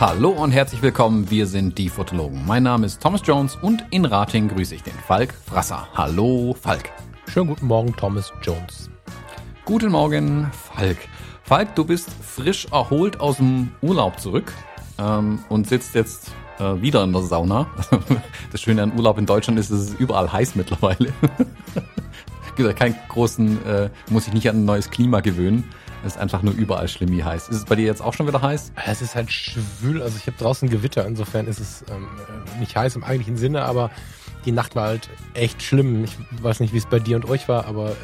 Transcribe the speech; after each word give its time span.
Hallo 0.00 0.30
und 0.30 0.50
herzlich 0.50 0.82
willkommen, 0.82 1.30
wir 1.30 1.46
sind 1.46 1.78
die 1.78 1.88
Fotologen. 1.88 2.44
Mein 2.46 2.64
Name 2.64 2.86
ist 2.86 3.00
Thomas 3.02 3.22
Jones 3.24 3.56
und 3.56 3.84
in 3.90 4.04
Rating 4.04 4.48
grüße 4.48 4.74
ich 4.74 4.82
den 4.82 4.92
Falk 4.92 5.32
Frasser. 5.32 5.88
Hallo 5.94 6.54
Falk. 6.60 6.90
Schönen 7.26 7.48
guten 7.48 7.66
Morgen, 7.66 7.94
Thomas 7.96 8.32
Jones. 8.42 8.90
Guten 9.64 9.92
Morgen, 9.92 10.50
Falk. 10.52 10.98
Falk, 11.42 11.74
du 11.74 11.84
bist 11.84 12.10
frisch 12.10 12.66
erholt 12.70 13.20
aus 13.20 13.38
dem 13.38 13.72
Urlaub 13.80 14.20
zurück 14.20 14.52
ähm, 14.98 15.40
und 15.48 15.68
sitzt 15.68 15.94
jetzt 15.94 16.30
äh, 16.58 16.80
wieder 16.80 17.02
in 17.04 17.12
der 17.12 17.22
Sauna. 17.22 17.66
Das 18.52 18.60
Schöne 18.60 18.82
an 18.82 18.92
Urlaub 18.96 19.18
in 19.18 19.26
Deutschland 19.26 19.58
ist, 19.58 19.70
es 19.70 19.90
ist 19.90 20.00
überall 20.00 20.32
heiß 20.32 20.54
mittlerweile. 20.54 21.12
Keinen 22.76 22.94
großen, 23.08 23.66
äh, 23.66 23.90
muss 24.10 24.28
ich 24.28 24.32
nicht 24.32 24.48
an 24.48 24.58
ein 24.58 24.64
neues 24.64 24.90
Klima 24.90 25.20
gewöhnen. 25.20 25.64
Es 26.04 26.14
ist 26.14 26.20
einfach 26.20 26.42
nur 26.42 26.54
überall 26.54 26.86
schlimm 26.86 27.10
wie 27.10 27.24
heiß. 27.24 27.48
Ist 27.48 27.56
es 27.56 27.64
bei 27.64 27.74
dir 27.74 27.86
jetzt 27.86 28.00
auch 28.00 28.12
schon 28.12 28.28
wieder 28.28 28.40
heiß? 28.40 28.72
Es 28.86 29.02
ist 29.02 29.16
halt 29.16 29.32
schwül, 29.32 30.02
also 30.02 30.16
ich 30.18 30.26
habe 30.26 30.36
draußen 30.36 30.68
Gewitter, 30.68 31.04
insofern 31.06 31.46
ist 31.46 31.58
es 31.58 31.84
ähm, 31.90 32.06
nicht 32.60 32.76
heiß 32.76 32.94
im 32.94 33.02
eigentlichen 33.02 33.38
Sinne, 33.38 33.64
aber 33.64 33.90
die 34.44 34.52
Nacht 34.52 34.76
war 34.76 34.88
halt 34.88 35.08
echt 35.32 35.62
schlimm. 35.62 36.04
Ich 36.04 36.16
weiß 36.42 36.60
nicht, 36.60 36.72
wie 36.72 36.78
es 36.78 36.86
bei 36.86 37.00
dir 37.00 37.16
und 37.16 37.24
euch 37.28 37.48
war, 37.48 37.66
aber 37.66 37.90
äh, 37.90 37.94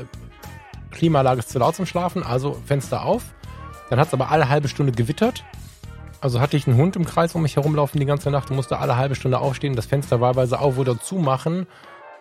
Klimaanlage 0.90 1.40
ist 1.40 1.50
zu 1.50 1.58
laut 1.58 1.76
zum 1.76 1.86
Schlafen, 1.86 2.22
also 2.22 2.60
Fenster 2.64 3.04
auf. 3.04 3.22
Dann 3.90 4.00
hat 4.00 4.08
es 4.08 4.14
aber 4.14 4.30
alle 4.30 4.48
halbe 4.48 4.68
Stunde 4.68 4.92
gewittert. 4.92 5.44
Also 6.20 6.40
hatte 6.40 6.56
ich 6.56 6.66
einen 6.66 6.76
Hund 6.76 6.96
im 6.96 7.06
Kreis 7.06 7.34
um 7.34 7.42
mich 7.42 7.56
herumlaufen 7.56 7.98
die 7.98 8.06
ganze 8.06 8.30
Nacht 8.30 8.50
und 8.50 8.56
musste 8.56 8.78
alle 8.78 8.96
halbe 8.96 9.14
Stunde 9.14 9.38
aufstehen, 9.38 9.74
das 9.74 9.86
Fenster 9.86 10.20
wahlweise 10.20 10.58
auf 10.58 10.76
oder 10.76 11.00
zumachen 11.00 11.66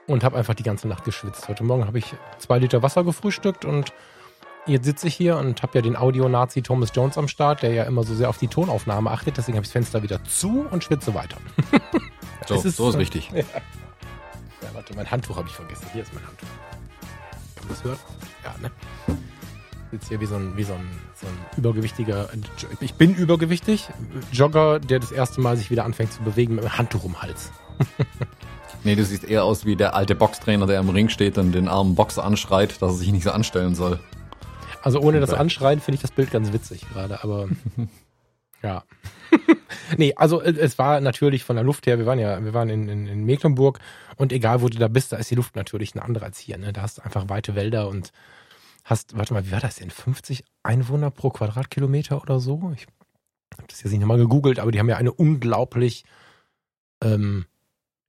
und 0.08 0.24
habe 0.24 0.38
einfach 0.38 0.54
die 0.54 0.64
ganze 0.64 0.88
Nacht 0.88 1.04
geschwitzt. 1.04 1.50
Heute 1.50 1.64
Morgen 1.64 1.86
habe 1.86 2.00
ich 2.00 2.14
zwei 2.38 2.60
Liter 2.60 2.82
Wasser 2.82 3.04
gefrühstückt 3.04 3.66
und 3.66 3.94
Jetzt 4.66 4.86
sitze 4.86 5.08
ich 5.08 5.16
hier 5.16 5.38
und 5.38 5.64
habe 5.64 5.80
ja 5.80 5.82
den 5.82 5.96
Audio-Nazi 5.96 6.62
Thomas 6.62 6.92
Jones 6.94 7.18
am 7.18 7.28
Start, 7.28 7.64
der 7.64 7.72
ja 7.72 7.86
immer 7.86 8.04
so 8.04 8.14
sehr 8.14 8.30
auf 8.30 8.38
die 8.38 8.48
Tonaufnahme 8.50 9.10
achtet. 9.10 9.38
Deswegen 9.38 9.58
habe 9.58 9.64
ich 9.64 9.70
das 9.70 9.74
Fenster 9.74 10.04
wieder 10.04 10.24
zu 10.26 10.68
und 10.70 10.84
schwitze 10.84 11.16
weiter. 11.16 11.38
so, 12.48 12.56
ist, 12.56 12.76
so 12.76 12.90
ist 12.90 12.98
richtig. 12.98 13.32
Ja. 13.32 13.40
ja, 13.40 13.46
warte, 14.74 14.94
mein 14.96 15.10
Handtuch 15.10 15.38
habe 15.38 15.48
ich 15.48 15.56
vergessen. 15.56 15.88
Hier 15.92 16.04
ist 16.04 16.14
mein 16.14 16.24
Handtuch. 16.28 16.48
Kann 17.56 17.68
man 17.68 17.70
das 17.70 17.84
hören? 17.84 18.00
Ja, 18.44 18.56
ne? 18.62 18.72
Ich 19.92 20.00
sitze 20.00 20.10
hier 20.10 20.22
wie 20.22 20.28
so 20.28 20.36
ein, 20.36 20.56
wie 20.56 20.64
so 20.64 20.74
ein, 20.74 20.88
so 21.16 21.26
ein 21.26 21.34
übergewichtiger, 21.58 22.30
ich 22.80 22.94
bin 22.94 23.16
übergewichtig, 23.16 23.90
Jogger, 24.32 24.80
der 24.80 25.00
das 25.00 25.12
erste 25.12 25.42
Mal 25.42 25.58
sich 25.58 25.72
wieder 25.72 25.84
anfängt 25.84 26.14
zu 26.14 26.22
bewegen 26.22 26.56
mit 26.56 26.64
einem 26.64 26.78
Handtuch 26.78 27.04
um 27.04 27.14
den 27.14 27.22
Hals. 27.22 27.52
Nee, 28.84 28.96
du 28.96 29.04
siehst 29.04 29.26
eher 29.26 29.44
aus 29.44 29.66
wie 29.66 29.76
der 29.76 29.94
alte 29.94 30.16
Boxtrainer, 30.16 30.66
der 30.66 30.80
im 30.80 30.90
Ring 30.90 31.10
steht 31.10 31.38
und 31.38 31.52
den 31.52 31.68
armen 31.68 31.96
Boxer 31.96 32.24
anschreit, 32.24 32.82
dass 32.82 32.94
er 32.94 32.98
sich 32.98 33.12
nicht 33.12 33.24
so 33.24 33.32
anstellen 33.32 33.76
soll. 33.76 34.00
Also 34.82 35.02
ohne 35.02 35.20
das 35.20 35.34
Anschreien 35.34 35.82
finde 35.82 35.96
ich 35.96 36.02
das 36.02 36.12
Bild 36.12 36.32
ganz 36.32 36.54
witzig 36.54 36.86
gerade, 36.94 37.22
aber 37.22 37.50
ja. 38.64 38.84
nee, 39.98 40.14
also 40.16 40.42
äh, 40.42 40.54
es 40.58 40.78
war 40.78 41.02
natürlich 41.02 41.44
von 41.44 41.58
der 41.58 41.66
Luft 41.66 41.88
her, 41.88 42.00
wir 42.00 42.06
waren 42.06 42.20
ja, 42.20 42.42
wir 42.44 42.54
waren 42.54 42.70
in, 42.70 42.88
in, 42.88 43.08
in 43.08 43.26
Mecklenburg 43.26 43.80
und 44.16 44.32
egal 44.32 44.62
wo 44.62 44.70
du 44.70 44.78
da 44.78 44.88
bist, 44.88 45.12
da 45.12 45.18
ist 45.18 45.30
die 45.30 45.36
Luft 45.36 45.58
natürlich 45.58 45.94
eine 45.96 46.06
andere 46.06 46.26
als 46.26 46.40
hier. 46.40 46.58
Ne? 46.58 46.72
Da 46.72 46.82
hast 46.82 47.00
du 47.00 47.02
einfach 47.02 47.28
weite 47.28 47.56
Wälder 47.56 47.90
und 47.90 48.14
hast, 48.90 49.18
warte 49.18 49.34
mal, 49.34 49.46
wie 49.46 49.52
war 49.52 49.60
das 49.60 49.76
denn? 49.76 49.90
50 49.90 50.44
Einwohner 50.64 51.12
pro 51.12 51.30
Quadratkilometer 51.30 52.22
oder 52.22 52.40
so? 52.40 52.72
Ich 52.76 52.88
habe 53.54 53.68
das 53.68 53.84
jetzt 53.84 53.92
nicht 53.92 54.02
nochmal 54.02 54.18
gegoogelt, 54.18 54.60
aber 54.60 54.72
die 54.72 54.80
haben 54.80 54.90
ja 54.90 54.98
eine 54.98 55.12
unglaublich, 55.12 56.04
ähm, 57.04 57.46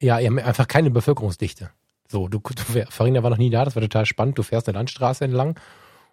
ja, 0.00 0.16
einfach 0.16 0.68
keine 0.68 0.90
Bevölkerungsdichte. 0.90 1.70
So, 2.08 2.28
du, 2.28 2.40
du 2.40 2.84
Farina 2.90 3.22
war 3.22 3.30
noch 3.30 3.38
nie 3.38 3.50
da, 3.50 3.64
das 3.64 3.76
war 3.76 3.82
total 3.82 4.06
spannend. 4.06 4.38
Du 4.38 4.42
fährst 4.42 4.68
eine 4.68 4.78
Landstraße 4.78 5.24
entlang 5.24 5.58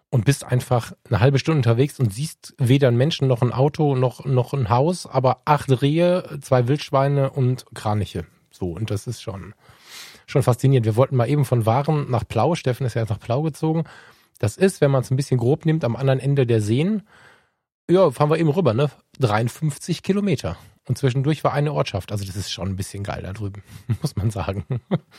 und 0.10 0.26
bist 0.26 0.46
einfach 0.46 0.94
eine 1.10 1.20
halbe 1.20 1.40
Stunde 1.40 1.58
unterwegs 1.60 2.00
und 2.00 2.14
siehst 2.14 2.54
weder 2.58 2.88
einen 2.88 2.98
Menschen 2.98 3.28
noch 3.28 3.42
ein 3.42 3.52
Auto 3.52 3.96
noch, 3.96 4.26
noch 4.26 4.54
ein 4.54 4.70
Haus, 4.70 5.06
aber 5.06 5.42
acht 5.46 5.82
Rehe, 5.82 6.40
zwei 6.42 6.68
Wildschweine 6.68 7.32
und 7.32 7.66
Kraniche. 7.74 8.26
So, 8.52 8.72
und 8.72 8.90
das 8.90 9.08
ist 9.08 9.22
schon, 9.22 9.54
schon 10.26 10.44
faszinierend. 10.44 10.86
Wir 10.86 10.96
wollten 10.96 11.16
mal 11.16 11.30
eben 11.30 11.46
von 11.46 11.66
Waren 11.66 12.10
nach 12.10 12.28
Plau, 12.28 12.56
Steffen 12.56 12.86
ist 12.86 12.94
ja 12.94 13.02
jetzt 13.02 13.10
nach 13.10 13.20
Plau 13.20 13.42
gezogen. 13.42 13.84
Das 14.38 14.58
ist, 14.58 14.82
wenn 14.82 14.92
man 14.92 15.02
es 15.02 15.12
ein 15.12 15.18
bisschen 15.18 15.40
grob 15.40 15.66
nimmt, 15.66 15.84
am 15.84 15.96
anderen 15.96 16.20
Ende 16.20 16.46
der 16.46 16.62
Seen, 16.62 17.04
ja, 17.90 18.12
fahren 18.12 18.30
wir 18.30 18.38
eben 18.38 18.50
rüber, 18.50 18.74
ne? 18.74 18.90
53 19.20 20.04
Kilometer. 20.04 20.58
Und 20.88 20.98
zwischendurch 20.98 21.44
war 21.44 21.54
eine 21.54 21.74
Ortschaft. 21.74 22.12
Also 22.12 22.26
das 22.26 22.36
ist 22.36 22.52
schon 22.52 22.70
ein 22.70 22.76
bisschen 22.76 23.04
geil 23.04 23.24
da 23.24 23.34
drüben, 23.34 23.64
muss 24.02 24.16
man 24.16 24.32
sagen. 24.32 24.66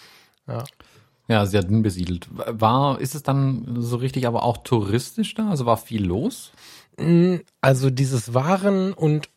ja. 0.46 0.64
Ja, 1.30 1.44
sehr 1.44 1.62
dünn 1.62 1.82
besiedelt. 1.82 2.26
War, 2.30 2.98
ist 3.00 3.14
es 3.14 3.22
dann 3.22 3.76
so 3.78 3.96
richtig 3.96 4.26
aber 4.26 4.44
auch 4.44 4.58
touristisch 4.58 5.34
da? 5.34 5.50
Also 5.50 5.66
war 5.66 5.76
viel 5.76 6.04
los? 6.04 6.52
Mm, 6.96 7.36
also 7.60 7.90
dieses 7.90 8.32
Waren 8.32 8.94
und 8.94 9.28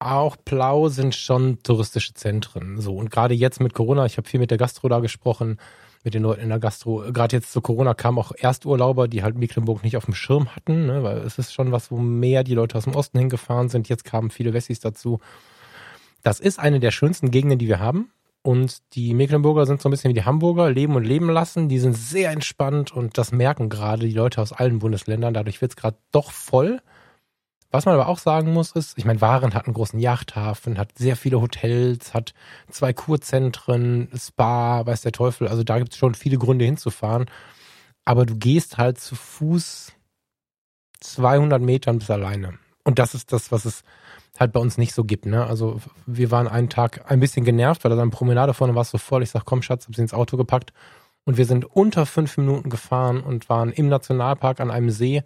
auch 0.00 0.36
Plau 0.44 0.88
sind 0.88 1.14
schon 1.14 1.62
touristische 1.62 2.14
Zentren. 2.14 2.80
So 2.80 2.96
und 2.96 3.10
gerade 3.10 3.34
jetzt 3.34 3.60
mit 3.60 3.74
Corona, 3.74 4.06
ich 4.06 4.16
habe 4.16 4.28
viel 4.28 4.40
mit 4.40 4.50
der 4.50 4.58
Gastro 4.58 4.88
da 4.88 4.98
gesprochen, 4.98 5.58
mit 6.06 6.14
den 6.14 6.22
Leuten 6.22 6.42
in 6.42 6.50
der 6.50 6.60
Gastro. 6.60 7.02
Gerade 7.12 7.36
jetzt 7.36 7.52
zu 7.52 7.60
Corona 7.60 7.92
kamen 7.92 8.18
auch 8.18 8.30
Ersturlauber, 8.38 9.08
die 9.08 9.24
halt 9.24 9.36
Mecklenburg 9.36 9.82
nicht 9.82 9.96
auf 9.96 10.04
dem 10.04 10.14
Schirm 10.14 10.54
hatten, 10.54 10.86
ne, 10.86 11.02
weil 11.02 11.18
es 11.18 11.36
ist 11.36 11.52
schon 11.52 11.72
was, 11.72 11.90
wo 11.90 11.98
mehr 11.98 12.44
die 12.44 12.54
Leute 12.54 12.78
aus 12.78 12.84
dem 12.84 12.94
Osten 12.94 13.18
hingefahren 13.18 13.68
sind. 13.68 13.88
Jetzt 13.88 14.04
kamen 14.04 14.30
viele 14.30 14.54
Wessis 14.54 14.78
dazu. 14.78 15.18
Das 16.22 16.38
ist 16.38 16.60
eine 16.60 16.78
der 16.78 16.92
schönsten 16.92 17.32
Gegenden, 17.32 17.58
die 17.58 17.66
wir 17.66 17.80
haben. 17.80 18.12
Und 18.42 18.78
die 18.94 19.14
Mecklenburger 19.14 19.66
sind 19.66 19.82
so 19.82 19.88
ein 19.88 19.90
bisschen 19.90 20.10
wie 20.10 20.14
die 20.14 20.24
Hamburger, 20.24 20.70
leben 20.70 20.94
und 20.94 21.02
leben 21.02 21.28
lassen. 21.28 21.68
Die 21.68 21.80
sind 21.80 21.96
sehr 21.96 22.30
entspannt 22.30 22.92
und 22.92 23.18
das 23.18 23.32
merken 23.32 23.68
gerade 23.68 24.06
die 24.06 24.14
Leute 24.14 24.40
aus 24.40 24.52
allen 24.52 24.78
Bundesländern. 24.78 25.34
Dadurch 25.34 25.60
wird 25.60 25.72
es 25.72 25.76
gerade 25.76 25.96
doch 26.12 26.30
voll. 26.30 26.80
Was 27.76 27.84
man 27.84 27.94
aber 27.94 28.08
auch 28.08 28.18
sagen 28.18 28.54
muss, 28.54 28.72
ist, 28.72 28.96
ich 28.96 29.04
meine, 29.04 29.20
Waren 29.20 29.52
hat 29.52 29.66
einen 29.66 29.74
großen 29.74 30.00
Yachthafen, 30.00 30.78
hat 30.78 30.96
sehr 30.96 31.14
viele 31.14 31.42
Hotels, 31.42 32.14
hat 32.14 32.32
zwei 32.70 32.94
Kurzentren, 32.94 34.08
Spa, 34.16 34.86
weiß 34.86 35.02
der 35.02 35.12
Teufel. 35.12 35.46
Also 35.46 35.62
da 35.62 35.76
gibt 35.76 35.92
es 35.92 35.98
schon 35.98 36.14
viele 36.14 36.38
Gründe 36.38 36.64
hinzufahren. 36.64 37.26
Aber 38.06 38.24
du 38.24 38.34
gehst 38.34 38.78
halt 38.78 38.98
zu 38.98 39.14
Fuß 39.14 39.92
200 41.00 41.60
Metern 41.60 41.98
bis 41.98 42.08
alleine. 42.08 42.54
Und 42.82 42.98
das 42.98 43.14
ist 43.14 43.30
das, 43.30 43.52
was 43.52 43.66
es 43.66 43.82
halt 44.38 44.54
bei 44.54 44.60
uns 44.60 44.78
nicht 44.78 44.94
so 44.94 45.04
gibt. 45.04 45.26
Ne? 45.26 45.44
Also 45.44 45.82
wir 46.06 46.30
waren 46.30 46.48
einen 46.48 46.70
Tag 46.70 47.10
ein 47.10 47.20
bisschen 47.20 47.44
genervt, 47.44 47.84
weil 47.84 47.90
da 47.90 47.96
dann 47.96 48.10
Promenade 48.10 48.54
vorne 48.54 48.74
war 48.74 48.84
so 48.84 48.96
voll. 48.96 49.22
Ich 49.22 49.32
sag, 49.32 49.44
komm 49.44 49.60
Schatz, 49.60 49.86
hab 49.86 49.94
sie 49.94 50.00
ins 50.00 50.14
Auto 50.14 50.38
gepackt. 50.38 50.72
Und 51.26 51.36
wir 51.36 51.44
sind 51.44 51.66
unter 51.66 52.06
fünf 52.06 52.38
Minuten 52.38 52.70
gefahren 52.70 53.20
und 53.20 53.50
waren 53.50 53.70
im 53.70 53.90
Nationalpark 53.90 54.60
an 54.60 54.70
einem 54.70 54.88
See 54.88 55.22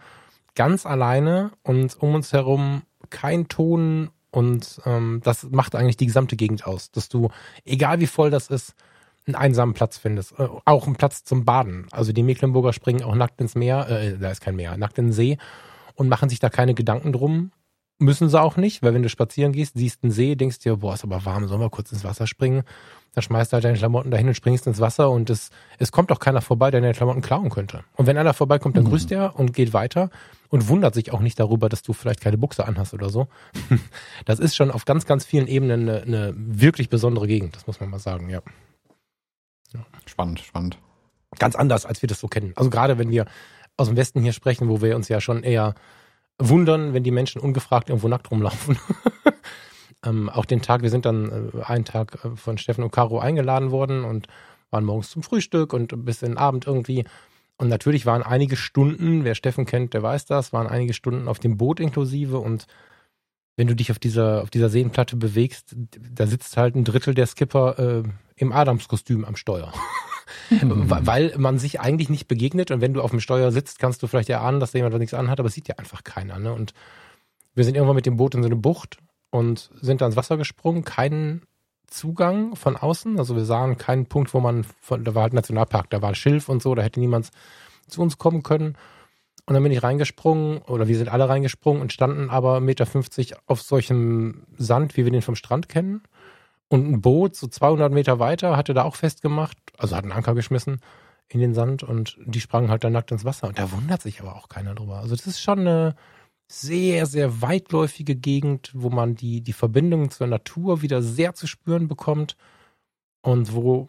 ganz 0.54 0.86
alleine 0.86 1.52
und 1.62 2.00
um 2.00 2.14
uns 2.14 2.32
herum 2.32 2.82
kein 3.10 3.48
Ton 3.48 4.10
und 4.30 4.80
ähm, 4.86 5.20
das 5.24 5.44
macht 5.50 5.74
eigentlich 5.74 5.96
die 5.96 6.06
gesamte 6.06 6.36
Gegend 6.36 6.66
aus, 6.66 6.90
dass 6.90 7.08
du, 7.08 7.30
egal 7.64 8.00
wie 8.00 8.06
voll 8.06 8.30
das 8.30 8.48
ist, 8.48 8.74
einen 9.26 9.34
einsamen 9.34 9.74
Platz 9.74 9.98
findest. 9.98 10.38
Äh, 10.38 10.48
auch 10.64 10.86
einen 10.86 10.96
Platz 10.96 11.24
zum 11.24 11.44
Baden. 11.44 11.86
Also 11.90 12.12
die 12.12 12.22
Mecklenburger 12.22 12.72
springen 12.72 13.02
auch 13.02 13.14
nackt 13.14 13.40
ins 13.40 13.54
Meer, 13.54 13.88
äh, 13.88 14.18
da 14.18 14.30
ist 14.30 14.40
kein 14.40 14.56
Meer, 14.56 14.76
nackt 14.76 14.98
in 14.98 15.06
den 15.06 15.12
See 15.12 15.38
und 15.94 16.08
machen 16.08 16.28
sich 16.28 16.38
da 16.38 16.48
keine 16.48 16.74
Gedanken 16.74 17.12
drum. 17.12 17.52
Müssen 18.02 18.30
sie 18.30 18.40
auch 18.40 18.56
nicht, 18.56 18.82
weil 18.82 18.94
wenn 18.94 19.02
du 19.02 19.10
spazieren 19.10 19.52
gehst, 19.52 19.74
siehst 19.76 20.02
einen 20.02 20.10
See, 20.10 20.34
denkst 20.34 20.60
dir, 20.60 20.76
boah, 20.76 20.94
ist 20.94 21.04
aber 21.04 21.26
warm, 21.26 21.46
sollen 21.46 21.60
wir 21.60 21.68
kurz 21.68 21.92
ins 21.92 22.02
Wasser 22.02 22.26
springen? 22.26 22.62
Dann 23.12 23.22
schmeißt 23.22 23.52
du 23.52 23.54
halt 23.54 23.64
deine 23.64 23.76
Klamotten 23.76 24.10
dahin 24.10 24.28
und 24.28 24.34
springst 24.34 24.66
ins 24.66 24.80
Wasser 24.80 25.10
und 25.10 25.28
es, 25.28 25.50
es 25.78 25.92
kommt 25.92 26.10
auch 26.10 26.18
keiner 26.18 26.40
vorbei, 26.40 26.70
der 26.70 26.80
deine 26.80 26.94
Klamotten 26.94 27.20
klauen 27.20 27.50
könnte. 27.50 27.84
Und 27.96 28.06
wenn 28.06 28.16
einer 28.16 28.32
vorbeikommt, 28.32 28.78
dann 28.78 28.84
mhm. 28.84 28.88
grüßt 28.88 29.12
er 29.12 29.38
und 29.38 29.52
geht 29.52 29.74
weiter 29.74 30.08
und 30.48 30.68
wundert 30.68 30.94
sich 30.94 31.12
auch 31.12 31.20
nicht 31.20 31.38
darüber, 31.38 31.68
dass 31.68 31.82
du 31.82 31.92
vielleicht 31.92 32.22
keine 32.22 32.38
Buchse 32.38 32.66
anhast 32.66 32.94
oder 32.94 33.10
so. 33.10 33.28
Das 34.24 34.38
ist 34.38 34.56
schon 34.56 34.70
auf 34.70 34.86
ganz, 34.86 35.04
ganz 35.04 35.26
vielen 35.26 35.46
Ebenen 35.46 35.88
eine, 35.88 36.02
eine 36.02 36.34
wirklich 36.36 36.88
besondere 36.88 37.26
Gegend, 37.26 37.54
das 37.54 37.66
muss 37.66 37.80
man 37.80 37.90
mal 37.90 37.98
sagen, 37.98 38.30
ja. 38.30 38.40
ja. 39.74 39.84
Spannend, 40.06 40.40
spannend. 40.40 40.78
Ganz 41.38 41.54
anders, 41.54 41.84
als 41.84 42.00
wir 42.00 42.06
das 42.06 42.18
so 42.18 42.28
kennen. 42.28 42.54
Also 42.56 42.70
gerade 42.70 42.96
wenn 42.96 43.10
wir 43.10 43.26
aus 43.76 43.88
dem 43.88 43.96
Westen 43.96 44.22
hier 44.22 44.32
sprechen, 44.32 44.68
wo 44.68 44.80
wir 44.80 44.96
uns 44.96 45.08
ja 45.08 45.20
schon 45.20 45.42
eher 45.42 45.74
wundern, 46.40 46.94
wenn 46.94 47.04
die 47.04 47.10
Menschen 47.10 47.40
ungefragt 47.40 47.90
irgendwo 47.90 48.08
nackt 48.08 48.30
rumlaufen. 48.30 48.78
ähm, 50.04 50.28
auch 50.28 50.44
den 50.44 50.62
Tag, 50.62 50.82
wir 50.82 50.90
sind 50.90 51.06
dann 51.06 51.52
äh, 51.54 51.62
einen 51.62 51.84
Tag 51.84 52.24
äh, 52.24 52.36
von 52.36 52.58
Steffen 52.58 52.82
und 52.82 52.90
Caro 52.90 53.18
eingeladen 53.20 53.70
worden 53.70 54.04
und 54.04 54.26
waren 54.70 54.84
morgens 54.84 55.10
zum 55.10 55.22
Frühstück 55.22 55.72
und 55.72 56.04
bis 56.04 56.22
in 56.22 56.30
den 56.30 56.38
Abend 56.38 56.66
irgendwie. 56.66 57.04
Und 57.56 57.68
natürlich 57.68 58.06
waren 58.06 58.22
einige 58.22 58.56
Stunden, 58.56 59.24
wer 59.24 59.34
Steffen 59.34 59.66
kennt, 59.66 59.92
der 59.92 60.02
weiß 60.02 60.24
das, 60.24 60.52
waren 60.52 60.66
einige 60.66 60.94
Stunden 60.94 61.28
auf 61.28 61.38
dem 61.38 61.58
Boot 61.58 61.78
inklusive 61.78 62.38
und 62.38 62.66
wenn 63.56 63.66
du 63.66 63.76
dich 63.76 63.90
auf 63.90 63.98
dieser, 63.98 64.42
auf 64.42 64.48
dieser 64.48 64.70
Seenplatte 64.70 65.16
bewegst, 65.16 65.76
da 66.14 66.26
sitzt 66.26 66.56
halt 66.56 66.74
ein 66.74 66.84
Drittel 66.84 67.12
der 67.12 67.26
Skipper 67.26 67.78
äh, 67.78 68.02
im 68.36 68.52
Adamskostüm 68.52 69.24
am 69.26 69.36
Steuer. 69.36 69.72
weil 70.50 71.34
man 71.36 71.58
sich 71.58 71.80
eigentlich 71.80 72.08
nicht 72.08 72.28
begegnet 72.28 72.70
und 72.70 72.80
wenn 72.80 72.94
du 72.94 73.02
auf 73.02 73.10
dem 73.10 73.20
Steuer 73.20 73.52
sitzt, 73.52 73.78
kannst 73.78 74.02
du 74.02 74.06
vielleicht 74.06 74.28
erahnen, 74.28 74.60
dass 74.60 74.72
da 74.72 74.78
jemand 74.78 74.98
nichts 74.98 75.14
anhat, 75.14 75.38
aber 75.38 75.48
es 75.48 75.54
sieht 75.54 75.68
ja 75.68 75.76
einfach 75.76 76.04
keiner. 76.04 76.38
Ne? 76.38 76.52
Und 76.52 76.74
wir 77.54 77.64
sind 77.64 77.74
irgendwann 77.74 77.96
mit 77.96 78.06
dem 78.06 78.16
Boot 78.16 78.34
in 78.34 78.42
so 78.42 78.48
eine 78.48 78.56
Bucht 78.56 78.98
und 79.30 79.70
sind 79.80 80.00
da 80.00 80.06
ins 80.06 80.16
Wasser 80.16 80.36
gesprungen. 80.36 80.84
Kein 80.84 81.42
Zugang 81.86 82.56
von 82.56 82.76
außen. 82.76 83.18
Also 83.18 83.36
wir 83.36 83.44
sahen 83.44 83.76
keinen 83.76 84.06
Punkt, 84.06 84.32
wo 84.32 84.40
man, 84.40 84.64
von, 84.80 85.04
da 85.04 85.14
war 85.14 85.22
halt 85.22 85.32
Nationalpark, 85.32 85.90
da 85.90 86.00
war 86.02 86.14
Schilf 86.14 86.48
und 86.48 86.62
so, 86.62 86.74
da 86.74 86.82
hätte 86.82 87.00
niemand 87.00 87.30
zu 87.88 88.00
uns 88.00 88.18
kommen 88.18 88.42
können. 88.42 88.76
Und 89.46 89.54
dann 89.54 89.62
bin 89.64 89.72
ich 89.72 89.82
reingesprungen, 89.82 90.58
oder 90.58 90.86
wir 90.86 90.96
sind 90.96 91.08
alle 91.08 91.28
reingesprungen 91.28 91.82
und 91.82 91.92
standen 91.92 92.30
aber 92.30 92.58
1,50 92.58 92.60
Meter 92.60 93.38
auf 93.46 93.62
solchem 93.62 94.44
Sand, 94.56 94.96
wie 94.96 95.04
wir 95.04 95.10
den 95.10 95.22
vom 95.22 95.34
Strand 95.34 95.68
kennen. 95.68 96.02
Und 96.70 96.88
ein 96.88 97.00
Boot, 97.00 97.34
so 97.34 97.48
200 97.48 97.92
Meter 97.92 98.20
weiter, 98.20 98.56
hatte 98.56 98.74
da 98.74 98.84
auch 98.84 98.94
festgemacht, 98.94 99.58
also 99.76 99.96
hat 99.96 100.04
einen 100.04 100.12
Anker 100.12 100.34
geschmissen 100.34 100.80
in 101.28 101.40
den 101.40 101.52
Sand 101.52 101.82
und 101.82 102.16
die 102.24 102.40
sprangen 102.40 102.70
halt 102.70 102.84
dann 102.84 102.92
nackt 102.92 103.10
ins 103.10 103.24
Wasser. 103.24 103.48
Und 103.48 103.58
da 103.58 103.72
wundert 103.72 104.02
sich 104.02 104.20
aber 104.20 104.36
auch 104.36 104.48
keiner 104.48 104.76
drüber. 104.76 104.98
Also 104.98 105.16
das 105.16 105.26
ist 105.26 105.40
schon 105.40 105.60
eine 105.60 105.96
sehr, 106.48 107.06
sehr 107.06 107.42
weitläufige 107.42 108.14
Gegend, 108.14 108.70
wo 108.72 108.88
man 108.88 109.16
die, 109.16 109.40
die 109.40 109.52
Verbindung 109.52 110.10
zur 110.10 110.28
Natur 110.28 110.80
wieder 110.80 111.02
sehr 111.02 111.34
zu 111.34 111.48
spüren 111.48 111.88
bekommt 111.88 112.36
und 113.22 113.52
wo 113.52 113.88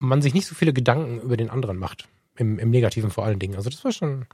man 0.00 0.22
sich 0.22 0.34
nicht 0.34 0.46
so 0.46 0.56
viele 0.56 0.72
Gedanken 0.72 1.20
über 1.20 1.36
den 1.36 1.50
anderen 1.50 1.76
macht. 1.76 2.08
Im, 2.36 2.58
im 2.58 2.70
Negativen 2.70 3.10
vor 3.10 3.24
allen 3.24 3.38
Dingen. 3.38 3.54
Also 3.54 3.70
das 3.70 3.84
war 3.84 3.92
schon 3.92 4.26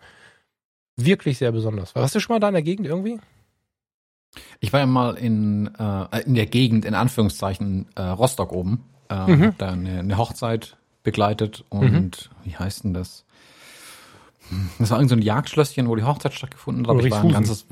wirklich 0.97 1.37
sehr 1.37 1.53
besonders. 1.53 1.95
Warst 1.95 2.15
du 2.15 2.21
schon 2.21 2.35
mal 2.35 2.41
da 2.41 2.49
in 2.49 2.55
der 2.55 2.63
Gegend 2.63 2.87
irgendwie? 2.87 3.19
Ich 4.61 4.73
war 4.73 4.81
ja 4.81 4.87
mal 4.87 5.15
in, 5.15 5.71
äh, 5.79 6.23
in 6.23 6.35
der 6.35 6.47
Gegend, 6.47 6.85
in 6.85 6.95
Anführungszeichen, 6.95 7.87
äh, 7.95 8.03
Rostock 8.03 8.53
oben. 8.53 8.85
Äh, 9.09 9.37
mhm. 9.37 9.55
Da 9.59 9.71
eine, 9.71 10.01
eine 10.01 10.19
Hochzeit 10.19 10.77
begleitet 11.03 11.65
und 11.69 11.93
mhm. 11.93 12.11
wie 12.45 12.57
heißt 12.57 12.85
denn 12.85 12.95
das? 12.95 13.25
Das 14.79 14.91
war 14.91 14.99
irgend 14.99 15.11
so 15.11 15.17
ein 15.17 15.23
Jagdschlösschen, 15.23 15.89
wo 15.89 15.97
die 15.97 16.05
Hochzeit 16.05 16.35
stattgefunden 16.35 16.87
hat. 16.87 17.05
Ich 17.05 17.11
war 17.11 17.23
ein 17.23 17.33
ganzes. 17.33 17.67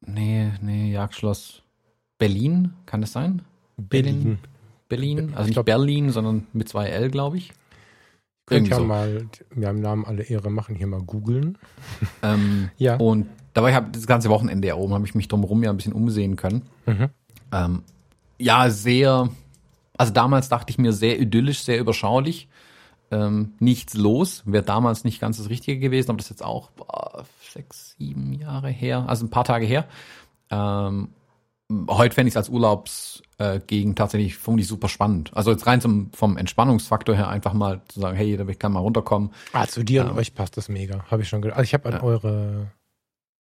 Nee, 0.00 0.52
nee, 0.60 0.92
Jagdschloss 0.92 1.62
Berlin, 2.18 2.74
kann 2.86 3.00
das 3.00 3.12
sein? 3.12 3.42
Berlin. 3.76 4.38
Berlin, 4.88 5.32
also 5.34 5.48
nicht 5.48 5.64
Berlin, 5.64 6.10
sondern 6.10 6.46
mit 6.52 6.68
zwei 6.68 6.86
L, 6.86 7.10
glaube 7.10 7.38
ich. 7.38 7.52
Könnt 8.46 8.68
ja 8.68 8.76
so. 8.76 8.84
mal, 8.84 9.26
wir 9.50 9.66
haben 9.66 9.80
Namen 9.80 10.04
alle 10.04 10.22
Ehre 10.22 10.50
machen, 10.50 10.76
hier 10.76 10.86
mal 10.86 11.02
googeln. 11.02 11.58
Ähm, 12.22 12.70
ja. 12.76 12.96
Und 12.96 13.26
da 13.56 13.62
war 13.62 13.70
ich 13.70 13.74
hab, 13.74 13.90
das 13.90 14.06
ganze 14.06 14.28
Wochenende 14.28 14.68
ja 14.68 14.74
oben, 14.74 14.92
habe 14.92 15.06
ich 15.06 15.14
mich 15.14 15.28
drumherum 15.28 15.62
ja 15.62 15.70
ein 15.70 15.78
bisschen 15.78 15.94
umsehen 15.94 16.36
können. 16.36 16.66
Mhm. 16.84 17.08
Ähm, 17.52 17.82
ja, 18.36 18.68
sehr, 18.68 19.30
also 19.96 20.12
damals 20.12 20.50
dachte 20.50 20.70
ich 20.70 20.76
mir 20.76 20.92
sehr 20.92 21.18
idyllisch, 21.18 21.62
sehr 21.62 21.78
überschaulich 21.78 22.48
ähm, 23.10 23.54
nichts 23.58 23.94
los. 23.94 24.42
Wäre 24.44 24.62
damals 24.62 25.04
nicht 25.04 25.22
ganz 25.22 25.38
das 25.38 25.48
Richtige 25.48 25.78
gewesen, 25.78 26.10
aber 26.10 26.18
das 26.18 26.26
ist 26.26 26.32
jetzt 26.32 26.44
auch 26.44 26.70
boah, 26.72 27.24
sechs, 27.50 27.96
sieben 27.98 28.34
Jahre 28.34 28.68
her, 28.68 29.06
also 29.08 29.24
ein 29.24 29.30
paar 29.30 29.44
Tage 29.44 29.64
her. 29.64 29.86
Ähm, 30.50 31.08
heute 31.88 32.14
fände 32.14 32.28
ich 32.28 32.32
es 32.32 32.36
als 32.36 32.50
Urlaubsgegend 32.50 33.94
äh, 33.94 33.98
tatsächlich 33.98 34.36
vermutlich 34.36 34.68
super 34.68 34.90
spannend. 34.90 35.30
Also 35.34 35.50
jetzt 35.50 35.66
rein 35.66 35.80
zum, 35.80 36.10
vom 36.12 36.36
Entspannungsfaktor 36.36 37.16
her 37.16 37.28
einfach 37.30 37.54
mal 37.54 37.80
zu 37.88 38.00
sagen, 38.00 38.18
hey, 38.18 38.38
ich 38.38 38.58
kann 38.58 38.72
mal 38.72 38.80
runterkommen. 38.80 39.30
Ah, 39.54 39.66
zu 39.66 39.82
dir 39.82 40.02
ähm, 40.02 40.10
und 40.10 40.18
euch 40.18 40.34
passt 40.34 40.58
das 40.58 40.68
mega. 40.68 41.06
Habe 41.10 41.22
ich 41.22 41.28
schon 41.30 41.40
gedacht. 41.40 41.56
Also 41.56 41.64
ich 41.64 41.72
habe 41.72 41.88
an 41.88 41.94
ja. 41.94 42.02
eure 42.02 42.66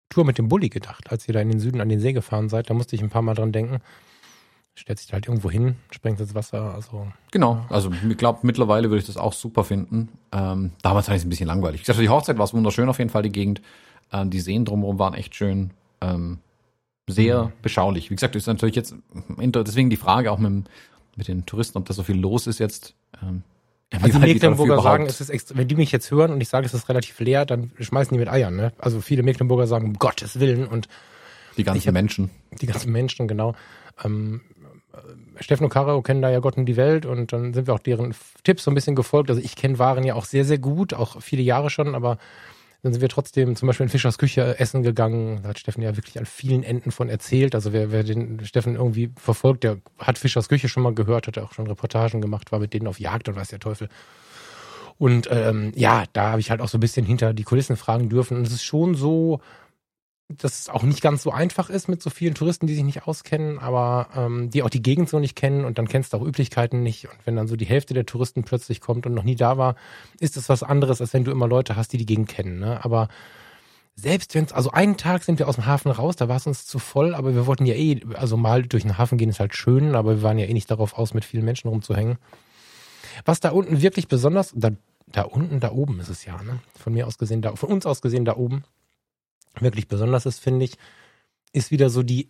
Tour 0.09 0.25
mit 0.25 0.37
dem 0.37 0.47
Bulli 0.47 0.69
gedacht, 0.69 1.11
als 1.11 1.27
ihr 1.27 1.33
da 1.33 1.41
in 1.41 1.49
den 1.49 1.59
Süden 1.59 1.81
an 1.81 1.89
den 1.89 1.99
See 1.99 2.13
gefahren 2.13 2.49
seid. 2.49 2.69
Da 2.69 2.73
musste 2.73 2.95
ich 2.95 3.01
ein 3.01 3.09
paar 3.09 3.21
Mal 3.21 3.33
dran 3.33 3.51
denken 3.51 3.81
stellt 4.75 4.99
sich 4.99 5.11
halt 5.13 5.27
irgendwo 5.27 5.49
hin, 5.49 5.75
sprengt 5.89 6.19
ins 6.19 6.35
Wasser. 6.35 6.73
Also 6.73 7.07
genau, 7.31 7.65
also 7.69 7.91
ich 8.07 8.17
glaube 8.17 8.39
mittlerweile 8.43 8.89
würde 8.89 8.99
ich 8.99 9.07
das 9.07 9.17
auch 9.17 9.33
super 9.33 9.63
finden. 9.63 10.09
Ähm, 10.31 10.71
damals 10.81 11.05
fand 11.05 11.15
ich 11.15 11.21
es 11.21 11.25
ein 11.25 11.29
bisschen 11.29 11.47
langweilig. 11.47 11.81
Ich 11.81 11.87
dachte, 11.87 12.01
die 12.01 12.09
Hochzeit 12.09 12.37
war 12.37 12.45
es 12.45 12.53
wunderschön 12.53 12.89
auf 12.89 12.99
jeden 12.99 13.09
Fall 13.09 13.23
die 13.23 13.31
Gegend. 13.31 13.61
Ähm, 14.11 14.29
die 14.29 14.41
Seen 14.41 14.65
drumherum 14.65 14.99
waren 14.99 15.13
echt 15.13 15.33
schön, 15.33 15.71
ähm, 16.01 16.39
sehr 17.07 17.45
mhm. 17.45 17.51
beschaulich. 17.61 18.09
Wie 18.09 18.15
gesagt, 18.15 18.35
ist 18.35 18.47
natürlich 18.47 18.75
jetzt 18.75 18.95
deswegen 19.37 19.89
die 19.89 19.95
Frage 19.95 20.31
auch 20.31 20.39
mit, 20.39 20.65
mit 21.15 21.27
den 21.27 21.45
Touristen, 21.45 21.77
ob 21.77 21.85
da 21.85 21.93
so 21.93 22.03
viel 22.03 22.19
los 22.19 22.45
ist 22.45 22.59
jetzt. 22.59 22.95
Ähm, 23.23 23.43
also 23.91 24.19
die 24.19 24.33
Mecklenburger 24.33 24.81
sagen, 24.81 25.05
es 25.05 25.21
ist 25.21 25.57
wenn 25.57 25.67
die 25.67 25.75
mich 25.75 25.91
jetzt 25.91 26.11
hören 26.11 26.31
und 26.31 26.41
ich 26.41 26.49
sage, 26.49 26.65
es 26.65 26.73
ist 26.73 26.89
relativ 26.89 27.19
leer, 27.19 27.45
dann 27.45 27.71
schmeißen 27.79 28.13
die 28.13 28.19
mit 28.19 28.29
Eiern. 28.29 28.55
Ne? 28.55 28.73
Also 28.77 29.01
viele 29.01 29.23
Mecklenburger 29.23 29.67
sagen, 29.67 29.85
um 29.85 29.93
Gottes 29.93 30.39
Willen 30.39 30.67
und 30.67 30.87
die 31.57 31.63
ganzen 31.63 31.87
hab, 31.87 31.93
Menschen. 31.93 32.29
Die 32.61 32.65
ganzen 32.65 32.91
Menschen, 32.91 33.27
genau. 33.27 33.55
Ähm, 34.03 34.41
Steffen 35.39 35.65
und 35.65 35.69
Caro 35.69 36.01
kennen 36.01 36.21
da 36.21 36.29
ja 36.29 36.39
Gott 36.39 36.57
und 36.57 36.65
die 36.65 36.77
Welt 36.77 37.05
und 37.05 37.33
dann 37.33 37.53
sind 37.53 37.67
wir 37.67 37.73
auch 37.73 37.79
deren 37.79 38.15
Tipps 38.43 38.63
so 38.63 38.71
ein 38.71 38.75
bisschen 38.75 38.95
gefolgt. 38.95 39.29
Also 39.29 39.41
ich 39.41 39.55
kenne 39.55 39.79
Waren 39.79 40.03
ja 40.03 40.15
auch 40.15 40.25
sehr, 40.25 40.45
sehr 40.45 40.57
gut, 40.57 40.93
auch 40.93 41.21
viele 41.21 41.41
Jahre 41.41 41.69
schon, 41.69 41.95
aber 41.95 42.17
dann 42.85 42.93
sind 42.93 43.01
wir 43.01 43.09
trotzdem 43.09 43.55
zum 43.55 43.65
Beispiel 43.65 43.85
in 43.85 43.89
Fischers 43.89 44.19
Küche 44.19 44.59
essen 44.59 44.83
gegangen. 44.83 45.39
Da 45.41 45.49
hat 45.49 45.57
Steffen 45.57 45.81
ja 45.81 45.97
wirklich 45.97 46.19
an 46.19 46.27
vielen 46.27 46.61
Enden 46.61 46.91
von 46.91 47.09
erzählt. 47.09 47.55
Also 47.55 47.73
wer, 47.73 47.91
wer 47.91 48.03
den 48.03 48.45
Steffen 48.45 48.75
irgendwie 48.75 49.09
verfolgt, 49.15 49.63
der 49.63 49.77
hat 49.97 50.19
Fischers 50.19 50.49
Küche 50.49 50.69
schon 50.69 50.83
mal 50.83 50.93
gehört, 50.93 51.25
hat 51.25 51.39
auch 51.39 51.51
schon 51.51 51.65
Reportagen 51.65 52.21
gemacht, 52.21 52.51
war 52.51 52.59
mit 52.59 52.75
denen 52.75 52.85
auf 52.85 52.99
Jagd 52.99 53.27
und 53.27 53.35
weiß 53.35 53.47
der 53.47 53.59
Teufel. 53.59 53.89
Und 54.99 55.27
ähm, 55.31 55.71
ja, 55.75 56.03
da 56.13 56.29
habe 56.29 56.41
ich 56.41 56.51
halt 56.51 56.61
auch 56.61 56.67
so 56.67 56.77
ein 56.77 56.79
bisschen 56.79 57.07
hinter 57.07 57.33
die 57.33 57.41
Kulissen 57.41 57.75
fragen 57.75 58.07
dürfen. 58.07 58.37
Und 58.37 58.45
es 58.45 58.53
ist 58.53 58.63
schon 58.63 58.93
so, 58.93 59.41
dass 60.27 60.59
es 60.59 60.69
auch 60.69 60.81
nicht 60.81 61.01
ganz 61.01 61.21
so 61.21 61.31
einfach 61.31 61.69
ist 61.69 61.87
mit 61.87 62.01
so 62.01 62.09
vielen 62.09 62.33
Touristen, 62.33 62.65
die 62.65 62.73
sich 62.73 62.83
nicht 62.83 63.05
auskennen, 63.07 63.59
aber 63.59 64.09
ähm, 64.15 64.49
die 64.49 64.63
auch 64.63 64.71
die 64.71 64.81
Gegend 64.81 65.07
so 65.07 65.19
nicht 65.19 65.35
kennen 65.35 65.65
und 65.65 65.77
dann 65.77 65.87
kennst 65.87 66.13
du 66.13 66.17
auch 66.17 66.25
Üblichkeiten 66.25 66.81
nicht. 66.81 67.07
Und 67.07 67.17
wenn 67.25 67.35
dann 67.35 67.47
so 67.47 67.55
die 67.55 67.65
Hälfte 67.65 67.93
der 67.93 68.07
Touristen 68.07 68.43
plötzlich 68.43 68.81
kommt 68.81 69.05
und 69.05 69.13
noch 69.13 69.23
nie 69.23 69.35
da 69.35 69.57
war, 69.57 69.75
ist 70.19 70.35
das 70.35 70.49
was 70.49 70.63
anderes, 70.63 70.99
als 70.99 71.13
wenn 71.13 71.25
du 71.25 71.31
immer 71.31 71.47
Leute 71.47 71.75
hast, 71.75 71.93
die 71.93 71.97
die 71.97 72.07
Gegend 72.07 72.27
kennen. 72.27 72.59
Ne? 72.59 72.83
Aber 72.83 73.07
selbst 73.95 74.33
wenn 74.33 74.45
es, 74.45 74.51
also 74.51 74.71
einen 74.71 74.97
Tag 74.97 75.23
sind 75.23 75.37
wir 75.37 75.47
aus 75.47 75.55
dem 75.55 75.67
Hafen 75.67 75.91
raus, 75.91 76.15
da 76.15 76.27
war 76.27 76.37
es 76.37 76.47
uns 76.47 76.65
zu 76.65 76.79
voll, 76.79 77.13
aber 77.13 77.35
wir 77.35 77.45
wollten 77.45 77.67
ja 77.67 77.75
eh, 77.75 78.01
also 78.15 78.35
mal 78.35 78.63
durch 78.63 78.81
den 78.81 78.97
Hafen 78.97 79.19
gehen 79.19 79.29
ist 79.29 79.39
halt 79.39 79.55
schön, 79.55 79.95
aber 79.95 80.17
wir 80.17 80.23
waren 80.23 80.39
ja 80.39 80.47
eh 80.47 80.53
nicht 80.53 80.71
darauf 80.71 80.97
aus, 80.97 81.13
mit 81.13 81.23
vielen 81.23 81.45
Menschen 81.45 81.69
rumzuhängen. 81.69 82.17
Was 83.25 83.41
da 83.41 83.51
unten 83.51 83.81
wirklich 83.81 84.07
besonders, 84.07 84.53
da, 84.55 84.71
da 85.05 85.21
unten, 85.21 85.59
da 85.59 85.71
oben 85.71 85.99
ist 85.99 86.09
es 86.09 86.25
ja, 86.25 86.41
ne? 86.41 86.59
Von 86.77 86.93
mir 86.93 87.05
aus 87.05 87.19
gesehen, 87.19 87.43
da, 87.43 87.55
von 87.55 87.69
uns 87.69 87.85
aus 87.85 88.01
gesehen, 88.01 88.25
da 88.25 88.35
oben 88.35 88.63
wirklich 89.61 89.87
besonders 89.87 90.25
ist, 90.25 90.39
finde 90.39 90.65
ich, 90.65 90.73
ist 91.53 91.71
wieder 91.71 91.89
so 91.89 92.03
die, 92.03 92.29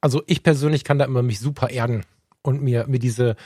also 0.00 0.22
ich 0.26 0.42
persönlich 0.42 0.84
kann 0.84 0.98
da 0.98 1.04
immer 1.04 1.22
mich 1.22 1.40
super 1.40 1.70
erden 1.70 2.04
und 2.42 2.62
mir, 2.62 2.86
mir 2.86 2.98
diese, 2.98 3.36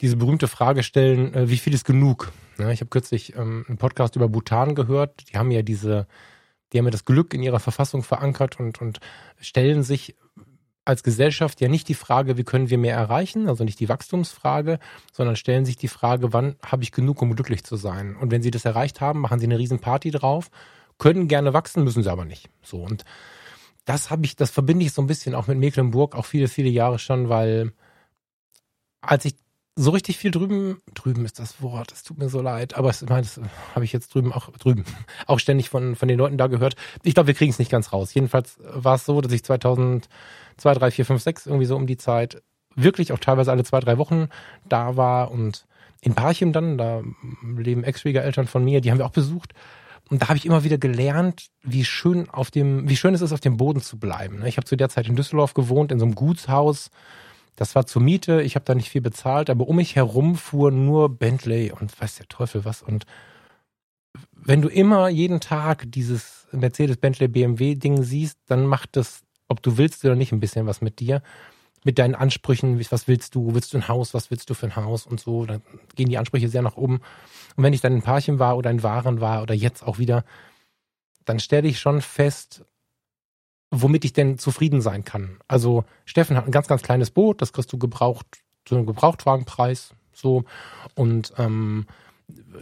diese 0.00 0.16
berühmte 0.16 0.48
Frage 0.48 0.82
stellen, 0.82 1.34
äh, 1.34 1.50
wie 1.50 1.58
viel 1.58 1.74
ist 1.74 1.84
genug? 1.84 2.32
Ich 2.58 2.80
habe 2.80 2.90
kürzlich 2.90 3.34
ähm, 3.36 3.64
einen 3.68 3.78
Podcast 3.78 4.16
über 4.16 4.28
Bhutan 4.28 4.74
gehört. 4.74 5.30
Die 5.30 5.38
haben 5.38 5.50
ja 5.50 5.62
diese, 5.62 6.06
die 6.72 6.78
haben 6.78 6.84
ja 6.84 6.90
das 6.90 7.04
Glück 7.04 7.34
in 7.34 7.42
ihrer 7.42 7.60
Verfassung 7.60 8.02
verankert 8.02 8.60
und, 8.60 8.80
und 8.80 9.00
stellen 9.40 9.82
sich 9.82 10.14
als 10.84 11.02
Gesellschaft 11.02 11.60
ja 11.60 11.68
nicht 11.68 11.88
die 11.88 11.94
Frage, 11.94 12.36
wie 12.36 12.44
können 12.44 12.70
wir 12.70 12.78
mehr 12.78 12.96
erreichen, 12.96 13.48
also 13.48 13.64
nicht 13.64 13.80
die 13.80 13.88
Wachstumsfrage, 13.88 14.78
sondern 15.12 15.36
stellen 15.36 15.64
sich 15.64 15.76
die 15.76 15.88
Frage, 15.88 16.32
wann 16.32 16.56
habe 16.64 16.82
ich 16.82 16.92
genug, 16.92 17.22
um 17.22 17.34
glücklich 17.34 17.64
zu 17.64 17.76
sein? 17.76 18.16
Und 18.16 18.30
wenn 18.30 18.42
sie 18.42 18.50
das 18.50 18.64
erreicht 18.64 19.00
haben, 19.00 19.20
machen 19.20 19.38
sie 19.38 19.46
eine 19.46 19.58
Riesenparty 19.58 20.10
drauf 20.10 20.50
können 21.00 21.26
gerne 21.26 21.52
wachsen, 21.52 21.82
müssen 21.82 22.04
sie 22.04 22.12
aber 22.12 22.24
nicht. 22.24 22.48
So 22.62 22.76
und 22.84 23.04
das 23.86 24.10
habe 24.10 24.24
ich, 24.24 24.36
das 24.36 24.52
verbinde 24.52 24.84
ich 24.84 24.92
so 24.92 25.02
ein 25.02 25.08
bisschen 25.08 25.34
auch 25.34 25.48
mit 25.48 25.58
Mecklenburg, 25.58 26.14
auch 26.14 26.26
viele, 26.26 26.46
viele 26.46 26.68
Jahre 26.68 27.00
schon, 27.00 27.28
weil 27.28 27.72
als 29.00 29.24
ich 29.24 29.34
so 29.74 29.90
richtig 29.90 30.18
viel 30.18 30.30
drüben, 30.30 30.80
drüben 30.94 31.24
ist 31.24 31.38
das 31.38 31.62
Wort, 31.62 31.90
es 31.90 32.02
tut 32.02 32.18
mir 32.18 32.28
so 32.28 32.42
leid, 32.42 32.76
aber 32.76 32.90
ich 32.90 33.00
meine, 33.08 33.22
das 33.22 33.40
habe 33.74 33.84
ich 33.84 33.92
jetzt 33.92 34.14
drüben 34.14 34.32
auch 34.32 34.50
drüben 34.50 34.84
auch 35.26 35.40
ständig 35.40 35.70
von 35.70 35.96
von 35.96 36.06
den 36.06 36.18
Leuten 36.18 36.38
da 36.38 36.46
gehört. 36.46 36.76
Ich 37.02 37.14
glaube, 37.14 37.28
wir 37.28 37.34
kriegen 37.34 37.50
es 37.50 37.58
nicht 37.58 37.70
ganz 37.70 37.92
raus. 37.92 38.14
Jedenfalls 38.14 38.58
war 38.62 38.96
es 38.96 39.06
so, 39.06 39.20
dass 39.20 39.32
ich 39.32 39.42
2002, 39.42 40.08
3, 40.58 40.90
4, 40.90 41.06
5, 41.06 41.22
6 41.22 41.46
irgendwie 41.46 41.66
so 41.66 41.76
um 41.76 41.86
die 41.86 41.96
Zeit 41.96 42.42
wirklich 42.76 43.12
auch 43.12 43.18
teilweise 43.18 43.50
alle 43.50 43.64
zwei, 43.64 43.80
drei 43.80 43.98
Wochen 43.98 44.28
da 44.68 44.96
war 44.96 45.30
und 45.30 45.66
in 46.02 46.14
Parchim 46.14 46.52
dann, 46.52 46.78
da 46.78 47.02
leben 47.42 47.84
Ex-Schwiegereltern 47.84 48.46
von 48.46 48.64
mir, 48.64 48.80
die 48.80 48.90
haben 48.90 48.98
wir 48.98 49.06
auch 49.06 49.10
besucht 49.10 49.54
und 50.10 50.22
da 50.22 50.28
habe 50.28 50.36
ich 50.36 50.44
immer 50.44 50.64
wieder 50.64 50.76
gelernt, 50.76 51.46
wie 51.62 51.84
schön 51.84 52.28
auf 52.28 52.50
dem, 52.50 52.88
wie 52.88 52.96
schön 52.96 53.14
es 53.14 53.20
ist, 53.20 53.32
auf 53.32 53.40
dem 53.40 53.56
Boden 53.56 53.80
zu 53.80 53.96
bleiben. 53.98 54.40
Ne? 54.40 54.48
Ich 54.48 54.56
habe 54.56 54.64
zu 54.66 54.76
der 54.76 54.88
Zeit 54.88 55.06
in 55.06 55.14
Düsseldorf 55.14 55.54
gewohnt, 55.54 55.92
in 55.92 56.00
so 56.00 56.04
einem 56.04 56.16
Gutshaus. 56.16 56.90
Das 57.54 57.76
war 57.76 57.86
zur 57.86 58.02
Miete, 58.02 58.42
ich 58.42 58.56
habe 58.56 58.64
da 58.64 58.74
nicht 58.74 58.88
viel 58.88 59.02
bezahlt, 59.02 59.50
aber 59.50 59.68
um 59.68 59.76
mich 59.76 59.94
herum 59.94 60.34
fuhr 60.34 60.72
nur 60.72 61.08
Bentley 61.08 61.70
und 61.70 61.98
weiß 62.00 62.16
der 62.16 62.26
Teufel 62.26 62.64
was. 62.64 62.82
Und 62.82 63.06
wenn 64.32 64.62
du 64.62 64.68
immer 64.68 65.08
jeden 65.08 65.38
Tag 65.40 65.84
dieses 65.86 66.48
Mercedes, 66.50 66.96
Bentley, 66.96 67.28
BMW-Ding 67.28 68.02
siehst, 68.02 68.38
dann 68.46 68.66
macht 68.66 68.96
das, 68.96 69.22
ob 69.46 69.62
du 69.62 69.78
willst 69.78 70.04
oder 70.04 70.16
nicht, 70.16 70.32
ein 70.32 70.40
bisschen 70.40 70.66
was 70.66 70.80
mit 70.80 70.98
dir 70.98 71.22
mit 71.84 71.98
deinen 71.98 72.14
Ansprüchen, 72.14 72.80
was 72.90 73.08
willst 73.08 73.34
du, 73.34 73.54
willst 73.54 73.72
du 73.72 73.78
ein 73.78 73.88
Haus, 73.88 74.12
was 74.14 74.30
willst 74.30 74.50
du 74.50 74.54
für 74.54 74.66
ein 74.66 74.76
Haus 74.76 75.06
und 75.06 75.20
so, 75.20 75.46
dann 75.46 75.62
gehen 75.94 76.08
die 76.08 76.18
Ansprüche 76.18 76.48
sehr 76.48 76.62
nach 76.62 76.76
oben. 76.76 77.00
Und 77.56 77.64
wenn 77.64 77.72
ich 77.72 77.80
dann 77.80 77.94
in 77.94 78.02
Parchim 78.02 78.38
war 78.38 78.56
oder 78.56 78.70
in 78.70 78.82
Waren 78.82 79.20
war 79.20 79.42
oder 79.42 79.54
jetzt 79.54 79.82
auch 79.82 79.98
wieder, 79.98 80.24
dann 81.24 81.40
stelle 81.40 81.68
ich 81.68 81.80
schon 81.80 82.02
fest, 82.02 82.64
womit 83.70 84.04
ich 84.04 84.12
denn 84.12 84.38
zufrieden 84.38 84.80
sein 84.80 85.04
kann. 85.04 85.38
Also 85.48 85.84
Steffen 86.04 86.36
hat 86.36 86.44
ein 86.44 86.52
ganz, 86.52 86.66
ganz 86.66 86.82
kleines 86.82 87.10
Boot, 87.10 87.40
das 87.40 87.52
kriegst 87.52 87.72
du 87.72 87.78
gebraucht, 87.78 88.26
zu 88.64 88.74
einem 88.74 88.86
Gebrauchtwagenpreis, 88.86 89.94
so. 90.12 90.44
Und 90.94 91.32
ähm, 91.38 91.86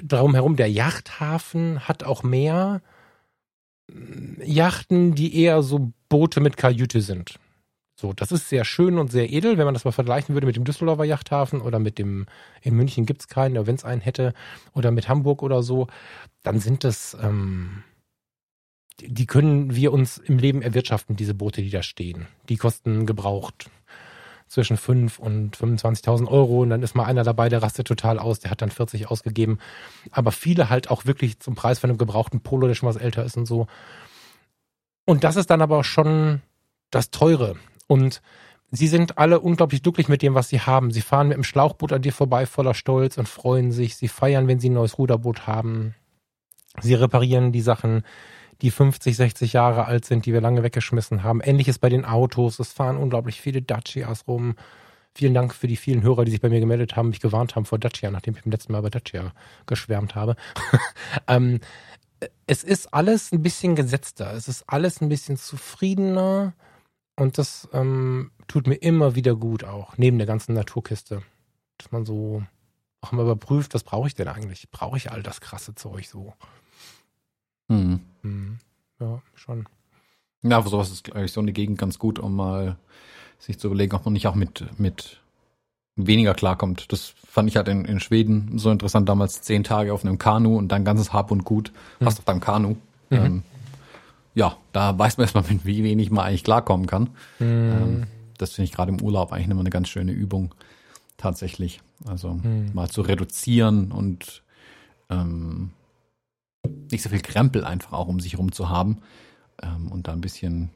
darum 0.03 0.35
herum 0.35 0.57
der 0.57 0.71
Yachthafen 0.71 1.89
hat 1.89 2.05
auch 2.05 2.23
mehr 2.23 2.83
Yachten, 4.45 5.15
die 5.15 5.35
eher 5.43 5.63
so 5.63 5.93
Boote 6.09 6.41
mit 6.41 6.57
Kajüte 6.57 7.01
sind 7.01 7.39
So, 8.01 8.13
das 8.13 8.31
ist 8.31 8.49
sehr 8.49 8.65
schön 8.65 8.97
und 8.97 9.11
sehr 9.11 9.33
edel, 9.33 9.59
wenn 9.59 9.65
man 9.65 9.75
das 9.75 9.85
mal 9.85 9.91
vergleichen 9.91 10.33
würde 10.33 10.47
mit 10.47 10.55
dem 10.55 10.63
Düsseldorfer 10.63 11.03
Yachthafen 11.03 11.61
oder 11.61 11.81
mit 11.81 11.99
dem, 11.99 12.27
in 12.63 12.77
München 12.77 13.07
gibt's 13.07 13.27
keinen, 13.27 13.57
aber 13.57 13.67
wenn 13.67 13.75
es 13.75 13.85
einen 13.85 14.01
hätte, 14.01 14.35
oder 14.73 14.93
mit 14.93 15.09
Hamburg 15.09 15.43
oder 15.43 15.65
so, 15.65 15.89
dann 16.45 16.61
sind 16.61 16.85
das, 16.85 17.17
ähm, 17.21 17.83
die 19.01 19.27
können 19.27 19.75
wir 19.75 19.93
uns 19.93 20.17
im 20.17 20.39
Leben 20.39 20.63
erwirtschaften, 20.63 21.17
diese 21.17 21.35
Boote, 21.35 21.61
die 21.61 21.71
da 21.71 21.83
stehen. 21.83 22.29
Die 22.49 22.57
kosten 22.57 23.05
gebraucht 23.05 23.69
zwischen 24.47 24.77
5 24.77 25.19
und 25.19 25.57
25.000 25.57 26.29
Euro 26.29 26.63
und 26.63 26.71
dann 26.71 26.85
ist 26.85 26.95
mal 26.95 27.05
einer 27.05 27.25
dabei, 27.25 27.49
der 27.49 27.63
rastet 27.63 27.89
total 27.89 28.21
aus, 28.21 28.39
der 28.39 28.53
hat 28.53 28.63
dann 28.63 28.71
40 28.71 29.11
ausgegeben. 29.11 29.59
Aber 30.13 30.31
viele 30.31 30.71
halt 30.71 30.89
auch 30.89 31.05
wirklich 31.05 31.41
zum 31.41 31.57
Preis 31.57 31.81
von 31.81 31.91
einem 31.91 31.99
gebrauchten 31.99 32.43
Polo, 32.43 32.69
der 32.69 32.77
schon 32.77 32.89
was 32.89 32.97
älter 32.97 33.25
ist 33.25 33.37
und 33.37 33.47
so. 33.47 33.67
Und 35.05 35.25
das 35.25 35.35
ist 35.35 35.51
dann 35.51 35.63
aber 35.63 35.83
schon 35.83 36.43
das 36.93 37.11
Teure. 37.11 37.57
Und 37.89 38.23
sie 38.71 38.87
sind 38.87 39.19
alle 39.19 39.41
unglaublich 39.41 39.83
glücklich 39.83 40.09
mit 40.09 40.23
dem, 40.23 40.35
was 40.35 40.49
sie 40.49 40.61
haben. 40.61 40.93
Sie 40.93 41.01
fahren 41.01 41.29
mit 41.29 41.37
dem 41.37 41.43
Schlauchboot 41.43 41.93
an 41.93 42.03
dir 42.03 42.13
vorbei 42.13 42.47
voller 42.47 42.75
Stolz 42.75 43.19
und 43.19 43.29
freuen 43.29 43.73
sich. 43.73 43.97
Sie 43.97 44.07
feiern, 44.07 44.47
wenn 44.47 44.61
sie 44.61 44.71
ein 44.71 44.75
neues 44.75 44.99
Ruderboot 44.99 45.49
haben. 45.49 45.97
Sie 46.81 46.95
reparieren 46.95 47.51
die 47.51 47.63
Sachen 47.63 48.05
die 48.61 48.71
50, 48.71 49.17
60 49.17 49.53
Jahre 49.53 49.85
alt 49.87 50.05
sind, 50.05 50.27
die 50.27 50.33
wir 50.33 50.41
lange 50.41 50.63
weggeschmissen 50.63 51.23
haben. 51.23 51.41
Ähnliches 51.41 51.79
bei 51.79 51.89
den 51.89 52.05
Autos. 52.05 52.59
Es 52.59 52.73
fahren 52.73 52.97
unglaublich 52.97 53.41
viele 53.41 53.63
Dacias 53.63 54.27
rum. 54.27 54.57
Vielen 55.15 55.35
Dank 55.35 55.55
für 55.55 55.69
die 55.69 55.77
vielen 55.77 56.03
Hörer, 56.03 56.25
die 56.25 56.31
sich 56.31 56.41
bei 56.41 56.49
mir 56.49 56.61
gemeldet 56.61 56.97
haben, 56.97 57.09
mich 57.09 57.21
gewarnt 57.21 57.57
haben 57.57 57.65
vor 57.65 57.79
Dacia, 57.79 58.11
nachdem 58.11 58.37
ich 58.37 58.43
beim 58.43 58.53
letzten 58.53 58.73
Mal 58.73 58.81
über 58.81 58.91
Dacia 58.91 59.33
geschwärmt 59.67 60.15
habe. 60.15 60.37
ähm, 61.29 61.61
es 62.47 62.65
ist 62.65 62.93
alles 62.93 63.33
ein 63.33 63.43
bisschen 63.43 63.77
gesetzter. 63.77 64.33
Es 64.35 64.49
ist 64.49 64.65
alles 64.67 65.01
ein 65.01 65.09
bisschen 65.09 65.37
zufriedener. 65.37 66.55
Und 67.19 67.37
das 67.37 67.69
ähm, 67.73 68.31
tut 68.47 68.69
mir 68.69 68.77
immer 68.77 69.17
wieder 69.17 69.35
gut 69.35 69.65
auch, 69.65 69.99
neben 69.99 70.19
der 70.19 70.27
ganzen 70.27 70.55
Naturkiste. 70.55 71.23
Dass 71.77 71.91
man 71.91 72.05
so 72.05 72.45
auch 73.01 73.11
mal 73.11 73.23
überprüft, 73.23 73.75
was 73.75 73.83
brauche 73.83 74.07
ich 74.07 74.15
denn 74.15 74.29
eigentlich? 74.29 74.71
Brauche 74.71 74.97
ich 74.97 75.11
all 75.11 75.23
das 75.23 75.41
krasse 75.41 75.75
Zeug 75.75 76.07
so? 76.07 76.33
Hm. 77.69 78.01
Hm. 78.23 78.59
Ja, 79.01 79.21
schon. 79.35 79.67
Ja, 80.43 80.63
für 80.63 80.69
sowas 80.69 80.91
ist, 80.91 81.05
glaube 81.05 81.25
ich, 81.25 81.33
so 81.33 81.41
eine 81.41 81.53
Gegend 81.53 81.79
ganz 81.79 81.99
gut, 81.99 82.21
um 82.21 82.37
mal 82.37 82.77
sich 83.41 83.59
zu 83.59 83.67
überlegen, 83.67 83.97
ob 83.97 84.05
man 84.05 84.15
nicht 84.15 84.29
auch 84.29 84.37
mit, 84.37 84.67
mit 84.79 85.21
weniger 85.97 86.35
klarkommt. 86.35 86.93
Das 86.93 87.15
fand 87.27 87.49
ich 87.49 87.57
halt 87.57 87.67
in, 87.67 87.85
in 87.85 87.99
Schweden 87.99 88.59
so 88.59 88.71
interessant, 88.71 89.09
damals 89.09 89.43
zehn 89.43 89.65
Tage 89.65 89.93
auf 89.93 90.05
einem 90.05 90.19
Kanu 90.19 90.57
und 90.57 90.69
dein 90.69 90.85
ganzes 90.85 91.13
Hab 91.13 91.33
und 91.33 91.45
Gut 91.45 91.73
mhm. 91.99 92.07
hast 92.07 92.21
auf 92.21 92.25
deinem 92.25 92.41
Kanu. 92.41 92.77
Mhm. 93.11 93.17
Ähm, 93.17 93.43
ja, 94.39 94.57
da 94.73 94.97
weiß 94.97 95.19
man 95.19 95.25
erstmal, 95.25 95.45
mit 95.49 95.67
wie 95.67 95.83
wenig 95.85 96.11
man 96.11 96.25
eigentlich 96.25 96.45
klarkommen 96.45 96.87
kann. 96.87 97.11
Mhm. 97.41 97.47
Ähm, 97.47 98.07
das 98.39 98.53
finde 98.53 98.67
ich 98.67 98.73
gerade 98.73 98.93
im 98.93 99.03
Urlaub 99.03 99.33
eigentlich 99.33 99.49
immer 99.49 99.61
eine 99.61 99.71
ganz 99.71 99.89
schöne 99.89 100.13
Übung. 100.13 100.55
Tatsächlich. 101.17 101.81
Also 102.07 102.35
mhm. 102.35 102.71
mal 102.73 102.89
zu 102.89 103.01
reduzieren 103.01 103.91
und 103.91 104.45
ähm, 105.11 105.71
nicht 106.93 107.03
so 107.03 107.09
viel 107.09 107.21
Krempel 107.21 107.65
einfach 107.65 107.93
auch 107.93 108.07
um 108.07 108.21
sich 108.21 108.39
rum 108.39 108.53
zu 108.53 108.69
haben 108.69 108.99
ähm, 109.61 109.91
und 109.91 110.07
da 110.07 110.13
ein 110.13 110.21
bisschen 110.21 110.71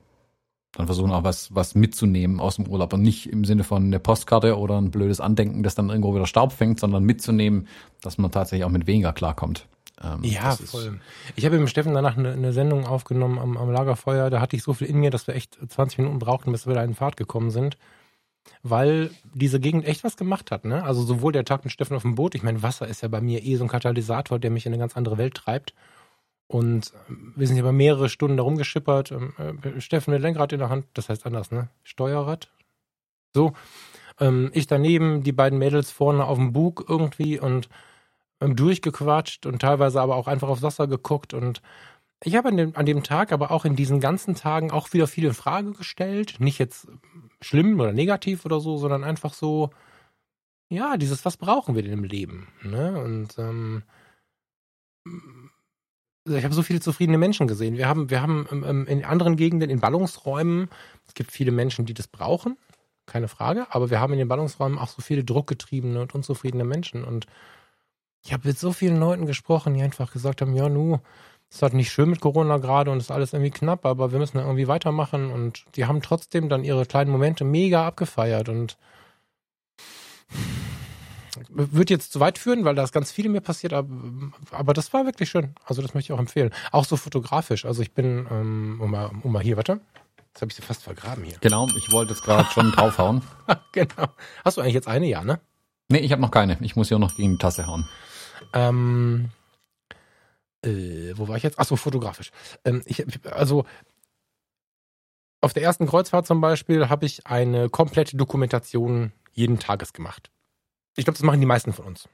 dann 0.73 0.87
versuchen 0.87 1.13
auch 1.13 1.23
was, 1.23 1.55
was 1.55 1.75
mitzunehmen 1.75 2.41
aus 2.41 2.57
dem 2.57 2.67
Urlaub 2.67 2.95
und 2.95 3.03
nicht 3.03 3.29
im 3.29 3.45
Sinne 3.45 3.63
von 3.63 3.85
eine 3.85 4.01
Postkarte 4.01 4.59
oder 4.59 4.81
ein 4.81 4.91
blödes 4.91 5.21
Andenken, 5.21 5.63
das 5.63 5.75
dann 5.75 5.91
irgendwo 5.91 6.15
wieder 6.15 6.27
Staub 6.27 6.51
fängt, 6.53 6.81
sondern 6.81 7.05
mitzunehmen, 7.05 7.69
dass 8.01 8.17
man 8.17 8.31
tatsächlich 8.31 8.65
auch 8.65 8.71
mit 8.71 8.87
weniger 8.87 9.13
klarkommt. 9.13 9.69
Ähm, 10.01 10.23
ja, 10.23 10.57
voll. 10.57 11.01
Ich 11.37 11.45
habe 11.45 11.59
mit 11.59 11.71
Steffen 11.71 11.95
danach 11.95 12.17
eine, 12.17 12.33
eine 12.33 12.53
Sendung 12.53 12.87
aufgenommen 12.87 13.39
am, 13.39 13.57
am, 13.57 13.71
Lagerfeuer. 13.71 14.31
Da 14.31 14.41
hatte 14.41 14.57
ich 14.57 14.63
so 14.63 14.73
viel 14.73 14.87
in 14.87 14.99
mir, 14.99 15.11
dass 15.11 15.27
wir 15.27 15.35
echt 15.35 15.59
20 15.67 15.99
Minuten 15.99 16.19
brauchten, 16.19 16.53
bis 16.53 16.67
wir 16.67 16.75
da 16.75 16.83
in 16.83 16.95
Fahrt 16.95 17.17
gekommen 17.17 17.51
sind. 17.51 17.77
Weil 18.63 19.11
diese 19.35 19.61
Gegend 19.61 19.87
echt 19.87 20.03
was 20.03 20.17
gemacht 20.17 20.51
hat, 20.51 20.65
ne? 20.65 20.83
Also 20.83 21.03
sowohl 21.03 21.33
der 21.33 21.45
Tag 21.45 21.65
mit 21.65 21.73
Steffen 21.73 21.97
auf 21.97 22.03
dem 22.03 22.17
Boot, 22.17 22.35
ich 22.35 22.43
meine, 22.43 22.63
Wasser 22.63 22.89
ist 22.89 23.01
ja 23.01 23.09
bei 23.09 23.21
mir 23.21 23.45
eh 23.45 23.57
so 23.57 23.65
ein 23.65 23.69
Katalysator, 23.69 24.39
der 24.39 24.51
mich 24.51 24.67
in 24.67 24.73
eine 24.73 24.81
ganz 24.81 24.97
andere 24.97 25.19
Welt 25.19 25.35
treibt. 25.35 25.75
Und 26.49 26.93
ähm, 27.09 27.33
wir 27.37 27.47
sind 27.47 27.57
hier 27.57 27.63
über 27.63 27.73
mehrere 27.73 28.09
Stunden 28.09 28.37
da 28.37 28.43
rumgeschippert. 28.43 29.13
Ähm, 29.13 29.33
äh, 29.63 29.81
Steffen 29.81 30.13
mit 30.13 30.23
Lenkrad 30.23 30.53
in 30.53 30.59
der 30.59 30.69
Hand, 30.69 30.87
das 30.95 31.09
heißt 31.09 31.25
anders, 31.27 31.51
ne? 31.51 31.69
Steuerrad. 31.83 32.51
So. 33.33 33.53
Ähm, 34.21 34.51
ich 34.53 34.67
daneben, 34.67 35.23
die 35.23 35.33
beiden 35.33 35.59
Mädels 35.59 35.91
vorne 35.91 36.25
auf 36.25 36.37
dem 36.37 36.53
Bug 36.53 36.85
irgendwie 36.89 37.41
und 37.41 37.69
durchgequatscht 38.49 39.47
und 39.47 39.61
teilweise 39.61 40.01
aber 40.01 40.17
auch 40.17 40.29
einfach 40.29 40.49
aufs 40.49 40.63
Wasser 40.63 40.87
geguckt. 40.87 41.35
Und 41.35 41.63
ich 42.25 42.37
habe 42.37 42.49
an 42.49 42.57
dem, 42.57 42.77
an 42.77 42.87
dem 42.87 43.03
Tag, 43.03 43.33
aber 43.33 43.51
auch 43.51 43.65
in 43.65 43.77
diesen 43.77 44.01
ganzen 44.01 44.35
Tagen 44.35 44.71
auch 44.71 44.93
wieder 44.93 45.07
viele 45.07 45.35
Fragen 45.35 45.75
gestellt. 45.75 46.37
Nicht 46.39 46.59
jetzt 46.59 46.89
schlimm 47.41 47.81
oder 47.81 47.93
negativ 47.93 48.45
oder 48.45 48.61
so, 48.61 48.77
sondern 48.77 49.05
einfach 49.05 49.35
so, 49.35 49.71
ja, 50.69 50.97
dieses, 50.97 51.25
was 51.25 51.37
brauchen 51.37 51.75
wir 51.75 51.83
denn 51.83 51.93
im 51.93 52.05
Leben? 52.05 52.49
Ne? 52.63 53.01
Und 53.03 53.39
ähm, 53.39 53.83
ich 56.25 56.45
habe 56.45 56.55
so 56.55 56.63
viele 56.63 56.81
zufriedene 56.81 57.19
Menschen 57.19 57.49
gesehen. 57.49 57.77
Wir 57.77 57.89
haben, 57.89 58.11
wir 58.11 58.23
haben 58.23 58.47
ähm, 58.51 58.65
ähm, 58.67 58.87
in 58.87 59.05
anderen 59.05 59.37
Gegenden, 59.37 59.71
in 59.71 59.81
Ballungsräumen, 59.81 60.69
es 61.07 61.15
gibt 61.15 61.33
viele 61.33 61.51
Menschen, 61.51 61.85
die 61.85 61.95
das 61.95 62.07
brauchen, 62.07 62.57
keine 63.07 63.29
Frage, 63.29 63.67
aber 63.71 63.91
wir 63.91 64.01
haben 64.01 64.13
in 64.13 64.21
den 64.21 64.29
Ballungsräumen 64.29 64.79
auch 64.79 64.89
so 64.89 65.03
viele 65.03 65.25
druckgetriebene 65.25 66.01
und 66.01 66.15
unzufriedene 66.15 66.65
Menschen. 66.65 67.03
Und 67.03 67.27
ich 68.25 68.33
habe 68.33 68.49
mit 68.49 68.59
so 68.59 68.73
vielen 68.73 68.99
Leuten 68.99 69.27
gesprochen, 69.27 69.75
die 69.75 69.83
einfach 69.83 70.13
gesagt 70.13 70.41
haben, 70.41 70.55
ja, 70.55 70.69
nu, 70.69 71.01
es 71.49 71.57
ist 71.57 71.63
halt 71.63 71.75
nicht 71.75 71.93
schön 71.93 72.09
mit 72.09 72.21
Corona 72.21 72.59
gerade 72.59 72.91
und 72.91 72.99
es 72.99 73.05
ist 73.05 73.11
alles 73.11 73.33
irgendwie 73.33 73.51
knapp, 73.51 73.85
aber 73.85 74.13
wir 74.13 74.19
müssen 74.19 74.39
da 74.39 74.45
irgendwie 74.45 74.69
weitermachen. 74.69 75.31
Und 75.31 75.65
die 75.75 75.87
haben 75.87 76.01
trotzdem 76.01 76.49
dann 76.49 76.65
ihre 76.65 76.87
kleinen 76.87 77.11
Momente 77.11 77.45
mega 77.45 77.87
abgefeiert 77.87 78.49
und 78.49 78.79
wird 81.49 81.91
jetzt 81.91 82.13
zu 82.13 82.21
weit 82.21 82.39
führen, 82.39 82.65
weil 82.65 82.75
da 82.75 82.85
ist 82.85 82.93
ganz 82.93 83.11
viel 83.11 83.29
mir 83.29 83.41
passiert, 83.41 83.73
aber, 83.73 83.89
aber 84.51 84.73
das 84.73 84.93
war 84.93 85.05
wirklich 85.05 85.29
schön. 85.29 85.55
Also 85.65 85.83
das 85.83 85.95
möchte 85.95 86.13
ich 86.13 86.17
auch 86.17 86.21
empfehlen. 86.21 86.53
Auch 86.71 86.85
so 86.85 86.97
fotografisch. 86.97 87.65
Also 87.65 87.83
ich 87.83 87.93
bin, 87.93 88.27
ähm, 88.31 88.81
um, 88.81 88.91
mal, 88.91 89.11
um 89.23 89.33
mal 89.33 89.43
hier, 89.43 89.57
warte. 89.57 89.81
Jetzt 90.29 90.41
habe 90.41 90.51
ich 90.51 90.57
sie 90.57 90.63
fast 90.63 90.83
vergraben 90.83 91.25
hier. 91.25 91.37
Genau, 91.41 91.69
ich 91.77 91.93
wollte 91.93 92.13
jetzt 92.13 92.23
gerade 92.23 92.49
schon 92.51 92.73
draufhauen. 92.77 93.23
genau. 93.73 94.09
Hast 94.45 94.57
du 94.57 94.63
eigentlich 94.63 94.75
jetzt 94.75 94.89
eine, 94.89 95.07
ja, 95.07 95.23
ne? 95.25 95.41
Nee, 95.89 95.99
ich 95.99 96.13
habe 96.13 96.23
noch 96.23 96.31
keine. 96.31 96.57
Ich 96.61 96.77
muss 96.77 96.89
ja 96.89 96.99
noch 96.99 97.15
gegen 97.17 97.33
die 97.33 97.39
Tasse 97.39 97.67
hauen. 97.67 97.87
Ähm, 98.53 99.31
äh, 100.65 101.13
wo 101.17 101.29
war 101.29 101.37
ich 101.37 101.43
jetzt? 101.43 101.59
Achso, 101.59 101.77
fotografisch. 101.77 102.31
Ähm, 102.65 102.83
ich, 102.85 103.05
also 103.27 103.65
auf 105.41 105.53
der 105.53 105.63
ersten 105.63 105.87
Kreuzfahrt 105.87 106.27
zum 106.27 106.41
Beispiel 106.41 106.89
habe 106.89 107.05
ich 107.05 107.27
eine 107.27 107.69
komplette 107.69 108.17
Dokumentation 108.17 109.13
jeden 109.33 109.59
Tages 109.59 109.93
gemacht. 109.93 110.31
Ich 110.97 111.05
glaube, 111.05 111.19
das 111.19 111.25
machen 111.25 111.41
die 111.41 111.47
meisten 111.47 111.73
von 111.73 111.87
uns. 111.87 112.09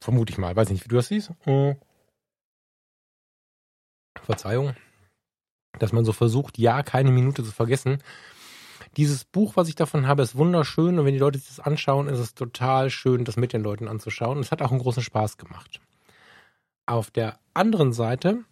Vermute 0.00 0.32
ich 0.32 0.38
mal. 0.38 0.54
Weiß 0.54 0.70
nicht, 0.70 0.84
wie 0.84 0.88
du 0.88 0.96
das 0.96 1.08
siehst. 1.08 1.32
Hm. 1.40 1.76
Verzeihung. 4.22 4.76
Dass 5.78 5.92
man 5.92 6.04
so 6.04 6.12
versucht, 6.12 6.58
ja, 6.58 6.82
keine 6.82 7.10
Minute 7.10 7.42
zu 7.42 7.50
vergessen. 7.50 7.98
Dieses 8.96 9.24
Buch, 9.24 9.56
was 9.56 9.68
ich 9.68 9.74
davon 9.74 10.06
habe, 10.06 10.22
ist 10.22 10.36
wunderschön 10.36 10.98
und 10.98 11.04
wenn 11.04 11.14
die 11.14 11.20
Leute 11.20 11.38
sich 11.38 11.48
das 11.48 11.60
anschauen, 11.60 12.08
ist 12.08 12.18
es 12.18 12.34
total 12.34 12.90
schön, 12.90 13.24
das 13.24 13.36
mit 13.36 13.52
den 13.52 13.62
Leuten 13.62 13.88
anzuschauen. 13.88 14.36
Und 14.36 14.44
es 14.44 14.52
hat 14.52 14.62
auch 14.62 14.70
einen 14.70 14.80
großen 14.80 15.02
Spaß 15.02 15.36
gemacht. 15.36 15.80
Auf 16.86 17.10
der 17.10 17.38
anderen 17.54 17.92
Seite 17.92 18.44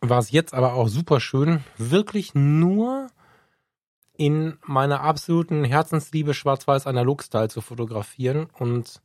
war 0.00 0.18
es 0.18 0.30
jetzt 0.30 0.52
aber 0.52 0.74
auch 0.74 0.88
super 0.88 1.20
schön, 1.20 1.64
wirklich 1.78 2.34
nur 2.34 3.08
in 4.16 4.58
meiner 4.64 5.00
absoluten 5.00 5.64
Herzensliebe 5.64 6.34
Schwarz-Weiß 6.34 6.86
Analog-Style 6.86 7.48
zu 7.48 7.60
fotografieren 7.60 8.48
und 8.58 9.00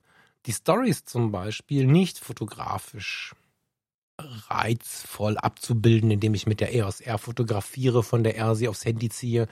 die 0.46 0.54
Stories 0.54 1.04
zum 1.06 1.32
Beispiel 1.32 1.86
nicht 1.86 2.20
fotografisch 2.20 3.34
reizvoll 4.48 5.38
abzubilden, 5.38 6.12
indem 6.12 6.34
ich 6.34 6.48
mit 6.48 6.60
der 6.60 6.74
EOS 6.74 7.02
R 7.02 7.18
fotografiere, 7.18 8.04
von 8.04 8.24
der 8.24 8.38
R 8.38 8.56
sie 8.56 8.68
aufs 8.68 8.86
Handy 8.86 9.10
ziehe, 9.10 9.48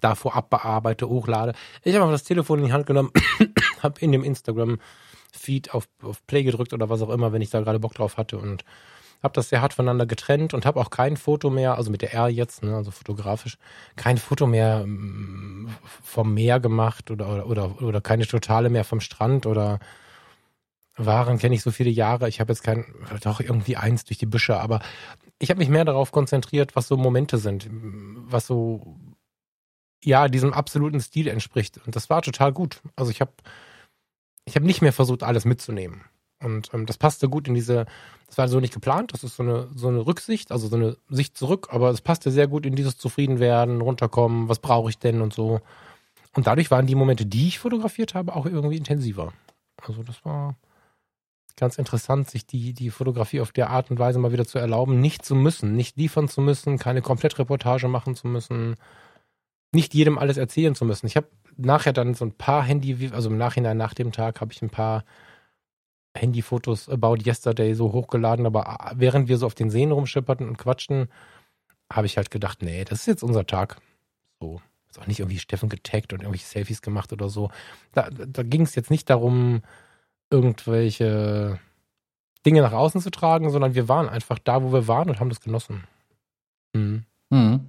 davor 0.00 0.36
abbearbeite, 0.36 1.08
hochlade. 1.08 1.54
Ich 1.82 1.96
habe 1.96 2.10
das 2.12 2.24
Telefon 2.24 2.60
in 2.60 2.66
die 2.66 2.72
Hand 2.72 2.86
genommen, 2.86 3.10
habe 3.82 4.00
in 4.00 4.12
dem 4.12 4.24
Instagram-Feed 4.24 5.74
auf, 5.74 5.88
auf 6.02 6.26
Play 6.26 6.42
gedrückt 6.42 6.72
oder 6.72 6.88
was 6.88 7.02
auch 7.02 7.10
immer, 7.10 7.32
wenn 7.32 7.42
ich 7.42 7.50
da 7.50 7.60
gerade 7.60 7.80
Bock 7.80 7.94
drauf 7.94 8.16
hatte 8.16 8.38
und 8.38 8.64
habe 9.22 9.34
das 9.34 9.48
sehr 9.48 9.62
hart 9.62 9.72
voneinander 9.72 10.04
getrennt 10.04 10.52
und 10.52 10.66
habe 10.66 10.78
auch 10.78 10.90
kein 10.90 11.16
Foto 11.16 11.48
mehr, 11.48 11.76
also 11.78 11.90
mit 11.90 12.02
der 12.02 12.12
R 12.12 12.28
jetzt, 12.28 12.62
ne, 12.62 12.76
also 12.76 12.90
fotografisch, 12.90 13.56
kein 13.96 14.18
Foto 14.18 14.46
mehr 14.46 14.84
mm, 14.86 15.70
vom 16.02 16.34
Meer 16.34 16.60
gemacht 16.60 17.10
oder, 17.10 17.46
oder, 17.46 17.80
oder 17.82 18.02
keine 18.02 18.26
totale 18.26 18.68
mehr 18.68 18.84
vom 18.84 19.00
Strand 19.00 19.46
oder 19.46 19.78
Waren 20.96 21.38
kenne 21.38 21.54
ich 21.54 21.62
so 21.62 21.70
viele 21.70 21.90
Jahre. 21.90 22.28
Ich 22.28 22.40
habe 22.40 22.52
jetzt 22.52 22.62
kein, 22.62 22.84
doch 23.22 23.40
irgendwie 23.40 23.76
eins 23.76 24.04
durch 24.04 24.18
die 24.18 24.26
Büsche, 24.26 24.60
aber 24.60 24.80
ich 25.40 25.50
habe 25.50 25.58
mich 25.58 25.68
mehr 25.68 25.84
darauf 25.84 26.12
konzentriert, 26.12 26.76
was 26.76 26.86
so 26.86 26.96
Momente 26.96 27.38
sind, 27.38 27.68
was 27.70 28.46
so, 28.46 28.96
ja, 30.02 30.28
diesem 30.28 30.52
absoluten 30.52 31.00
Stil 31.00 31.26
entspricht. 31.26 31.80
Und 31.84 31.96
das 31.96 32.10
war 32.10 32.22
total 32.22 32.52
gut. 32.52 32.80
Also 32.94 33.10
ich 33.10 33.20
habe 33.20 33.32
ich 34.44 34.56
habe 34.56 34.66
nicht 34.66 34.82
mehr 34.82 34.92
versucht, 34.92 35.22
alles 35.22 35.44
mitzunehmen. 35.44 36.02
Und 36.42 36.72
ähm, 36.74 36.86
das 36.86 36.98
passte 36.98 37.28
gut 37.28 37.48
in 37.48 37.54
diese, 37.54 37.86
das 38.26 38.36
war 38.36 38.48
so 38.48 38.60
nicht 38.60 38.74
geplant, 38.74 39.12
das 39.14 39.24
ist 39.24 39.36
so 39.36 39.42
eine, 39.42 39.68
so 39.74 39.88
eine 39.88 40.06
Rücksicht, 40.06 40.52
also 40.52 40.68
so 40.68 40.76
eine 40.76 40.96
Sicht 41.08 41.38
zurück, 41.38 41.68
aber 41.70 41.90
es 41.90 42.00
passte 42.02 42.30
sehr 42.30 42.48
gut 42.48 42.66
in 42.66 42.76
dieses 42.76 42.98
Zufriedenwerden, 42.98 43.80
runterkommen, 43.80 44.48
was 44.48 44.58
brauche 44.58 44.90
ich 44.90 44.98
denn 44.98 45.22
und 45.22 45.32
so. 45.32 45.60
Und 46.34 46.46
dadurch 46.46 46.70
waren 46.70 46.86
die 46.86 46.96
Momente, 46.96 47.24
die 47.24 47.48
ich 47.48 47.58
fotografiert 47.58 48.14
habe, 48.14 48.34
auch 48.34 48.44
irgendwie 48.44 48.76
intensiver. 48.76 49.32
Also 49.80 50.02
das 50.02 50.24
war 50.24 50.56
ganz 51.56 51.78
interessant, 51.78 52.30
sich 52.30 52.46
die, 52.46 52.72
die 52.72 52.90
Fotografie 52.90 53.40
auf 53.40 53.52
der 53.52 53.70
Art 53.70 53.90
und 53.90 53.98
Weise 53.98 54.18
mal 54.18 54.32
wieder 54.32 54.46
zu 54.46 54.58
erlauben, 54.58 55.00
nicht 55.00 55.24
zu 55.24 55.34
müssen, 55.34 55.76
nicht 55.76 55.96
liefern 55.96 56.28
zu 56.28 56.40
müssen, 56.40 56.78
keine 56.78 57.02
Komplettreportage 57.02 57.88
machen 57.88 58.14
zu 58.14 58.26
müssen, 58.26 58.76
nicht 59.72 59.94
jedem 59.94 60.18
alles 60.18 60.36
erzählen 60.36 60.74
zu 60.74 60.84
müssen. 60.84 61.06
Ich 61.06 61.16
habe 61.16 61.28
nachher 61.56 61.92
dann 61.92 62.14
so 62.14 62.24
ein 62.24 62.32
paar 62.32 62.62
Handy, 62.62 63.10
also 63.12 63.30
im 63.30 63.38
Nachhinein 63.38 63.76
nach 63.76 63.94
dem 63.94 64.12
Tag 64.12 64.40
habe 64.40 64.52
ich 64.52 64.62
ein 64.62 64.70
paar 64.70 65.04
Handyfotos 66.16 66.88
about 66.88 67.18
yesterday 67.24 67.74
so 67.74 67.92
hochgeladen, 67.92 68.46
aber 68.46 68.92
während 68.94 69.28
wir 69.28 69.36
so 69.36 69.46
auf 69.46 69.54
den 69.54 69.70
Seen 69.70 69.90
rumschipperten 69.90 70.48
und 70.48 70.58
quatschten, 70.58 71.08
habe 71.92 72.06
ich 72.06 72.16
halt 72.16 72.30
gedacht, 72.30 72.62
nee, 72.62 72.84
das 72.84 73.00
ist 73.00 73.06
jetzt 73.06 73.22
unser 73.22 73.46
Tag. 73.46 73.80
So. 74.40 74.60
Ist 74.88 75.00
auch 75.00 75.06
nicht 75.08 75.18
irgendwie 75.18 75.40
Steffen 75.40 75.68
getaggt 75.68 76.12
und 76.12 76.20
irgendwelche 76.20 76.46
Selfies 76.46 76.80
gemacht 76.80 77.12
oder 77.12 77.28
so. 77.28 77.50
Da, 77.92 78.10
da 78.10 78.44
ging 78.44 78.62
es 78.62 78.76
jetzt 78.76 78.92
nicht 78.92 79.10
darum, 79.10 79.62
irgendwelche 80.34 81.60
Dinge 82.44 82.60
nach 82.60 82.72
außen 82.72 83.00
zu 83.00 83.10
tragen, 83.10 83.50
sondern 83.50 83.74
wir 83.74 83.88
waren 83.88 84.08
einfach 84.08 84.38
da, 84.38 84.62
wo 84.62 84.72
wir 84.72 84.88
waren 84.88 85.08
und 85.08 85.20
haben 85.20 85.28
das 85.28 85.40
genossen. 85.40 85.84
Mhm. 86.74 87.04
Mhm. 87.30 87.60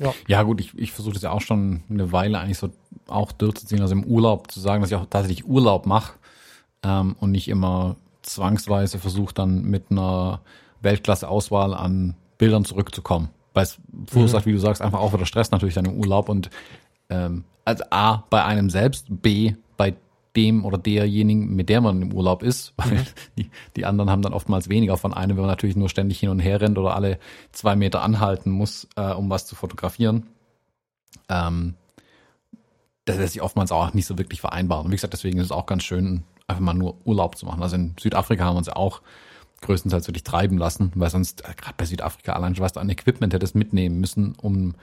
Ja. 0.00 0.14
ja, 0.26 0.42
gut, 0.42 0.60
ich, 0.60 0.76
ich 0.76 0.90
versuche 0.90 1.14
das 1.14 1.22
ja 1.22 1.30
auch 1.30 1.42
schon 1.42 1.82
eine 1.88 2.10
Weile 2.12 2.40
eigentlich 2.40 2.58
so 2.58 2.70
auch 3.06 3.30
durchzuziehen, 3.30 3.82
also 3.82 3.94
im 3.94 4.04
Urlaub 4.04 4.50
zu 4.50 4.58
sagen, 4.58 4.80
dass 4.80 4.90
ich 4.90 4.96
auch 4.96 5.06
tatsächlich 5.06 5.46
Urlaub 5.46 5.86
mache 5.86 6.14
ähm, 6.82 7.14
und 7.20 7.30
nicht 7.30 7.48
immer 7.48 7.96
zwangsweise 8.22 8.98
versuche 8.98 9.34
dann 9.34 9.62
mit 9.62 9.90
einer 9.90 10.40
Weltklasse-Auswahl 10.80 11.74
an 11.74 12.16
Bildern 12.38 12.64
zurückzukommen. 12.64 13.28
Weil 13.52 13.64
es 13.64 13.78
verursacht, 14.06 14.46
mhm. 14.46 14.50
wie 14.50 14.54
du 14.54 14.60
sagst, 14.60 14.80
einfach 14.80 14.98
auch 14.98 15.12
wieder 15.12 15.26
Stress 15.26 15.50
natürlich 15.50 15.74
dann 15.74 15.84
im 15.84 15.98
Urlaub 15.98 16.28
und 16.28 16.50
ähm, 17.10 17.44
also 17.64 17.84
A, 17.90 18.24
bei 18.30 18.42
einem 18.44 18.70
selbst, 18.70 19.06
B, 19.08 19.54
dem 20.36 20.64
oder 20.64 20.78
derjenigen, 20.78 21.54
mit 21.54 21.68
der 21.68 21.80
man 21.80 22.00
im 22.00 22.12
Urlaub 22.12 22.42
ist, 22.42 22.72
weil 22.76 22.92
mhm. 22.92 23.04
die, 23.38 23.50
die 23.76 23.84
anderen 23.84 24.10
haben 24.10 24.22
dann 24.22 24.32
oftmals 24.32 24.68
weniger 24.68 24.96
von 24.96 25.12
einem, 25.12 25.36
wenn 25.36 25.42
man 25.42 25.50
natürlich 25.50 25.76
nur 25.76 25.88
ständig 25.88 26.20
hin 26.20 26.30
und 26.30 26.38
her 26.38 26.60
rennt 26.60 26.78
oder 26.78 26.94
alle 26.94 27.18
zwei 27.52 27.76
Meter 27.76 28.02
anhalten 28.02 28.50
muss, 28.50 28.88
äh, 28.96 29.12
um 29.12 29.30
was 29.30 29.46
zu 29.46 29.54
fotografieren. 29.54 30.26
Ähm, 31.28 31.74
das 33.04 33.18
lässt 33.18 33.32
sich 33.32 33.42
oftmals 33.42 33.72
auch 33.72 33.94
nicht 33.94 34.06
so 34.06 34.16
wirklich 34.16 34.40
vereinbaren. 34.40 34.86
Und 34.86 34.92
wie 34.92 34.96
gesagt, 34.96 35.12
deswegen 35.12 35.38
ist 35.38 35.46
es 35.46 35.52
auch 35.52 35.66
ganz 35.66 35.82
schön, 35.82 36.22
einfach 36.46 36.62
mal 36.62 36.74
nur 36.74 36.96
Urlaub 37.04 37.36
zu 37.36 37.46
machen. 37.46 37.62
Also 37.62 37.76
in 37.76 37.94
Südafrika 37.98 38.44
haben 38.44 38.54
wir 38.54 38.58
uns 38.58 38.68
ja 38.68 38.76
auch 38.76 39.02
größtenteils 39.60 40.08
wirklich 40.08 40.24
treiben 40.24 40.58
lassen, 40.58 40.92
weil 40.94 41.10
sonst, 41.10 41.42
äh, 41.42 41.54
gerade 41.56 41.74
bei 41.76 41.84
Südafrika 41.84 42.32
allein 42.32 42.54
schon 42.54 42.64
was 42.64 42.72
du 42.72 42.80
an 42.80 42.90
Equipment 42.90 43.32
hättest 43.32 43.54
mitnehmen 43.54 44.00
müssen, 44.00 44.34
um 44.40 44.74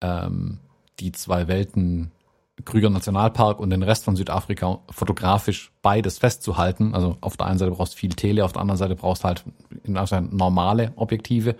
ähm, 0.00 0.58
die 1.00 1.12
zwei 1.12 1.48
Welten 1.48 2.10
Krüger 2.64 2.90
Nationalpark 2.90 3.58
und 3.58 3.70
den 3.70 3.82
Rest 3.82 4.04
von 4.04 4.14
Südafrika 4.14 4.80
fotografisch 4.90 5.72
beides 5.80 6.18
festzuhalten. 6.18 6.94
Also 6.94 7.16
auf 7.20 7.36
der 7.36 7.46
einen 7.46 7.58
Seite 7.58 7.72
brauchst 7.72 7.94
du 7.94 7.98
viel 7.98 8.14
Tele, 8.14 8.44
auf 8.44 8.52
der 8.52 8.60
anderen 8.60 8.78
Seite 8.78 8.94
brauchst 8.94 9.24
du 9.24 9.28
halt 9.28 9.44
normale 9.86 10.92
Objektive. 10.96 11.56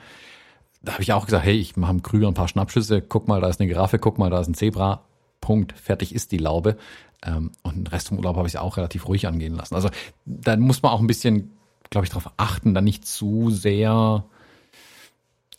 Da 0.83 0.93
habe 0.93 1.03
ich 1.03 1.13
auch 1.13 1.25
gesagt, 1.25 1.45
hey, 1.45 1.57
ich 1.57 1.77
mache 1.77 1.93
im 1.93 2.03
Krüger 2.03 2.29
ein 2.29 2.35
paar 2.35 2.49
Schnappschüsse, 2.49 3.01
guck 3.03 3.27
mal, 3.29 3.41
da 3.41 3.49
ist 3.49 3.61
eine 3.61 3.69
Giraffe, 3.69 3.99
guck 3.99 4.19
mal, 4.19 4.31
da 4.31 4.41
ist 4.41 4.49
ein 4.49 4.55
Zebra, 4.55 5.03
Punkt, 5.41 5.73
fertig 5.73 6.15
ist 6.15 6.33
die 6.33 6.39
Laube. 6.39 6.77
Ähm, 7.25 7.53
und 7.63 7.77
den 7.77 7.87
Rest 7.87 8.09
vom 8.09 8.19
Urlaub 8.19 8.37
habe 8.37 8.49
ich 8.49 8.59
auch 8.59 8.77
relativ 8.77 9.09
ruhig 9.09 9.27
angehen 9.27 9.55
lassen. 9.55 9.75
Also 9.75 9.89
da 10.25 10.57
muss 10.57 10.83
man 10.83 10.93
auch 10.93 11.01
ein 11.01 11.07
bisschen, 11.07 11.53
glaube 11.91 12.05
ich, 12.05 12.11
darauf 12.11 12.33
achten, 12.37 12.75
da 12.75 12.81
nicht 12.81 13.07
zu 13.07 13.51
sehr 13.51 14.25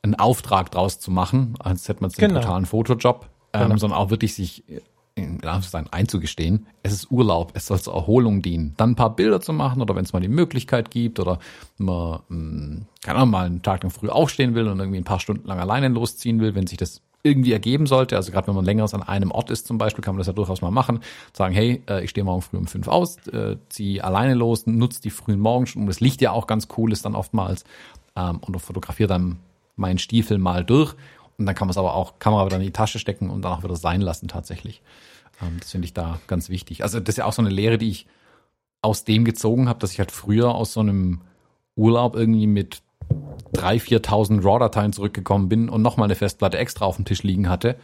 einen 0.04 0.16
Auftrag 0.16 0.70
draus 0.72 1.00
zu 1.00 1.12
machen, 1.12 1.56
als 1.60 1.88
hätte 1.88 2.02
man 2.02 2.10
es 2.10 2.18
genau. 2.18 2.36
einen 2.36 2.44
totalen 2.44 2.66
Fotojob, 2.66 3.30
ähm, 3.54 3.64
genau. 3.64 3.78
sondern 3.78 3.98
auch 3.98 4.10
wirklich 4.10 4.36
sich 4.36 4.66
in 5.16 5.36
Anführungszeichen 5.36 5.92
einzugestehen, 5.92 6.66
es 6.82 6.94
ist 6.94 7.12
Urlaub, 7.12 7.52
es 7.54 7.68
soll 7.68 7.80
zur 7.80 7.94
Erholung 7.94 8.42
dienen. 8.42 8.74
Dann 8.78 8.92
ein 8.92 8.96
paar 8.96 9.16
Bilder 9.16 9.42
zu 9.42 9.54
machen 9.54 9.82
oder 9.82 9.96
wenn 9.96 10.06
es 10.06 10.14
mal 10.14 10.22
die 10.22 10.28
Möglichkeit 10.28 10.90
gibt 10.90 11.20
oder 11.20 11.40
man, 11.78 12.20
hm, 12.30 12.86
keine 13.04 13.20
Ahnung, 13.20 13.32
mal 13.32 13.46
einen 13.46 13.62
Tag 13.62 13.84
lang 13.84 13.92
früh 13.92 14.10
aufstehen 14.10 14.56
will 14.56 14.68
und 14.68 14.80
irgendwie 14.80 14.98
ein 14.98 15.04
paar 15.04 15.20
Stunden 15.20 15.48
lang 15.48 15.60
alleine 15.60 15.90
losziehen 15.90 16.40
will, 16.40 16.56
wenn 16.56 16.68
sich 16.68 16.78
das 16.78 17.02
irgendwie 17.22 17.54
ergeben 17.54 17.86
sollte. 17.88 18.16
Also 18.16 18.32
gerade 18.32 18.48
wenn 18.48 18.56
man 18.56 18.66
längeres 18.66 18.94
an 18.94 19.04
einem 19.04 19.32
Ort 19.32 19.50
ist 19.50 19.66
zum 19.66 19.78
Beispiel, 19.78 20.04
kann 20.04 20.16
man 20.16 20.20
das 20.20 20.28
ja 20.28 20.34
durchaus 20.34 20.62
mal 20.62 20.72
machen. 20.72 21.00
Sagen, 21.32 21.54
hey, 21.54 21.82
äh, 21.90 22.04
ich 22.04 22.10
stehe 22.10 22.26
morgen 22.26 22.42
früh 22.42 22.58
um 22.58 22.68
fünf 22.68 22.88
aus, 22.88 23.18
äh, 23.28 23.58
ziehe 23.70 24.04
alleine 24.04 24.34
los, 24.34 24.68
nutze 24.68 25.02
die 25.02 25.10
frühen 25.10 25.40
Morgenstunden. 25.40 25.88
Das 25.88 26.02
Licht 26.02 26.22
ja 26.22 26.32
auch 26.32 26.48
ganz 26.48 26.68
cool 26.78 26.92
ist 26.92 27.06
dann 27.06 27.16
oftmals 27.16 27.64
ähm, 28.16 28.40
und 28.40 28.60
fotografiere 28.60 29.08
dann 29.08 29.38
meinen 29.76 29.98
Stiefel 29.98 30.38
mal 30.38 30.64
durch 30.64 30.96
und 31.38 31.46
dann 31.46 31.56
kann 31.56 31.68
man 31.68 31.72
es 31.72 31.78
aber 31.78 31.96
auch 31.96 32.20
Kamera 32.20 32.46
wieder 32.46 32.58
in 32.58 32.64
die 32.64 32.72
Tasche 32.72 33.00
stecken 33.00 33.30
und 33.30 33.42
dann 33.42 33.54
auch 33.54 33.64
wieder 33.64 33.76
sein 33.76 34.02
lassen 34.02 34.28
tatsächlich. 34.28 34.82
Ähm, 35.42 35.58
das 35.60 35.72
finde 35.72 35.86
ich 35.86 35.94
da 35.94 36.20
ganz 36.28 36.50
wichtig. 36.50 36.84
Also 36.84 37.00
das 37.00 37.14
ist 37.14 37.18
ja 37.18 37.26
auch 37.26 37.34
so 37.34 37.42
eine 37.42 37.50
Lehre, 37.52 37.78
die 37.78 37.90
ich 37.90 38.08
aus 38.82 39.06
dem 39.06 39.26
gezogen 39.26 39.70
habe, 39.70 39.80
dass 39.80 39.92
ich 39.92 40.00
halt 40.00 40.12
früher 40.12 40.54
aus 40.54 40.74
so 40.74 40.82
einem 40.82 41.22
Urlaub 41.76 42.16
irgendwie 42.16 42.48
mit 42.48 42.82
3.000, 43.54 44.02
4.000 44.02 44.44
RAW-Dateien 44.44 44.94
zurückgekommen 44.94 45.50
bin 45.50 45.70
und 45.70 45.82
nochmal 45.82 46.08
eine 46.08 46.16
Festplatte 46.16 46.58
extra 46.58 46.86
auf 46.86 46.98
dem 46.98 47.06
Tisch 47.06 47.24
liegen 47.24 47.50
hatte, 47.50 47.78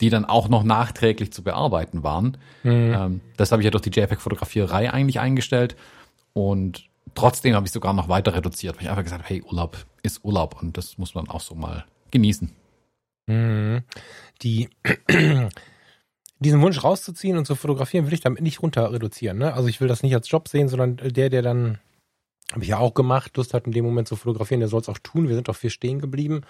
die 0.00 0.10
dann 0.10 0.24
auch 0.24 0.48
noch 0.48 0.62
nachträglich 0.62 1.32
zu 1.32 1.42
bearbeiten 1.42 2.02
waren. 2.02 2.38
Mhm. 2.62 2.94
Ähm, 2.94 3.20
das 3.36 3.52
habe 3.52 3.62
ich 3.62 3.64
ja 3.64 3.70
durch 3.70 3.82
die 3.82 3.90
JPEG-Fotografierei 3.90 4.92
eigentlich 4.92 5.20
eingestellt 5.20 5.76
und 6.32 6.84
trotzdem 7.14 7.54
habe 7.54 7.66
ich 7.66 7.72
sogar 7.72 7.92
noch 7.92 8.08
weiter 8.08 8.34
reduziert, 8.34 8.76
weil 8.76 8.84
ich 8.84 8.90
einfach 8.90 9.04
gesagt 9.04 9.22
habe, 9.22 9.28
hey, 9.28 9.42
Urlaub 9.42 9.86
ist 10.02 10.24
Urlaub 10.24 10.60
und 10.60 10.76
das 10.76 10.98
muss 10.98 11.14
man 11.14 11.28
auch 11.28 11.40
so 11.40 11.54
mal 11.54 11.84
genießen. 12.10 12.52
Mhm. 13.26 13.82
Die, 14.42 14.68
diesen 16.38 16.60
Wunsch 16.60 16.82
rauszuziehen 16.82 17.36
und 17.36 17.46
zu 17.46 17.54
fotografieren, 17.54 18.06
will 18.06 18.14
ich 18.14 18.20
damit 18.20 18.42
nicht 18.42 18.62
runter 18.62 18.92
reduzieren. 18.92 19.38
Ne? 19.38 19.54
Also 19.54 19.68
ich 19.68 19.80
will 19.80 19.88
das 19.88 20.02
nicht 20.02 20.14
als 20.14 20.30
Job 20.30 20.48
sehen, 20.48 20.68
sondern 20.68 20.96
der, 20.96 21.30
der 21.30 21.42
dann, 21.42 21.78
habe 22.50 22.62
ich 22.62 22.70
ja 22.70 22.78
auch 22.78 22.94
gemacht, 22.94 23.36
Lust 23.36 23.54
hat 23.54 23.66
in 23.66 23.72
dem 23.72 23.84
Moment 23.84 24.08
zu 24.08 24.16
fotografieren, 24.16 24.60
der 24.60 24.68
soll 24.68 24.80
es 24.80 24.88
auch 24.88 24.98
tun. 24.98 25.28
Wir 25.28 25.34
sind 25.34 25.48
auch 25.48 25.56
viel 25.56 25.70
stehen 25.70 26.00
geblieben. 26.00 26.42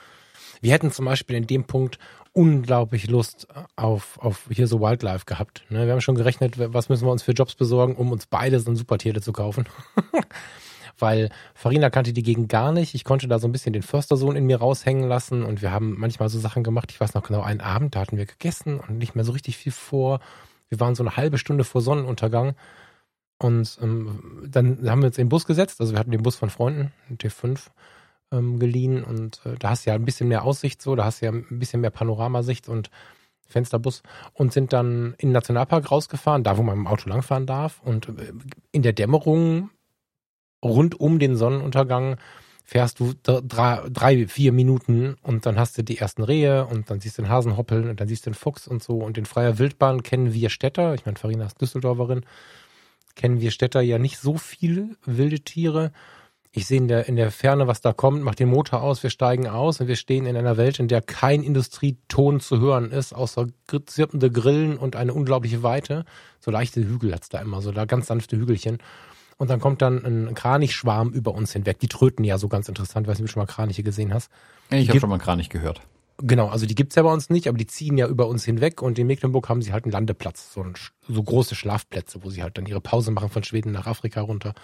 Wir 0.60 0.72
hätten 0.72 0.90
zum 0.90 1.04
Beispiel 1.04 1.36
in 1.36 1.46
dem 1.46 1.64
Punkt 1.64 1.98
unglaublich 2.32 3.08
Lust 3.08 3.48
auf, 3.76 4.18
auf 4.18 4.48
hier 4.50 4.66
so 4.66 4.80
Wildlife 4.80 5.24
gehabt. 5.26 5.64
Ne? 5.68 5.86
Wir 5.86 5.92
haben 5.92 6.00
schon 6.00 6.14
gerechnet, 6.14 6.54
was 6.56 6.88
müssen 6.88 7.06
wir 7.06 7.12
uns 7.12 7.22
für 7.22 7.32
Jobs 7.32 7.54
besorgen, 7.54 7.96
um 7.96 8.12
uns 8.12 8.26
beide 8.26 8.58
so 8.60 8.70
ein 8.70 8.76
Supertiere 8.76 9.20
zu 9.20 9.32
kaufen. 9.32 9.66
weil 11.02 11.30
Farina 11.54 11.90
kannte 11.90 12.12
die 12.12 12.22
Gegend 12.22 12.48
gar 12.48 12.72
nicht. 12.72 12.94
Ich 12.94 13.04
konnte 13.04 13.28
da 13.28 13.38
so 13.38 13.48
ein 13.48 13.52
bisschen 13.52 13.72
den 13.72 13.82
Förstersohn 13.82 14.36
in 14.36 14.46
mir 14.46 14.58
raushängen 14.58 15.08
lassen 15.08 15.42
und 15.42 15.60
wir 15.60 15.72
haben 15.72 15.96
manchmal 15.98 16.28
so 16.28 16.38
Sachen 16.38 16.62
gemacht. 16.62 16.90
Ich 16.92 17.00
weiß 17.00 17.14
noch 17.14 17.24
genau, 17.24 17.42
einen 17.42 17.60
Abend, 17.60 17.94
da 17.94 18.00
hatten 18.00 18.16
wir 18.16 18.26
gegessen 18.26 18.80
und 18.80 18.98
nicht 18.98 19.14
mehr 19.14 19.24
so 19.24 19.32
richtig 19.32 19.56
viel 19.56 19.72
vor. 19.72 20.20
Wir 20.68 20.80
waren 20.80 20.94
so 20.94 21.02
eine 21.02 21.16
halbe 21.16 21.36
Stunde 21.36 21.64
vor 21.64 21.82
Sonnenuntergang 21.82 22.54
und 23.38 23.78
ähm, 23.82 24.46
dann 24.48 24.88
haben 24.88 25.02
wir 25.02 25.08
uns 25.08 25.18
in 25.18 25.24
den 25.24 25.30
Bus 25.30 25.44
gesetzt. 25.44 25.80
Also 25.80 25.92
wir 25.92 25.98
hatten 25.98 26.12
den 26.12 26.22
Bus 26.22 26.36
von 26.36 26.48
Freunden, 26.48 26.92
T5 27.10 27.66
ähm, 28.30 28.58
geliehen 28.58 29.02
und 29.04 29.40
äh, 29.44 29.56
da 29.58 29.70
hast 29.70 29.84
du 29.84 29.90
ja 29.90 29.96
ein 29.96 30.04
bisschen 30.04 30.28
mehr 30.28 30.44
Aussicht 30.44 30.80
so, 30.80 30.94
da 30.94 31.04
hast 31.04 31.20
du 31.20 31.26
ja 31.26 31.32
ein 31.32 31.58
bisschen 31.58 31.80
mehr 31.80 31.90
Panoramasicht 31.90 32.68
und 32.68 32.90
Fensterbus 33.52 34.02
und 34.32 34.52
sind 34.52 34.72
dann 34.72 35.14
in 35.18 35.28
den 35.28 35.32
Nationalpark 35.32 35.90
rausgefahren, 35.90 36.42
da 36.42 36.56
wo 36.56 36.62
man 36.62 36.78
im 36.78 36.86
Auto 36.86 37.08
langfahren 37.08 37.46
darf. 37.46 37.80
Und 37.84 38.08
äh, 38.08 38.32
in 38.72 38.82
der 38.82 38.92
Dämmerung 38.92 39.70
rund 40.62 40.98
um 40.98 41.18
den 41.18 41.36
Sonnenuntergang 41.36 42.16
fährst 42.64 43.00
du 43.00 43.12
drei, 43.22 43.82
drei, 43.90 44.26
vier 44.26 44.52
Minuten 44.52 45.16
und 45.22 45.44
dann 45.44 45.58
hast 45.58 45.76
du 45.76 45.84
die 45.84 45.98
ersten 45.98 46.22
Rehe 46.22 46.64
und 46.66 46.90
dann 46.90 47.00
siehst 47.00 47.18
du 47.18 47.22
den 47.22 47.30
Hasen 47.30 47.56
hoppeln 47.56 47.88
und 47.88 48.00
dann 48.00 48.08
siehst 48.08 48.24
du 48.24 48.30
den 48.30 48.34
Fuchs 48.34 48.66
und 48.66 48.82
so. 48.82 48.98
Und 48.98 49.18
in 49.18 49.26
freier 49.26 49.58
Wildbahn 49.58 50.02
kennen 50.02 50.32
wir 50.32 50.48
Städter, 50.48 50.94
ich 50.94 51.04
meine, 51.04 51.18
Farina 51.18 51.46
ist 51.46 51.60
Düsseldorferin, 51.60 52.24
kennen 53.14 53.40
wir 53.40 53.50
Städter 53.50 53.80
ja 53.80 53.98
nicht 53.98 54.18
so 54.18 54.38
viele 54.38 54.96
wilde 55.04 55.40
Tiere. 55.40 55.92
Ich 56.50 56.66
sehe 56.66 56.78
in 56.78 56.88
der, 56.88 57.08
in 57.08 57.16
der 57.16 57.30
Ferne, 57.30 57.66
was 57.66 57.80
da 57.80 57.92
kommt, 57.92 58.22
mach 58.22 58.34
den 58.34 58.48
Motor 58.48 58.82
aus, 58.82 59.02
wir 59.02 59.10
steigen 59.10 59.48
aus 59.48 59.80
und 59.80 59.88
wir 59.88 59.96
stehen 59.96 60.26
in 60.26 60.36
einer 60.36 60.56
Welt, 60.56 60.78
in 60.78 60.88
der 60.88 61.00
kein 61.00 61.42
Industrieton 61.42 62.40
zu 62.40 62.60
hören 62.60 62.90
ist, 62.90 63.14
außer 63.14 63.48
zirpende 63.86 64.30
Grillen 64.30 64.76
und 64.76 64.94
eine 64.94 65.14
unglaubliche 65.14 65.62
Weite. 65.62 66.04
So 66.40 66.50
leichte 66.50 66.80
Hügel 66.80 67.14
hat's 67.14 67.28
da 67.28 67.40
immer, 67.40 67.62
so 67.62 67.72
da 67.72 67.86
ganz 67.86 68.06
sanfte 68.06 68.36
Hügelchen. 68.36 68.78
Und 69.38 69.50
dann 69.50 69.60
kommt 69.60 69.82
dann 69.82 70.04
ein 70.04 70.34
Kranichschwarm 70.34 71.10
über 71.10 71.34
uns 71.34 71.52
hinweg. 71.52 71.78
Die 71.80 71.88
tröten 71.88 72.24
ja 72.24 72.38
so 72.38 72.48
ganz 72.48 72.68
interessant. 72.68 73.06
Weiß 73.06 73.18
nicht, 73.18 73.24
ob 73.24 73.26
du 73.28 73.32
schon 73.32 73.42
mal 73.42 73.46
Kraniche 73.46 73.82
gesehen 73.82 74.14
hast. 74.14 74.30
Ich 74.70 74.88
habe 74.88 75.00
schon 75.00 75.10
mal 75.10 75.18
Kranich 75.18 75.48
gehört. 75.48 75.82
Genau, 76.18 76.48
also 76.48 76.66
die 76.66 76.74
gibt's 76.74 76.94
ja 76.94 77.02
bei 77.02 77.12
uns 77.12 77.30
nicht, 77.30 77.48
aber 77.48 77.58
die 77.58 77.66
ziehen 77.66 77.98
ja 77.98 78.06
über 78.06 78.28
uns 78.28 78.44
hinweg 78.44 78.80
und 78.80 78.98
in 78.98 79.06
Mecklenburg 79.06 79.48
haben 79.48 79.62
sie 79.62 79.72
halt 79.72 79.84
einen 79.84 79.92
Landeplatz, 79.92 80.52
so, 80.52 80.62
ein, 80.62 80.74
so 81.08 81.22
große 81.22 81.54
Schlafplätze, 81.54 82.22
wo 82.22 82.30
sie 82.30 82.42
halt 82.42 82.56
dann 82.58 82.66
ihre 82.66 82.80
Pause 82.80 83.10
machen 83.10 83.28
von 83.28 83.42
Schweden 83.42 83.72
nach 83.72 83.86
Afrika 83.86 84.20
runter. 84.20 84.54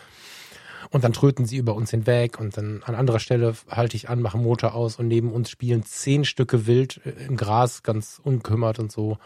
Und 0.91 1.05
dann 1.05 1.13
tröten 1.13 1.47
sie 1.47 1.57
über 1.57 1.75
uns 1.75 1.91
hinweg 1.91 2.39
und 2.39 2.57
dann 2.57 2.83
an 2.85 2.95
anderer 2.95 3.19
Stelle 3.19 3.55
halte 3.69 3.97
ich 3.97 4.09
an, 4.09 4.23
mache 4.23 4.39
Motor 4.39 4.75
aus 4.75 4.97
und 4.97 5.09
neben 5.09 5.33
uns 5.33 5.51
spielen 5.51 5.83
zehn 5.83 6.25
Stücke 6.25 6.67
wild 6.67 7.01
im 7.27 7.37
Gras, 7.37 7.83
ganz 7.83 8.21
unkümmert 8.23 8.79
und 8.79 8.93
so 8.93 9.19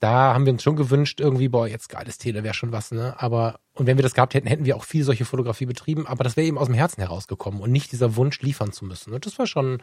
da 0.00 0.34
haben 0.34 0.46
wir 0.46 0.52
uns 0.52 0.62
schon 0.62 0.76
gewünscht, 0.76 1.20
irgendwie, 1.20 1.48
boah, 1.48 1.66
jetzt 1.66 1.88
geiles 1.88 2.18
Tele 2.18 2.44
wäre 2.44 2.54
schon 2.54 2.72
was, 2.72 2.92
ne? 2.92 3.14
Aber, 3.18 3.60
und 3.74 3.86
wenn 3.86 3.98
wir 3.98 4.02
das 4.02 4.14
gehabt 4.14 4.34
hätten, 4.34 4.46
hätten 4.46 4.64
wir 4.64 4.76
auch 4.76 4.84
viel 4.84 5.04
solche 5.04 5.24
Fotografie 5.24 5.66
betrieben, 5.66 6.06
aber 6.06 6.24
das 6.24 6.36
wäre 6.36 6.46
eben 6.46 6.58
aus 6.58 6.66
dem 6.66 6.74
Herzen 6.74 7.00
herausgekommen 7.00 7.60
und 7.60 7.72
nicht 7.72 7.92
dieser 7.92 8.16
Wunsch 8.16 8.40
liefern 8.40 8.72
zu 8.72 8.84
müssen. 8.84 9.12
Und 9.12 9.26
das 9.26 9.38
war 9.38 9.46
schon, 9.46 9.82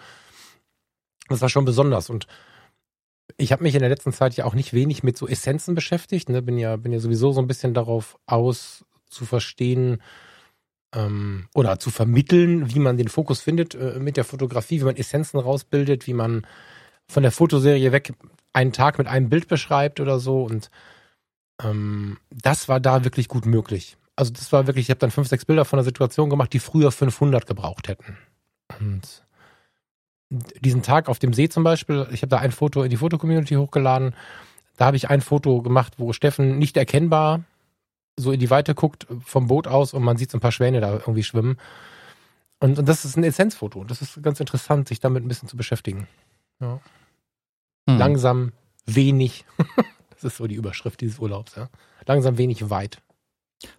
das 1.28 1.42
war 1.42 1.50
schon 1.50 1.66
besonders. 1.66 2.10
Und 2.10 2.28
ich 3.38 3.52
habe 3.52 3.64
mich 3.64 3.76
in 3.76 3.82
der 3.82 3.90
letzten 3.90 4.14
Zeit 4.14 4.36
ja 4.36 4.46
auch 4.46 4.54
nicht 4.54 4.74
wenig 4.74 5.04
mit 5.04 5.18
so 5.18 5.28
Essenzen 5.28 5.76
beschäftigt, 5.76 6.30
ne? 6.30 6.42
Bin 6.42 6.58
ja, 6.58 6.76
bin 6.78 6.94
ja 6.94 7.00
sowieso 7.00 7.32
so 7.32 7.42
ein 7.42 7.48
bisschen 7.48 7.74
darauf 7.74 8.18
aus 8.26 8.86
zu 9.10 9.26
verstehen, 9.26 10.02
ähm, 10.96 11.48
oder 11.54 11.78
zu 11.80 11.92
vermitteln, 11.92 12.74
wie 12.74 12.80
man 12.80 12.98
den 12.98 13.10
Fokus 13.10 13.42
findet 13.42 13.76
äh, 13.76 14.00
mit 14.00 14.18
der 14.18 14.24
Fotografie, 14.24 14.80
wie 14.80 14.86
man 14.86 14.96
Essenzen 14.96 15.40
rausbildet, 15.40 16.08
wie 16.08 16.14
man 16.14 16.48
von 17.08 17.24
der 17.24 17.32
Fotoserie 17.32 17.92
weg 17.92 18.14
einen 18.54 18.72
Tag 18.72 18.98
mit 18.98 19.08
einem 19.08 19.30
Bild 19.30 19.48
beschreibt 19.48 20.00
oder 20.00 20.20
so. 20.20 20.44
Und 20.44 20.70
ähm, 21.62 22.18
das 22.32 22.68
war 22.70 22.80
da 22.80 23.04
wirklich 23.04 23.28
gut 23.28 23.46
möglich. 23.46 23.98
Also 24.16 24.32
das 24.32 24.52
war 24.52 24.66
wirklich, 24.68 24.86
ich 24.86 24.90
habe 24.90 25.00
dann 25.00 25.12
fünf, 25.12 25.28
sechs 25.28 25.46
Bilder 25.46 25.66
von 25.66 25.78
der 25.78 25.84
Situation 25.84 26.30
gemacht, 26.30 26.54
die 26.54 26.60
früher 26.60 26.92
500 26.92 27.46
gebraucht 27.46 27.88
hätten. 27.88 28.18
Und 28.80 29.26
diesen 30.30 30.82
Tag 30.82 31.10
auf 31.10 31.20
dem 31.20 31.34
See 31.34 31.50
zum 31.50 31.64
Beispiel, 31.64 32.08
ich 32.12 32.22
habe 32.22 32.30
da 32.30 32.38
ein 32.38 32.52
Foto 32.52 32.84
in 32.84 32.90
die 32.90 32.98
Fotocommunity 32.98 33.56
hochgeladen. 33.56 34.16
Da 34.78 34.86
habe 34.86 34.98
ich 34.98 35.10
ein 35.10 35.22
Foto 35.22 35.62
gemacht, 35.62 35.94
wo 35.98 36.14
Steffen 36.14 36.58
nicht 36.58 36.78
erkennbar 36.78 37.44
so 38.18 38.32
in 38.32 38.40
die 38.40 38.50
Weite 38.50 38.76
guckt 38.76 39.08
vom 39.26 39.48
Boot 39.48 39.68
aus 39.68 39.94
und 39.94 40.04
man 40.04 40.18
sieht 40.18 40.32
so 40.32 40.38
ein 40.38 40.42
paar 40.42 40.52
Schwäne 40.52 40.80
da 40.82 40.94
irgendwie 40.94 41.24
schwimmen. 41.24 41.58
Und, 42.60 42.80
und 42.80 42.88
das 42.88 43.04
ist 43.04 43.18
ein 43.18 43.24
Essenzfoto. 43.24 43.84
Das 43.84 44.02
ist 44.02 44.22
ganz 44.24 44.40
interessant, 44.40 44.88
sich 44.88 45.00
damit 45.00 45.24
ein 45.24 45.28
bisschen 45.28 45.50
zu 45.50 45.58
beschäftigen. 45.58 46.08
Ja. 46.60 46.80
Hm. 47.90 47.98
Langsam, 47.98 48.52
wenig. 48.86 49.46
das 50.10 50.24
ist 50.24 50.38
so 50.38 50.48
die 50.48 50.56
Überschrift 50.56 51.02
dieses 51.02 51.20
Urlaubs, 51.20 51.56
ja. 51.56 51.70
Langsam, 52.06 52.38
wenig, 52.38 52.70
weit. 52.70 53.00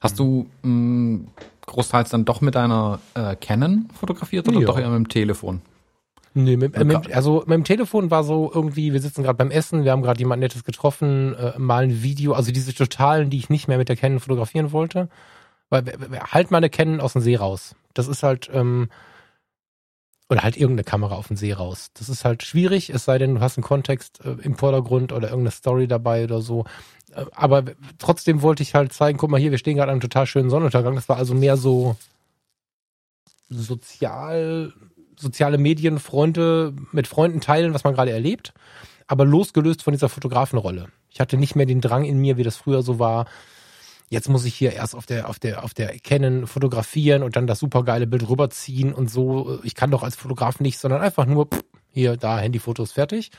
Hast 0.01 0.19
du 0.19 0.49
mh, 0.62 0.65
hm, 0.65 1.29
großteils 1.67 2.11
dann 2.11 2.25
doch 2.25 2.41
mit 2.41 2.55
deiner 2.55 3.01
äh, 3.15 3.37
Canon 3.37 3.89
fotografiert 3.99 4.49
oder 4.49 4.61
ja. 4.61 4.67
doch 4.67 4.79
eher 4.79 4.89
mit 4.89 4.97
dem 4.97 5.09
Telefon? 5.09 5.62
Nee, 6.35 6.59
mit, 6.59 6.77
mit, 6.77 7.12
also 7.15 7.45
mit 7.47 7.55
dem 7.55 7.65
Telefon 7.65 8.11
war 8.11 8.23
so 8.23 8.51
irgendwie, 8.53 8.93
wir 8.93 9.01
sitzen 9.01 9.23
gerade 9.23 9.39
beim 9.39 9.51
Essen, 9.51 9.85
wir 9.85 9.93
haben 9.93 10.03
gerade 10.03 10.19
jemand 10.19 10.41
Nettes 10.41 10.65
getroffen, 10.65 11.35
äh, 11.35 11.59
mal 11.59 11.85
ein 11.85 12.03
Video, 12.03 12.35
also 12.35 12.53
diese 12.53 12.75
Totalen, 12.75 13.31
die 13.31 13.39
ich 13.39 13.49
nicht 13.49 13.69
mehr 13.69 13.79
mit 13.79 13.89
der 13.89 13.97
Canon 13.97 14.21
fotografieren 14.21 14.71
wollte. 14.71 15.09
Weil 15.71 15.85
halt 16.31 16.51
mal 16.51 16.59
eine 16.59 16.69
Canon 16.69 17.01
aus 17.01 17.15
dem 17.15 17.23
See 17.23 17.37
raus. 17.37 17.75
Das 17.95 18.07
ist 18.07 18.23
halt, 18.23 18.51
ähm, 18.53 18.89
oder 20.29 20.43
halt 20.43 20.57
irgendeine 20.57 20.85
Kamera 20.85 21.15
auf 21.15 21.29
dem 21.29 21.37
See 21.37 21.53
raus. 21.53 21.91
Das 21.95 22.09
ist 22.09 22.25
halt 22.25 22.43
schwierig, 22.43 22.91
es 22.91 23.05
sei 23.05 23.19
denn, 23.19 23.37
du 23.37 23.41
hast 23.41 23.57
einen 23.57 23.65
Kontext 23.65 24.25
äh, 24.25 24.37
im 24.43 24.57
Vordergrund 24.57 25.12
oder 25.12 25.29
irgendeine 25.29 25.53
Story 25.53 25.87
dabei 25.87 26.25
oder 26.25 26.41
so. 26.41 26.65
Äh, 27.15 27.25
aber 27.33 27.65
trotzdem 27.99 28.43
wollte 28.43 28.62
ich 28.62 28.75
halt 28.75 28.93
zeigen, 28.93 29.19
guck 29.19 29.31
mal 29.31 29.41
hier, 29.41 29.53
wir 29.53 29.59
stehen 29.59 29.77
gerade 29.77 29.91
an 29.91 29.95
einem 29.95 30.01
total 30.01 30.27
schönen 30.27 30.51
Sonnenuntergang. 30.51 30.95
Das 30.95 31.09
war 31.09 31.17
also 31.17 31.35
mehr 31.35 31.57
so 31.57 31.97
sozial, 33.49 34.73
soziale 35.17 35.59
Medien, 35.59 36.01
Freunde, 36.01 36.75
mit 36.91 37.07
Freunden 37.07 37.41
teilen, 37.41 37.75
was 37.75 37.85
man 37.85 37.95
gerade 37.95 38.11
erlebt, 38.11 38.53
aber 39.07 39.25
losgelöst 39.25 39.83
von 39.83 39.93
dieser 39.93 40.09
Fotografenrolle. 40.09 40.89
Ich 41.11 41.21
hatte 41.21 41.37
nicht 41.37 41.55
mehr 41.55 41.67
den 41.67 41.81
Drang 41.81 42.05
in 42.05 42.19
mir, 42.19 42.37
wie 42.37 42.43
das 42.43 42.57
früher 42.57 42.83
so 42.83 42.99
war, 42.99 43.27
jetzt 44.09 44.29
muss 44.29 44.45
ich 44.45 44.55
hier 44.55 44.73
erst 44.73 44.95
auf 44.95 45.07
der, 45.07 45.29
auf 45.29 45.38
der, 45.38 45.64
auf 45.64 45.75
der 45.75 45.99
Canon 45.99 46.47
fotografieren 46.47 47.23
und 47.23 47.37
dann 47.37 47.47
das 47.47 47.59
supergeile 47.59 48.07
Bild 48.07 48.29
rüberziehen 48.29 48.92
und 48.92 49.11
so. 49.11 49.61
Ich 49.62 49.75
kann 49.75 49.90
doch 49.90 50.03
als 50.03 50.16
Fotograf 50.16 50.61
nicht, 50.61 50.79
sondern 50.79 51.03
einfach 51.03 51.27
nur 51.27 51.47
pff, 51.47 51.64
hier, 51.90 52.16
da, 52.16 52.38
Handyfotos 52.38 52.92
fertig. 52.92 53.31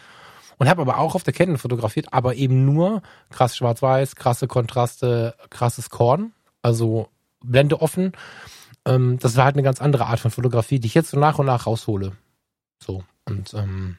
Und 0.57 0.67
habe 0.67 0.81
aber 0.81 0.97
auch 0.97 1.13
auf 1.13 1.23
der 1.23 1.33
Canon 1.33 1.59
fotografiert, 1.59 2.13
aber 2.13 2.33
eben 2.35 2.65
nur 2.65 3.03
krass 3.29 3.55
schwarz-weiß, 3.55 4.15
krasse 4.15 4.47
Kontraste, 4.47 5.35
krasses 5.51 5.91
Korn, 5.91 6.33
also 6.63 7.09
Blende 7.43 7.79
offen. 7.79 8.13
Ähm, 8.85 9.19
das 9.19 9.35
war 9.35 9.45
halt 9.45 9.55
eine 9.55 9.63
ganz 9.63 9.79
andere 9.79 10.07
Art 10.07 10.19
von 10.19 10.31
Fotografie, 10.31 10.79
die 10.79 10.87
ich 10.87 10.95
jetzt 10.95 11.11
so 11.11 11.19
nach 11.19 11.37
und 11.37 11.45
nach 11.45 11.67
raushole. 11.67 12.13
So. 12.79 13.03
Und 13.25 13.53
ähm, 13.53 13.97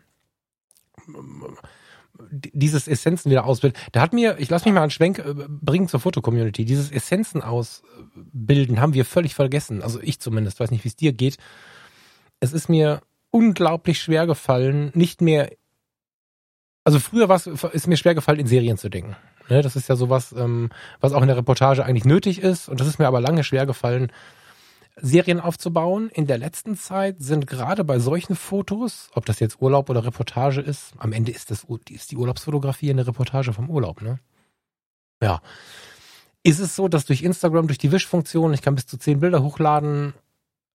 dieses 2.31 2.89
Essenzen 2.89 3.31
wieder 3.31 3.45
ausbilden. 3.45 3.81
Da 3.93 4.01
hat 4.01 4.13
mir, 4.13 4.39
ich 4.39 4.51
lass 4.51 4.65
mich 4.65 4.75
mal 4.75 4.83
einen 4.83 4.91
Schwenk 4.91 5.19
äh, 5.19 5.35
bringen 5.49 5.89
zur 5.89 6.01
Fotocommunity. 6.01 6.65
Dieses 6.65 6.91
Essenzen 6.91 7.43
ausbilden 7.43 8.81
haben 8.81 8.95
wir 8.95 9.05
völlig 9.05 9.35
vergessen. 9.35 9.83
Also 9.83 10.01
ich 10.03 10.21
zumindest, 10.21 10.61
weiß 10.61 10.71
nicht, 10.71 10.85
wie 10.85 10.89
es 10.89 10.97
dir 10.97 11.13
geht. 11.13 11.39
Es 12.41 12.53
ist 12.53 12.69
mir 12.69 13.01
unglaublich 13.31 14.01
schwer 14.01 14.27
gefallen, 14.27 14.91
nicht 14.95 15.21
mehr. 15.21 15.51
Also 16.85 16.99
früher 16.99 17.29
war 17.29 17.37
es 17.37 17.47
ist 17.47 17.87
mir 17.87 17.97
schwer 17.97 18.15
gefallen, 18.15 18.41
in 18.41 18.47
Serien 18.47 18.79
zu 18.79 18.89
denken. 18.89 19.17
Ne, 19.49 19.63
das 19.63 19.77
ist 19.77 19.89
ja 19.89 19.97
sowas, 19.97 20.33
ähm, 20.33 20.71
was 21.01 21.13
auch 21.13 21.23
in 21.23 21.29
der 21.29 21.37
Reportage 21.37 21.85
eigentlich 21.85 22.05
nötig 22.05 22.41
ist. 22.41 22.69
Und 22.69 22.81
das 22.81 22.87
ist 22.87 22.99
mir 22.99 23.07
aber 23.07 23.21
lange 23.21 23.45
schwer 23.45 23.67
gefallen, 23.67 24.13
Serien 25.01 25.41
aufzubauen. 25.41 26.11
In 26.11 26.27
der 26.27 26.39
letzten 26.39 26.77
Zeit 26.77 27.17
sind 27.19 27.47
gerade 27.47 27.85
bei 27.85 27.99
solchen 27.99 28.37
Fotos, 28.37 29.11
ob 29.15 29.27
das 29.27 29.41
jetzt 29.41 29.61
Urlaub 29.61 29.91
oder 29.91 30.05
Reportage 30.05 30.61
ist, 30.61 30.93
am 30.99 31.13
Ende 31.13 31.33
ist 31.33 31.51
das 31.51 31.67
ist 31.91 32.11
die 32.11 32.17
Urlaubsfotografie 32.17 32.91
eine 32.91 33.07
Reportage 33.07 33.53
vom 33.53 33.71
Urlaub, 33.71 34.03
ne? 34.03 34.19
Ja. 35.23 35.41
Ist 36.43 36.61
es 36.61 36.77
so, 36.77 36.89
dass 36.89 37.05
durch 37.05 37.23
Instagram, 37.23 37.67
durch 37.67 37.79
die 37.79 37.93
Wischfunktion, 37.93 38.55
ich 38.55 38.63
kann 38.63 38.75
bis 38.75 38.87
zu 38.87 38.97
zehn 38.97 39.21
Bilder 39.21 39.43
hochladen, 39.43 40.15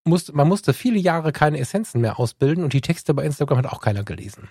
musste, 0.04 0.34
man 0.34 0.48
musste 0.48 0.74
viele 0.74 0.98
Jahre 0.98 1.32
keine 1.32 1.58
Essenzen 1.58 2.00
mehr 2.00 2.18
ausbilden 2.18 2.62
und 2.62 2.72
die 2.72 2.82
Texte 2.82 3.14
bei 3.14 3.24
Instagram 3.24 3.58
hat 3.58 3.66
auch 3.66 3.80
keiner 3.80 4.04
gelesen. 4.04 4.48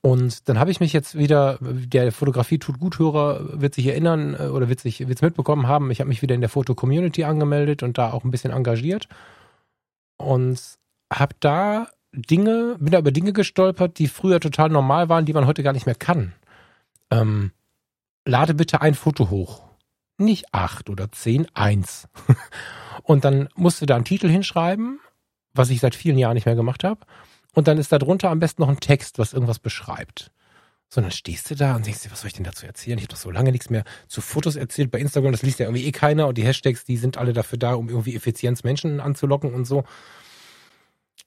Und 0.00 0.48
dann 0.48 0.58
habe 0.58 0.70
ich 0.70 0.80
mich 0.80 0.92
jetzt 0.92 1.18
wieder, 1.18 1.58
der 1.60 2.12
Fotografie 2.12 2.58
tut 2.58 2.78
Guthörer 2.78 3.60
wird 3.60 3.74
sich 3.74 3.86
erinnern 3.86 4.34
äh, 4.38 4.46
oder 4.46 4.68
wird 4.68 4.80
sich 4.80 5.06
wird's 5.08 5.22
mitbekommen 5.22 5.66
haben, 5.66 5.90
ich 5.90 6.00
habe 6.00 6.08
mich 6.08 6.22
wieder 6.22 6.34
in 6.34 6.40
der 6.40 6.50
Foto-Community 6.50 7.24
angemeldet 7.24 7.82
und 7.82 7.98
da 7.98 8.12
auch 8.12 8.24
ein 8.24 8.30
bisschen 8.30 8.52
engagiert 8.52 9.08
und 10.16 10.60
habe 11.12 11.34
da 11.40 11.88
Dinge, 12.12 12.76
bin 12.78 12.92
da 12.92 12.98
über 12.98 13.12
Dinge 13.12 13.32
gestolpert, 13.32 13.98
die 13.98 14.08
früher 14.08 14.40
total 14.40 14.70
normal 14.70 15.08
waren, 15.08 15.26
die 15.26 15.32
man 15.32 15.46
heute 15.46 15.62
gar 15.62 15.72
nicht 15.72 15.86
mehr 15.86 15.94
kann. 15.94 16.32
Ähm, 17.10 17.52
lade 18.24 18.54
bitte 18.54 18.80
ein 18.80 18.94
Foto 18.94 19.30
hoch. 19.30 19.62
Nicht 20.16 20.52
acht 20.52 20.90
oder 20.90 21.12
zehn, 21.12 21.46
eins. 21.54 22.08
und 23.02 23.24
dann 23.24 23.48
musst 23.54 23.80
du 23.80 23.86
da 23.86 23.96
einen 23.96 24.04
Titel 24.04 24.28
hinschreiben, 24.28 25.00
was 25.54 25.70
ich 25.70 25.80
seit 25.80 25.94
vielen 25.94 26.18
Jahren 26.18 26.34
nicht 26.34 26.46
mehr 26.46 26.56
gemacht 26.56 26.84
habe. 26.84 27.00
Und 27.58 27.66
dann 27.66 27.76
ist 27.76 27.90
da 27.90 27.98
drunter 27.98 28.30
am 28.30 28.38
besten 28.38 28.62
noch 28.62 28.68
ein 28.68 28.78
Text, 28.78 29.18
was 29.18 29.32
irgendwas 29.32 29.58
beschreibt. 29.58 30.30
So, 30.90 31.00
dann 31.00 31.10
stehst 31.10 31.50
du 31.50 31.56
da 31.56 31.74
und 31.74 31.84
denkst 31.84 32.02
dir, 32.02 32.12
was 32.12 32.20
soll 32.20 32.28
ich 32.28 32.34
denn 32.34 32.44
dazu 32.44 32.64
erzählen? 32.66 32.98
Ich 32.98 33.02
habe 33.02 33.14
doch 33.14 33.20
so 33.20 33.32
lange 33.32 33.50
nichts 33.50 33.68
mehr 33.68 33.82
zu 34.06 34.20
Fotos 34.20 34.54
erzählt 34.54 34.92
bei 34.92 35.00
Instagram. 35.00 35.32
Das 35.32 35.42
liest 35.42 35.58
ja 35.58 35.66
irgendwie 35.66 35.84
eh 35.84 35.90
keiner. 35.90 36.28
Und 36.28 36.38
die 36.38 36.44
Hashtags, 36.44 36.84
die 36.84 36.96
sind 36.96 37.16
alle 37.16 37.32
dafür 37.32 37.58
da, 37.58 37.74
um 37.74 37.88
irgendwie 37.88 38.14
Effizienz 38.14 38.62
Menschen 38.62 39.00
anzulocken 39.00 39.52
und 39.54 39.64
so. 39.64 39.82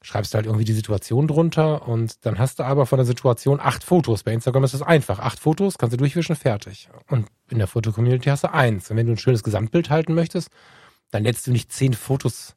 Schreibst 0.00 0.32
du 0.32 0.36
halt 0.36 0.46
irgendwie 0.46 0.64
die 0.64 0.72
Situation 0.72 1.28
drunter 1.28 1.86
und 1.86 2.24
dann 2.24 2.38
hast 2.38 2.60
du 2.60 2.62
aber 2.62 2.86
von 2.86 2.96
der 2.96 3.04
Situation 3.04 3.60
acht 3.60 3.84
Fotos. 3.84 4.22
Bei 4.22 4.32
Instagram 4.32 4.64
ist 4.64 4.72
das 4.72 4.80
einfach. 4.80 5.18
Acht 5.18 5.38
Fotos 5.38 5.76
kannst 5.76 5.92
du 5.92 5.98
durchwischen, 5.98 6.34
fertig. 6.34 6.88
Und 7.10 7.26
in 7.50 7.58
der 7.58 7.66
Fotocommunity 7.66 8.30
hast 8.30 8.44
du 8.44 8.54
eins. 8.54 8.90
Und 8.90 8.96
wenn 8.96 9.06
du 9.06 9.12
ein 9.12 9.18
schönes 9.18 9.42
Gesamtbild 9.42 9.90
halten 9.90 10.14
möchtest, 10.14 10.48
dann 11.10 11.24
lädst 11.24 11.46
du 11.46 11.50
nicht 11.50 11.70
zehn 11.72 11.92
Fotos 11.92 12.56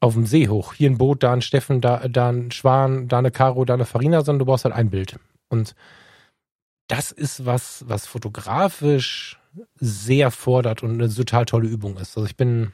auf 0.00 0.14
dem 0.14 0.26
See 0.26 0.48
hoch. 0.48 0.74
Hier 0.74 0.90
ein 0.90 0.98
Boot, 0.98 1.22
da 1.22 1.32
ein 1.32 1.42
Steffen, 1.42 1.80
da, 1.80 2.08
da 2.08 2.28
ein 2.28 2.50
Schwan, 2.50 3.08
da 3.08 3.18
eine 3.18 3.30
Karo, 3.30 3.64
da 3.64 3.74
eine 3.74 3.86
Farina, 3.86 4.22
sondern 4.22 4.40
du 4.40 4.44
brauchst 4.46 4.64
halt 4.64 4.74
ein 4.74 4.90
Bild. 4.90 5.18
Und 5.48 5.74
das 6.88 7.10
ist 7.10 7.46
was, 7.46 7.84
was 7.88 8.06
fotografisch 8.06 9.38
sehr 9.76 10.30
fordert 10.30 10.82
und 10.82 10.92
eine 10.92 11.12
total 11.12 11.46
tolle 11.46 11.68
Übung 11.68 11.96
ist. 11.96 12.16
Also 12.16 12.26
ich 12.26 12.36
bin 12.36 12.72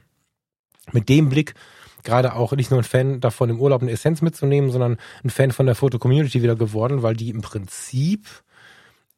mit 0.90 1.08
dem 1.08 1.28
Blick 1.28 1.54
gerade 2.02 2.34
auch 2.34 2.52
nicht 2.52 2.70
nur 2.70 2.80
ein 2.80 2.84
Fan 2.84 3.20
davon, 3.20 3.50
im 3.50 3.60
Urlaub 3.60 3.82
eine 3.82 3.92
Essenz 3.92 4.22
mitzunehmen, 4.22 4.70
sondern 4.70 4.98
ein 5.22 5.30
Fan 5.30 5.52
von 5.52 5.66
der 5.66 5.76
Foto-Community 5.76 6.42
wieder 6.42 6.56
geworden, 6.56 7.02
weil 7.02 7.14
die 7.14 7.30
im 7.30 7.42
Prinzip 7.42 8.26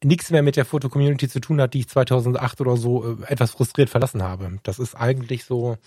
nichts 0.03 0.29
mehr 0.29 0.43
mit 0.43 0.55
der 0.55 0.65
Foto-Community 0.65 1.27
zu 1.27 1.39
tun 1.39 1.59
hat, 1.59 1.73
die 1.73 1.79
ich 1.79 1.89
2008 1.89 2.61
oder 2.61 2.77
so 2.77 3.17
äh, 3.17 3.25
etwas 3.27 3.51
frustriert 3.51 3.89
verlassen 3.89 4.21
habe. 4.21 4.59
Das 4.63 4.77
ist 4.77 4.93
eigentlich 4.93 5.45
so, 5.45 5.77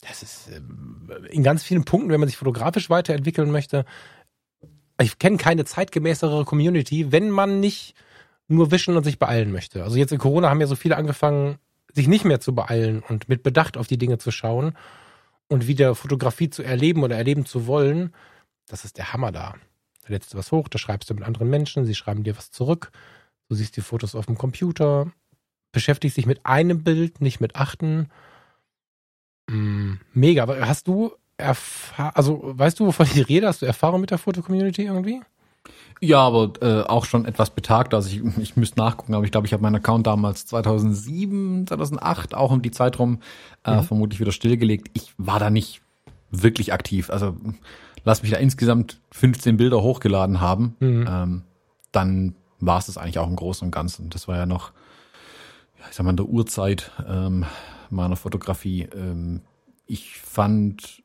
das 0.00 0.22
ist 0.22 0.48
ähm, 0.54 1.10
in 1.30 1.42
ganz 1.42 1.62
vielen 1.62 1.84
Punkten, 1.84 2.10
wenn 2.10 2.20
man 2.20 2.28
sich 2.28 2.38
fotografisch 2.38 2.90
weiterentwickeln 2.90 3.50
möchte. 3.50 3.84
Ich 5.00 5.18
kenne 5.18 5.36
keine 5.36 5.64
zeitgemäßere 5.64 6.44
Community, 6.44 7.12
wenn 7.12 7.30
man 7.30 7.60
nicht 7.60 7.94
nur 8.48 8.70
wischen 8.70 8.96
und 8.96 9.04
sich 9.04 9.18
beeilen 9.18 9.52
möchte. 9.52 9.84
Also 9.84 9.96
jetzt 9.96 10.12
in 10.12 10.18
Corona 10.18 10.50
haben 10.50 10.60
ja 10.60 10.66
so 10.66 10.76
viele 10.76 10.96
angefangen, 10.96 11.58
sich 11.92 12.08
nicht 12.08 12.24
mehr 12.24 12.40
zu 12.40 12.54
beeilen 12.54 13.02
und 13.02 13.28
mit 13.28 13.42
Bedacht 13.42 13.76
auf 13.76 13.86
die 13.86 13.98
Dinge 13.98 14.18
zu 14.18 14.30
schauen 14.30 14.74
und 15.48 15.66
wieder 15.66 15.94
Fotografie 15.94 16.50
zu 16.50 16.62
erleben 16.62 17.02
oder 17.02 17.16
erleben 17.16 17.46
zu 17.46 17.66
wollen. 17.66 18.14
Das 18.66 18.84
ist 18.84 18.98
der 18.98 19.12
Hammer 19.12 19.32
da. 19.32 19.54
Da 20.02 20.08
lädst 20.08 20.32
du 20.32 20.38
was 20.38 20.52
hoch, 20.52 20.68
da 20.68 20.78
schreibst 20.78 21.10
du 21.10 21.14
mit 21.14 21.24
anderen 21.24 21.50
Menschen, 21.50 21.84
sie 21.84 21.94
schreiben 21.94 22.24
dir 22.24 22.36
was 22.36 22.50
zurück. 22.50 22.90
Du 23.48 23.54
siehst 23.54 23.76
die 23.76 23.82
Fotos 23.82 24.14
auf 24.14 24.26
dem 24.26 24.36
Computer, 24.36 25.10
beschäftigst 25.72 26.16
dich 26.16 26.26
mit 26.26 26.44
einem 26.44 26.82
Bild, 26.82 27.20
nicht 27.20 27.40
mit 27.40 27.56
achten 27.56 28.08
mega. 30.12 30.42
Aber 30.42 30.60
hast 30.66 30.86
du 30.86 31.12
Erfahrung, 31.36 32.12
also 32.14 32.40
weißt 32.42 32.80
du, 32.80 32.86
wovon 32.86 33.06
ich 33.06 33.28
rede? 33.28 33.46
Hast 33.46 33.62
du 33.62 33.66
Erfahrung 33.66 34.00
mit 34.00 34.10
der 34.10 34.18
Foto-Community 34.18 34.84
irgendwie? 34.84 35.20
Ja, 36.00 36.20
aber 36.20 36.52
äh, 36.62 36.82
auch 36.82 37.04
schon 37.04 37.24
etwas 37.24 37.50
betagt. 37.50 37.92
Also 37.92 38.08
ich, 38.08 38.22
ich 38.38 38.56
müsste 38.56 38.78
nachgucken, 38.78 39.14
aber 39.14 39.24
ich 39.24 39.32
glaube, 39.32 39.46
ich 39.46 39.52
habe 39.52 39.62
meinen 39.62 39.76
Account 39.76 40.06
damals 40.06 40.46
2007, 40.46 41.66
2008 41.66 42.34
auch 42.34 42.52
um 42.52 42.62
die 42.62 42.70
Zeit 42.70 42.98
rum 42.98 43.20
äh, 43.64 43.76
mhm. 43.76 43.82
vermutlich 43.82 44.20
wieder 44.20 44.32
stillgelegt. 44.32 44.90
Ich 44.94 45.12
war 45.18 45.40
da 45.40 45.50
nicht 45.50 45.80
wirklich 46.30 46.72
aktiv. 46.72 47.10
Also 47.10 47.36
lass 48.04 48.22
mich 48.22 48.30
da 48.30 48.38
insgesamt 48.38 49.00
15 49.10 49.56
Bilder 49.56 49.82
hochgeladen 49.82 50.40
haben. 50.40 50.76
Mhm. 50.78 51.08
Ähm, 51.08 51.42
dann 51.90 52.34
war 52.60 52.78
es 52.78 52.86
das 52.86 52.98
eigentlich 52.98 53.18
auch 53.18 53.28
im 53.28 53.36
Großen 53.36 53.66
und 53.66 53.72
Ganzen. 53.72 54.10
Das 54.10 54.28
war 54.28 54.36
ja 54.36 54.46
noch, 54.46 54.72
ja, 55.78 55.86
ich 55.88 55.96
sag 55.96 56.04
mal, 56.04 56.10
in 56.10 56.16
der 56.16 56.26
Urzeit 56.26 56.92
ähm, 57.08 57.44
meiner 57.90 58.16
Fotografie. 58.16 58.88
Ähm, 58.94 59.42
ich 59.86 60.18
fand 60.18 61.02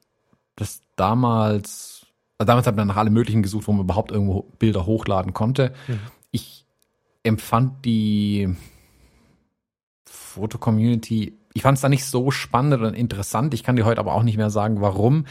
das 0.55 0.81
damals, 0.95 2.05
also 2.37 2.47
damals 2.47 2.67
hat 2.67 2.75
man 2.75 2.87
nach 2.87 2.97
allem 2.97 3.13
Möglichen 3.13 3.43
gesucht, 3.43 3.67
wo 3.67 3.71
man 3.71 3.85
überhaupt 3.85 4.11
irgendwo 4.11 4.43
Bilder 4.59 4.85
hochladen 4.85 5.33
konnte. 5.33 5.73
Mhm. 5.87 5.99
Ich 6.31 6.65
empfand 7.23 7.85
die 7.85 8.55
Foto-Community, 10.05 11.37
ich 11.53 11.61
fand 11.61 11.77
es 11.77 11.81
da 11.81 11.89
nicht 11.89 12.05
so 12.05 12.31
spannend 12.31 12.81
und 12.81 12.93
interessant. 12.93 13.53
Ich 13.53 13.63
kann 13.63 13.75
dir 13.75 13.85
heute 13.85 13.99
aber 13.99 14.13
auch 14.13 14.23
nicht 14.23 14.37
mehr 14.37 14.49
sagen, 14.49 14.81
warum. 14.81 15.25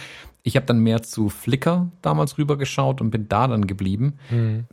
Ich 0.45 0.57
habe 0.57 0.67
dann 0.67 0.79
mehr 0.79 1.03
zu 1.03 1.29
Flickr 1.29 1.91
damals 2.01 2.39
rübergeschaut 2.39 3.01
und 3.01 3.11
bin 3.11 3.29
da 3.29 3.47
dann 3.47 3.67
geblieben. 3.67 4.19
Mhm 4.31 4.67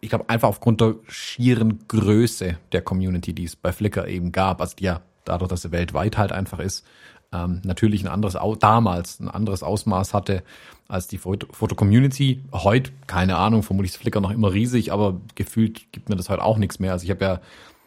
ich 0.00 0.10
glaube, 0.10 0.28
einfach 0.28 0.48
aufgrund 0.48 0.80
der 0.80 0.94
schieren 1.08 1.80
Größe 1.88 2.58
der 2.72 2.82
Community, 2.82 3.32
die 3.32 3.44
es 3.44 3.56
bei 3.56 3.72
Flickr 3.72 4.06
eben 4.06 4.32
gab, 4.32 4.60
also 4.60 4.76
die 4.76 4.84
ja 4.84 5.02
dadurch, 5.28 5.48
dass 5.48 5.62
sie 5.62 5.72
weltweit 5.72 6.18
halt 6.18 6.32
einfach 6.32 6.58
ist, 6.58 6.84
ähm, 7.32 7.60
natürlich 7.64 8.04
ein 8.04 8.08
anderes, 8.08 8.36
damals 8.60 9.20
ein 9.20 9.28
anderes 9.28 9.62
Ausmaß 9.62 10.14
hatte 10.14 10.42
als 10.88 11.08
die 11.08 11.18
Foto-Community. 11.18 12.44
Heute, 12.52 12.92
keine 13.06 13.36
Ahnung, 13.36 13.62
vermutlich 13.62 13.92
ist 13.92 13.98
Flickr 13.98 14.20
noch 14.20 14.30
immer 14.30 14.52
riesig, 14.52 14.92
aber 14.92 15.20
gefühlt 15.34 15.92
gibt 15.92 16.08
mir 16.08 16.16
das 16.16 16.28
heute 16.28 16.42
auch 16.42 16.58
nichts 16.58 16.78
mehr. 16.78 16.92
Also 16.92 17.04
ich 17.04 17.10
habe 17.10 17.24
ja, 17.24 17.40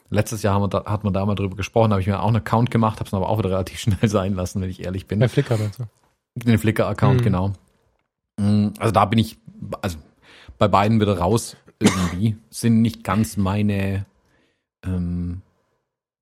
letztes 0.09 0.43
Jahr 0.43 0.55
haben 0.55 0.63
wir 0.63 0.67
da, 0.67 0.85
hat 0.85 1.03
man 1.03 1.13
da 1.13 1.25
mal 1.25 1.35
drüber 1.35 1.55
gesprochen, 1.55 1.91
habe 1.91 2.01
ich 2.01 2.07
mir 2.07 2.21
auch 2.21 2.27
einen 2.27 2.37
Account 2.37 2.71
gemacht, 2.71 2.99
habe 2.99 3.07
es 3.07 3.13
aber 3.13 3.29
auch 3.29 3.39
wieder 3.39 3.51
relativ 3.51 3.79
schnell 3.79 4.09
sein 4.09 4.35
lassen, 4.35 4.61
wenn 4.61 4.69
ich 4.69 4.83
ehrlich 4.83 5.07
bin. 5.07 5.19
Bei 5.19 5.29
Flickr 5.29 5.57
meinst 5.57 5.79
du? 5.79 5.83
Den 6.35 6.59
Flickr-Account, 6.59 7.21
mhm. 7.21 7.23
genau. 7.23 7.53
Mm, 8.37 8.69
also 8.79 8.91
da 8.91 9.05
bin 9.05 9.19
ich, 9.19 9.37
also 9.81 9.97
bei 10.57 10.67
beiden 10.67 10.99
wieder 10.99 11.17
raus 11.17 11.55
irgendwie, 11.79 12.35
sind 12.49 12.81
nicht 12.81 13.03
ganz 13.03 13.37
meine, 13.37 14.05
ähm, 14.85 15.41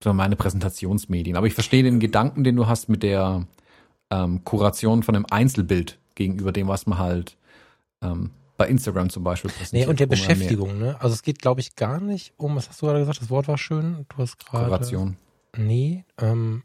sondern 0.04 0.18
meine 0.18 0.36
Präsentationsmedien. 0.36 1.38
Aber 1.38 1.48
ich 1.48 1.54
verstehe 1.54 1.84
den 1.84 2.00
Gedanken, 2.00 2.44
den 2.44 2.56
du 2.56 2.68
hast 2.68 2.90
mit 2.90 3.04
der 3.04 3.48
ähm, 4.10 4.44
Kuration 4.44 5.04
von 5.04 5.16
einem 5.16 5.26
Einzelbild 5.30 6.00
gegenüber 6.16 6.52
dem, 6.52 6.68
was 6.68 6.86
man 6.86 7.00
halt 7.00 7.38
ähm, 8.02 8.32
bei 8.58 8.68
Instagram 8.68 9.10
zum 9.10 9.24
Beispiel 9.24 9.52
präsentiert. 9.52 9.86
Nee, 9.86 9.90
und 9.90 10.00
der 10.00 10.08
Beschäftigung, 10.08 10.80
ne? 10.80 11.00
Also 11.00 11.14
es 11.14 11.22
geht, 11.22 11.40
glaube 11.40 11.62
ich, 11.62 11.76
gar 11.76 12.00
nicht 12.00 12.34
um, 12.38 12.56
was 12.56 12.70
hast 12.70 12.82
du 12.82 12.88
gerade 12.88 13.00
gesagt? 13.00 13.22
Das 13.22 13.30
Wort 13.30 13.48
war 13.48 13.58
schön. 13.58 14.06
Du 14.10 14.18
hast 14.18 14.40
gerade. 14.40 14.66
Kuration. 14.66 15.18
Nee, 15.56 16.04
ähm, 16.20 16.64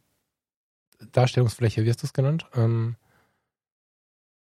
Darstellungsfläche, 1.12 1.84
wie 1.84 1.90
hast 1.90 2.02
du 2.02 2.06
es 2.06 2.12
genannt? 2.12 2.46
Ähm, 2.54 2.96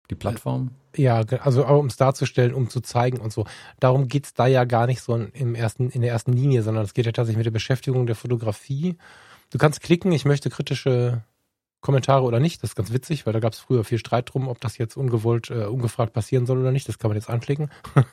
die 0.10 0.16
Plattform? 0.16 0.72
Ja, 0.96 1.24
also 1.42 1.66
um 1.66 1.88
es 1.88 1.98
darzustellen, 1.98 2.54
um 2.54 2.70
zu 2.70 2.82
zeigen 2.82 3.20
und 3.20 3.34
so. 3.34 3.46
Darum 3.80 4.08
geht's 4.08 4.34
da 4.34 4.48
ja 4.48 4.64
gar 4.64 4.88
nicht 4.88 5.02
so 5.02 5.16
im 5.16 5.56
ersten, 5.56 5.90
in 5.90 6.02
der 6.02 6.12
ersten 6.12 6.34
Linie, 6.34 6.64
sondern 6.64 6.84
es 6.84 6.94
geht 6.94 7.06
ja 7.06 7.12
tatsächlich 7.12 7.38
mit 7.38 7.46
der 7.46 7.52
Beschäftigung 7.52 8.06
der 8.06 8.16
Fotografie. 8.16 8.98
Du 9.50 9.58
kannst 9.58 9.82
klicken, 9.82 10.12
ich 10.12 10.26
möchte 10.26 10.50
kritische 10.50 11.24
Kommentare 11.82 12.24
oder 12.24 12.40
nicht. 12.40 12.64
Das 12.64 12.72
ist 12.72 12.76
ganz 12.76 12.92
witzig, 12.92 13.26
weil 13.26 13.34
da 13.34 13.40
gab 13.40 13.54
es 13.54 13.60
früher 13.60 13.84
viel 13.84 14.00
Streit 14.00 14.34
drum, 14.34 14.48
ob 14.48 14.60
das 14.60 14.78
jetzt 14.78 14.98
ungewollt, 14.98 15.52
äh, 15.52 15.66
ungefragt 15.66 16.14
passieren 16.14 16.46
soll 16.46 16.60
oder 16.60 16.72
nicht. 16.72 16.88
Das 16.90 16.98
kann 16.98 17.10
man 17.10 17.18
jetzt 17.18 17.30
anklicken. 17.30 17.70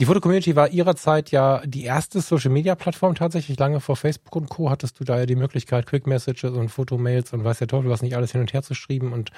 Die 0.00 0.06
Fotocommunity 0.06 0.56
war 0.56 0.70
ihrer 0.70 0.96
Zeit 0.96 1.30
ja 1.30 1.62
die 1.64 1.84
erste 1.84 2.20
Social-Media-Plattform 2.20 3.14
tatsächlich. 3.14 3.60
Lange 3.60 3.78
vor 3.78 3.94
Facebook 3.94 4.34
und 4.34 4.48
Co. 4.48 4.68
hattest 4.68 4.98
du 4.98 5.04
da 5.04 5.18
ja 5.18 5.26
die 5.26 5.36
Möglichkeit, 5.36 5.86
Quick-Messages 5.86 6.50
und 6.50 6.68
Fotomails 6.68 7.32
und 7.32 7.44
weiß 7.44 7.58
der 7.58 7.68
Teufel 7.68 7.90
was 7.90 8.02
nicht 8.02 8.16
alles 8.16 8.32
hin 8.32 8.40
und 8.40 8.52
her 8.52 8.64
zu 8.64 8.74
schreiben 8.74 9.12
und 9.12 9.30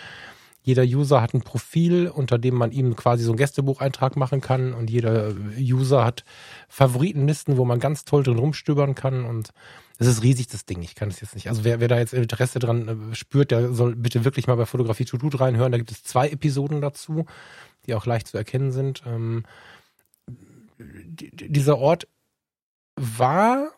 jeder 0.67 0.83
User 0.83 1.23
hat 1.23 1.33
ein 1.33 1.43
Profil, 1.43 2.09
unter 2.09 2.39
dem 2.39 2.57
man 2.57 2.73
ihm 2.73 2.97
quasi 2.97 3.23
so 3.23 3.31
einen 3.31 3.39
Gästebucheintrag 3.39 4.17
machen 4.17 4.41
kann 4.41 4.75
und 4.75 4.91
jeder 4.91 5.33
User 5.57 6.05
hat 6.05 6.25
Favoritenlisten, 6.69 7.57
wo 7.57 7.65
man 7.65 7.79
ganz 7.79 8.05
toll 8.05 8.25
drin 8.25 8.39
rumstöbern 8.39 8.97
kann 8.97 9.25
und 9.25 9.51
es 9.99 10.09
ist 10.09 10.25
riesig, 10.25 10.49
das 10.49 10.67
Ding. 10.67 10.83
Ich 10.83 10.97
kann 10.97 11.09
es 11.09 11.21
jetzt 11.21 11.37
nicht. 11.37 11.49
Also 11.49 11.63
wer, 11.63 11.79
wer 11.79 11.87
da 11.87 11.99
jetzt 11.99 12.13
Interesse 12.13 12.59
dran 12.59 13.13
äh, 13.13 13.15
spürt, 13.15 13.53
der 13.53 13.73
soll 13.73 13.95
bitte 13.95 14.25
wirklich 14.25 14.49
mal 14.49 14.57
bei 14.57 14.67
Fotografie 14.67 15.05
to 15.05 15.17
do 15.19 15.29
reinhören. 15.29 15.71
Da 15.71 15.79
gibt 15.79 15.93
es 15.93 16.03
zwei 16.03 16.31
Episoden 16.31 16.81
dazu, 16.81 17.27
die 17.87 17.95
auch 17.95 18.05
leicht 18.05 18.27
zu 18.27 18.37
erkennen 18.37 18.73
sind. 18.73 19.05
Ähm, 19.07 19.45
dieser 20.79 21.79
Ort 21.79 22.09
war 22.97 23.71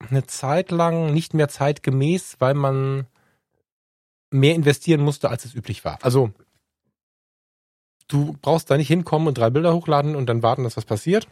eine 0.00 0.26
Zeit 0.26 0.72
lang 0.72 1.14
nicht 1.14 1.34
mehr 1.34 1.48
zeitgemäß, 1.48 2.38
weil 2.40 2.54
man 2.54 3.06
mehr 4.32 4.54
investieren 4.54 5.00
musste, 5.00 5.30
als 5.30 5.44
es 5.44 5.54
üblich 5.54 5.84
war. 5.84 5.98
Also 6.02 6.32
du 8.08 8.36
brauchst 8.40 8.70
da 8.70 8.76
nicht 8.76 8.88
hinkommen 8.88 9.28
und 9.28 9.38
drei 9.38 9.50
Bilder 9.50 9.74
hochladen 9.74 10.16
und 10.16 10.26
dann 10.26 10.42
warten, 10.42 10.64
dass 10.64 10.76
was 10.76 10.84
passiert, 10.84 11.28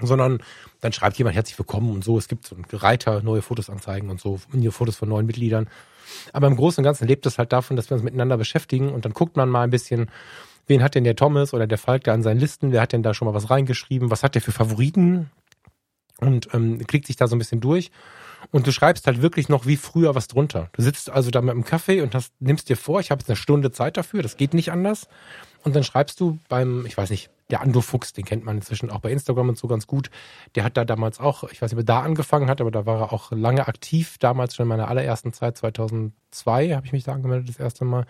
sondern 0.00 0.42
dann 0.80 0.92
schreibt 0.92 1.18
jemand 1.18 1.36
herzlich 1.36 1.58
willkommen 1.58 1.90
und 1.90 2.04
so. 2.04 2.18
Es 2.18 2.28
gibt 2.28 2.46
so 2.46 2.54
einen 2.54 2.64
Reiter, 2.72 3.22
neue 3.22 3.42
Fotos 3.42 3.70
anzeigen 3.70 4.10
und 4.10 4.20
so, 4.20 4.40
neue 4.52 4.72
Fotos 4.72 4.96
von 4.96 5.08
neuen 5.08 5.26
Mitgliedern. 5.26 5.68
Aber 6.32 6.46
im 6.46 6.56
Großen 6.56 6.80
und 6.80 6.84
Ganzen 6.84 7.06
lebt 7.06 7.26
es 7.26 7.38
halt 7.38 7.52
davon, 7.52 7.76
dass 7.76 7.90
wir 7.90 7.94
uns 7.94 8.02
miteinander 8.02 8.36
beschäftigen 8.36 8.92
und 8.92 9.04
dann 9.04 9.12
guckt 9.12 9.36
man 9.36 9.48
mal 9.48 9.62
ein 9.62 9.70
bisschen, 9.70 10.10
wen 10.66 10.82
hat 10.82 10.94
denn 10.94 11.04
der 11.04 11.16
Thomas 11.16 11.54
oder 11.54 11.66
der 11.66 11.78
Falk 11.78 12.04
da 12.04 12.14
an 12.14 12.22
seinen 12.22 12.40
Listen, 12.40 12.72
wer 12.72 12.80
hat 12.80 12.92
denn 12.92 13.02
da 13.02 13.14
schon 13.14 13.26
mal 13.26 13.34
was 13.34 13.50
reingeschrieben, 13.50 14.10
was 14.10 14.22
hat 14.22 14.34
der 14.34 14.42
für 14.42 14.52
Favoriten 14.52 15.30
und 16.18 16.48
ähm, 16.52 16.84
klickt 16.86 17.06
sich 17.06 17.16
da 17.16 17.28
so 17.28 17.36
ein 17.36 17.38
bisschen 17.38 17.60
durch 17.60 17.90
und 18.50 18.66
du 18.66 18.72
schreibst 18.72 19.06
halt 19.06 19.22
wirklich 19.22 19.48
noch 19.48 19.66
wie 19.66 19.76
früher 19.76 20.14
was 20.14 20.28
drunter. 20.28 20.68
Du 20.72 20.82
sitzt 20.82 21.10
also 21.10 21.30
da 21.30 21.40
mit 21.40 21.54
dem 21.54 21.64
Kaffee 21.64 22.00
und 22.00 22.14
hast, 22.14 22.32
nimmst 22.40 22.68
dir 22.68 22.76
vor, 22.76 23.00
ich 23.00 23.10
habe 23.10 23.20
jetzt 23.20 23.28
eine 23.28 23.36
Stunde 23.36 23.70
Zeit 23.70 23.96
dafür, 23.96 24.22
das 24.22 24.36
geht 24.36 24.54
nicht 24.54 24.72
anders. 24.72 25.08
Und 25.62 25.76
dann 25.76 25.84
schreibst 25.84 26.20
du 26.20 26.38
beim, 26.48 26.86
ich 26.86 26.96
weiß 26.96 27.10
nicht, 27.10 27.30
der 27.50 27.60
Ando 27.60 27.80
Fuchs, 27.80 28.12
den 28.12 28.24
kennt 28.24 28.44
man 28.44 28.56
inzwischen 28.56 28.90
auch 28.90 29.00
bei 29.00 29.10
Instagram 29.10 29.50
und 29.50 29.58
so 29.58 29.68
ganz 29.68 29.86
gut. 29.86 30.10
Der 30.54 30.64
hat 30.64 30.76
da 30.76 30.84
damals 30.84 31.20
auch, 31.20 31.44
ich 31.44 31.60
weiß 31.60 31.70
nicht, 31.70 31.78
ob 31.78 31.82
er 31.82 31.84
da 31.84 32.00
angefangen 32.00 32.48
hat, 32.48 32.60
aber 32.60 32.70
da 32.70 32.86
war 32.86 33.00
er 33.00 33.12
auch 33.12 33.30
lange 33.32 33.66
aktiv. 33.68 34.16
Damals 34.18 34.54
schon 34.54 34.64
in 34.64 34.68
meiner 34.68 34.88
allerersten 34.88 35.32
Zeit, 35.32 35.58
2002, 35.58 36.74
habe 36.74 36.86
ich 36.86 36.92
mich 36.92 37.04
da 37.04 37.12
angemeldet 37.12 37.48
das 37.48 37.58
erste 37.58 37.84
Mal. 37.84 38.06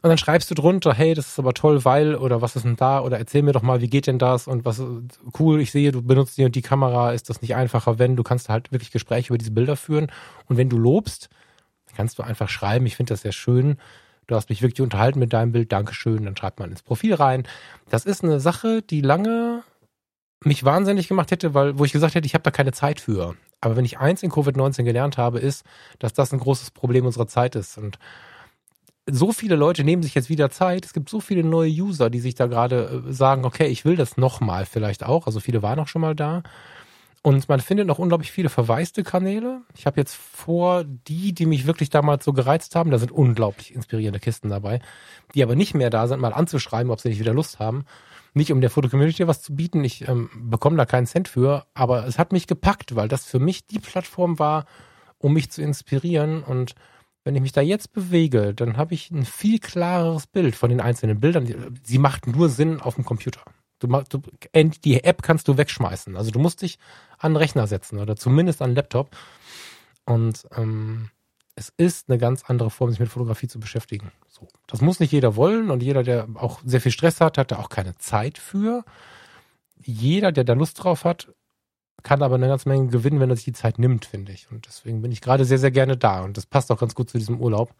Und 0.00 0.08
dann 0.08 0.18
schreibst 0.18 0.50
du 0.50 0.54
drunter, 0.54 0.94
hey, 0.94 1.14
das 1.14 1.26
ist 1.26 1.38
aber 1.38 1.54
toll, 1.54 1.84
weil, 1.84 2.14
oder 2.14 2.40
was 2.40 2.54
ist 2.54 2.64
denn 2.64 2.76
da, 2.76 3.00
oder 3.00 3.18
erzähl 3.18 3.42
mir 3.42 3.52
doch 3.52 3.62
mal, 3.62 3.80
wie 3.80 3.88
geht 3.88 4.06
denn 4.06 4.18
das? 4.18 4.46
Und 4.46 4.64
was, 4.64 4.80
cool, 5.38 5.60
ich 5.60 5.72
sehe, 5.72 5.90
du 5.90 6.02
benutzt 6.02 6.38
die 6.38 6.44
und 6.44 6.54
die 6.54 6.62
Kamera, 6.62 7.12
ist 7.12 7.28
das 7.30 7.42
nicht 7.42 7.56
einfacher, 7.56 7.98
wenn, 7.98 8.14
du 8.14 8.22
kannst 8.22 8.48
halt 8.48 8.70
wirklich 8.70 8.92
Gespräche 8.92 9.28
über 9.28 9.38
diese 9.38 9.50
Bilder 9.50 9.76
führen. 9.76 10.12
Und 10.46 10.56
wenn 10.56 10.68
du 10.68 10.78
lobst, 10.78 11.28
kannst 11.96 12.18
du 12.18 12.22
einfach 12.22 12.48
schreiben, 12.48 12.86
ich 12.86 12.96
finde 12.96 13.12
das 13.12 13.22
sehr 13.22 13.32
schön, 13.32 13.76
du 14.28 14.36
hast 14.36 14.50
mich 14.50 14.62
wirklich 14.62 14.82
unterhalten 14.82 15.18
mit 15.18 15.32
deinem 15.32 15.50
Bild, 15.50 15.72
Dankeschön, 15.72 16.24
dann 16.24 16.36
schreibt 16.36 16.60
man 16.60 16.70
ins 16.70 16.82
Profil 16.82 17.14
rein. 17.14 17.44
Das 17.90 18.04
ist 18.04 18.22
eine 18.22 18.38
Sache, 18.38 18.82
die 18.82 19.00
lange 19.00 19.64
mich 20.44 20.64
wahnsinnig 20.64 21.08
gemacht 21.08 21.32
hätte, 21.32 21.54
weil, 21.54 21.78
wo 21.78 21.84
ich 21.84 21.92
gesagt 21.92 22.14
hätte, 22.14 22.26
ich 22.26 22.34
habe 22.34 22.44
da 22.44 22.52
keine 22.52 22.72
Zeit 22.72 23.00
für. 23.00 23.34
Aber 23.60 23.76
wenn 23.76 23.84
ich 23.84 23.98
eins 23.98 24.22
in 24.22 24.30
Covid-19 24.30 24.84
gelernt 24.84 25.18
habe, 25.18 25.40
ist, 25.40 25.64
dass 25.98 26.12
das 26.12 26.32
ein 26.32 26.38
großes 26.38 26.70
Problem 26.70 27.06
unserer 27.06 27.26
Zeit 27.26 27.56
ist. 27.56 27.76
Und 27.76 27.98
so 29.10 29.32
viele 29.32 29.56
Leute 29.56 29.84
nehmen 29.84 30.02
sich 30.02 30.14
jetzt 30.14 30.28
wieder 30.28 30.50
Zeit. 30.50 30.84
Es 30.84 30.92
gibt 30.92 31.08
so 31.08 31.20
viele 31.20 31.44
neue 31.44 31.70
User, 31.70 32.10
die 32.10 32.20
sich 32.20 32.34
da 32.34 32.46
gerade 32.46 33.04
äh, 33.08 33.12
sagen, 33.12 33.44
okay, 33.44 33.66
ich 33.66 33.84
will 33.84 33.96
das 33.96 34.16
nochmal 34.16 34.66
vielleicht 34.66 35.04
auch. 35.04 35.26
Also 35.26 35.40
viele 35.40 35.62
waren 35.62 35.78
auch 35.78 35.88
schon 35.88 36.02
mal 36.02 36.14
da. 36.14 36.42
Und 37.22 37.48
man 37.48 37.60
findet 37.60 37.86
noch 37.86 37.98
unglaublich 37.98 38.30
viele 38.30 38.48
verwaiste 38.48 39.02
Kanäle. 39.02 39.62
Ich 39.76 39.86
habe 39.86 39.98
jetzt 39.98 40.14
vor, 40.14 40.84
die, 40.84 41.32
die 41.32 41.46
mich 41.46 41.66
wirklich 41.66 41.90
damals 41.90 42.24
so 42.24 42.32
gereizt 42.32 42.76
haben, 42.76 42.90
da 42.90 42.98
sind 42.98 43.10
unglaublich 43.10 43.74
inspirierende 43.74 44.20
Kisten 44.20 44.48
dabei, 44.48 44.80
die 45.34 45.42
aber 45.42 45.56
nicht 45.56 45.74
mehr 45.74 45.90
da 45.90 46.06
sind, 46.06 46.20
mal 46.20 46.32
anzuschreiben, 46.32 46.92
ob 46.92 47.00
sie 47.00 47.08
nicht 47.08 47.18
wieder 47.18 47.34
Lust 47.34 47.58
haben. 47.58 47.84
Nicht 48.34 48.52
um 48.52 48.60
der 48.60 48.70
Foto-Community 48.70 49.26
was 49.26 49.42
zu 49.42 49.56
bieten, 49.56 49.82
ich 49.82 50.06
ähm, 50.06 50.30
bekomme 50.48 50.76
da 50.76 50.86
keinen 50.86 51.06
Cent 51.06 51.28
für, 51.28 51.66
aber 51.74 52.06
es 52.06 52.18
hat 52.18 52.32
mich 52.32 52.46
gepackt, 52.46 52.94
weil 52.94 53.08
das 53.08 53.24
für 53.24 53.40
mich 53.40 53.66
die 53.66 53.80
Plattform 53.80 54.38
war, 54.38 54.66
um 55.18 55.32
mich 55.32 55.50
zu 55.50 55.60
inspirieren 55.60 56.44
und 56.44 56.76
wenn 57.24 57.34
ich 57.34 57.42
mich 57.42 57.52
da 57.52 57.60
jetzt 57.60 57.92
bewege, 57.92 58.54
dann 58.54 58.76
habe 58.76 58.94
ich 58.94 59.10
ein 59.10 59.24
viel 59.24 59.58
klareres 59.58 60.26
Bild 60.26 60.56
von 60.56 60.70
den 60.70 60.80
einzelnen 60.80 61.20
Bildern. 61.20 61.78
Sie 61.82 61.98
macht 61.98 62.26
nur 62.26 62.48
Sinn 62.48 62.80
auf 62.80 62.94
dem 62.94 63.04
Computer. 63.04 63.42
Du, 63.80 63.86
du, 63.86 64.22
die 64.54 65.04
App 65.04 65.22
kannst 65.22 65.46
du 65.46 65.56
wegschmeißen. 65.56 66.16
Also 66.16 66.30
du 66.30 66.38
musst 66.38 66.62
dich 66.62 66.78
an 67.18 67.32
den 67.32 67.36
Rechner 67.36 67.66
setzen 67.66 67.98
oder 67.98 68.16
zumindest 68.16 68.62
an 68.62 68.70
den 68.70 68.76
Laptop. 68.76 69.16
Und 70.04 70.48
ähm, 70.56 71.10
es 71.54 71.72
ist 71.76 72.08
eine 72.08 72.18
ganz 72.18 72.44
andere 72.44 72.70
Form, 72.70 72.90
sich 72.90 73.00
mit 73.00 73.08
Fotografie 73.08 73.48
zu 73.48 73.60
beschäftigen. 73.60 74.12
So. 74.28 74.48
Das 74.66 74.80
muss 74.80 75.00
nicht 75.00 75.12
jeder 75.12 75.36
wollen 75.36 75.70
und 75.70 75.82
jeder, 75.82 76.02
der 76.02 76.28
auch 76.34 76.60
sehr 76.64 76.80
viel 76.80 76.92
Stress 76.92 77.20
hat, 77.20 77.36
hat 77.36 77.50
da 77.50 77.58
auch 77.58 77.68
keine 77.68 77.96
Zeit 77.96 78.38
für. 78.38 78.84
Jeder, 79.80 80.32
der 80.32 80.44
da 80.44 80.54
Lust 80.54 80.82
drauf 80.82 81.04
hat, 81.04 81.28
kann 82.02 82.22
aber 82.22 82.36
eine 82.36 82.48
ganze 82.48 82.68
Menge 82.68 82.88
gewinnen, 82.88 83.20
wenn 83.20 83.30
er 83.30 83.36
sich 83.36 83.44
die 83.44 83.52
Zeit 83.52 83.78
nimmt, 83.78 84.04
finde 84.04 84.32
ich. 84.32 84.50
Und 84.50 84.66
deswegen 84.66 85.02
bin 85.02 85.12
ich 85.12 85.20
gerade 85.20 85.44
sehr, 85.44 85.58
sehr 85.58 85.70
gerne 85.70 85.96
da. 85.96 86.22
Und 86.22 86.36
das 86.36 86.46
passt 86.46 86.70
auch 86.70 86.78
ganz 86.78 86.94
gut 86.94 87.10
zu 87.10 87.18
diesem 87.18 87.40
Urlaub. 87.40 87.74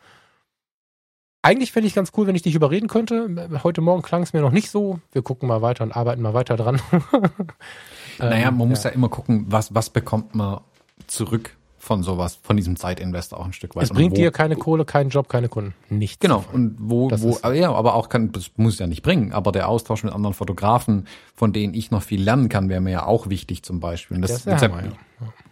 eigentlich 1.43 1.73
fände 1.73 1.87
ich 1.87 1.95
ganz 1.95 2.13
cool, 2.17 2.27
wenn 2.27 2.35
ich 2.35 2.43
dich 2.43 2.55
überreden 2.55 2.89
könnte. 2.89 3.49
Heute 3.63 3.81
Morgen 3.81 4.03
klang 4.03 4.23
es 4.23 4.33
mir 4.33 4.41
noch 4.41 4.51
nicht 4.53 4.71
so. 4.71 5.01
Wir 5.13 5.23
gucken 5.23 5.49
mal 5.49 5.63
weiter 5.63 5.85
und 5.85 5.93
arbeiten 5.93 6.23
mal 6.23 6.35
weiter 6.35 6.57
dran. 6.57 6.81
naja, 8.19 8.51
man 8.51 8.63
ähm, 8.63 8.69
muss 8.69 8.85
ja. 8.85 8.91
ja 8.91 8.97
immer 8.97 9.09
gucken, 9.09 9.47
was, 9.49 9.75
was 9.75 9.91
bekommt 9.91 10.35
man 10.35 10.61
zurück 11.07 11.57
von 11.79 12.03
sowas, 12.03 12.39
von 12.43 12.57
diesem 12.57 12.77
Zeitinvestor 12.77 13.39
auch 13.39 13.47
ein 13.47 13.53
Stück 13.53 13.77
weit. 13.77 13.85
Es 13.85 13.91
bringt 13.91 14.13
wo, 14.13 14.17
dir 14.17 14.31
keine 14.31 14.57
Kohle, 14.57 14.85
keinen 14.85 15.11
Job, 15.11 15.29
keine 15.29 15.49
Kunden. 15.49 15.75
Nichts. 15.89 16.19
Genau. 16.19 16.45
Und 16.53 16.77
wo, 16.79 17.09
das 17.09 17.23
wo, 17.23 17.39
ja, 17.53 17.73
aber 17.73 17.95
auch 17.95 18.09
kann, 18.09 18.33
das 18.33 18.51
muss 18.57 18.79
ja 18.79 18.87
nicht 18.87 19.03
bringen, 19.03 19.33
aber 19.33 19.53
der 19.53 19.69
Austausch 19.69 20.05
mit 20.05 20.13
anderen 20.13 20.35
Fotografen, 20.35 21.07
von 21.35 21.53
denen 21.53 21.75
ich 21.75 21.91
noch 21.91 22.03
viel 22.03 22.23
lernen 22.23 22.49
kann, 22.49 22.69
wäre 22.69 22.81
mir 22.81 22.91
ja 22.91 23.07
auch 23.07 23.29
wichtig 23.29 23.63
zum 23.63 23.81
Beispiel. 23.81 24.17
Und 24.17 24.23
das, 24.23 24.45
das 24.45 24.63
Hammer, 24.63 24.85
ja. 24.85 24.93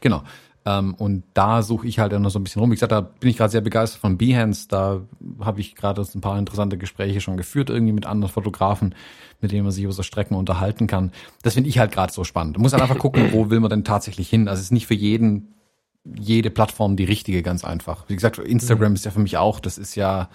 Genau. 0.00 0.22
Ähm, 0.66 0.94
und 0.94 1.22
da 1.32 1.62
suche 1.62 1.86
ich 1.86 2.00
halt 2.00 2.12
immer 2.12 2.28
so 2.28 2.40
ein 2.40 2.44
bisschen 2.44 2.60
rum. 2.60 2.70
Wie 2.70 2.74
gesagt, 2.74 2.92
da 2.92 3.00
bin 3.00 3.30
ich 3.30 3.36
gerade 3.36 3.52
sehr 3.52 3.60
begeistert 3.60 4.00
von 4.00 4.18
Behance. 4.18 4.66
Da 4.68 5.00
habe 5.40 5.60
ich 5.60 5.76
gerade 5.76 6.02
ein 6.02 6.20
paar 6.20 6.38
interessante 6.38 6.76
Gespräche 6.76 7.20
schon 7.20 7.36
geführt, 7.36 7.70
irgendwie 7.70 7.92
mit 7.92 8.04
anderen 8.04 8.32
Fotografen, 8.32 8.94
mit 9.40 9.52
denen 9.52 9.62
man 9.62 9.70
sich 9.72 9.84
über 9.84 9.92
so 9.92 10.02
Strecken 10.02 10.34
unterhalten 10.34 10.88
kann. 10.88 11.12
Das 11.42 11.54
finde 11.54 11.70
ich 11.70 11.78
halt 11.78 11.92
gerade 11.92 12.12
so 12.12 12.24
spannend. 12.24 12.56
Man 12.56 12.62
muss 12.62 12.72
halt 12.72 12.82
einfach 12.82 12.98
gucken, 12.98 13.32
wo 13.32 13.48
will 13.48 13.60
man 13.60 13.70
denn 13.70 13.84
tatsächlich 13.84 14.28
hin. 14.28 14.48
Also 14.48 14.58
es 14.58 14.66
ist 14.66 14.72
nicht 14.72 14.88
für 14.88 14.94
jeden 14.94 15.54
jede 16.14 16.50
Plattform 16.50 16.96
die 16.96 17.04
richtige, 17.04 17.42
ganz 17.42 17.64
einfach. 17.64 18.04
Wie 18.08 18.14
gesagt, 18.14 18.38
Instagram 18.38 18.90
mhm. 18.90 18.96
ist 18.96 19.04
ja 19.04 19.10
für 19.10 19.20
mich 19.20 19.36
auch, 19.36 19.60
das 19.60 19.78
ist 19.78 19.94
ja, 19.94 20.28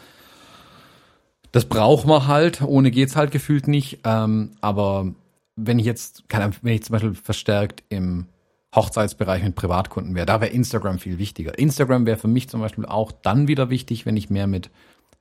das 1.51 1.65
braucht 1.65 2.05
man 2.05 2.27
halt, 2.27 2.61
ohne 2.61 2.91
geht's 2.91 3.15
halt 3.15 3.31
gefühlt 3.31 3.67
nicht. 3.67 3.99
Ähm, 4.03 4.51
aber 4.61 5.13
wenn 5.55 5.79
ich 5.79 5.85
jetzt, 5.85 6.27
kann, 6.29 6.53
wenn 6.61 6.73
ich 6.73 6.83
zum 6.83 6.93
Beispiel 6.93 7.13
verstärkt 7.13 7.83
im 7.89 8.27
Hochzeitsbereich 8.75 9.43
mit 9.43 9.55
Privatkunden 9.55 10.15
wäre, 10.15 10.25
da 10.25 10.39
wäre 10.41 10.51
Instagram 10.51 10.99
viel 10.99 11.17
wichtiger. 11.17 11.57
Instagram 11.59 12.05
wäre 12.05 12.17
für 12.17 12.29
mich 12.29 12.49
zum 12.49 12.61
Beispiel 12.61 12.85
auch 12.85 13.11
dann 13.11 13.47
wieder 13.47 13.69
wichtig, 13.69 14.05
wenn 14.05 14.15
ich 14.15 14.29
mehr 14.29 14.47
mit 14.47 14.69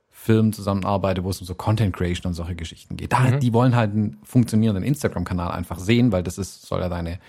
Firmen 0.09 0.53
zusammenarbeite, 0.53 1.23
wo 1.23 1.31
es 1.31 1.41
um 1.41 1.47
so 1.47 1.55
Content 1.55 1.95
Creation 1.95 2.29
und 2.29 2.33
solche 2.35 2.55
Geschichten 2.55 2.95
geht. 2.95 3.11
Da, 3.11 3.19
mhm. 3.19 3.39
Die 3.39 3.53
wollen 3.53 3.75
halt 3.75 3.91
einen 3.91 4.17
funktionierenden 4.23 4.83
Instagram-Kanal 4.83 5.51
einfach 5.51 5.79
sehen, 5.79 6.11
weil 6.11 6.23
das 6.23 6.37
ist, 6.37 6.61
soll 6.61 6.79
ja 6.79 6.89
deine 6.89 7.19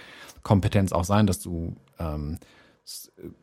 Kompetenz 0.43 0.93
auch 0.93 1.05
sein, 1.05 1.27
dass 1.27 1.41
du 1.41 1.75
ähm, 1.99 2.39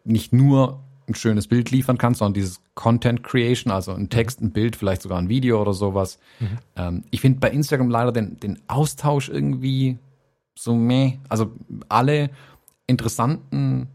nicht 0.04 0.34
nur 0.34 0.84
ein 1.08 1.16
schönes 1.16 1.48
Bild 1.48 1.72
liefern 1.72 1.98
kannst, 1.98 2.20
sondern 2.20 2.36
dieses 2.36 2.62
Content 2.76 3.24
Creation, 3.24 3.74
also 3.74 3.94
ein 3.94 4.10
Text, 4.10 4.42
ein 4.42 4.52
Bild, 4.52 4.76
vielleicht 4.76 5.02
sogar 5.02 5.18
ein 5.18 5.30
Video 5.30 5.62
oder 5.62 5.74
sowas. 5.74 6.20
Mhm. 6.40 6.58
Ähm, 6.76 7.04
ich 7.12 7.22
finde 7.22 7.40
bei 7.40 7.50
Instagram 7.50 7.90
leider 7.90 8.12
den, 8.12 8.40
den 8.40 8.60
Austausch 8.68 9.30
irgendwie 9.30 9.98
so 10.56 10.76
meh. 10.76 11.18
Also 11.28 11.52
alle 11.88 12.30
interessanten 12.86 13.88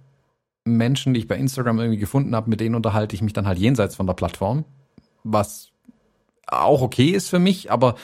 Menschen, 0.64 1.14
die 1.14 1.20
ich 1.20 1.28
bei 1.28 1.36
Instagram 1.36 1.78
irgendwie 1.78 1.98
gefunden 1.98 2.34
habe, 2.34 2.50
mit 2.50 2.60
denen 2.60 2.74
unterhalte 2.74 3.14
ich 3.14 3.22
mich 3.22 3.32
dann 3.32 3.46
halt 3.46 3.58
jenseits 3.58 3.96
von 3.96 4.06
der 4.06 4.14
Plattform, 4.14 4.64
was 5.22 5.70
auch 6.46 6.82
okay 6.82 7.10
ist 7.10 7.28
für 7.28 7.38
mich, 7.38 7.70
aber 7.70 7.96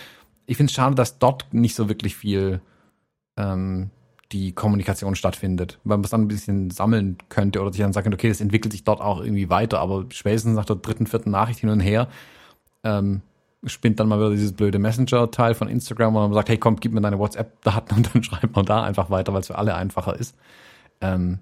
ich 0.47 0.57
finde 0.57 0.71
es 0.71 0.75
schade, 0.75 0.95
dass 0.95 1.19
dort 1.19 1.53
nicht 1.55 1.75
so 1.75 1.89
wirklich 1.89 2.17
viel 2.17 2.61
ähm, 3.37 3.91
die 4.33 4.53
Kommunikation 4.53 5.15
stattfindet, 5.15 5.79
weil 5.85 5.99
man 5.99 6.05
es 6.05 6.11
dann 6.11 6.23
ein 6.23 6.29
bisschen 6.29 6.71
sammeln 6.71 7.19
könnte 7.29 7.61
oder 7.61 7.73
sich 7.73 7.81
dann 7.81 7.93
sagen, 7.93 8.15
okay, 8.15 8.29
das 8.29 8.41
entwickelt 8.41 8.73
sich 8.73 8.85
dort 8.85 9.01
auch 9.01 9.21
irgendwie 9.21 9.51
weiter, 9.51 9.81
aber 9.81 10.07
spätestens 10.11 10.55
nach 10.55 10.65
der 10.65 10.77
dritten, 10.77 11.07
vierten 11.07 11.31
Nachricht 11.31 11.61
hin 11.61 11.69
und 11.69 11.81
her 11.81 12.09
ähm, 12.85 13.23
spinnt 13.65 14.01
dann 14.01 14.09
mal 14.09 14.19
wieder 14.19 14.31
dieses 14.31 14.53
blöde 14.53 14.79
Messenger-Teil 14.79 15.55
von 15.55 15.69
Instagram, 15.69 16.15
wo 16.15 16.21
man 16.21 16.33
sagt, 16.33 16.49
hey 16.49 16.59
komm, 16.59 16.77
gib 16.77 16.93
mir 16.93 17.01
deine 17.01 17.19
WhatsApp-Daten 17.19 17.95
und 17.97 18.15
dann 18.15 18.23
schreibt 18.23 18.55
man 18.55 18.65
da 18.65 18.83
einfach 18.83 19.11
weiter, 19.11 19.33
weil 19.33 19.41
es 19.41 19.49
für 19.49 19.59
alle 19.59 19.75
einfacher 19.75 20.19
ist. 20.19 20.37
Ähm, 21.01 21.41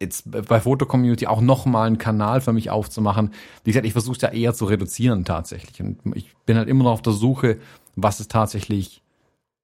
jetzt 0.00 0.30
bei 0.30 0.60
Foto-Community 0.60 1.26
auch 1.26 1.40
nochmal 1.40 1.86
einen 1.86 1.98
Kanal 1.98 2.40
für 2.40 2.52
mich 2.52 2.70
aufzumachen. 2.70 3.32
Wie 3.64 3.70
gesagt, 3.70 3.86
ich 3.86 3.92
versuche 3.92 4.16
es 4.16 4.22
ja 4.22 4.30
eher 4.30 4.54
zu 4.54 4.64
reduzieren 4.64 5.24
tatsächlich. 5.24 5.80
Und 5.80 6.16
ich 6.16 6.34
bin 6.46 6.56
halt 6.56 6.68
immer 6.68 6.84
noch 6.84 6.92
auf 6.92 7.02
der 7.02 7.12
Suche, 7.12 7.58
was 7.96 8.18
ist 8.18 8.30
tatsächlich 8.30 9.02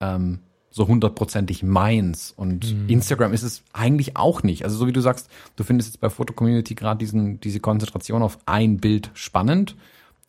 ähm, 0.01 0.41
so 0.77 0.87
hundertprozentig 0.87 1.63
meins. 1.63 2.35
Und 2.37 2.71
mhm. 2.71 2.91
Instagram 2.91 3.33
ist 3.33 3.43
es 3.43 3.63
eigentlich 3.73 4.19
auch 4.19 4.43
nicht. 4.43 4.63
Also 4.63 4.77
so 4.77 4.87
wie 4.87 4.93
du 4.93 5.01
sagst, 5.01 5.31
du 5.57 5.65
findest 5.65 5.89
jetzt 5.89 6.01
bei 6.03 6.11
Foto-Community 6.11 6.75
gerade 6.75 6.99
diesen, 6.99 7.41
diese 7.41 7.61
Konzentration 7.61 8.23
auf 8.23 8.39
ein 8.45 8.77
Bild 8.77 9.11
spannend. 9.15 9.75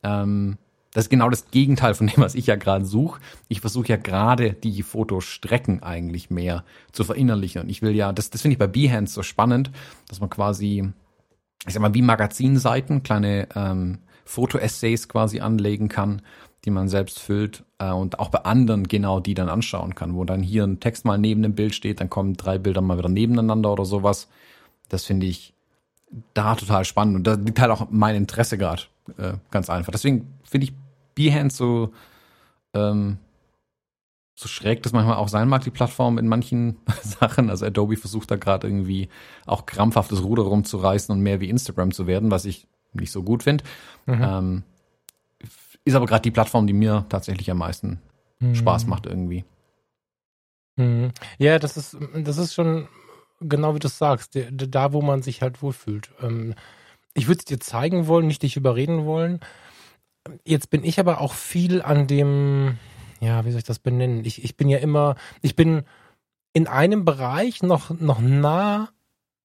Ähm, 0.03 0.57
das 0.93 1.05
ist 1.05 1.09
genau 1.09 1.29
das 1.29 1.51
Gegenteil 1.51 1.95
von 1.95 2.07
dem, 2.07 2.23
was 2.23 2.33
ich 2.33 2.47
ja 2.47 2.55
gerade 2.55 2.85
suche. 2.85 3.19
Ich 3.49 3.59
versuche 3.59 3.89
ja 3.89 3.97
gerade 3.97 4.53
die 4.53 4.83
Fotostrecken 4.83 5.83
eigentlich 5.83 6.29
mehr 6.29 6.63
zu 6.93 7.03
verinnerlichen. 7.03 7.63
Und 7.63 7.69
ich 7.69 7.81
will 7.81 7.93
ja, 7.93 8.13
das, 8.13 8.29
das 8.29 8.41
finde 8.41 8.53
ich 8.53 8.59
bei 8.59 8.67
Behance 8.67 9.15
so 9.15 9.23
spannend, 9.23 9.69
dass 10.07 10.21
man 10.21 10.29
quasi, 10.29 10.87
ich 11.67 11.73
sag 11.73 11.81
mal, 11.81 11.93
wie 11.93 12.01
Magazinseiten, 12.01 13.03
kleine 13.03 13.49
ähm, 13.53 13.97
Foto-Essays 14.23 15.09
quasi 15.09 15.41
anlegen 15.41 15.89
kann 15.89 16.21
die 16.67 16.71
man 16.71 16.89
selbst 16.89 17.19
füllt 17.19 17.63
äh, 17.79 17.91
und 17.91 18.19
auch 18.19 18.29
bei 18.29 18.43
anderen 18.43 18.87
genau 18.87 19.19
die 19.19 19.33
dann 19.33 19.49
anschauen 19.49 19.95
kann, 19.95 20.13
wo 20.15 20.25
dann 20.25 20.43
hier 20.43 20.65
ein 20.65 20.79
Text 20.79 21.05
mal 21.05 21.17
neben 21.17 21.41
dem 21.41 21.55
Bild 21.55 21.73
steht, 21.73 22.01
dann 22.01 22.09
kommen 22.09 22.35
drei 22.35 22.57
Bilder 22.57 22.81
mal 22.81 22.97
wieder 22.97 23.09
nebeneinander 23.09 23.71
oder 23.71 23.85
sowas. 23.85 24.27
Das 24.89 25.05
finde 25.05 25.25
ich 25.25 25.53
da 26.33 26.55
total 26.55 26.85
spannend 26.85 27.15
und 27.15 27.23
da 27.25 27.33
liegt 27.33 27.59
halt 27.59 27.71
auch 27.71 27.87
mein 27.89 28.15
Interesse 28.15 28.57
gerade 28.57 28.83
äh, 29.17 29.33
ganz 29.49 29.69
einfach. 29.69 29.91
Deswegen 29.91 30.27
finde 30.43 30.67
ich 30.67 30.73
Behance 31.15 31.57
so 31.57 31.93
ähm, 32.73 33.17
so 34.35 34.47
schräg 34.47 34.83
das 34.83 34.93
manchmal 34.93 35.15
auch 35.15 35.29
sein 35.29 35.49
mag, 35.49 35.63
die 35.63 35.71
Plattform 35.71 36.19
in 36.19 36.27
manchen 36.27 36.77
Sachen. 37.01 37.49
Also 37.49 37.65
Adobe 37.65 37.97
versucht 37.97 38.29
da 38.29 38.35
gerade 38.35 38.67
irgendwie 38.67 39.09
auch 39.45 39.65
krampfhaft 39.65 40.11
das 40.11 40.21
Ruder 40.21 40.43
rumzureißen 40.43 41.15
und 41.15 41.21
mehr 41.21 41.39
wie 41.39 41.49
Instagram 41.49 41.91
zu 41.91 42.05
werden, 42.05 42.29
was 42.29 42.45
ich 42.45 42.67
nicht 42.93 43.11
so 43.11 43.23
gut 43.23 43.43
finde. 43.43 43.63
Mhm. 44.05 44.21
Ähm, 44.21 44.63
ist 45.87 45.95
aber 45.95 46.05
gerade 46.05 46.21
die 46.21 46.31
Plattform, 46.31 46.67
die 46.67 46.73
mir 46.73 47.05
tatsächlich 47.09 47.49
am 47.49 47.59
meisten 47.59 48.01
mhm. 48.39 48.55
Spaß 48.55 48.87
macht 48.87 49.05
irgendwie. 49.05 49.45
Mhm. 50.75 51.11
Ja, 51.37 51.59
das 51.59 51.77
ist, 51.77 51.97
das 52.13 52.37
ist 52.37 52.53
schon 52.53 52.87
genau 53.39 53.73
wie 53.75 53.79
du 53.79 53.87
sagst, 53.87 54.37
da 54.51 54.93
wo 54.93 55.01
man 55.01 55.21
sich 55.21 55.41
halt 55.41 55.61
wohlfühlt. 55.61 56.11
Ähm, 56.21 56.53
ich 57.13 57.27
würde 57.27 57.39
es 57.39 57.45
dir 57.45 57.59
zeigen 57.59 58.07
wollen, 58.07 58.27
nicht 58.27 58.43
dich 58.43 58.57
überreden 58.57 59.05
wollen. 59.05 59.39
Jetzt 60.43 60.69
bin 60.69 60.83
ich 60.83 60.99
aber 60.99 61.21
auch 61.21 61.33
viel 61.33 61.81
an 61.81 62.07
dem, 62.07 62.77
ja, 63.19 63.45
wie 63.45 63.51
soll 63.51 63.59
ich 63.59 63.63
das 63.63 63.79
benennen? 63.79 64.25
Ich, 64.25 64.43
ich 64.43 64.57
bin 64.57 64.69
ja 64.69 64.79
immer, 64.79 65.15
ich 65.41 65.55
bin 65.55 65.83
in 66.53 66.67
einem 66.67 67.05
Bereich 67.05 67.63
noch, 67.63 67.91
noch 67.91 68.19
nah 68.19 68.89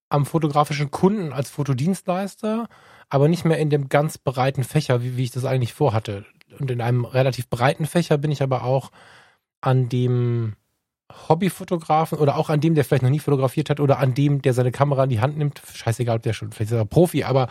am 0.08 0.26
fotografischen 0.26 0.90
Kunden 0.90 1.32
als 1.32 1.50
Fotodienstleister 1.50 2.68
aber 3.12 3.28
nicht 3.28 3.44
mehr 3.44 3.58
in 3.58 3.68
dem 3.68 3.90
ganz 3.90 4.16
breiten 4.16 4.64
Fächer, 4.64 5.02
wie, 5.02 5.18
wie 5.18 5.24
ich 5.24 5.30
das 5.30 5.44
eigentlich 5.44 5.74
vorhatte. 5.74 6.24
Und 6.58 6.70
in 6.70 6.80
einem 6.80 7.04
relativ 7.04 7.48
breiten 7.48 7.86
Fächer 7.86 8.18
bin 8.18 8.30
ich 8.30 8.42
aber 8.42 8.64
auch 8.64 8.90
an 9.60 9.88
dem 9.88 10.54
Hobbyfotografen 11.28 12.18
oder 12.18 12.36
auch 12.36 12.50
an 12.50 12.60
dem, 12.60 12.74
der 12.74 12.84
vielleicht 12.84 13.02
noch 13.02 13.10
nie 13.10 13.18
fotografiert 13.18 13.70
hat 13.70 13.80
oder 13.80 13.98
an 13.98 14.14
dem, 14.14 14.42
der 14.42 14.54
seine 14.54 14.72
Kamera 14.72 15.04
in 15.04 15.10
die 15.10 15.20
Hand 15.20 15.36
nimmt. 15.36 15.62
Scheißegal, 15.72 16.16
ob 16.16 16.22
der 16.22 16.32
schon, 16.32 16.52
vielleicht 16.52 16.72
ist 16.72 16.76
er 16.76 16.84
Profi, 16.84 17.24
aber 17.24 17.48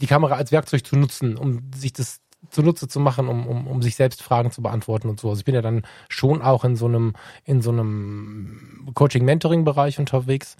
die 0.00 0.06
Kamera 0.06 0.34
als 0.34 0.52
Werkzeug 0.52 0.86
zu 0.86 0.96
nutzen, 0.96 1.36
um 1.36 1.70
sich 1.74 1.92
das 1.92 2.20
zunutze 2.50 2.88
zu 2.88 3.00
machen, 3.00 3.28
um, 3.28 3.46
um, 3.46 3.66
um 3.66 3.82
sich 3.82 3.96
selbst 3.96 4.22
Fragen 4.22 4.50
zu 4.50 4.62
beantworten 4.62 5.08
und 5.08 5.20
so. 5.20 5.28
Also 5.30 5.40
ich 5.40 5.44
bin 5.44 5.54
ja 5.54 5.62
dann 5.62 5.82
schon 6.08 6.42
auch 6.42 6.64
in 6.64 6.76
so 6.76 6.86
einem, 6.86 7.14
in 7.44 7.62
so 7.62 7.70
einem 7.70 8.90
Coaching-Mentoring-Bereich 8.94 9.98
unterwegs. 9.98 10.56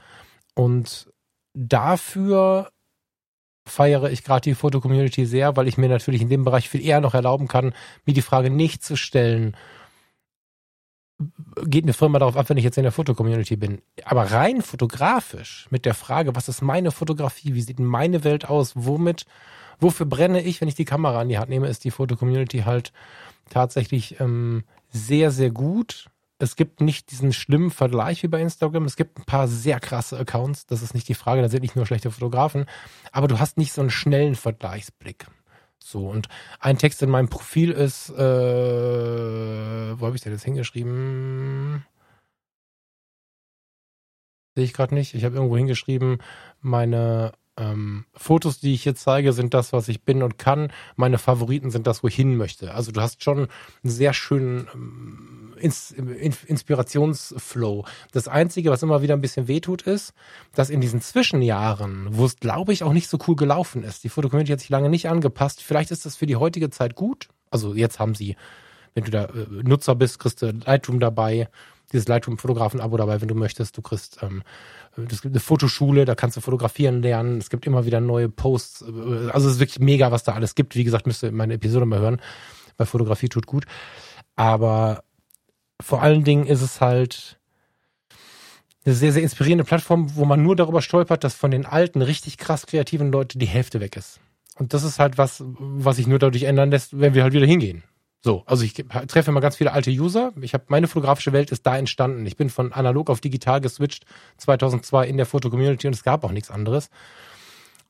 Und 0.55 1.13
dafür 1.55 2.71
feiere 3.67 4.11
ich 4.11 4.25
gerade 4.25 4.43
die 4.43 4.55
Foto-Community 4.55 5.27
sehr, 5.27 5.57
weil 5.57 5.69
ich 5.69 5.79
mir 5.79 5.89
natürlich 5.89 6.23
in 6.23 6.29
dem 6.29 6.45
Bereich 6.45 6.69
viel 6.69 6.85
eher 6.85 7.01
noch 7.01 7.15
erlauben 7.15 7.49
kann, 7.49 7.75
mir 8.05 8.15
die 8.15 8.23
Frage 8.23 8.51
nicht 8.51 8.85
zu 8.85 8.97
stellen, 8.97 9.57
geht 11.65 11.85
eine 11.85 11.93
Firma 11.93 12.19
darauf 12.19 12.37
ab, 12.37 12.49
wenn 12.49 12.57
ich 12.57 12.65
jetzt 12.65 12.77
in 12.77 12.83
der 12.83 12.93
Foto-Community 12.93 13.57
bin. 13.57 13.81
Aber 14.05 14.33
rein 14.33 14.63
fotografisch 14.63 15.67
mit 15.71 15.85
der 15.85 15.95
Frage, 15.95 16.35
was 16.35 16.49
ist 16.49 16.61
meine 16.61 16.91
Fotografie, 16.91 17.55
wie 17.55 17.63
sieht 17.63 17.79
meine 17.79 18.25
Welt 18.25 18.49
aus, 18.49 18.73
womit, 18.75 19.25
wofür 19.81 20.07
brenne 20.07 20.43
ich, 20.43 20.61
wenn 20.61 20.69
ich 20.69 20.75
die 20.75 20.85
Kamera 20.85 21.23
in 21.23 21.29
die 21.29 21.39
Hand 21.39 21.51
nehme, 21.51 21.69
ist 21.69 21.85
die 21.85 21.91
Foto-Community 21.91 22.61
halt 22.61 22.93
tatsächlich 23.49 24.21
ähm, 24.21 24.65
sehr, 24.91 25.31
sehr 25.31 25.51
gut 25.51 26.11
es 26.45 26.57
gibt 26.57 26.81
nicht 26.81 27.11
diesen 27.11 27.33
schlimmen 27.33 27.71
Vergleich 27.71 28.23
wie 28.23 28.29
bei 28.29 28.41
Instagram. 28.41 28.85
Es 28.85 28.97
gibt 28.97 29.19
ein 29.19 29.25
paar 29.25 29.49
sehr 29.49 29.81
krasse 29.81 30.19
Accounts, 30.19 30.67
das 30.67 30.83
ist 30.83 30.95
nicht 30.95 31.09
die 31.09 31.15
Frage, 31.15 31.43
da 31.43 31.49
sind 31.49 31.63
nicht 31.63 31.75
nur 31.75 31.87
schlechte 31.87 32.11
Fotografen, 32.11 32.67
aber 33.11 33.27
du 33.27 33.41
hast 33.41 33.59
nicht 33.59 33.73
so 33.73 33.81
einen 33.81 33.91
schnellen 33.91 34.37
Vergleichsblick. 34.37 35.27
So, 35.83 36.09
und 36.09 36.29
ein 36.61 36.79
Text 36.79 37.03
in 37.03 37.11
meinem 37.11 37.29
Profil 37.29 37.71
ist, 37.71 38.11
äh, 38.11 38.15
wo 38.17 40.07
habe 40.07 40.17
ich 40.17 40.23
denn 40.23 40.33
jetzt 40.33 40.45
hingeschrieben? 40.45 41.85
Sehe 44.55 44.65
ich 44.65 44.73
gerade 44.73 44.95
nicht. 44.95 45.15
Ich 45.15 45.25
habe 45.25 45.35
irgendwo 45.35 45.57
hingeschrieben, 45.57 46.19
meine 46.61 47.33
ähm, 47.57 48.07
Fotos, 48.15 48.61
die 48.61 48.75
ich 48.75 48.83
hier 48.83 48.95
zeige, 48.95 49.33
sind 49.33 49.53
das, 49.53 49.73
was 49.73 49.89
ich 49.89 50.03
bin 50.03 50.23
und 50.23 50.39
kann. 50.39 50.73
Meine 50.97 51.19
Favoriten 51.19 51.71
sind 51.71 51.87
das, 51.87 52.03
wo 52.03 52.09
ich 52.09 52.15
hin 52.15 52.37
möchte. 52.37 52.75
Also 52.75 52.93
du 52.93 53.01
hast 53.01 53.23
schon 53.23 53.39
einen 53.39 53.49
sehr 53.83 54.13
schönen 54.15 54.69
ähm, 54.75 55.44
Ins 55.57 55.93
Inspirationsflow. 55.93 57.85
Das 58.13 58.29
Einzige, 58.29 58.71
was 58.71 58.83
immer 58.83 59.03
wieder 59.03 59.15
ein 59.15 59.21
bisschen 59.21 59.49
wehtut, 59.49 59.83
ist, 59.83 60.13
dass 60.55 60.71
in 60.71 60.81
diesen 60.81 61.01
Zwischenjahren, 61.01 62.09
wo 62.11 62.25
es, 62.25 62.37
glaube 62.37 62.73
ich, 62.73 62.83
auch 62.83 62.93
nicht 62.93 63.09
so 63.09 63.19
cool 63.27 63.37
gelaufen 63.37 63.83
ist, 63.85 64.05
die 64.05 64.09
Fotocommunity 64.09 64.53
hat 64.53 64.61
sich 64.61 64.69
lange 64.71 64.89
nicht 64.89 65.09
angepasst. 65.09 65.63
Vielleicht 65.63 65.91
ist 65.91 66.07
das 66.07 66.17
für 66.17 66.27
die 66.27 66.37
heutige 66.37 66.71
Zeit 66.71 66.95
gut. 66.95 67.29
Also 67.51 67.75
jetzt 67.75 67.99
haben 67.99 68.15
sie, 68.15 68.37
wenn 68.95 69.05
du 69.05 69.11
da 69.11 69.25
äh, 69.25 69.47
Nutzer 69.63 69.95
bist, 69.95 70.19
kriegst 70.19 70.43
du 70.43 70.51
Lightroom 70.51 71.01
dabei, 71.01 71.49
dieses 71.93 72.09
Lightroom-Fotografen-Abo 72.09 72.97
dabei, 72.97 73.21
wenn 73.21 73.29
du 73.29 73.35
möchtest. 73.35 73.77
Du 73.77 73.83
kriegst, 73.83 74.19
ähm, 74.23 74.43
eine 74.97 75.41
Fotoschule, 75.41 76.05
da 76.05 76.15
kannst 76.15 76.37
du 76.37 76.41
fotografieren 76.41 77.03
lernen. 77.03 77.39
Es 77.39 77.51
gibt 77.51 77.67
immer 77.67 77.85
wieder 77.85 78.01
neue 78.01 78.29
Posts. 78.29 78.83
Äh, 78.83 79.31
Also 79.31 79.49
es 79.49 79.55
ist 79.55 79.61
wirklich 79.61 79.81
mega, 79.81 80.11
was 80.11 80.25
da 80.25 80.33
alles 80.33 80.55
gibt. 80.55 80.75
Wie 80.77 80.85
gesagt, 80.85 81.07
müsst 81.07 81.23
ihr 81.23 81.33
meine 81.33 81.55
Episode 81.55 81.87
mal 81.87 82.01
hören. 82.01 82.21
Bei 82.77 82.87
Fotografie 82.87 83.29
tut 83.29 83.47
gut. 83.47 83.67
Aber 84.37 85.04
vor 85.85 86.03
allen 86.03 86.25
Dingen 86.25 86.47
ist 86.47 86.63
es 86.63 86.81
halt 86.81 87.39
eine 88.85 88.95
sehr, 88.95 89.13
sehr 89.13 89.23
inspirierende 89.23 89.65
Plattform, 89.65 90.17
wo 90.17 90.25
man 90.25 90.43
nur 90.43 90.57
darüber 90.57 90.83
stolpert, 90.83 91.25
dass 91.25 91.35
von 91.35 91.51
den 91.51 91.67
alten, 91.67 92.03
richtig 92.03 92.39
krass 92.39 92.67
kreativen 92.67 93.13
Leuten 93.13 93.39
die 93.39 93.47
Hälfte 93.47 93.81
weg 93.81 93.97
ist. 93.97 94.21
Und 94.57 94.73
das 94.73 94.83
ist 94.83 94.99
halt 94.99 95.19
was, 95.19 95.43
was 95.47 95.97
sich 95.97 96.07
nur 96.07 96.19
dadurch 96.19 96.45
ändern 96.45 96.71
lässt, 96.71 96.99
wenn 96.99 97.15
wir 97.15 97.23
halt 97.23 97.33
wieder 97.33 97.47
hingehen. 97.47 97.83
So, 98.23 98.43
also 98.47 98.65
ich 98.65 98.73
treffe 99.09 99.31
immer 99.31 99.43
ganz 99.43 99.57
viele 99.57 99.73
alte 99.73 99.91
User. 99.91 100.33
Ich 100.41 100.55
habe 100.55 100.65
meine 100.69 100.89
fotografische 100.89 101.33
Welt 101.33 101.51
ist 101.51 101.67
da 101.67 101.77
entstanden. 101.77 102.25
Ich 102.25 102.37
bin 102.37 102.49
von 102.49 102.73
analog 102.73 103.11
auf 103.11 103.21
digital 103.21 103.61
geswitcht 103.61 104.07
2002 104.39 105.07
in 105.07 105.19
der 105.19 105.27
Foto-Community 105.27 105.87
und 105.87 105.93
es 105.95 106.03
gab 106.03 106.25
auch 106.25 106.33
nichts 106.33 106.51
anderes. 106.51 106.89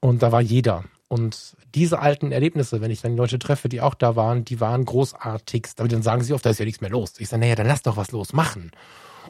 Und 0.01 0.23
da 0.23 0.33
war 0.33 0.41
jeder. 0.41 0.85
Und 1.09 1.57
diese 1.75 1.99
alten 1.99 2.33
Erlebnisse, 2.33 2.81
wenn 2.81 2.91
ich 2.91 3.03
dann 3.03 3.13
die 3.13 3.19
Leute 3.19 3.39
treffe, 3.39 3.69
die 3.69 3.81
auch 3.81 3.95
da 3.95 4.17
waren, 4.17 4.45
die 4.45 4.61
waren 4.61 4.85
großartigst. 4.85 5.81
Aber 5.81 5.89
dann 5.89 6.03
sagen 6.03 6.23
sie 6.23 6.33
oft, 6.33 6.45
da 6.45 6.51
ist 6.51 6.59
ja 6.59 6.65
nichts 6.65 6.81
mehr 6.81 6.91
los. 6.91 7.15
Ich 7.19 7.29
sage, 7.29 7.41
naja, 7.41 7.55
dann 7.55 7.67
lass 7.67 7.83
doch 7.83 7.97
was 7.97 8.11
los 8.13 8.33
machen. 8.33 8.73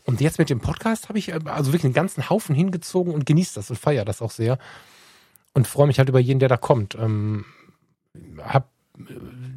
Und 0.04 0.20
jetzt 0.20 0.38
mit 0.38 0.50
dem 0.50 0.60
Podcast 0.60 1.08
habe 1.08 1.18
ich 1.18 1.30
äh, 1.30 1.40
also 1.46 1.72
wirklich 1.72 1.84
einen 1.84 1.94
ganzen 1.94 2.28
Haufen 2.28 2.54
hingezogen 2.54 3.12
und 3.12 3.26
genieße 3.26 3.54
das 3.54 3.70
und 3.70 3.76
feiere 3.76 4.04
das 4.04 4.22
auch 4.22 4.30
sehr. 4.30 4.58
Und 5.52 5.66
freue 5.66 5.86
mich 5.86 5.98
halt 5.98 6.08
über 6.08 6.20
jeden, 6.20 6.40
der 6.40 6.48
da 6.48 6.56
kommt. 6.56 6.94
Ähm, 6.96 7.44
hab 8.42 8.68
äh, 8.98 9.02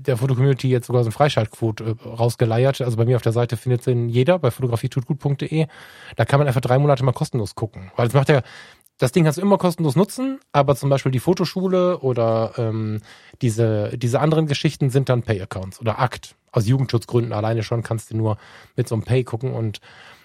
der 0.08 0.18
Fotocommunity 0.18 0.70
jetzt 0.70 0.88
sogar 0.88 1.04
so 1.04 1.10
ein 1.10 1.14
Freischaltquote 1.14 1.84
äh, 1.84 2.08
rausgeleiert. 2.08 2.82
Also 2.82 2.98
bei 2.98 3.06
mir 3.06 3.18
auf 3.18 3.24
der 3.24 3.34
Seite 3.34 3.58
findet 3.58 3.86
den 3.86 4.10
jeder 4.10 4.40
bei 4.40 4.52
fotografietutgut.de. 4.52 5.68
Da 6.16 6.26
kann 6.26 6.40
man 6.40 6.48
einfach 6.48 6.62
drei 6.62 6.80
Monate 6.80 7.04
mal 7.04 7.12
kostenlos 7.12 7.56
gucken. 7.56 7.92
Weil 7.96 8.08
das 8.08 8.14
macht 8.14 8.30
ja, 8.30 8.42
das 8.98 9.12
Ding 9.12 9.24
kannst 9.24 9.38
du 9.38 9.42
immer 9.42 9.58
kostenlos 9.58 9.96
nutzen, 9.96 10.40
aber 10.52 10.76
zum 10.76 10.90
Beispiel 10.90 11.12
die 11.12 11.20
Fotoschule 11.20 12.00
oder 12.00 12.54
ähm, 12.58 13.02
diese, 13.42 13.98
diese 13.98 14.20
anderen 14.20 14.48
Geschichten 14.48 14.90
sind 14.90 15.10
dann 15.10 15.24
Pay-Accounts 15.24 15.80
oder 15.80 16.00
Akt. 16.00 16.36
Aus 16.52 16.68
Jugendschutzgründen 16.68 17.34
alleine 17.34 17.62
schon 17.62 17.84
kannst 17.84 18.12
du 18.12 18.18
nur 18.18 18.38
mit 18.76 18.88
so 18.88 18.96
einem 18.96 19.04
Pay 19.04 19.24
gucken 19.24 19.54
und 19.54 19.80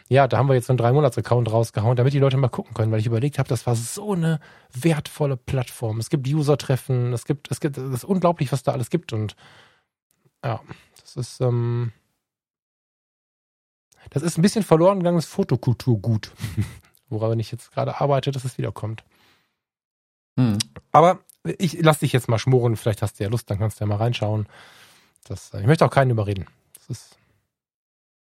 ja, 0.08 0.28
da 0.28 0.36
haben 0.36 0.48
wir 0.48 0.54
jetzt 0.54 0.66
so 0.66 0.72
einen 0.72 0.78
Drei-Monats-Account 0.78 1.50
rausgehauen, 1.50 1.96
damit 1.96 2.12
die 2.12 2.18
Leute 2.18 2.36
mal 2.36 2.48
gucken 2.48 2.74
können, 2.74 2.92
weil 2.92 3.00
ich 3.00 3.06
überlegt 3.06 3.38
habe, 3.38 3.48
das 3.48 3.66
war 3.66 3.74
so 3.74 4.12
eine 4.12 4.40
wertvolle 4.72 5.36
Plattform. 5.36 5.98
Es 6.00 6.10
gibt 6.10 6.28
User-Treffen, 6.28 7.12
es 7.12 7.24
gibt, 7.24 7.50
es 7.50 7.60
gibt, 7.60 7.78
es 7.78 7.92
ist 7.92 8.04
unglaublich, 8.04 8.52
was 8.52 8.62
da 8.62 8.72
alles 8.72 8.90
gibt 8.90 9.12
und 9.12 9.36
ja, 10.44 10.60
das 11.00 11.16
ist, 11.16 11.40
ähm, 11.40 11.92
das 14.10 14.22
ist 14.22 14.38
ein 14.38 14.42
bisschen 14.42 14.64
verloren 14.64 14.98
gegangenes 14.98 15.26
Fotokulturgut, 15.26 16.32
woran 17.12 17.38
ich 17.38 17.52
jetzt 17.52 17.72
gerade 17.72 18.00
arbeite, 18.00 18.30
dass 18.30 18.44
es 18.44 18.58
wiederkommt. 18.58 19.04
Hm. 20.38 20.58
Aber 20.90 21.20
ich 21.58 21.80
lass 21.80 22.00
dich 22.00 22.12
jetzt 22.12 22.28
mal 22.28 22.38
schmoren, 22.38 22.76
vielleicht 22.76 23.02
hast 23.02 23.18
du 23.18 23.24
ja 23.24 23.30
Lust, 23.30 23.50
dann 23.50 23.58
kannst 23.58 23.80
du 23.80 23.84
ja 23.84 23.88
mal 23.88 23.96
reinschauen. 23.96 24.46
Das, 25.24 25.52
äh, 25.54 25.60
ich 25.60 25.66
möchte 25.66 25.84
auch 25.84 25.90
keinen 25.90 26.10
überreden. 26.10 26.46
Das 26.74 26.90
ist 26.90 27.18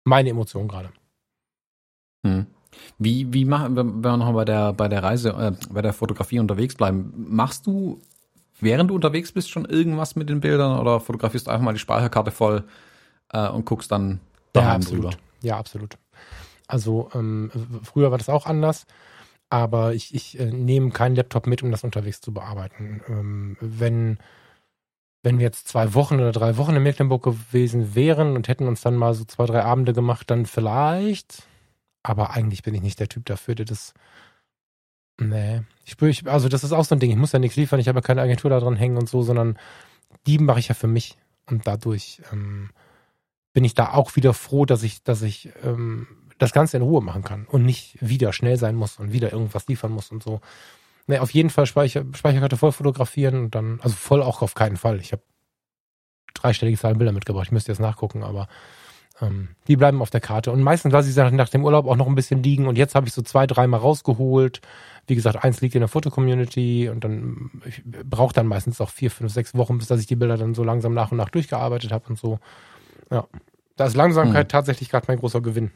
meine 0.03 0.29
Emotion 0.29 0.67
gerade. 0.67 0.89
Hm. 2.25 2.47
Wie, 2.97 3.31
wie 3.33 3.45
machen 3.45 3.75
wir, 3.75 3.85
wenn 3.85 4.03
wir 4.03 4.17
noch 4.17 4.33
bei 4.33 4.45
der, 4.45 4.73
bei 4.73 4.87
der 4.87 5.03
Reise, 5.03 5.29
äh, 5.29 5.51
bei 5.69 5.81
der 5.81 5.93
Fotografie 5.93 6.39
unterwegs 6.39 6.75
bleiben? 6.75 7.13
Machst 7.15 7.67
du, 7.67 8.01
während 8.59 8.89
du 8.89 8.95
unterwegs 8.95 9.31
bist, 9.31 9.49
schon 9.49 9.65
irgendwas 9.65 10.15
mit 10.15 10.29
den 10.29 10.39
Bildern 10.39 10.79
oder 10.79 10.99
fotografierst 10.99 11.47
du 11.47 11.51
einfach 11.51 11.63
mal 11.63 11.73
die 11.73 11.79
Speicherkarte 11.79 12.31
voll 12.31 12.63
äh, 13.31 13.47
und 13.47 13.65
guckst 13.65 13.91
dann 13.91 14.19
daheim 14.53 14.81
ja, 14.81 14.89
drüber? 14.89 15.09
Ja, 15.41 15.57
absolut. 15.57 15.97
Also 16.73 17.11
ähm, 17.13 17.51
früher 17.83 18.09
war 18.09 18.17
das 18.17 18.29
auch 18.29 18.47
anders, 18.47 18.87
aber 19.51 19.93
ich, 19.93 20.15
ich 20.15 20.39
äh, 20.39 20.47
nehme 20.47 20.89
keinen 20.89 21.15
Laptop 21.15 21.45
mit, 21.45 21.61
um 21.61 21.69
das 21.69 21.83
unterwegs 21.83 22.19
zu 22.19 22.33
bearbeiten. 22.33 22.99
Ähm, 23.07 23.57
wenn, 23.61 24.17
wenn 25.21 25.37
wir 25.37 25.45
jetzt 25.45 25.67
zwei 25.67 25.93
Wochen 25.93 26.15
oder 26.15 26.31
drei 26.31 26.57
Wochen 26.57 26.75
in 26.75 26.81
Mecklenburg 26.81 27.21
gewesen 27.21 27.93
wären 27.93 28.35
und 28.35 28.47
hätten 28.47 28.67
uns 28.67 28.81
dann 28.81 28.95
mal 28.95 29.13
so 29.13 29.23
zwei, 29.23 29.45
drei 29.45 29.63
Abende 29.63 29.93
gemacht, 29.93 30.31
dann 30.31 30.47
vielleicht. 30.47 31.43
Aber 32.01 32.31
eigentlich 32.31 32.63
bin 32.63 32.73
ich 32.73 32.81
nicht 32.81 32.99
der 32.99 33.07
Typ 33.07 33.27
dafür, 33.27 33.53
der 33.53 33.65
das. 33.67 33.93
Nee. 35.19 35.61
Ich 35.85 35.91
spüre, 35.91 36.09
ich, 36.09 36.27
also 36.27 36.49
das 36.49 36.63
ist 36.63 36.71
auch 36.71 36.85
so 36.85 36.95
ein 36.95 36.99
Ding. 36.99 37.11
Ich 37.11 37.17
muss 37.17 37.33
ja 37.33 37.39
nichts 37.39 37.55
liefern, 37.55 37.79
ich 37.79 37.87
habe 37.87 37.99
ja 37.99 38.01
keine 38.01 38.23
Agentur 38.23 38.49
da 38.49 38.59
dran 38.59 38.77
hängen 38.77 38.97
und 38.97 39.07
so, 39.07 39.21
sondern 39.21 39.59
die 40.25 40.39
mache 40.39 40.59
ich 40.59 40.69
ja 40.69 40.73
für 40.73 40.87
mich. 40.87 41.17
Und 41.45 41.67
dadurch 41.67 42.23
ähm, 42.31 42.71
bin 43.53 43.63
ich 43.63 43.75
da 43.75 43.93
auch 43.93 44.15
wieder 44.15 44.33
froh, 44.33 44.65
dass 44.65 44.81
ich, 44.81 45.03
dass 45.03 45.21
ich 45.21 45.49
ähm, 45.63 46.07
das 46.43 46.53
Ganze 46.53 46.77
in 46.77 46.83
Ruhe 46.83 47.01
machen 47.01 47.23
kann 47.23 47.45
und 47.45 47.63
nicht 47.65 47.97
wieder 47.99 48.33
schnell 48.33 48.57
sein 48.57 48.75
muss 48.75 48.99
und 48.99 49.11
wieder 49.11 49.31
irgendwas 49.31 49.67
liefern 49.67 49.91
muss 49.91 50.11
und 50.11 50.21
so. 50.23 50.41
Nee, 51.07 51.17
auf 51.19 51.31
jeden 51.31 51.49
Fall 51.49 51.65
Speicher, 51.65 52.05
Speicherkarte 52.13 52.57
voll 52.57 52.71
fotografieren 52.71 53.45
und 53.45 53.55
dann, 53.55 53.79
also 53.81 53.95
voll 53.95 54.21
auch 54.21 54.41
auf 54.41 54.53
keinen 54.53 54.77
Fall. 54.77 54.99
Ich 54.99 55.11
habe 55.11 55.21
dreistellige 56.33 56.77
Zahlen 56.77 56.97
Bilder 56.97 57.11
mitgebracht, 57.11 57.47
ich 57.47 57.51
müsste 57.51 57.71
jetzt 57.71 57.79
nachgucken, 57.79 58.23
aber 58.23 58.47
ähm, 59.21 59.49
die 59.67 59.75
bleiben 59.75 60.01
auf 60.01 60.09
der 60.09 60.21
Karte. 60.21 60.51
Und 60.51 60.61
meistens 60.63 60.91
lasse 60.93 61.09
ich 61.09 61.15
sie 61.15 61.31
nach 61.31 61.49
dem 61.49 61.63
Urlaub 61.65 61.85
auch 61.87 61.95
noch 61.95 62.07
ein 62.07 62.15
bisschen 62.15 62.41
liegen 62.41 62.67
und 62.67 62.77
jetzt 62.77 62.95
habe 62.95 63.07
ich 63.07 63.13
so 63.13 63.21
zwei, 63.21 63.45
dreimal 63.47 63.79
rausgeholt. 63.79 64.61
Wie 65.05 65.15
gesagt, 65.15 65.43
eins 65.43 65.59
liegt 65.61 65.75
in 65.75 65.81
der 65.81 65.89
Fotocommunity 65.89 66.89
und 66.89 67.03
dann 67.03 67.51
ich 67.65 67.81
brauche 67.85 68.33
dann 68.33 68.47
meistens 68.47 68.79
auch 68.79 68.89
vier, 68.89 69.11
fünf, 69.11 69.31
sechs 69.31 69.53
Wochen, 69.55 69.77
bis 69.77 69.87
dass 69.87 69.99
ich 69.99 70.07
die 70.07 70.15
Bilder 70.15 70.37
dann 70.37 70.53
so 70.55 70.63
langsam 70.63 70.93
nach 70.93 71.11
und 71.11 71.17
nach 71.17 71.29
durchgearbeitet 71.29 71.91
habe 71.91 72.05
und 72.09 72.17
so. 72.17 72.39
Ja. 73.11 73.27
Da 73.75 73.85
ist 73.85 73.95
Langsamkeit 73.95 74.45
Hm. 74.45 74.49
tatsächlich 74.49 74.89
gerade 74.89 75.05
mein 75.07 75.17
großer 75.19 75.41
Gewinn. 75.41 75.71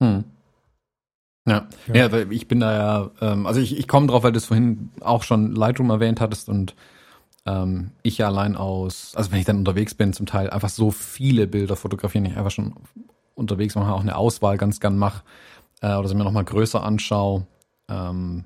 Hm. 0.00 0.24
Ja. 1.46 1.66
Ja. 1.88 1.94
ja, 1.94 2.12
weil 2.12 2.32
ich 2.32 2.48
bin 2.48 2.60
da 2.60 2.72
ja, 2.72 3.10
ähm, 3.20 3.46
also 3.46 3.60
ich, 3.60 3.78
ich 3.78 3.88
komme 3.88 4.06
drauf, 4.06 4.22
weil 4.22 4.32
du 4.32 4.38
es 4.38 4.46
vorhin 4.46 4.90
auch 5.00 5.22
schon 5.22 5.52
Lightroom 5.54 5.90
erwähnt 5.90 6.20
hattest 6.20 6.48
und 6.48 6.74
ähm, 7.46 7.92
ich 8.02 8.18
ja 8.18 8.26
allein 8.26 8.56
aus, 8.56 9.14
also 9.16 9.32
wenn 9.32 9.38
ich 9.38 9.46
dann 9.46 9.58
unterwegs 9.58 9.94
bin, 9.94 10.12
zum 10.12 10.26
Teil 10.26 10.50
einfach 10.50 10.68
so 10.68 10.90
viele 10.90 11.46
Bilder 11.46 11.76
fotografieren, 11.76 12.26
ich 12.26 12.36
einfach 12.36 12.50
schon 12.50 12.74
unterwegs 13.34 13.74
mache, 13.74 13.92
auch 13.92 14.00
eine 14.02 14.16
Auswahl 14.16 14.58
ganz 14.58 14.80
gern 14.80 14.98
mache 14.98 15.22
äh, 15.80 15.94
oder 15.94 16.08
sie 16.08 16.14
mir 16.14 16.24
nochmal 16.24 16.44
größer 16.44 16.82
anschaue 16.82 17.46
ähm, 17.88 18.44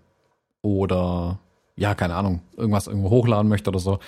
oder 0.63 1.39
ja, 1.77 1.95
keine 1.95 2.15
Ahnung, 2.15 2.43
irgendwas 2.57 2.87
irgendwo 2.87 3.11
hochladen 3.11 3.49
möchte 3.49 3.71
oder 3.71 3.81
so. 3.81 3.99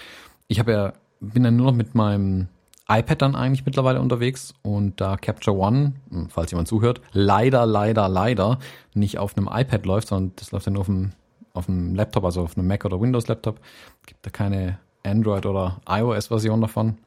Ich 0.46 0.60
habe 0.60 0.72
ja, 0.72 0.92
bin 1.20 1.42
dann 1.42 1.56
nur 1.56 1.66
noch 1.66 1.76
mit 1.76 1.96
meinem 1.96 2.48
iPad 2.88 3.22
dann 3.22 3.34
eigentlich 3.34 3.66
mittlerweile 3.66 4.00
unterwegs 4.00 4.54
und 4.62 5.00
da 5.00 5.16
Capture 5.16 5.56
One, 5.56 5.94
hm, 6.10 6.28
falls 6.28 6.52
jemand 6.52 6.68
zuhört, 6.68 7.00
leider, 7.12 7.66
leider, 7.66 8.08
leider 8.08 8.58
nicht 8.94 9.18
auf 9.18 9.36
einem 9.36 9.48
iPad 9.52 9.86
läuft, 9.86 10.08
sondern 10.08 10.32
das 10.36 10.52
läuft 10.52 10.68
dann 10.68 10.76
auf 10.76 10.86
dem, 10.86 11.12
auf 11.52 11.66
dem 11.66 11.94
Laptop, 11.94 12.24
also 12.24 12.42
auf 12.42 12.56
einem 12.56 12.68
Mac 12.68 12.84
oder 12.84 13.00
Windows 13.00 13.26
Laptop. 13.26 13.60
Gibt 14.06 14.24
da 14.24 14.30
keine 14.30 14.78
Android 15.02 15.46
oder 15.46 15.80
iOS 15.88 16.28
Version 16.28 16.60
davon. 16.60 16.98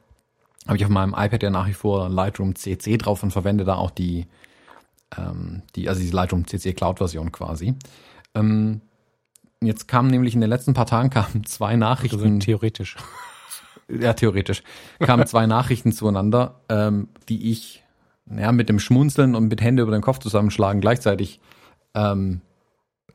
Habe 0.66 0.76
ich 0.76 0.84
auf 0.84 0.90
meinem 0.90 1.14
iPad 1.16 1.42
ja 1.42 1.50
nach 1.50 1.66
wie 1.66 1.72
vor 1.72 2.10
Lightroom 2.10 2.54
CC 2.54 2.98
drauf 2.98 3.22
und 3.22 3.30
verwende 3.30 3.64
da 3.64 3.76
auch 3.76 3.90
die, 3.90 4.26
ähm, 5.16 5.62
die 5.74 5.88
also 5.88 6.00
diese 6.00 6.14
Lightroom 6.14 6.46
CC 6.46 6.74
Cloud 6.74 6.98
Version 6.98 7.32
quasi. 7.32 7.74
Ähm, 8.34 8.82
jetzt 9.62 9.88
kamen 9.88 10.10
nämlich 10.10 10.34
in 10.34 10.42
den 10.42 10.50
letzten 10.50 10.74
paar 10.74 10.86
Tagen 10.86 11.08
kamen 11.10 11.46
zwei 11.46 11.76
Nachrichten 11.76 12.20
Also 12.22 12.38
theoretisch. 12.38 12.96
Ja, 13.98 14.12
theoretisch, 14.12 14.62
kamen 14.98 15.26
zwei 15.26 15.46
Nachrichten 15.46 15.92
zueinander, 15.92 16.60
ähm, 16.68 17.08
die 17.28 17.50
ich 17.50 17.84
ja, 18.36 18.52
mit 18.52 18.68
dem 18.68 18.78
Schmunzeln 18.78 19.34
und 19.34 19.48
mit 19.48 19.60
Hände 19.60 19.82
über 19.82 19.92
den 19.92 20.02
Kopf 20.02 20.18
zusammenschlagen 20.18 20.80
gleichzeitig 20.80 21.40
ähm, 21.94 22.40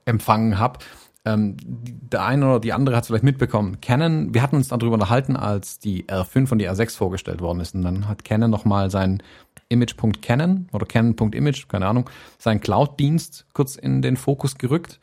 empfangen 0.05 0.59
habe. 0.59 0.79
Ähm, 1.27 1.57
der 1.59 2.23
eine 2.23 2.45
oder 2.45 2.59
die 2.59 2.73
andere 2.73 2.95
hat 2.95 3.03
es 3.03 3.07
vielleicht 3.07 3.23
mitbekommen. 3.23 3.81
Canon, 3.81 4.33
wir 4.33 4.43
hatten 4.43 4.57
uns 4.57 4.67
darüber 4.67 4.93
unterhalten, 4.93 5.35
als 5.35 5.79
die 5.79 6.05
R5 6.05 6.51
und 6.51 6.59
die 6.59 6.69
R6 6.69 6.95
vorgestellt 6.95 7.41
worden 7.41 7.61
ist. 7.61 7.73
Und 7.73 7.81
dann 7.81 8.07
hat 8.07 8.23
Canon 8.23 8.51
nochmal 8.51 8.91
sein 8.91 9.23
Image.canon 9.69 10.69
oder 10.71 10.85
Canon.image, 10.85 11.67
keine 11.67 11.87
Ahnung, 11.87 12.09
seinen 12.37 12.59
Cloud-Dienst 12.59 13.47
kurz 13.53 13.75
in 13.75 14.03
den 14.03 14.17
Fokus 14.17 14.57
gerückt 14.57 14.99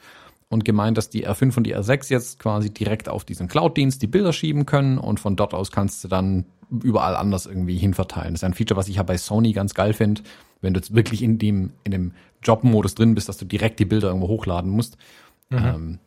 und 0.53 0.67
gemeint, 0.67 0.99
dass 0.99 1.09
die 1.09 1.27
R5 1.27 1.57
und 1.57 1.65
die 1.65 1.75
R6 1.75 2.11
jetzt 2.11 2.39
quasi 2.39 2.69
direkt 2.69 3.09
auf 3.09 3.25
diesen 3.25 3.49
Cloud-Dienst 3.49 4.03
die 4.03 4.07
Bilder 4.07 4.35
schieben 4.35 4.67
können 4.67 4.99
und 4.99 5.19
von 5.19 5.35
dort 5.35 5.55
aus 5.55 5.71
kannst 5.71 6.05
du 6.05 6.09
dann 6.09 6.45
überall 6.83 7.17
anders 7.17 7.47
irgendwie 7.47 7.79
hinverteilen. 7.79 8.35
Das 8.35 8.41
ist 8.41 8.45
ein 8.45 8.53
Feature, 8.53 8.77
was 8.79 8.89
ich 8.89 8.97
ja 8.97 9.03
bei 9.03 9.17
Sony 9.17 9.55
ganz 9.55 9.73
geil 9.73 9.95
finde, 9.95 10.21
wenn 10.61 10.75
du 10.75 10.81
jetzt 10.81 10.95
wirklich 10.95 11.23
in 11.23 11.39
dem, 11.39 11.73
in 11.85 11.93
dem 11.93 12.13
Job-Modus 12.43 12.95
drin 12.95 13.15
bist, 13.15 13.31
dass 13.31 13.39
du 13.39 13.47
direkt 13.47 13.81
die 13.81 13.87
Bilder 13.87 14.09
irgendwo 14.09 14.29
hochladen 14.29 14.71
musst. 14.71 14.99
Ähm, 15.51 16.01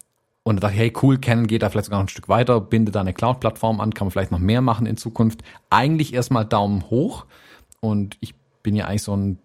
und 0.44 0.58
da 0.58 0.62
dachte 0.68 0.76
ich, 0.76 0.80
hey 0.80 0.94
cool, 1.02 1.18
Canon 1.18 1.48
geht 1.48 1.64
da 1.64 1.72
vielleicht 1.72 1.86
sogar 1.86 2.00
noch 2.00 2.06
ein 2.06 2.10
Stück 2.10 2.30
weiter, 2.30 2.62
binde 2.62 2.92
da 2.92 3.02
eine 3.02 3.14
Cloud-Plattform 3.14 3.82
an, 3.82 3.96
kann 3.96 4.06
man 4.06 4.12
vielleicht 4.12 4.32
noch 4.32 4.38
mehr 4.38 4.62
machen 4.62 4.86
in 4.86 4.96
Zukunft. 4.96 5.42
Eigentlich 5.72 6.14
erstmal 6.14 6.46
Daumen 6.46 6.92
hoch. 6.92 7.26
Und 7.80 8.18
ich 8.20 8.36
bin 8.62 8.76
ja 8.76 8.86
eigentlich 8.86 9.02
so 9.02 9.18
ein, 9.18 9.40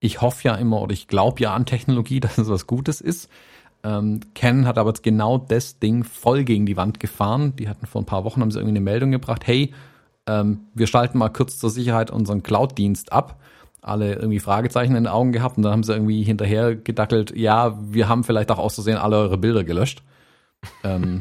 ich 0.00 0.22
hoffe 0.22 0.48
ja 0.48 0.54
immer 0.54 0.80
oder 0.80 0.94
ich 0.94 1.06
glaube 1.06 1.42
ja 1.42 1.54
an 1.54 1.66
Technologie, 1.66 2.20
dass 2.20 2.38
es 2.38 2.48
was 2.48 2.66
Gutes 2.66 3.02
ist. 3.02 3.28
Ähm, 3.84 4.20
Canon 4.34 4.66
hat 4.66 4.78
aber 4.78 4.90
jetzt 4.90 5.02
genau 5.02 5.38
das 5.38 5.78
Ding 5.78 6.04
voll 6.04 6.44
gegen 6.44 6.66
die 6.66 6.76
Wand 6.76 7.00
gefahren. 7.00 7.54
Die 7.56 7.68
hatten 7.68 7.86
vor 7.86 8.02
ein 8.02 8.06
paar 8.06 8.24
Wochen 8.24 8.40
haben 8.40 8.50
sie 8.50 8.58
irgendwie 8.58 8.76
eine 8.76 8.84
Meldung 8.84 9.10
gebracht, 9.10 9.46
hey, 9.46 9.72
ähm, 10.26 10.66
wir 10.74 10.86
schalten 10.86 11.18
mal 11.18 11.28
kurz 11.28 11.58
zur 11.58 11.70
Sicherheit 11.70 12.10
unseren 12.10 12.42
Cloud-Dienst 12.42 13.12
ab. 13.12 13.40
Alle 13.80 14.14
irgendwie 14.16 14.40
Fragezeichen 14.40 14.96
in 14.96 15.04
den 15.04 15.12
Augen 15.12 15.32
gehabt 15.32 15.56
und 15.56 15.62
dann 15.62 15.72
haben 15.72 15.84
sie 15.84 15.92
irgendwie 15.92 16.22
hinterher 16.22 16.74
gedackelt, 16.74 17.34
ja, 17.36 17.78
wir 17.80 18.08
haben 18.08 18.24
vielleicht 18.24 18.50
auch 18.50 18.58
auszusehen 18.58 18.98
alle 18.98 19.16
eure 19.16 19.38
Bilder 19.38 19.64
gelöscht. 19.64 20.02
Ähm, 20.82 21.20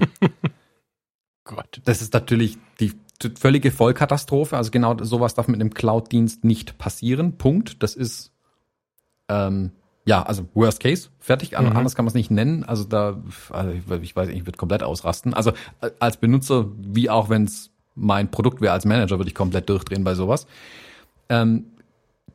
Gott. 1.43 1.81
Das 1.85 2.01
ist 2.01 2.13
natürlich 2.13 2.57
die 2.79 2.93
völlige 3.39 3.71
Vollkatastrophe. 3.71 4.57
Also 4.57 4.71
genau 4.71 4.95
sowas 5.03 5.33
darf 5.33 5.47
mit 5.47 5.59
einem 5.59 5.73
Cloud-Dienst 5.73 6.43
nicht 6.43 6.77
passieren. 6.77 7.37
Punkt. 7.37 7.81
Das 7.81 7.95
ist 7.95 8.31
ähm, 9.29 9.71
ja, 10.07 10.23
also 10.23 10.47
Worst 10.53 10.79
Case, 10.79 11.09
fertig. 11.19 11.51
Mhm. 11.51 11.67
Anders 11.67 11.93
kann 11.93 12.05
man 12.05 12.09
es 12.09 12.13
nicht 12.13 12.31
nennen. 12.31 12.63
Also 12.63 12.85
da, 12.85 13.21
also 13.49 13.71
ich 14.01 14.15
weiß, 14.15 14.29
ich 14.29 14.45
würde 14.45 14.57
komplett 14.57 14.81
ausrasten. 14.81 15.33
Also 15.33 15.51
äh, 15.81 15.91
als 15.99 16.15
Benutzer, 16.15 16.65
wie 16.77 17.09
auch 17.09 17.29
wenn 17.29 17.43
es 17.43 17.71
mein 17.93 18.31
Produkt 18.31 18.61
wäre 18.61 18.71
als 18.71 18.85
Manager, 18.85 19.19
würde 19.19 19.27
ich 19.27 19.35
komplett 19.35 19.67
durchdrehen 19.67 20.05
bei 20.05 20.15
sowas. 20.15 20.47
Ähm, 21.27 21.65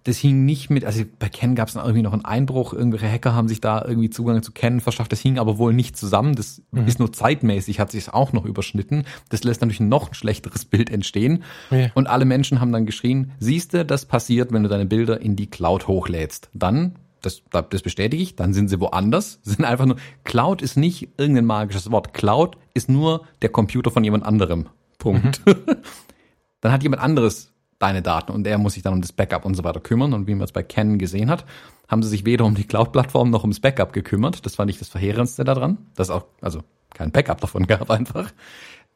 das 0.04 0.18
hing 0.18 0.44
nicht 0.44 0.68
mit, 0.68 0.84
also 0.84 1.04
bei 1.18 1.28
Ken 1.28 1.54
gab 1.54 1.68
es 1.68 1.76
irgendwie 1.76 2.02
noch 2.02 2.12
einen 2.12 2.24
Einbruch, 2.24 2.74
irgendwelche 2.74 3.10
Hacker 3.10 3.34
haben 3.34 3.48
sich 3.48 3.60
da 3.60 3.82
irgendwie 3.86 4.10
Zugang 4.10 4.42
zu 4.42 4.52
Ken 4.52 4.80
verschafft, 4.80 5.12
das 5.12 5.20
hing 5.20 5.38
aber 5.38 5.58
wohl 5.58 5.72
nicht 5.72 5.96
zusammen, 5.96 6.34
das 6.34 6.60
mhm. 6.72 6.88
ist 6.88 6.98
nur 6.98 7.12
zeitmäßig, 7.12 7.78
hat 7.78 7.92
sich 7.92 8.12
auch 8.12 8.32
noch 8.32 8.44
überschnitten, 8.44 9.04
das 9.28 9.44
lässt 9.44 9.60
natürlich 9.60 9.78
noch 9.78 10.08
ein 10.08 10.14
schlechteres 10.14 10.64
Bild 10.72 10.90
entstehen 10.90 11.44
ja. 11.70 11.90
und 11.94 12.08
alle 12.08 12.24
Menschen 12.24 12.60
haben 12.60 12.72
dann 12.72 12.84
geschrien, 12.84 13.30
siehste, 13.38 13.84
das 13.84 14.04
passiert, 14.04 14.52
wenn 14.52 14.64
du 14.64 14.68
deine 14.68 14.86
Bilder 14.86 15.20
in 15.20 15.36
die 15.36 15.46
Cloud 15.46 15.86
hochlädst, 15.86 16.50
dann 16.52 16.96
das, 17.22 17.42
das 17.50 17.82
bestätige 17.82 18.22
ich, 18.22 18.36
dann 18.36 18.52
sind 18.52 18.68
sie 18.68 18.80
woanders, 18.80 19.40
sind 19.42 19.64
einfach 19.64 19.86
nur, 19.86 19.96
Cloud 20.24 20.62
ist 20.62 20.76
nicht 20.76 21.08
irgendein 21.16 21.46
magisches 21.46 21.90
Wort, 21.90 22.14
Cloud 22.14 22.56
ist 22.74 22.88
nur 22.88 23.26
der 23.42 23.50
Computer 23.50 23.90
von 23.90 24.04
jemand 24.04 24.24
anderem, 24.24 24.68
Punkt. 24.98 25.44
Mhm. 25.46 25.54
dann 26.60 26.72
hat 26.72 26.82
jemand 26.82 27.02
anderes 27.02 27.52
deine 27.78 28.02
Daten 28.02 28.32
und 28.32 28.46
er 28.46 28.58
muss 28.58 28.74
sich 28.74 28.82
dann 28.82 28.92
um 28.92 29.00
das 29.00 29.12
Backup 29.12 29.44
und 29.44 29.54
so 29.54 29.64
weiter 29.64 29.80
kümmern 29.80 30.12
und 30.12 30.28
wie 30.28 30.34
man 30.34 30.44
es 30.44 30.52
bei 30.52 30.62
Canon 30.62 30.98
gesehen 30.98 31.30
hat, 31.30 31.44
haben 31.88 32.02
sie 32.02 32.08
sich 32.08 32.24
weder 32.24 32.44
um 32.44 32.54
die 32.54 32.64
Cloud-Plattform 32.64 33.30
noch 33.30 33.42
ums 33.42 33.60
Backup 33.60 33.92
gekümmert, 33.92 34.46
das 34.46 34.58
war 34.58 34.66
nicht 34.66 34.80
das 34.80 34.88
Verheerendste 34.88 35.44
daran, 35.44 35.78
das 35.96 36.10
auch, 36.10 36.26
also 36.40 36.62
kein 36.94 37.10
Backup 37.10 37.40
davon 37.40 37.66
gab 37.66 37.90
einfach. 37.90 38.30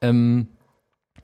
Ähm, 0.00 0.48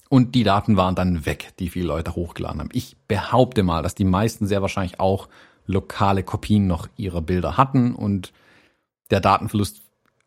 und 0.09 0.35
die 0.35 0.45
Daten 0.45 0.77
waren 0.77 0.95
dann 0.95 1.25
weg, 1.25 1.55
die 1.59 1.71
viele 1.71 1.87
Leute 1.87 2.15
hochgeladen 2.15 2.61
haben. 2.61 2.69
Ich 2.73 2.99
behaupte 3.09 3.63
mal, 3.63 3.83
dass 3.83 3.95
die 3.95 4.05
meisten 4.05 4.47
sehr 4.47 4.61
wahrscheinlich 4.61 5.01
auch 5.01 5.29
lokale 5.73 6.23
Kopien 6.23 6.67
noch 6.67 6.89
ihrer 6.97 7.23
Bilder 7.23 7.57
hatten 7.57 7.95
und 7.95 8.33
der 9.11 9.21
Datenverlust, 9.21 9.83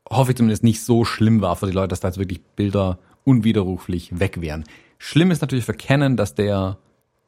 hoffe 0.09 0.31
ich 0.31 0.37
zumindest, 0.37 0.63
nicht 0.63 0.83
so 0.83 1.05
schlimm 1.05 1.41
war 1.41 1.55
für 1.55 1.67
die 1.67 1.71
Leute, 1.71 1.89
dass 1.89 1.99
da 1.99 2.09
jetzt 2.09 2.17
wirklich 2.17 2.41
Bilder 2.55 2.99
unwiderruflich 3.23 4.19
weg 4.19 4.41
wären. 4.41 4.65
Schlimm 4.97 5.31
ist 5.31 5.41
natürlich 5.41 5.65
für 5.65 5.73
Canon, 5.73 6.17
dass 6.17 6.35
der 6.35 6.77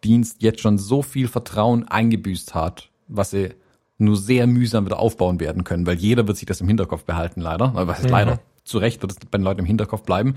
Dienst 0.03 0.41
jetzt 0.41 0.61
schon 0.61 0.77
so 0.77 1.01
viel 1.01 1.27
Vertrauen 1.27 1.87
eingebüßt 1.87 2.53
hat, 2.53 2.91
was 3.07 3.31
sie 3.31 3.49
nur 3.97 4.15
sehr 4.15 4.45
mühsam 4.45 4.85
wieder 4.85 4.99
aufbauen 4.99 5.39
werden 5.39 5.63
können, 5.63 5.87
weil 5.87 5.97
jeder 5.97 6.27
wird 6.27 6.37
sich 6.37 6.45
das 6.45 6.61
im 6.61 6.67
Hinterkopf 6.67 7.03
behalten, 7.03 7.41
leider. 7.41 7.73
Was 7.73 7.97
heißt 7.97 8.05
mhm. 8.05 8.11
leider? 8.11 8.39
Zu 8.63 8.77
Recht 8.77 9.01
wird 9.01 9.13
es 9.13 9.17
bei 9.19 9.37
den 9.37 9.43
Leuten 9.43 9.61
im 9.61 9.65
Hinterkopf 9.65 10.03
bleiben. 10.03 10.35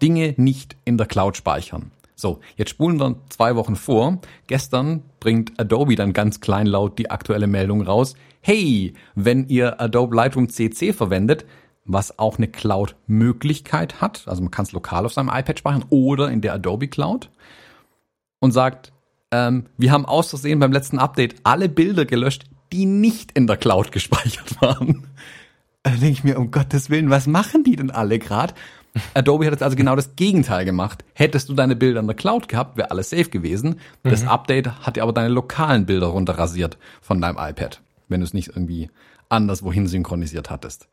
Dinge 0.00 0.34
nicht 0.36 0.76
in 0.84 0.96
der 0.96 1.06
Cloud 1.06 1.36
speichern. 1.36 1.90
So, 2.14 2.40
jetzt 2.56 2.70
spulen 2.70 3.00
wir 3.00 3.16
zwei 3.28 3.56
Wochen 3.56 3.76
vor. 3.76 4.20
Gestern 4.46 5.02
bringt 5.18 5.58
Adobe 5.58 5.96
dann 5.96 6.12
ganz 6.12 6.40
kleinlaut 6.40 6.98
die 6.98 7.10
aktuelle 7.10 7.46
Meldung 7.46 7.82
raus. 7.82 8.14
Hey, 8.40 8.94
wenn 9.14 9.48
ihr 9.48 9.80
Adobe 9.80 10.14
Lightroom 10.14 10.48
CC 10.48 10.92
verwendet, 10.92 11.44
was 11.84 12.18
auch 12.18 12.38
eine 12.38 12.48
Cloud-Möglichkeit 12.48 14.00
hat, 14.00 14.26
also 14.26 14.42
man 14.42 14.50
kann 14.50 14.64
es 14.64 14.72
lokal 14.72 15.04
auf 15.04 15.12
seinem 15.12 15.28
iPad 15.28 15.58
speichern 15.58 15.84
oder 15.90 16.30
in 16.30 16.40
der 16.40 16.54
Adobe 16.54 16.88
Cloud 16.88 17.30
und 18.38 18.52
sagt, 18.52 18.92
ähm, 19.30 19.66
wir 19.76 19.90
haben 19.90 20.06
aus 20.06 20.30
Versehen 20.30 20.60
beim 20.60 20.72
letzten 20.72 20.98
Update 20.98 21.36
alle 21.42 21.68
Bilder 21.68 22.04
gelöscht, 22.04 22.44
die 22.72 22.86
nicht 22.86 23.32
in 23.32 23.46
der 23.46 23.56
Cloud 23.56 23.92
gespeichert 23.92 24.60
waren. 24.62 25.08
Da 25.82 25.90
denke 25.90 26.08
ich 26.08 26.24
mir, 26.24 26.38
um 26.38 26.50
Gottes 26.50 26.88
Willen, 26.88 27.10
was 27.10 27.26
machen 27.26 27.64
die 27.64 27.76
denn 27.76 27.90
alle 27.90 28.18
gerade? 28.18 28.54
Adobe 29.14 29.46
hat 29.46 29.52
jetzt 29.52 29.62
also 29.62 29.76
genau 29.76 29.96
das 29.96 30.16
Gegenteil 30.16 30.64
gemacht. 30.64 31.04
Hättest 31.14 31.48
du 31.48 31.54
deine 31.54 31.76
Bilder 31.76 32.00
in 32.00 32.06
der 32.06 32.16
Cloud 32.16 32.48
gehabt, 32.48 32.76
wäre 32.76 32.90
alles 32.90 33.10
safe 33.10 33.28
gewesen. 33.28 33.80
Das 34.02 34.22
mhm. 34.22 34.28
Update 34.28 34.80
hat 34.86 34.96
dir 34.96 35.02
aber 35.02 35.12
deine 35.12 35.28
lokalen 35.28 35.86
Bilder 35.86 36.06
runterrasiert 36.06 36.78
von 37.00 37.20
deinem 37.20 37.36
iPad, 37.38 37.80
wenn 38.08 38.20
du 38.20 38.24
es 38.24 38.34
nicht 38.34 38.48
irgendwie 38.48 38.90
anders 39.28 39.62
wohin 39.62 39.86
synchronisiert 39.86 40.50
hattest. 40.50 40.88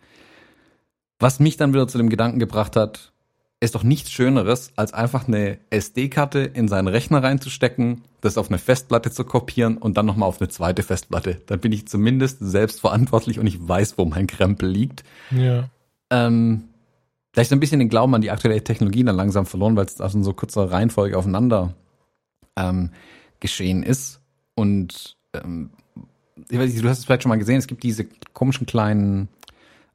Was 1.20 1.40
mich 1.40 1.58
dann 1.58 1.74
wieder 1.74 1.88
zu 1.88 2.00
dem 2.00 2.10
Gedanken 2.10 2.40
gebracht 2.40 2.76
hat, 2.76 3.12
ist 3.60 3.76
doch 3.76 3.84
nichts 3.84 4.12
Schöneres, 4.12 4.72
als 4.76 4.92
einfach 4.92 5.28
eine 5.28 5.60
SD-Karte 5.70 6.40
in 6.40 6.68
seinen 6.68 6.88
Rechner 6.88 7.22
reinzustecken, 7.22 8.02
das 8.20 8.40
auf 8.40 8.50
eine 8.50 8.58
Festplatte 8.58 9.12
zu 9.12 9.24
kopieren 9.24 9.78
und 9.78 9.98
dann 9.98 10.08
nochmal 10.08 10.28
auf 10.28 10.42
eine 10.42 10.50
zweite 10.50 10.82
Festplatte. 10.82 11.40
Dann 11.46 11.60
bin 11.60 11.72
ich 11.72 11.88
zumindest 11.88 12.40
selbst 12.42 12.82
verantwortlich 12.82 13.38
und 13.38 13.46
ich 13.46 13.68
weiß, 13.68 14.00
wo 14.00 14.06
mein 14.06 14.26
Krempel 14.26 14.68
liegt. 14.68 15.04
Ja. 15.30 15.70
Ähm, 16.10 16.70
vielleicht 17.34 17.50
so 17.50 17.56
ein 17.56 17.60
bisschen 17.60 17.80
den 17.80 17.90
Glauben 17.90 18.14
an 18.16 18.22
die 18.22 18.32
aktuelle 18.32 18.64
Technologie 18.64 19.04
dann 19.04 19.16
langsam 19.16 19.46
verloren, 19.46 19.76
weil 19.76 19.86
es 19.86 20.02
also 20.02 20.18
in 20.18 20.24
so 20.24 20.34
kurzer 20.34 20.72
Reihenfolge 20.72 21.18
aufeinander 21.18 21.74
ähm, 22.56 22.92
geschehen 23.40 23.84
ist. 23.84 24.22
Und 24.56 25.18
ähm, 25.34 25.72
ich 26.50 26.58
weiß 26.58 26.72
nicht, 26.72 26.84
du 26.84 26.90
hast 26.90 27.00
es 27.00 27.06
vielleicht 27.06 27.24
schon 27.24 27.30
mal 27.30 27.38
gesehen, 27.38 27.58
es 27.58 27.68
gibt 27.68 27.84
diese 27.84 28.06
komischen 28.34 28.66
kleinen, 28.66 29.30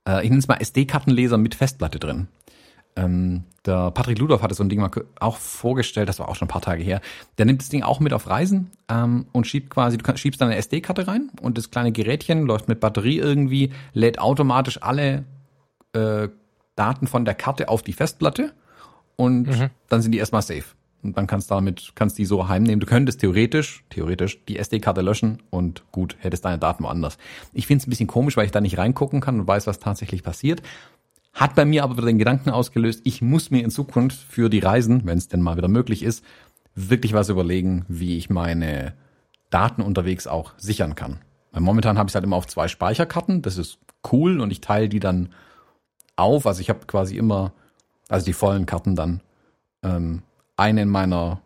äh, 0.09 0.23
ich 0.23 0.31
nenne 0.31 0.39
es 0.39 0.49
mal 0.49 0.61
SD-Kartenleser 0.61 1.39
mit 1.39 1.55
Festplatte 1.55 1.99
drin. 1.99 2.29
Ähm, 2.99 3.45
der 3.67 3.91
Patrick 3.91 4.19
Ludolf 4.19 4.41
hatte 4.41 4.55
so 4.55 4.65
ein 4.65 4.71
Ding 4.71 4.81
mal 4.81 4.91
auch 5.21 5.37
vorgestellt, 5.37 6.09
das 6.09 6.19
war 6.19 6.29
auch 6.29 6.37
schon 6.37 6.47
ein 6.47 6.51
paar 6.51 6.63
Tage 6.63 6.83
her. 6.83 7.03
Der 7.37 7.45
nimmt 7.45 7.61
das 7.61 7.69
Ding 7.69 7.83
auch 7.83 8.01
mit 8.01 8.15
auf 8.15 8.27
Reisen 8.27 8.71
ähm, 8.89 9.27
und 9.33 9.47
schiebt 9.47 9.69
quasi, 9.69 9.99
du 9.99 10.17
schiebst 10.17 10.41
dann 10.41 10.49
eine 10.49 10.57
SD-Karte 10.57 11.07
rein 11.07 11.31
und 11.43 11.59
das 11.59 11.71
kleine 11.71 11.93
Gerätchen 11.93 12.47
läuft 12.47 12.69
mit 12.69 12.81
Batterie 12.81 13.19
irgendwie, 13.19 13.73
lädt 13.93 14.19
automatisch 14.19 14.83
alle 14.83 15.25
äh, 15.93 16.29
Daten 16.77 17.07
von 17.07 17.25
der 17.25 17.35
Karte 17.35 17.69
auf 17.69 17.83
die 17.83 17.93
Festplatte 17.93 18.53
und 19.17 19.49
mhm. 19.49 19.71
dann 19.89 20.03
sind 20.03 20.13
die 20.13 20.19
erstmal 20.19 20.43
safe. 20.43 20.65
Und 21.03 21.17
dann 21.17 21.27
kannst 21.27 21.51
du 21.51 21.55
damit, 21.55 21.93
kannst 21.95 22.19
die 22.19 22.25
so 22.25 22.49
heimnehmen. 22.49 22.81
Du 22.81 22.87
könntest 22.87 23.21
theoretisch, 23.21 23.85
theoretisch 23.91 24.45
die 24.47 24.59
SD-Karte 24.59 25.03
löschen 25.03 25.43
und 25.51 25.85
gut, 25.93 26.17
hättest 26.21 26.45
deine 26.45 26.59
Daten 26.59 26.85
woanders. 26.85 27.17
Ich 27.53 27.67
finde 27.67 27.83
es 27.83 27.87
ein 27.87 27.91
bisschen 27.91 28.07
komisch, 28.07 28.37
weil 28.37 28.47
ich 28.47 28.53
da 28.53 28.61
nicht 28.61 28.79
reingucken 28.79 29.21
kann 29.21 29.41
und 29.41 29.47
weiß, 29.47 29.67
was 29.67 29.79
tatsächlich 29.79 30.23
passiert. 30.23 30.63
Hat 31.33 31.55
bei 31.55 31.65
mir 31.65 31.85
aber 31.85 31.97
wieder 31.97 32.07
den 32.07 32.19
Gedanken 32.19 32.51
ausgelöst, 32.51 33.03
ich 33.05 33.21
muss 33.23 33.51
mir 33.51 33.63
in 33.63 33.71
Zukunft 33.71 34.19
für 34.19 34.49
die 34.49 34.59
Reisen, 34.59 35.03
wenn 35.05 35.19
es 35.19 35.29
denn 35.29 35.43
mal 35.43 35.57
wieder 35.57 35.69
möglich 35.69 36.03
ist, 36.03 36.25
wirklich 36.75 37.13
was 37.13 37.29
überlegen, 37.29 37.85
wie 37.89 38.17
ich 38.17 38.31
meine 38.31 38.95
Daten 39.51 39.83
unterwegs 39.83 40.27
auch 40.27 40.55
sichern 40.57 40.95
kann. 40.95 41.21
Weil 41.53 41.63
momentan 41.63 41.99
habe 41.99 42.09
ich 42.09 42.15
halt 42.15 42.25
immer 42.25 42.37
auf 42.37 42.47
zwei 42.47 42.69
Speicherkarten, 42.69 43.43
das 43.43 43.59
ist 43.59 43.79
cool 44.11 44.41
und 44.41 44.51
ich 44.51 44.61
teile 44.61 44.89
die 44.89 45.01
dann 45.01 45.29
auf. 46.17 46.47
Also 46.47 46.61
ich 46.61 46.69
habe 46.69 46.87
quasi 46.87 47.17
immer, 47.17 47.53
also 48.09 48.25
die 48.27 48.33
vollen 48.33 48.67
Karten 48.67 48.97
dann, 48.97 49.21
ähm, 49.83 50.23
eine 50.57 50.83
in 50.83 50.89
meiner, 50.89 51.41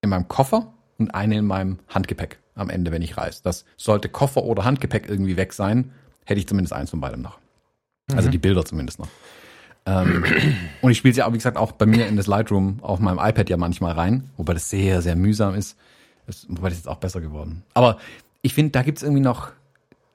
in 0.00 0.10
meinem 0.10 0.28
Koffer 0.28 0.72
und 0.98 1.14
eine 1.14 1.38
in 1.38 1.46
meinem 1.46 1.78
Handgepäck 1.88 2.38
am 2.54 2.70
Ende, 2.70 2.92
wenn 2.92 3.02
ich 3.02 3.16
reise. 3.16 3.42
Das 3.42 3.64
sollte 3.76 4.08
Koffer 4.08 4.44
oder 4.44 4.64
Handgepäck 4.64 5.08
irgendwie 5.08 5.36
weg 5.36 5.52
sein, 5.52 5.92
hätte 6.24 6.40
ich 6.40 6.48
zumindest 6.48 6.72
eins 6.72 6.90
von 6.90 7.00
beidem 7.00 7.22
noch. 7.22 7.38
Also 8.14 8.28
mhm. 8.28 8.32
die 8.32 8.38
Bilder 8.38 8.64
zumindest 8.64 8.98
noch. 8.98 9.08
Ähm, 9.84 10.24
und 10.82 10.90
ich 10.90 10.98
spiele 10.98 11.14
sie 11.14 11.22
auch, 11.22 11.32
wie 11.32 11.38
gesagt, 11.38 11.56
auch 11.56 11.72
bei 11.72 11.86
mir 11.86 12.06
in 12.06 12.16
das 12.16 12.26
Lightroom 12.26 12.78
auf 12.82 12.98
meinem 12.98 13.18
iPad 13.18 13.48
ja 13.48 13.56
manchmal 13.56 13.92
rein, 13.92 14.30
wobei 14.36 14.54
das 14.54 14.70
sehr, 14.70 15.02
sehr 15.02 15.16
mühsam 15.16 15.54
ist. 15.54 15.76
Das, 16.26 16.46
wobei 16.48 16.70
das 16.70 16.78
ist 16.78 16.88
auch 16.88 16.96
besser 16.96 17.20
geworden. 17.20 17.62
Aber 17.74 17.98
ich 18.42 18.52
finde, 18.54 18.72
da 18.72 18.82
gibt's 18.82 19.02
irgendwie 19.02 19.22
noch, 19.22 19.52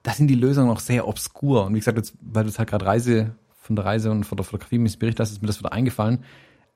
da 0.03 0.11
sind 0.11 0.27
die 0.27 0.35
Lösungen 0.35 0.67
noch 0.67 0.81
sehr 0.81 1.07
obskur. 1.07 1.65
Und 1.65 1.73
wie 1.73 1.79
gesagt, 1.79 1.97
jetzt, 1.97 2.13
weil 2.21 2.43
du 2.43 2.49
es 2.49 2.59
halt 2.59 2.69
gerade 2.69 2.85
Reise 2.85 3.35
von 3.61 3.75
der 3.75 3.85
Reise 3.85 4.11
und 4.11 4.25
von 4.25 4.35
der 4.35 4.43
Fotografie 4.43 4.79
mich 4.79 4.99
berichtet 4.99 5.21
hast, 5.21 5.31
ist 5.31 5.41
mir 5.41 5.47
das 5.47 5.59
wieder 5.59 5.71
eingefallen. 5.71 6.23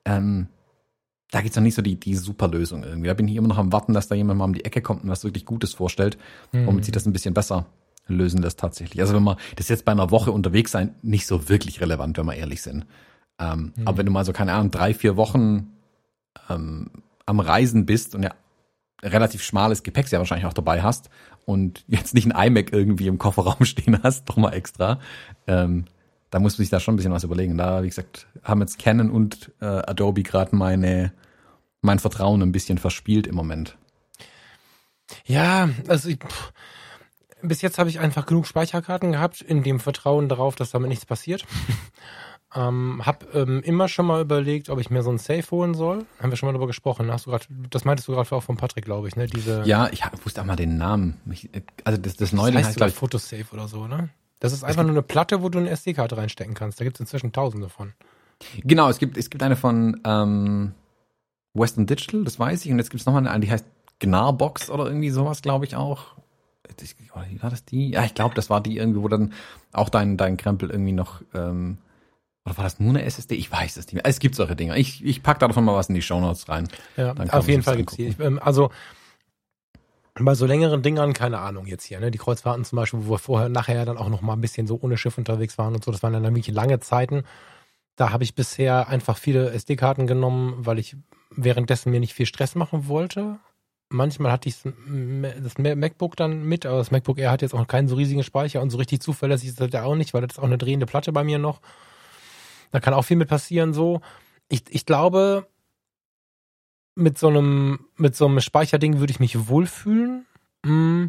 Ähm, 0.04 0.48
da 1.32 1.40
gibt's 1.40 1.56
noch 1.56 1.62
nicht 1.62 1.74
so 1.74 1.82
die, 1.82 1.98
die 1.98 2.14
super 2.14 2.48
Lösung 2.48 2.84
irgendwie. 2.84 3.08
Da 3.08 3.14
bin 3.14 3.26
ich 3.26 3.36
immer 3.36 3.48
noch 3.48 3.58
am 3.58 3.72
Warten, 3.72 3.92
dass 3.92 4.08
da 4.08 4.14
jemand 4.14 4.38
mal 4.38 4.44
um 4.44 4.54
die 4.54 4.64
Ecke 4.64 4.80
kommt 4.80 5.02
und 5.02 5.10
was 5.10 5.24
wirklich 5.24 5.44
Gutes 5.44 5.74
vorstellt, 5.74 6.16
mhm. 6.52 6.66
womit 6.66 6.84
sich 6.84 6.92
das 6.92 7.04
ein 7.04 7.12
bisschen 7.12 7.34
besser 7.34 7.66
lösen 8.06 8.40
lässt 8.40 8.60
tatsächlich. 8.60 9.00
Also 9.00 9.14
wenn 9.14 9.24
man, 9.24 9.36
das 9.56 9.68
jetzt 9.68 9.84
bei 9.84 9.92
einer 9.92 10.12
Woche 10.12 10.30
unterwegs 10.30 10.70
sein, 10.70 10.94
nicht 11.02 11.26
so 11.26 11.48
wirklich 11.48 11.80
relevant, 11.80 12.16
wenn 12.16 12.26
wir 12.26 12.34
ehrlich 12.34 12.62
sind. 12.62 12.86
Ähm, 13.40 13.72
mhm. 13.74 13.88
Aber 13.88 13.98
wenn 13.98 14.06
du 14.06 14.12
mal 14.12 14.24
so, 14.24 14.32
keine 14.32 14.52
Ahnung, 14.52 14.70
drei, 14.70 14.94
vier 14.94 15.16
Wochen 15.16 15.72
ähm, 16.48 16.90
am 17.26 17.40
Reisen 17.40 17.84
bist 17.84 18.14
und 18.14 18.22
ja 18.22 18.30
relativ 19.02 19.42
schmales 19.42 19.82
Gepäck 19.82 20.10
ja 20.10 20.18
wahrscheinlich 20.18 20.46
auch 20.46 20.54
dabei 20.54 20.82
hast 20.82 21.10
und 21.44 21.84
jetzt 21.88 22.14
nicht 22.14 22.32
ein 22.32 22.48
iMac 22.48 22.72
irgendwie 22.72 23.08
im 23.08 23.18
Kofferraum 23.18 23.64
stehen 23.64 24.00
hast, 24.02 24.28
doch 24.28 24.36
mal 24.36 24.52
extra, 24.52 25.00
ähm, 25.46 25.84
da 26.36 26.40
muss 26.40 26.58
man 26.58 26.64
sich 26.64 26.68
da 26.68 26.80
schon 26.80 26.92
ein 26.92 26.96
bisschen 26.98 27.12
was 27.12 27.24
überlegen. 27.24 27.56
Da, 27.56 27.82
wie 27.82 27.88
gesagt, 27.88 28.26
haben 28.42 28.60
jetzt 28.60 28.78
Canon 28.78 29.10
und 29.10 29.52
äh, 29.62 29.64
Adobe 29.64 30.22
gerade 30.22 30.54
meine 30.54 31.14
mein 31.80 31.98
Vertrauen 31.98 32.42
ein 32.42 32.52
bisschen 32.52 32.76
verspielt 32.76 33.26
im 33.26 33.34
Moment. 33.34 33.78
Ja, 35.24 35.70
also 35.88 36.10
ich, 36.10 36.18
pff, 36.18 36.52
bis 37.40 37.62
jetzt 37.62 37.78
habe 37.78 37.88
ich 37.88 38.00
einfach 38.00 38.26
genug 38.26 38.46
Speicherkarten 38.46 39.12
gehabt, 39.12 39.40
in 39.40 39.62
dem 39.62 39.80
Vertrauen 39.80 40.28
darauf, 40.28 40.56
dass 40.56 40.72
damit 40.72 40.90
nichts 40.90 41.06
passiert. 41.06 41.46
Ähm, 42.54 43.02
hab 43.04 43.34
ähm, 43.34 43.60
immer 43.64 43.86
schon 43.86 44.06
mal 44.06 44.22
überlegt, 44.22 44.70
ob 44.70 44.78
ich 44.80 44.88
mir 44.88 45.02
so 45.02 45.10
ein 45.10 45.18
Safe 45.18 45.44
holen 45.50 45.74
soll. 45.74 46.06
Haben 46.20 46.30
wir 46.30 46.36
schon 46.36 46.46
mal 46.46 46.52
darüber 46.52 46.68
gesprochen. 46.68 47.12
Hast 47.12 47.26
du 47.26 47.30
grad, 47.30 47.46
das 47.70 47.84
meintest 47.84 48.08
du 48.08 48.12
gerade 48.12 48.32
auch 48.32 48.42
von 48.42 48.56
Patrick, 48.56 48.84
glaube 48.84 49.08
ich, 49.08 49.16
ne? 49.16 49.26
Diese, 49.26 49.64
Ja, 49.66 49.88
ich 49.90 50.02
wusste 50.24 50.40
auch 50.40 50.46
mal 50.46 50.56
den 50.56 50.78
Namen. 50.78 51.20
Ich, 51.30 51.50
also 51.84 52.00
das, 52.00 52.16
das 52.16 52.32
neue 52.32 52.52
das 52.52 52.58
heißt 52.58 52.68
heißt, 52.68 52.74
sogar 52.74 52.88
glaub 52.88 52.94
ich, 52.94 52.98
Fotosafe 52.98 53.52
oder 53.52 53.68
so, 53.68 53.86
ne? 53.88 54.08
Das 54.40 54.52
ist 54.52 54.64
einfach 54.64 54.82
nur 54.82 54.92
eine 54.92 55.02
Platte, 55.02 55.42
wo 55.42 55.48
du 55.48 55.58
eine 55.58 55.70
SD-Karte 55.70 56.16
reinstecken 56.16 56.54
kannst. 56.54 56.80
Da 56.80 56.84
gibt 56.84 56.96
es 56.96 57.00
inzwischen 57.00 57.32
tausende 57.32 57.68
von. 57.68 57.92
Genau, 58.64 58.88
es 58.90 58.98
gibt, 58.98 59.16
es 59.16 59.30
gibt 59.30 59.42
eine 59.42 59.56
von 59.56 60.00
ähm, 60.04 60.74
Western 61.54 61.86
Digital, 61.86 62.24
das 62.24 62.38
weiß 62.38 62.64
ich. 62.64 62.70
Und 62.70 62.78
jetzt 62.78 62.90
gibt 62.90 63.00
es 63.00 63.06
nochmal 63.06 63.26
eine, 63.26 63.40
die 63.40 63.50
heißt 63.50 63.64
Gnarbox 63.98 64.70
oder 64.70 64.86
irgendwie 64.86 65.10
sowas, 65.10 65.40
glaube 65.40 65.64
ich 65.64 65.74
auch. 65.74 66.16
Oder 67.14 67.26
War 67.42 67.50
das 67.50 67.64
die? 67.64 67.90
Ja, 67.90 68.04
ich 68.04 68.14
glaube, 68.14 68.34
das 68.34 68.50
war 68.50 68.60
die 68.60 68.76
irgendwie, 68.76 69.02
wo 69.02 69.08
dann 69.08 69.32
auch 69.72 69.88
dein, 69.88 70.16
dein 70.16 70.36
Krempel 70.36 70.70
irgendwie 70.70 70.92
noch, 70.92 71.22
ähm, 71.34 71.78
oder 72.44 72.58
war 72.58 72.64
das 72.64 72.78
nur 72.78 72.90
eine 72.90 73.02
SSD? 73.02 73.34
Ich 73.36 73.50
weiß 73.50 73.76
es 73.76 73.86
nicht 73.86 73.94
mehr. 73.94 74.06
Es 74.06 74.18
gibt 74.18 74.34
solche 74.34 74.54
Dinge. 74.54 74.76
Ich, 74.78 75.04
ich 75.04 75.22
pack 75.22 75.38
da 75.38 75.48
davon 75.48 75.64
mal 75.64 75.74
was 75.74 75.88
in 75.88 75.94
die 75.94 76.02
Shownotes 76.02 76.48
rein. 76.48 76.68
Ja, 76.96 77.14
auf 77.30 77.48
jeden 77.48 77.62
Fall 77.62 77.76
gibt's 77.76 77.96
die. 77.96 78.06
angucken. 78.06 78.22
Ich, 78.22 78.26
ähm, 78.26 78.38
also 78.40 78.70
bei 80.24 80.34
so 80.34 80.46
längeren 80.46 80.82
Dingern, 80.82 81.12
keine 81.12 81.38
Ahnung 81.38 81.66
jetzt 81.66 81.84
hier, 81.84 82.00
ne? 82.00 82.10
Die 82.10 82.18
Kreuzfahrten 82.18 82.64
zum 82.64 82.76
Beispiel, 82.76 83.00
wo 83.06 83.12
wir 83.12 83.18
vorher 83.18 83.48
nachher 83.48 83.84
dann 83.84 83.98
auch 83.98 84.08
noch 84.08 84.22
mal 84.22 84.32
ein 84.32 84.40
bisschen 84.40 84.66
so 84.66 84.78
ohne 84.80 84.96
Schiff 84.96 85.18
unterwegs 85.18 85.58
waren 85.58 85.74
und 85.74 85.84
so, 85.84 85.92
das 85.92 86.02
waren 86.02 86.12
dann 86.12 86.22
wirklich 86.22 86.54
lange 86.54 86.80
Zeiten. 86.80 87.24
Da 87.96 88.10
habe 88.10 88.24
ich 88.24 88.34
bisher 88.34 88.88
einfach 88.88 89.18
viele 89.18 89.50
SD-Karten 89.50 90.06
genommen, 90.06 90.54
weil 90.58 90.78
ich 90.78 90.96
währenddessen 91.30 91.90
mir 91.90 92.00
nicht 92.00 92.14
viel 92.14 92.26
Stress 92.26 92.54
machen 92.54 92.88
wollte. 92.88 93.38
Manchmal 93.88 94.32
hatte 94.32 94.48
ich 94.48 94.56
das 94.62 95.58
MacBook 95.58 96.16
dann 96.16 96.44
mit, 96.44 96.66
aber 96.66 96.78
das 96.78 96.90
MacBook 96.90 97.18
Air 97.18 97.30
hat 97.30 97.42
jetzt 97.42 97.54
auch 97.54 97.66
keinen 97.66 97.88
so 97.88 97.94
riesigen 97.94 98.24
Speicher 98.24 98.60
und 98.60 98.70
so 98.70 98.78
richtig 98.78 99.00
zuverlässig 99.00 99.50
ist 99.50 99.60
das 99.60 99.70
ja 99.72 99.84
auch 99.84 99.94
nicht, 99.94 100.12
weil 100.12 100.22
das 100.22 100.32
ist 100.32 100.38
auch 100.38 100.44
eine 100.44 100.58
drehende 100.58 100.86
Platte 100.86 101.12
bei 101.12 101.24
mir 101.24 101.38
noch. 101.38 101.60
Da 102.72 102.80
kann 102.80 102.94
auch 102.94 103.02
viel 103.04 103.16
mit 103.16 103.28
passieren 103.28 103.74
so. 103.74 104.00
Ich, 104.48 104.64
ich 104.68 104.86
glaube, 104.86 105.46
mit 106.96 107.18
so 107.18 107.28
einem, 107.28 107.86
mit 107.96 108.16
so 108.16 108.26
einem 108.26 108.40
Speicherding 108.40 108.98
würde 108.98 109.12
ich 109.12 109.20
mich 109.20 109.48
wohlfühlen. 109.48 110.26
Mm. 110.64 111.06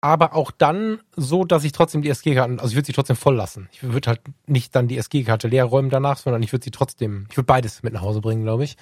Aber 0.00 0.34
auch 0.34 0.52
dann 0.52 1.00
so, 1.16 1.44
dass 1.44 1.64
ich 1.64 1.72
trotzdem 1.72 2.02
die 2.02 2.10
SG-Karten, 2.10 2.60
also 2.60 2.70
ich 2.70 2.76
würde 2.76 2.86
sie 2.86 2.92
trotzdem 2.92 3.16
voll 3.16 3.34
lassen. 3.34 3.68
Ich 3.72 3.82
würde 3.82 4.10
halt 4.10 4.20
nicht 4.46 4.76
dann 4.76 4.86
die 4.86 4.96
SG-Karte 4.96 5.48
leer 5.48 5.64
räumen 5.64 5.90
danach, 5.90 6.18
sondern 6.18 6.42
ich 6.42 6.52
würde 6.52 6.64
sie 6.64 6.70
trotzdem, 6.70 7.26
ich 7.30 7.36
würde 7.36 7.46
beides 7.46 7.82
mit 7.82 7.94
nach 7.94 8.02
Hause 8.02 8.20
bringen, 8.20 8.44
glaube 8.44 8.64
ich. 8.64 8.76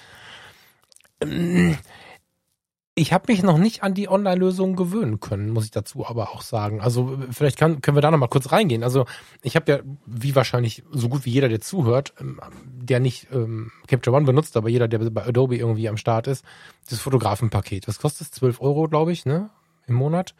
Ich 2.98 3.12
habe 3.12 3.30
mich 3.30 3.42
noch 3.42 3.58
nicht 3.58 3.82
an 3.82 3.92
die 3.92 4.08
Online-Lösung 4.08 4.74
gewöhnen 4.74 5.20
können, 5.20 5.50
muss 5.50 5.66
ich 5.66 5.70
dazu 5.70 6.06
aber 6.06 6.30
auch 6.30 6.40
sagen. 6.40 6.80
Also 6.80 7.18
vielleicht 7.30 7.58
kann, 7.58 7.82
können 7.82 7.94
wir 7.94 8.00
da 8.00 8.10
noch 8.10 8.16
mal 8.16 8.26
kurz 8.26 8.52
reingehen. 8.52 8.82
Also 8.82 9.04
ich 9.42 9.54
habe 9.54 9.70
ja, 9.70 9.78
wie 10.06 10.34
wahrscheinlich 10.34 10.82
so 10.90 11.10
gut 11.10 11.26
wie 11.26 11.30
jeder, 11.30 11.50
der 11.50 11.60
zuhört, 11.60 12.14
ähm, 12.18 12.40
der 12.64 13.00
nicht 13.00 13.28
ähm, 13.34 13.70
Capture 13.86 14.16
One 14.16 14.24
benutzt, 14.24 14.56
aber 14.56 14.70
jeder, 14.70 14.88
der 14.88 15.00
bei 15.10 15.26
Adobe 15.26 15.58
irgendwie 15.58 15.90
am 15.90 15.98
Start 15.98 16.26
ist, 16.26 16.42
das 16.88 16.98
Fotografenpaket. 16.98 17.86
Was 17.86 17.98
kostet 17.98 18.28
es? 18.28 18.30
12 18.32 18.62
Euro, 18.62 18.88
glaube 18.88 19.12
ich, 19.12 19.26
ne? 19.26 19.50
Im 19.86 19.96
Monat. 19.96 20.34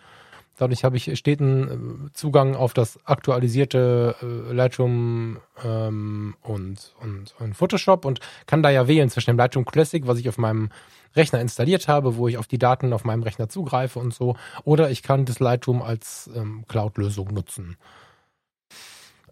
Dadurch 0.57 0.85
habe 0.85 0.97
ich 0.97 1.19
steten 1.19 2.07
äh, 2.07 2.13
Zugang 2.15 2.55
auf 2.55 2.73
das 2.73 2.99
aktualisierte 3.05 4.17
äh, 4.23 4.53
Lightroom 4.53 5.39
ähm, 5.63 6.35
und, 6.43 6.95
und, 7.01 7.35
und 7.39 7.55
Photoshop 7.55 8.05
und 8.05 8.21
kann 8.47 8.63
da 8.63 8.71
ja 8.71 8.89
wählen 8.89 9.11
zwischen 9.11 9.31
dem 9.31 9.37
Lightroom 9.37 9.67
Classic, 9.67 10.07
was 10.07 10.19
ich 10.19 10.29
auf 10.29 10.39
meinem 10.39 10.71
Rechner 11.15 11.41
installiert 11.41 11.89
habe, 11.89 12.17
wo 12.17 12.29
ich 12.29 12.39
auf 12.39 12.47
die 12.47 12.59
Daten 12.59 12.93
auf 12.93 13.05
meinem 13.05 13.23
Rechner 13.23 13.49
zugreife 13.49 13.99
und 13.99 14.15
so, 14.15 14.37
oder 14.65 14.91
ich 14.91 15.03
kann 15.03 15.25
das 15.25 15.41
Lightroom 15.41 15.83
als 15.83 16.31
ähm, 16.35 16.65
Cloud-Lösung 16.69 17.29
nutzen. 17.33 17.77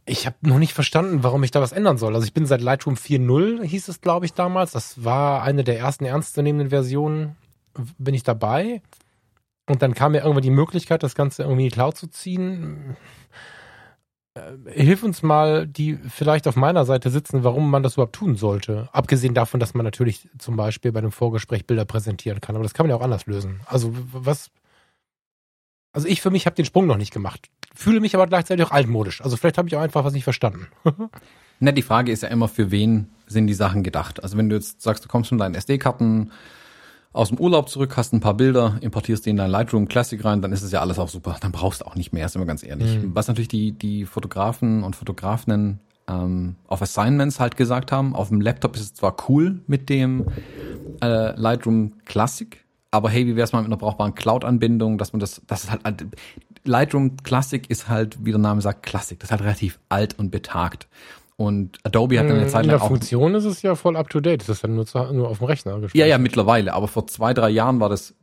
Ich 0.07 0.27
habe 0.27 0.37
noch 0.43 0.59
nicht 0.59 0.75
verstanden, 0.75 1.23
warum 1.23 1.43
ich 1.45 1.51
da 1.51 1.63
was 1.63 1.73
ändern 1.73 1.97
soll. 1.97 2.15
Also 2.15 2.27
ich 2.27 2.35
bin 2.35 2.45
seit 2.45 2.61
Lightroom 2.61 2.97
4.0, 2.97 3.63
hieß 3.63 3.89
es, 3.89 4.03
glaube 4.03 4.27
ich, 4.27 4.35
damals. 4.35 4.73
Das 4.73 5.03
war 5.03 5.43
eine 5.43 5.65
der 5.65 5.79
ersten 5.79 6.05
ernstzunehmenden 6.05 6.69
Versionen, 6.69 7.37
bin 7.97 8.15
ich 8.15 8.23
dabei. 8.23 8.83
Und 9.67 9.83
dann 9.83 9.95
kam 9.95 10.13
mir 10.13 10.19
irgendwann 10.19 10.43
die 10.43 10.51
Möglichkeit, 10.51 11.03
das 11.03 11.15
Ganze 11.15 11.43
irgendwie 11.43 11.65
in 11.65 11.71
die 11.71 11.75
Cloud 11.75 11.97
zu 11.97 12.07
ziehen. 12.09 12.97
Äh, 14.35 14.73
Hilf 14.73 15.03
uns 15.03 15.23
mal, 15.23 15.67
die 15.67 15.97
vielleicht 16.09 16.47
auf 16.47 16.57
meiner 16.57 16.85
Seite 16.85 17.11
sitzen, 17.11 17.45
warum 17.45 17.71
man 17.71 17.83
das 17.83 17.95
überhaupt 17.95 18.17
tun 18.17 18.37
sollte. 18.37 18.89
Abgesehen 18.93 19.35
davon, 19.35 19.61
dass 19.61 19.75
man 19.75 19.85
natürlich 19.85 20.29
zum 20.39 20.57
Beispiel 20.57 20.93
bei 20.93 20.99
einem 20.99 21.13
Vorgespräch 21.13 21.67
Bilder 21.67 21.85
präsentieren 21.85 22.41
kann. 22.41 22.57
Aber 22.57 22.63
das 22.63 22.75
kann 22.75 22.85
man 22.85 22.91
ja 22.91 22.97
auch 22.97 23.05
anders 23.05 23.27
lösen. 23.27 23.61
Also 23.67 23.93
was. 24.13 24.51
Also 25.93 26.09
ich 26.09 26.21
für 26.21 26.31
mich 26.31 26.45
habe 26.47 26.57
den 26.57 26.65
Sprung 26.65 26.87
noch 26.87 26.97
nicht 26.97 27.13
gemacht. 27.13 27.49
Fühle 27.73 28.01
mich 28.01 28.15
aber 28.15 28.27
gleichzeitig 28.27 28.67
auch 28.67 28.73
altmodisch. 28.73 29.21
Also 29.23 29.37
vielleicht 29.37 29.59
habe 29.59 29.69
ich 29.69 29.77
auch 29.77 29.81
einfach 29.81 30.05
was 30.05 30.13
nicht 30.13 30.25
verstanden. 30.25 30.67
Na, 31.61 31.71
die 31.71 31.83
Frage 31.83 32.11
ist 32.11 32.25
ja 32.25 32.29
immer, 32.29 32.49
für 32.49 32.73
wen 32.73 33.09
sind 33.27 33.47
die 33.47 33.55
Sachen 33.55 33.85
gedacht? 33.85 34.23
Also 34.23 34.37
wenn 34.37 34.49
du 34.49 34.57
jetzt 34.57 34.83
sagst, 34.83 35.05
du 35.05 35.09
kommst 35.09 35.29
von 35.29 35.39
deinen 35.39 35.55
SD-Karten 35.55 36.33
aus 37.15 37.29
dem 37.29 37.39
Urlaub 37.39 37.69
zurück, 37.69 37.97
hast 37.97 38.13
ein 38.13 38.21
paar 38.21 38.35
Bilder, 38.35 38.77
importierst 38.81 39.25
die 39.25 39.31
in 39.31 39.37
dein 39.37 39.51
Lightroom 39.51 39.89
Classic 39.89 40.23
rein, 40.23 40.43
dann 40.43 40.53
ist 40.53 40.63
es 40.63 40.73
ja 40.73 40.81
alles 40.81 40.99
auch 40.99 41.09
super. 41.09 41.37
Dann 41.41 41.53
brauchst 41.53 41.81
du 41.81 41.87
auch 41.87 41.95
nicht 41.95 42.13
mehr, 42.13 42.29
sind 42.29 42.43
wir 42.43 42.47
ganz 42.47 42.63
ehrlich. 42.65 42.99
Mhm. 42.99 43.15
Was 43.15 43.29
natürlich 43.29 43.49
die, 43.49 43.73
die 43.73 44.05
Fotografen 44.05 44.83
und 44.83 44.97
Fotografinnen 44.97 45.79
ähm, 46.09 46.57
auf 46.67 46.83
Assignments 46.83 47.39
halt 47.39 47.57
gesagt 47.57 47.93
haben, 47.93 48.15
auf 48.15 48.29
dem 48.29 48.41
Laptop 48.41 48.75
ist 48.75 48.83
es 48.83 48.95
zwar 48.95 49.17
cool 49.29 49.61
mit 49.69 49.89
dem 49.89 50.27
äh, 51.03 51.39
Lightroom 51.41 51.93
Classic, 52.05 52.65
aber 52.91 53.11
hey, 53.11 53.27
wie 53.27 53.37
wär's 53.37 53.53
mal 53.53 53.61
mit 53.61 53.69
einer 53.69 53.77
brauchbaren 53.77 54.15
Cloud-Anbindung, 54.15 54.99
dass 54.99 55.13
man 55.13 55.21
das, 55.21 55.41
das 55.47 55.65
ist 55.65 55.71
halt, 55.71 56.07
Lightroom 56.65 57.17
Classic 57.23 57.69
ist 57.71 57.89
halt, 57.89 58.25
wie 58.25 58.33
der 58.33 58.41
Name 58.41 58.61
sagt, 58.61 58.83
Classic. 58.83 59.19
Das 59.19 59.29
ist 59.29 59.31
halt 59.31 59.43
relativ 59.43 59.79
alt 59.89 60.19
und 60.19 60.31
betagt. 60.31 60.89
Und 61.37 61.79
Adobe 61.83 62.19
hat 62.19 62.29
dann 62.29 62.37
eine 62.37 62.47
Zeit 62.47 62.65
In 62.65 62.71
lang 62.71 62.79
der 62.79 62.85
auch 62.85 62.89
Funktion 62.89 63.35
ist 63.35 63.45
es 63.45 63.63
ja 63.63 63.75
voll 63.75 63.97
up 63.97 64.09
to 64.09 64.21
date. 64.21 64.43
Das 64.43 64.49
ist 64.49 64.63
ja 64.63 64.69
nur, 64.69 64.87
zu, 64.87 64.99
nur 65.13 65.29
auf 65.29 65.39
dem 65.39 65.47
Rechner 65.47 65.73
ja, 65.73 65.79
gespeichert. 65.79 66.09
ja, 66.09 66.19
mittlerweile. 66.19 66.75
Aber 66.75 66.87
vor 66.87 67.07
zwei, 67.07 67.35
drei 67.35 67.51
Jahren 67.51 67.81
war 67.81 67.89
das 67.89 68.15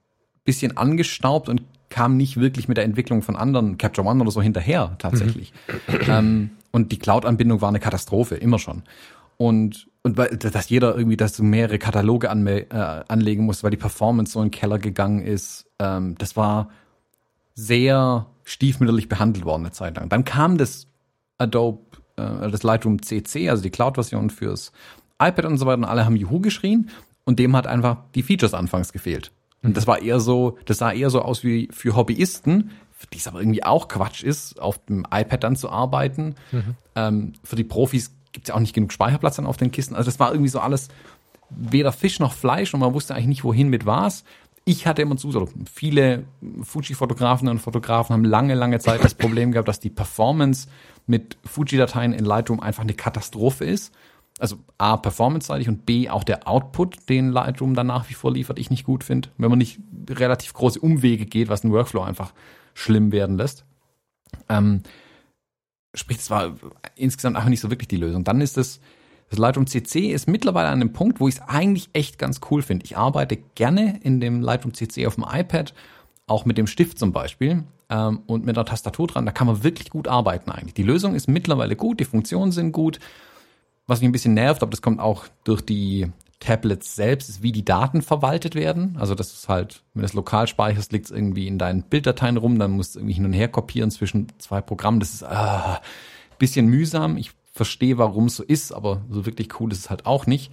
bisschen 0.46 0.78
angestaubt 0.78 1.50
und 1.50 1.62
kam 1.90 2.18
nicht 2.18 2.40
wirklich 2.40 2.68
mit 2.68 2.78
der 2.78 2.86
Entwicklung 2.86 3.22
von 3.22 3.36
anderen 3.36 3.78
Capture 3.78 4.08
One 4.08 4.22
oder 4.22 4.32
so 4.32 4.42
hinterher, 4.42 4.96
tatsächlich. 4.98 5.54
ähm, 6.08 6.52
und 6.72 6.92
die 6.92 7.00
Cloud-Anbindung 7.00 7.62
war 7.62 7.70
eine 7.70 7.80
Katastrophe, 7.80 8.36
immer 8.36 8.60
schon. 8.60 8.84
Und, 9.38 9.88
und 10.04 10.18
weil, 10.18 10.38
dass 10.38 10.70
jeder 10.70 10.96
irgendwie, 10.96 11.18
dass 11.18 11.34
du 11.34 11.44
mehrere 11.44 11.80
Kataloge 11.80 12.30
anme 12.30 12.70
äh, 12.70 13.04
anlegen 13.08 13.44
musst, 13.44 13.64
weil 13.64 13.72
die 13.72 13.78
Performance 13.78 14.34
so 14.34 14.40
in 14.40 14.46
den 14.46 14.52
Keller 14.52 14.80
gegangen 14.80 15.22
ist, 15.22 15.66
ähm, 15.80 16.16
das 16.18 16.38
war 16.38 16.70
sehr 17.56 18.28
stiefmütterlich 18.44 19.10
behandelt 19.10 19.46
worden 19.46 19.64
eine 19.64 19.72
Zeit 19.72 19.98
lang. 19.98 20.10
Dann 20.10 20.24
kam 20.24 20.58
das 20.58 20.88
Adobe, 21.38 21.82
das 22.50 22.64
Lightroom 22.64 23.02
CC, 23.02 23.50
also 23.50 23.64
die 23.64 23.70
Cloud-Version 23.70 24.30
fürs 24.30 24.72
iPad 25.22 25.46
und 25.46 25.58
so 25.58 25.66
weiter 25.66 25.78
und 25.78 25.86
alle 25.86 26.06
haben 26.06 26.16
Juhu 26.16 26.40
geschrien 26.40 26.90
und 27.24 27.40
dem 27.40 27.56
hat 27.56 27.68
einfach 27.68 27.98
die 28.16 28.24
Features 28.24 28.54
anfangs 28.54 28.92
gefehlt. 28.92 29.32
Und 29.64 29.78
das 29.78 29.86
war 29.86 30.02
eher 30.02 30.20
so, 30.20 30.58
das 30.66 30.80
sah 30.80 30.92
eher 30.92 31.10
so 31.10 31.22
aus 31.22 31.44
wie 31.44 31.70
für 31.72 31.96
Hobbyisten, 31.96 32.72
für 32.92 33.08
die 33.08 33.18
es 33.18 33.28
aber 33.28 33.40
irgendwie 33.40 33.64
auch 33.64 33.88
Quatsch 33.88 34.24
ist, 34.24 34.60
auf 34.60 34.84
dem 34.86 35.06
iPad 35.12 35.44
dann 35.44 35.56
zu 35.56 35.70
arbeiten. 35.70 36.36
Ähm, 36.96 37.34
für 37.44 37.56
die 37.56 37.64
Profis 37.64 38.12
gibt 38.32 38.46
es 38.46 38.50
ja 38.50 38.56
auch 38.56 38.60
nicht 38.60 38.74
genug 38.74 38.92
Speicherplatz 38.92 39.36
dann 39.36 39.46
auf 39.46 39.58
den 39.58 39.72
Kisten. 39.72 39.96
Also 39.96 40.08
das 40.08 40.20
war 40.20 40.32
irgendwie 40.32 40.50
so 40.50 40.60
alles 40.60 40.90
weder 41.50 41.92
Fisch 41.92 42.20
noch 42.20 42.34
Fleisch 42.34 42.74
und 42.74 42.80
man 42.80 42.94
wusste 42.94 43.14
eigentlich 43.14 43.28
nicht, 43.28 43.44
wohin 43.44 43.70
mit 43.70 43.86
was. 43.86 44.24
Ich 44.64 44.88
hatte 44.88 45.02
immer 45.02 45.18
zu, 45.18 45.28
also 45.28 45.50
viele 45.72 46.24
Fuji-Fotografen 46.62 47.48
und 47.48 47.60
Fotografen 47.60 48.14
haben 48.14 48.24
lange, 48.24 48.54
lange 48.54 48.80
Zeit 48.80 49.04
das 49.04 49.16
Problem 49.16 49.52
gehabt, 49.52 49.68
dass 49.68 49.80
die 49.80 49.90
Performance 49.90 50.68
mit 51.06 51.38
Fuji-Dateien 51.46 52.14
in 52.14 52.26
Lightroom 52.26 52.60
einfach 52.60 52.84
eine 52.84 52.94
Katastrophe 52.94 53.66
ist. 53.66 53.94
Also 54.40 54.58
A, 54.78 54.98
performance-seitig 54.98 55.68
und 55.70 55.86
B, 55.86 56.10
auch 56.10 56.24
der 56.24 56.48
Output, 56.48 57.10
den 57.10 57.32
Lightroom 57.32 57.76
dann 57.76 57.88
nach 57.88 58.10
wie 58.10 58.14
vor 58.14 58.32
liefert, 58.34 58.58
ich 58.58 58.70
nicht 58.70 58.86
gut 58.86 59.04
finde. 59.04 59.30
Wenn 59.38 59.50
man 59.50 59.60
nicht 59.60 59.80
relativ 60.10 60.54
große 60.54 60.80
Umwege 60.80 61.26
geht, 61.26 61.50
was 61.50 61.62
den 61.62 61.72
Workflow 61.72 62.02
einfach 62.02 62.34
schlimm 62.74 63.12
werden 63.12 63.38
lässt. 63.38 63.66
Ähm, 64.50 64.82
sprich, 65.94 66.18
das 66.18 66.30
war 66.30 66.56
insgesamt 66.96 67.36
einfach 67.36 67.50
nicht 67.50 67.60
so 67.60 67.70
wirklich 67.70 67.90
die 67.90 67.98
Lösung. 67.98 68.24
Dann 68.24 68.42
ist 68.42 68.58
es, 68.58 68.80
das 69.30 69.40
Lightroom 69.40 69.68
CC 69.68 70.12
ist 70.12 70.28
mittlerweile 70.28 70.70
an 70.70 70.80
dem 70.80 70.94
Punkt, 70.94 71.20
wo 71.20 71.28
ich 71.28 71.36
es 71.36 71.42
eigentlich 71.42 71.90
echt 71.94 72.18
ganz 72.18 72.42
cool 72.50 72.62
finde. 72.62 72.86
Ich 72.86 72.98
arbeite 72.98 73.38
gerne 73.56 74.00
in 74.04 74.20
dem 74.20 74.42
Lightroom 74.42 74.74
CC 74.74 75.08
auf 75.08 75.16
dem 75.16 75.26
iPad, 75.32 75.74
auch 76.32 76.46
mit 76.46 76.58
dem 76.58 76.68
Stift 76.68 76.98
zum 76.98 77.12
Beispiel 77.12 77.64
ähm, 77.90 78.22
und 78.26 78.46
mit 78.46 78.58
einer 78.58 78.66
Tastatur 78.66 79.08
dran. 79.08 79.26
Da 79.26 79.32
kann 79.32 79.48
man 79.48 79.64
wirklich 79.64 79.90
gut 79.90 80.08
arbeiten 80.08 80.50
eigentlich. 80.50 80.74
Die 80.74 80.84
Lösung 80.84 81.14
ist 81.14 81.28
mittlerweile 81.28 81.76
gut, 81.76 82.00
die 82.00 82.06
Funktionen 82.06 82.52
sind 82.52 82.72
gut. 82.72 83.00
Was 83.86 84.00
mich 84.00 84.10
ein 84.10 84.14
bisschen 84.14 84.34
nervt, 84.34 84.64
aber 84.64 84.72
das 84.72 84.82
kommt 84.82 85.00
auch 85.00 85.26
durch 85.44 85.62
die 85.62 86.08
Tablets 86.40 86.96
selbst, 86.96 87.30
ist, 87.30 87.44
wie 87.44 87.52
die 87.52 87.66
Daten 87.66 88.02
verwaltet 88.02 88.56
werden. 88.56 88.98
Also 89.00 89.16
das 89.16 89.34
ist 89.34 89.50
halt, 89.50 89.84
wenn 89.94 90.02
du 90.02 90.06
es 90.06 90.14
lokal 90.14 90.48
speicherst, 90.48 90.92
liegt 90.92 91.06
es 91.06 91.12
irgendwie 91.12 91.48
in 91.48 91.58
deinen 91.58 91.84
Bilddateien 91.84 92.38
rum, 92.38 92.58
dann 92.58 92.72
musst 92.72 92.96
du 92.96 93.00
irgendwie 93.00 93.14
hin 93.14 93.26
und 93.26 93.34
her 93.34 93.48
kopieren 93.48 93.92
zwischen 93.92 94.28
zwei 94.40 94.62
Programmen. 94.62 95.00
Das 95.00 95.14
ist 95.14 95.24
ah, 95.24 95.82
bisschen 96.40 96.68
mühsam. 96.68 97.18
Ich 97.18 97.32
verstehe, 97.54 97.98
warum 97.98 98.26
es 98.26 98.38
so 98.38 98.44
ist, 98.44 98.72
aber 98.72 99.02
so 99.10 99.26
wirklich 99.26 99.60
cool 99.60 99.72
ist 99.72 99.80
es 99.80 99.90
halt 99.90 100.06
auch 100.06 100.26
nicht. 100.26 100.52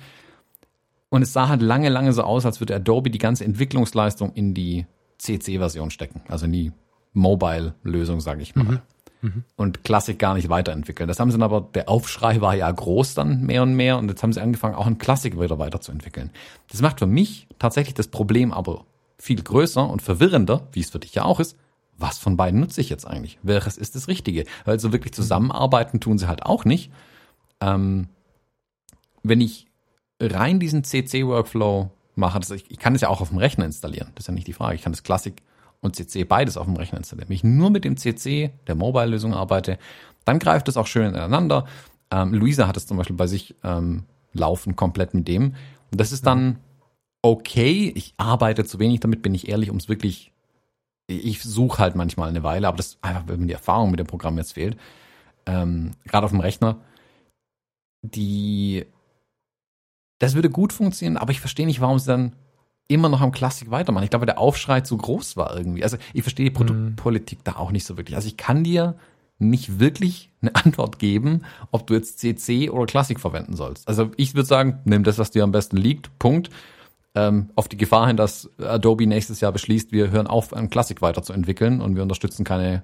Und 1.09 1.23
es 1.23 1.33
sah 1.33 1.49
halt 1.49 1.63
lange, 1.63 1.89
lange 1.89 2.13
so 2.13 2.23
aus, 2.23 2.45
als 2.45 2.61
würde 2.61 2.75
Adobe 2.75 3.11
die 3.11 3.19
ganze 3.19 3.45
Entwicklungsleistung 3.45 4.33
in 4.35 4.53
die 4.53 4.85
CC-Version 5.19 5.91
stecken, 5.91 6.23
also 6.29 6.47
in 6.47 6.53
die 6.53 6.73
Mobile-Lösung, 7.13 8.21
sage 8.21 8.43
ich 8.43 8.55
mal. 8.55 8.83
mhm. 9.23 9.45
und 9.57 9.85
Classic 9.85 10.19
gar 10.19 10.35
nicht 10.35 10.49
weiterentwickeln. 10.49 11.09
Das 11.09 11.21
haben 11.21 11.31
sie 11.31 11.39
dann 11.39 11.45
aber, 11.45 11.69
der 11.75 11.89
Aufschrei 11.89 12.41
war 12.41 12.55
ja 12.55 12.71
groß 12.71 13.15
dann 13.15 13.43
mehr 13.43 13.63
und 13.63 13.75
mehr 13.75 13.99
und 13.99 14.09
jetzt 14.09 14.23
haben 14.23 14.33
sie 14.33 14.41
angefangen, 14.41 14.75
auch 14.75 14.87
ein 14.87 14.99
Classic 14.99 15.39
wieder 15.39 15.59
weiterzuentwickeln. 15.59 16.31
Das 16.71 16.83
macht 16.83 16.99
für 16.99 17.07
mich 17.07 17.47
tatsächlich 17.59 17.95
das 17.95 18.09
Problem 18.09 18.53
aber 18.53 18.85
viel 19.19 19.43
größer 19.43 19.89
und 19.89 20.03
verwirrender, 20.03 20.69
wie 20.73 20.81
es 20.81 20.91
für 20.91 20.99
dich 20.99 21.15
ja 21.15 21.25
auch 21.25 21.41
ist. 21.41 21.57
Was 21.97 22.19
von 22.19 22.37
beiden 22.37 22.61
nutze 22.61 22.81
ich 22.81 22.91
jetzt 22.91 23.07
eigentlich? 23.07 23.39
Welches 23.43 23.77
ist 23.77 23.97
das 23.97 24.07
Richtige? 24.07 24.45
Weil 24.65 24.79
so 24.79 24.93
wirklich 24.93 25.13
zusammenarbeiten 25.13 25.99
tun 25.99 26.17
sie 26.17 26.29
halt 26.29 26.45
auch 26.45 26.65
nicht. 26.65 26.93
Ähm, 27.61 28.07
wenn 29.25 29.41
ich 29.41 29.67
rein 30.21 30.61
diesen 30.61 30.85
CC-Workflow 30.85 31.91
mache, 32.19 32.39
das, 32.41 32.51
ich, 32.51 32.71
ich 32.71 32.79
kann 32.79 32.95
es 32.95 33.01
ja 33.01 33.09
auch 33.09 33.21
auf 33.21 33.31
dem 33.31 33.39
Rechner 33.39 33.65
installieren. 33.65 34.11
Das 34.15 34.25
ist 34.25 34.29
ja 34.29 34.35
nicht 34.35 34.47
die 34.47 34.53
Frage. 34.53 34.75
Ich 34.75 34.83
kann 34.83 34.93
das 34.93 35.03
Classic 35.03 35.35
und 35.81 35.97
CC 35.97 36.25
beides 36.25 36.57
auf 36.57 36.67
dem 36.67 36.77
Rechner 36.77 36.99
installieren. 36.99 37.29
Wenn 37.29 37.37
ich 37.37 37.45
nur 37.45 37.71
mit 37.71 37.85
dem 37.85 37.97
CC 37.97 38.53
der 38.67 38.75
Mobile-Lösung 38.75 39.33
arbeite, 39.33 39.79
dann 40.25 40.39
greift 40.39 40.69
es 40.69 40.77
auch 40.77 40.87
schön 40.87 41.15
ineinander. 41.15 41.67
Ähm, 42.11 42.35
Luisa 42.35 42.67
hat 42.67 42.77
es 42.77 42.87
zum 42.87 42.97
Beispiel 42.97 43.17
bei 43.17 43.27
sich 43.27 43.55
ähm, 43.65 44.05
laufen 44.33 44.77
komplett 44.77 45.15
mit 45.15 45.29
dem. 45.29 45.55
Und 45.91 46.01
das 46.01 46.13
ist 46.13 46.27
dann 46.27 46.59
okay. 47.23 47.93
Ich 47.95 48.15
arbeite 48.17 48.65
zu 48.65 48.79
wenig 48.79 49.01
damit, 49.01 49.23
bin 49.23 49.35
ich 49.35 49.49
ehrlich, 49.49 49.71
um 49.71 49.77
es 49.77 49.89
wirklich. 49.89 50.33
Ich 51.07 51.43
suche 51.43 51.79
halt 51.79 51.95
manchmal 51.95 52.29
eine 52.29 52.43
Weile, 52.43 52.69
aber 52.69 52.77
das 52.77 52.99
einfach, 53.01 53.25
wenn 53.29 53.41
mir 53.41 53.47
die 53.47 53.53
Erfahrung 53.55 53.91
mit 53.91 53.99
dem 53.99 54.07
Programm 54.07 54.37
jetzt 54.37 54.53
fehlt. 54.53 54.77
Ähm, 55.47 55.93
Gerade 56.05 56.27
auf 56.27 56.33
dem 56.33 56.41
Rechner. 56.41 56.77
Die 58.03 58.85
das 60.19 60.35
würde 60.35 60.51
gut 60.51 60.73
funktionieren, 60.73 61.17
aber 61.17 61.31
ich 61.31 61.41
verstehe 61.41 61.67
nicht, 61.67 61.81
warum 61.81 61.99
sie 61.99 62.07
dann 62.07 62.33
immer 62.89 63.09
noch 63.09 63.21
am 63.21 63.33
Klassik 63.33 63.71
weitermachen. 63.71 64.05
Ich 64.05 64.11
glaube, 64.11 64.27
der 64.27 64.39
Aufschrei 64.39 64.81
zu 64.81 64.97
groß 64.97 65.37
war 65.37 65.57
irgendwie. 65.57 65.85
Also 65.85 65.99
ich 66.15 66.23
verstehe 66.23 66.47
die 66.47 66.51
Produktpolitik 66.51 67.41
mhm. 67.41 67.45
da 67.45 67.57
auch 67.57 67.71
nicht 67.71 67.85
so 67.85 67.97
wirklich. 67.97 68.17
Also 68.17 68.29
ich 68.29 68.37
kann 68.37 68.65
dir 68.65 68.97
nicht 69.39 69.79
wirklich 69.79 70.31
eine 70.41 70.55
Antwort 70.65 70.99
geben, 70.99 71.43
ob 71.71 71.87
du 71.87 71.95
jetzt 71.95 72.19
CC 72.19 72.71
oder 72.71 72.87
Klassik 72.87 73.21
verwenden 73.21 73.57
sollst. 73.57 73.87
Also 73.87 74.11
ich 74.17 74.35
würde 74.35 74.49
sagen, 74.49 74.81
nimm 74.85 75.05
das, 75.05 75.19
was 75.19 75.31
dir 75.31 75.45
am 75.45 75.53
besten 75.53 75.77
liegt. 75.77 76.19
Punkt. 76.19 76.51
Ähm, 77.15 77.51
auf 77.55 77.69
die 77.69 77.77
Gefahr 77.77 78.07
hin, 78.07 78.17
dass 78.17 78.51
Adobe 78.59 79.07
nächstes 79.07 79.41
Jahr 79.41 79.53
beschließt, 79.53 79.93
wir 79.93 80.11
hören 80.11 80.27
auf, 80.27 80.55
an 80.55 80.71
Klassik 80.71 81.03
weiterzuentwickeln 81.03 81.81
und 81.81 81.95
wir 81.95 82.03
unterstützen 82.03 82.45
keine 82.45 82.83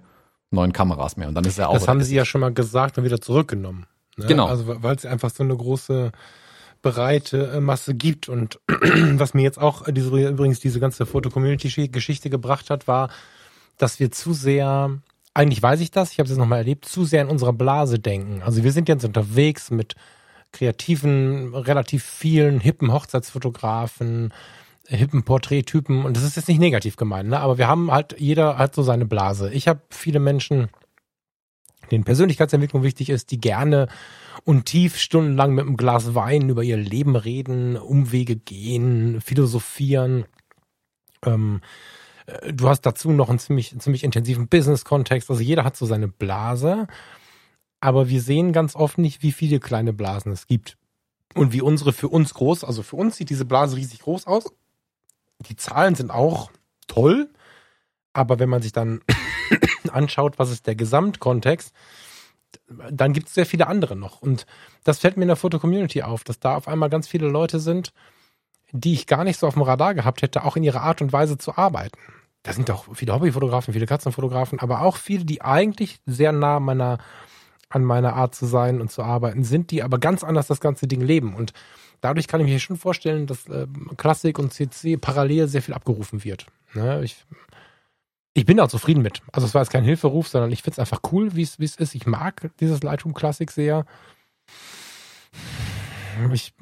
neuen 0.50 0.72
Kameras 0.72 1.16
mehr. 1.16 1.28
Und 1.28 1.34
dann 1.34 1.44
ist 1.44 1.58
ja 1.58 1.68
auch. 1.68 1.74
Das 1.74 1.88
haben 1.88 2.02
sie 2.02 2.14
ja 2.14 2.24
schon 2.24 2.40
mal 2.40 2.52
gesagt 2.52 2.98
und 2.98 3.04
wieder 3.04 3.20
zurückgenommen. 3.20 3.86
Ne? 4.16 4.26
Genau. 4.26 4.46
Also 4.46 4.82
weil 4.82 4.96
es 4.96 5.04
einfach 5.04 5.30
so 5.30 5.42
eine 5.42 5.56
große 5.56 6.12
breite 6.84 7.50
äh, 7.54 7.60
Masse 7.60 7.94
gibt. 7.94 8.28
Und 8.28 8.60
was 8.68 9.34
mir 9.34 9.42
jetzt 9.42 9.60
auch 9.60 9.82
diese, 9.90 10.28
übrigens 10.28 10.60
diese 10.60 10.78
ganze 10.78 11.06
Foto-Community-Geschichte 11.06 12.30
gebracht 12.30 12.70
hat, 12.70 12.86
war, 12.86 13.10
dass 13.76 13.98
wir 13.98 14.12
zu 14.12 14.32
sehr, 14.32 14.96
eigentlich 15.32 15.62
weiß 15.62 15.80
ich 15.80 15.90
das, 15.90 16.12
ich 16.12 16.18
habe 16.20 16.26
es 16.26 16.30
jetzt 16.30 16.38
nochmal 16.38 16.58
erlebt, 16.58 16.84
zu 16.84 17.04
sehr 17.04 17.22
in 17.22 17.28
unserer 17.28 17.52
Blase 17.52 17.98
denken. 17.98 18.42
Also 18.44 18.62
wir 18.62 18.70
sind 18.70 18.88
jetzt 18.88 19.04
unterwegs 19.04 19.72
mit 19.72 19.96
kreativen, 20.52 21.52
relativ 21.52 22.04
vielen 22.04 22.60
hippen 22.60 22.92
Hochzeitsfotografen, 22.92 24.32
hippen 24.86 25.24
Porträttypen 25.24 26.04
und 26.04 26.16
das 26.16 26.22
ist 26.22 26.36
jetzt 26.36 26.46
nicht 26.46 26.60
negativ 26.60 26.96
gemeint, 26.96 27.30
ne? 27.30 27.40
aber 27.40 27.58
wir 27.58 27.66
haben 27.66 27.90
halt, 27.90 28.14
jeder 28.20 28.58
hat 28.58 28.74
so 28.74 28.82
seine 28.82 29.06
Blase. 29.06 29.50
Ich 29.52 29.66
habe 29.66 29.80
viele 29.88 30.20
Menschen, 30.20 30.68
denen 31.90 32.04
Persönlichkeitsentwicklung 32.04 32.82
wichtig 32.82 33.10
ist, 33.10 33.30
die 33.30 33.40
gerne 33.40 33.88
und 34.44 34.66
tief 34.66 34.98
stundenlang 34.98 35.54
mit 35.54 35.66
einem 35.66 35.76
Glas 35.76 36.14
Wein 36.14 36.48
über 36.48 36.62
ihr 36.62 36.76
Leben 36.76 37.16
reden, 37.16 37.76
Umwege 37.76 38.36
gehen, 38.36 39.20
philosophieren. 39.20 40.24
Ähm, 41.24 41.60
äh, 42.26 42.52
du 42.52 42.68
hast 42.68 42.82
dazu 42.82 43.10
noch 43.10 43.28
einen 43.28 43.38
ziemlich, 43.38 43.78
ziemlich 43.78 44.04
intensiven 44.04 44.48
Business-Kontext. 44.48 45.30
Also 45.30 45.42
jeder 45.42 45.64
hat 45.64 45.76
so 45.76 45.86
seine 45.86 46.08
Blase. 46.08 46.86
Aber 47.80 48.08
wir 48.08 48.20
sehen 48.20 48.52
ganz 48.52 48.76
oft 48.76 48.98
nicht, 48.98 49.22
wie 49.22 49.32
viele 49.32 49.60
kleine 49.60 49.92
Blasen 49.92 50.32
es 50.32 50.46
gibt. 50.46 50.76
Und 51.34 51.52
wie 51.52 51.62
unsere 51.62 51.92
für 51.92 52.08
uns 52.08 52.32
groß, 52.34 52.64
also 52.64 52.82
für 52.82 52.96
uns 52.96 53.16
sieht 53.16 53.30
diese 53.30 53.44
Blase 53.44 53.76
riesig 53.76 54.00
groß 54.00 54.26
aus. 54.26 54.52
Die 55.48 55.56
Zahlen 55.56 55.94
sind 55.94 56.10
auch 56.10 56.50
toll. 56.86 57.28
Aber 58.14 58.38
wenn 58.38 58.48
man 58.48 58.62
sich 58.62 58.72
dann 58.72 59.02
anschaut, 59.92 60.38
was 60.38 60.50
ist 60.50 60.66
der 60.66 60.76
Gesamtkontext, 60.76 61.74
dann 62.90 63.12
gibt 63.12 63.28
es 63.28 63.34
sehr 63.34 63.46
viele 63.46 63.66
andere 63.66 63.96
noch. 63.96 64.22
Und 64.22 64.46
das 64.84 65.00
fällt 65.00 65.16
mir 65.16 65.24
in 65.24 65.28
der 65.28 65.36
Foto-Community 65.36 66.02
auf, 66.02 66.24
dass 66.24 66.40
da 66.40 66.56
auf 66.56 66.68
einmal 66.68 66.88
ganz 66.88 67.08
viele 67.08 67.28
Leute 67.28 67.60
sind, 67.60 67.92
die 68.72 68.94
ich 68.94 69.06
gar 69.06 69.24
nicht 69.24 69.38
so 69.38 69.46
auf 69.46 69.54
dem 69.54 69.62
Radar 69.62 69.94
gehabt 69.94 70.22
hätte, 70.22 70.44
auch 70.44 70.56
in 70.56 70.64
ihrer 70.64 70.82
Art 70.82 71.02
und 71.02 71.12
Weise 71.12 71.36
zu 71.36 71.56
arbeiten. 71.56 71.98
Da 72.42 72.52
sind 72.52 72.70
auch 72.70 72.86
viele 72.94 73.14
Hobbyfotografen, 73.14 73.72
viele 73.72 73.86
Katzenfotografen, 73.86 74.58
aber 74.58 74.82
auch 74.82 74.96
viele, 74.96 75.24
die 75.24 75.42
eigentlich 75.42 75.98
sehr 76.06 76.32
nah 76.32 76.60
meiner, 76.60 76.98
an 77.70 77.84
meiner 77.84 78.14
Art 78.14 78.34
zu 78.34 78.46
sein 78.46 78.80
und 78.80 78.90
zu 78.90 79.02
arbeiten 79.02 79.44
sind, 79.44 79.70
die 79.70 79.82
aber 79.82 79.98
ganz 79.98 80.22
anders 80.22 80.46
das 80.46 80.60
ganze 80.60 80.86
Ding 80.86 81.00
leben. 81.00 81.34
Und 81.34 81.52
dadurch 82.00 82.28
kann 82.28 82.40
ich 82.40 82.46
mir 82.46 82.60
schon 82.60 82.76
vorstellen, 82.76 83.26
dass 83.26 83.48
äh, 83.48 83.66
Klassik 83.96 84.38
und 84.38 84.52
CC 84.52 84.96
parallel 84.96 85.48
sehr 85.48 85.62
viel 85.62 85.74
abgerufen 85.74 86.22
wird. 86.24 86.46
Ne? 86.74 87.02
Ich 87.02 87.24
ich 88.34 88.44
bin 88.44 88.56
da 88.56 88.68
zufrieden 88.68 89.02
mit. 89.02 89.22
Also 89.32 89.46
es 89.46 89.54
war 89.54 89.62
jetzt 89.62 89.70
kein 89.70 89.84
Hilferuf, 89.84 90.28
sondern 90.28 90.50
ich 90.50 90.62
finde 90.62 90.74
es 90.74 90.78
einfach 90.80 91.00
cool, 91.12 91.34
wie 91.36 91.42
es 91.42 91.56
ist. 91.56 91.94
Ich 91.94 92.06
mag 92.06 92.50
dieses 92.58 92.82
Lightroom 92.82 93.14
Classic 93.14 93.50
sehr. 93.50 93.86
Ich 96.32 96.52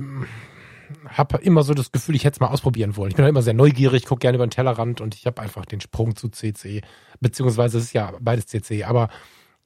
habe 1.08 1.38
immer 1.38 1.62
so 1.62 1.72
das 1.72 1.90
Gefühl, 1.90 2.14
ich 2.14 2.24
hätte 2.24 2.36
es 2.36 2.40
mal 2.40 2.48
ausprobieren 2.48 2.96
wollen. 2.96 3.10
Ich 3.10 3.16
bin 3.16 3.24
halt 3.24 3.30
immer 3.30 3.42
sehr 3.42 3.54
neugierig, 3.54 4.04
gucke 4.04 4.20
gerne 4.20 4.36
über 4.36 4.46
den 4.46 4.50
Tellerrand 4.50 5.00
und 5.00 5.14
ich 5.14 5.24
habe 5.24 5.40
einfach 5.40 5.64
den 5.64 5.80
Sprung 5.80 6.14
zu 6.14 6.28
CC. 6.28 6.82
Beziehungsweise 7.20 7.78
es 7.78 7.84
ist 7.84 7.92
ja 7.94 8.12
beides 8.20 8.46
CC, 8.46 8.84
aber 8.84 9.08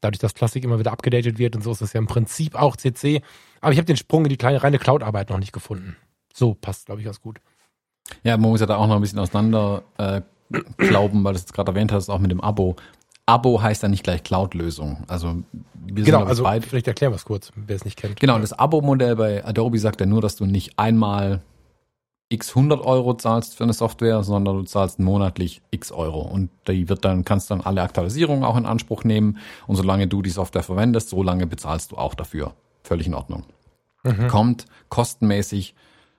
dadurch, 0.00 0.20
dass 0.20 0.34
Classic 0.34 0.62
immer 0.62 0.78
wieder 0.78 0.92
abgedatet 0.92 1.38
wird 1.38 1.56
und 1.56 1.62
so 1.62 1.72
ist 1.72 1.80
es 1.80 1.92
ja 1.92 1.98
im 1.98 2.06
Prinzip 2.06 2.54
auch 2.54 2.76
CC. 2.76 3.22
Aber 3.60 3.72
ich 3.72 3.78
habe 3.78 3.86
den 3.86 3.96
Sprung 3.96 4.24
in 4.24 4.28
die 4.28 4.36
kleine 4.36 4.62
reine 4.62 4.78
Cloud-Arbeit 4.78 5.30
noch 5.30 5.38
nicht 5.38 5.52
gefunden. 5.52 5.96
So 6.32 6.54
passt, 6.54 6.86
glaube 6.86 7.00
ich, 7.00 7.04
ganz 7.04 7.20
gut. 7.20 7.40
Ja, 8.22 8.36
man 8.36 8.50
muss 8.50 8.60
ja 8.60 8.66
da 8.66 8.76
auch 8.76 8.86
noch 8.86 8.94
ein 8.94 9.00
bisschen 9.00 9.18
auseinander 9.18 9.82
äh, 9.98 10.20
glauben, 10.76 11.24
weil 11.24 11.34
du 11.34 11.38
es 11.38 11.52
gerade 11.52 11.72
erwähnt 11.72 11.92
hast, 11.92 12.08
auch 12.08 12.18
mit 12.18 12.30
dem 12.30 12.40
Abo. 12.40 12.76
Abo 13.26 13.60
heißt 13.60 13.82
ja 13.82 13.88
nicht 13.88 14.04
gleich 14.04 14.22
Cloud-Lösung. 14.22 15.04
Also 15.08 15.42
wir 15.74 16.04
genau, 16.04 16.24
also 16.24 16.44
beide. 16.44 16.66
vielleicht 16.66 16.86
erklären 16.86 17.12
wir 17.12 17.16
es 17.16 17.24
kurz, 17.24 17.52
wer 17.56 17.74
es 17.74 17.84
nicht 17.84 17.96
kennt. 17.96 18.20
Genau, 18.20 18.38
das 18.38 18.52
Abo-Modell 18.52 19.16
bei 19.16 19.44
Adobe 19.44 19.78
sagt 19.78 20.00
ja 20.00 20.06
nur, 20.06 20.20
dass 20.20 20.36
du 20.36 20.46
nicht 20.46 20.78
einmal 20.78 21.42
x 22.28 22.50
100 22.50 22.84
Euro 22.84 23.14
zahlst 23.14 23.56
für 23.56 23.64
eine 23.64 23.72
Software, 23.72 24.22
sondern 24.22 24.56
du 24.56 24.62
zahlst 24.62 24.98
monatlich 24.98 25.62
x 25.70 25.92
Euro 25.92 26.20
und 26.20 26.50
die 26.66 26.88
wird 26.88 27.04
dann 27.04 27.24
kannst 27.24 27.50
dann 27.50 27.60
alle 27.60 27.82
Aktualisierungen 27.82 28.44
auch 28.44 28.56
in 28.56 28.66
Anspruch 28.66 29.04
nehmen 29.04 29.38
und 29.66 29.76
solange 29.76 30.08
du 30.08 30.22
die 30.22 30.30
Software 30.30 30.64
verwendest, 30.64 31.10
so 31.10 31.22
lange 31.22 31.46
bezahlst 31.46 31.92
du 31.92 31.96
auch 31.96 32.14
dafür. 32.14 32.54
Völlig 32.82 33.06
in 33.06 33.14
Ordnung. 33.14 33.44
Mhm. 34.02 34.28
Kommt 34.28 34.66
kostenmäßig 34.88 35.74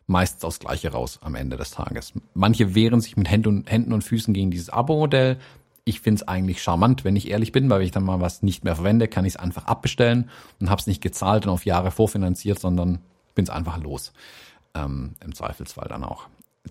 meistens 0.08 0.44
aufs 0.46 0.60
Gleiche 0.60 0.92
raus 0.92 1.20
am 1.22 1.36
Ende 1.36 1.58
des 1.58 1.72
Tages. 1.72 2.14
Manche 2.34 2.74
wehren 2.74 3.02
sich 3.02 3.18
mit 3.18 3.30
Händen 3.30 3.94
und, 3.94 4.04
Füßen 4.04 4.34
gegen 4.34 4.50
dieses 4.50 4.70
Abo-Modell. 4.70 5.38
Ich 5.84 6.02
finde 6.02 6.22
es 6.22 6.28
eigentlich 6.28 6.62
charmant, 6.62 7.04
wenn 7.04 7.16
ich 7.16 7.30
ehrlich 7.30 7.52
bin, 7.52 7.70
weil 7.70 7.80
wenn 7.80 7.86
ich 7.86 7.92
dann 7.92 8.04
mal 8.04 8.20
was 8.20 8.42
nicht 8.42 8.64
mehr 8.64 8.76
verwende, 8.76 9.08
kann 9.08 9.26
ich 9.26 9.34
es 9.34 9.40
einfach 9.40 9.66
abbestellen 9.66 10.30
und 10.60 10.70
habe 10.70 10.80
es 10.80 10.88
nicht 10.88 11.02
gezahlt 11.02 11.46
und 11.46 11.52
auf 11.52 11.66
Jahre 11.66 11.92
vorfinanziert, 11.92 12.60
sondern 12.60 13.00
bin 13.36 13.44
es 13.44 13.50
einfach 13.50 13.78
los. 13.82 14.14
Ähm, 14.74 15.16
Im 15.24 15.36
Zweifelsfall 15.36 15.88
dann 15.88 16.04
auch. 16.04 16.28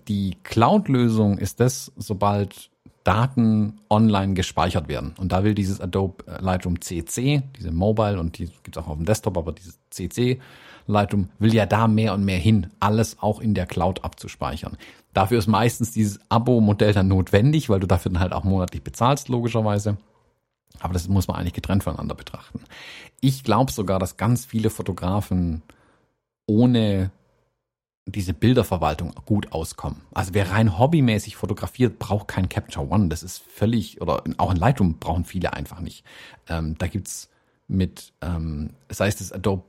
Die 0.07 0.37
Cloud-Lösung 0.43 1.37
ist 1.37 1.59
das, 1.59 1.91
sobald 1.95 2.69
Daten 3.03 3.79
online 3.89 4.33
gespeichert 4.33 4.89
werden. 4.89 5.15
Und 5.17 5.31
da 5.31 5.43
will 5.43 5.55
dieses 5.55 5.79
Adobe 5.79 6.25
Lightroom 6.39 6.81
CC, 6.81 7.41
diese 7.57 7.71
Mobile 7.71 8.19
und 8.19 8.37
die 8.37 8.47
gibt 8.63 8.75
es 8.75 8.83
auch 8.83 8.87
auf 8.87 8.97
dem 8.97 9.05
Desktop, 9.05 9.37
aber 9.37 9.53
dieses 9.53 9.79
CC 9.89 10.39
Lightroom 10.87 11.29
will 11.39 11.53
ja 11.53 11.65
da 11.65 11.87
mehr 11.87 12.13
und 12.13 12.23
mehr 12.25 12.39
hin, 12.39 12.67
alles 12.79 13.17
auch 13.19 13.39
in 13.39 13.53
der 13.53 13.65
Cloud 13.65 14.03
abzuspeichern. 14.03 14.77
Dafür 15.13 15.39
ist 15.39 15.47
meistens 15.47 15.91
dieses 15.91 16.19
Abo-Modell 16.29 16.93
dann 16.93 17.07
notwendig, 17.07 17.69
weil 17.69 17.79
du 17.79 17.87
dafür 17.87 18.11
dann 18.11 18.21
halt 18.21 18.33
auch 18.33 18.43
monatlich 18.43 18.83
bezahlst, 18.83 19.29
logischerweise. 19.29 19.97
Aber 20.79 20.93
das 20.93 21.07
muss 21.07 21.27
man 21.27 21.37
eigentlich 21.37 21.53
getrennt 21.53 21.83
voneinander 21.83 22.15
betrachten. 22.15 22.61
Ich 23.19 23.43
glaube 23.43 23.71
sogar, 23.71 23.99
dass 23.99 24.17
ganz 24.17 24.45
viele 24.45 24.69
Fotografen 24.69 25.63
ohne 26.45 27.11
diese 28.05 28.33
Bilderverwaltung 28.33 29.13
gut 29.25 29.51
auskommen. 29.51 30.01
Also 30.13 30.33
wer 30.33 30.51
rein 30.51 30.77
hobbymäßig 30.77 31.35
fotografiert, 31.35 31.99
braucht 31.99 32.27
kein 32.27 32.47
Capture 32.47 32.89
One. 32.89 33.09
Das 33.09 33.21
ist 33.21 33.39
völlig, 33.39 34.01
oder 34.01 34.23
auch 34.37 34.49
ein 34.49 34.57
Lightroom 34.57 34.99
brauchen 34.99 35.25
viele 35.25 35.53
einfach 35.53 35.81
nicht. 35.81 36.05
Ähm, 36.47 36.77
da 36.77 36.87
gibt's 36.87 37.29
mit, 37.67 38.13
ähm, 38.21 38.71
sei 38.89 39.07
es 39.07 39.17
das 39.17 39.33
Adobe 39.33 39.63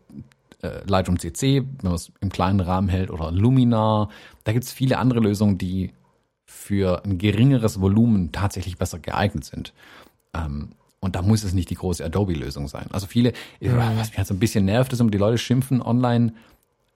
äh, 0.63 0.81
Lightroom 0.87 1.19
CC, 1.19 1.63
wenn 1.63 1.67
man 1.83 1.95
es 1.95 2.13
im 2.21 2.31
kleinen 2.31 2.61
Rahmen 2.61 2.89
hält, 2.89 3.11
oder 3.11 3.31
Luminar. 3.31 4.09
Da 4.45 4.53
gibt 4.53 4.65
es 4.65 4.73
viele 4.73 4.99
andere 4.99 5.21
Lösungen, 5.21 5.59
die 5.59 5.93
für 6.47 7.05
ein 7.05 7.19
geringeres 7.19 7.81
Volumen 7.81 8.33
tatsächlich 8.33 8.79
besser 8.79 8.99
geeignet 8.99 9.45
sind. 9.45 9.73
Ähm, 10.35 10.71
und 11.01 11.15
da 11.15 11.23
muss 11.23 11.45
es 11.45 11.53
nicht 11.53 11.71
die 11.71 11.77
große 11.77 12.05
Adobe-Lösung 12.05 12.67
sein. 12.67 12.87
Also 12.91 13.07
viele, 13.07 13.33
mhm. 13.61 13.77
was 13.97 14.09
mich 14.09 14.19
halt 14.19 14.27
so 14.27 14.35
ein 14.35 14.41
bisschen 14.41 14.65
nervt, 14.65 14.93
ist, 14.93 15.01
um 15.01 15.11
die 15.11 15.19
Leute 15.19 15.39
schimpfen 15.39 15.81
online, 15.81 16.33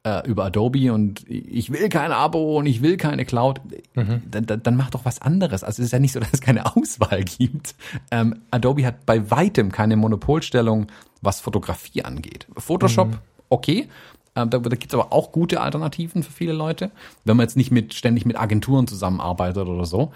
äh, 0.04 0.26
über 0.28 0.46
Adobe 0.46 0.92
und 0.92 1.28
ich 1.28 1.70
will 1.70 1.88
kein 1.88 2.10
Abo 2.10 2.58
und 2.58 2.66
ich 2.66 2.82
will 2.82 2.96
keine 2.96 3.24
Cloud, 3.24 3.60
mhm. 3.94 4.22
dann, 4.28 4.62
dann 4.62 4.76
mach 4.76 4.90
doch 4.90 5.04
was 5.04 5.22
anderes. 5.22 5.62
Also 5.62 5.80
es 5.80 5.86
ist 5.86 5.92
ja 5.92 6.00
nicht 6.00 6.12
so, 6.12 6.20
dass 6.20 6.32
es 6.32 6.40
keine 6.40 6.74
Auswahl 6.76 7.22
gibt. 7.22 7.76
Ähm, 8.10 8.40
Adobe 8.50 8.84
hat 8.84 9.06
bei 9.06 9.30
weitem 9.30 9.70
keine 9.70 9.96
Monopolstellung, 9.96 10.88
was 11.20 11.40
Fotografie 11.40 12.02
angeht. 12.02 12.46
Photoshop, 12.56 13.08
mhm. 13.08 13.18
Okay. 13.52 13.88
Ähm, 14.34 14.50
da 14.50 14.58
da 14.58 14.76
gibt 14.76 14.92
es 14.92 14.94
aber 14.98 15.12
auch 15.12 15.30
gute 15.30 15.60
Alternativen 15.60 16.22
für 16.22 16.32
viele 16.32 16.52
Leute, 16.52 16.90
wenn 17.24 17.36
man 17.36 17.44
jetzt 17.44 17.56
nicht 17.56 17.70
mit 17.70 17.94
ständig 17.94 18.24
mit 18.24 18.38
Agenturen 18.38 18.86
zusammenarbeitet 18.86 19.66
oder 19.68 19.84
so. 19.84 20.12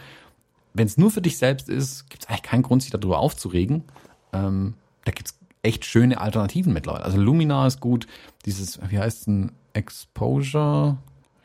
Wenn 0.72 0.86
es 0.86 0.96
nur 0.96 1.10
für 1.10 1.22
dich 1.22 1.38
selbst 1.38 1.68
ist, 1.68 2.08
gibt 2.10 2.24
es 2.24 2.28
eigentlich 2.28 2.42
keinen 2.42 2.62
Grund, 2.62 2.82
sich 2.82 2.90
darüber 2.90 3.18
aufzuregen. 3.18 3.84
Ähm, 4.32 4.74
da 5.04 5.12
gibt 5.12 5.28
es 5.28 5.38
echt 5.62 5.84
schöne 5.84 6.20
Alternativen 6.20 6.72
mittlerweile. 6.72 7.04
Also 7.04 7.18
Luminar 7.18 7.66
ist 7.66 7.80
gut, 7.80 8.06
dieses, 8.44 8.78
wie 8.88 8.98
heißt 8.98 9.18
es 9.18 9.24
denn, 9.24 9.52
Exposure, 9.72 10.96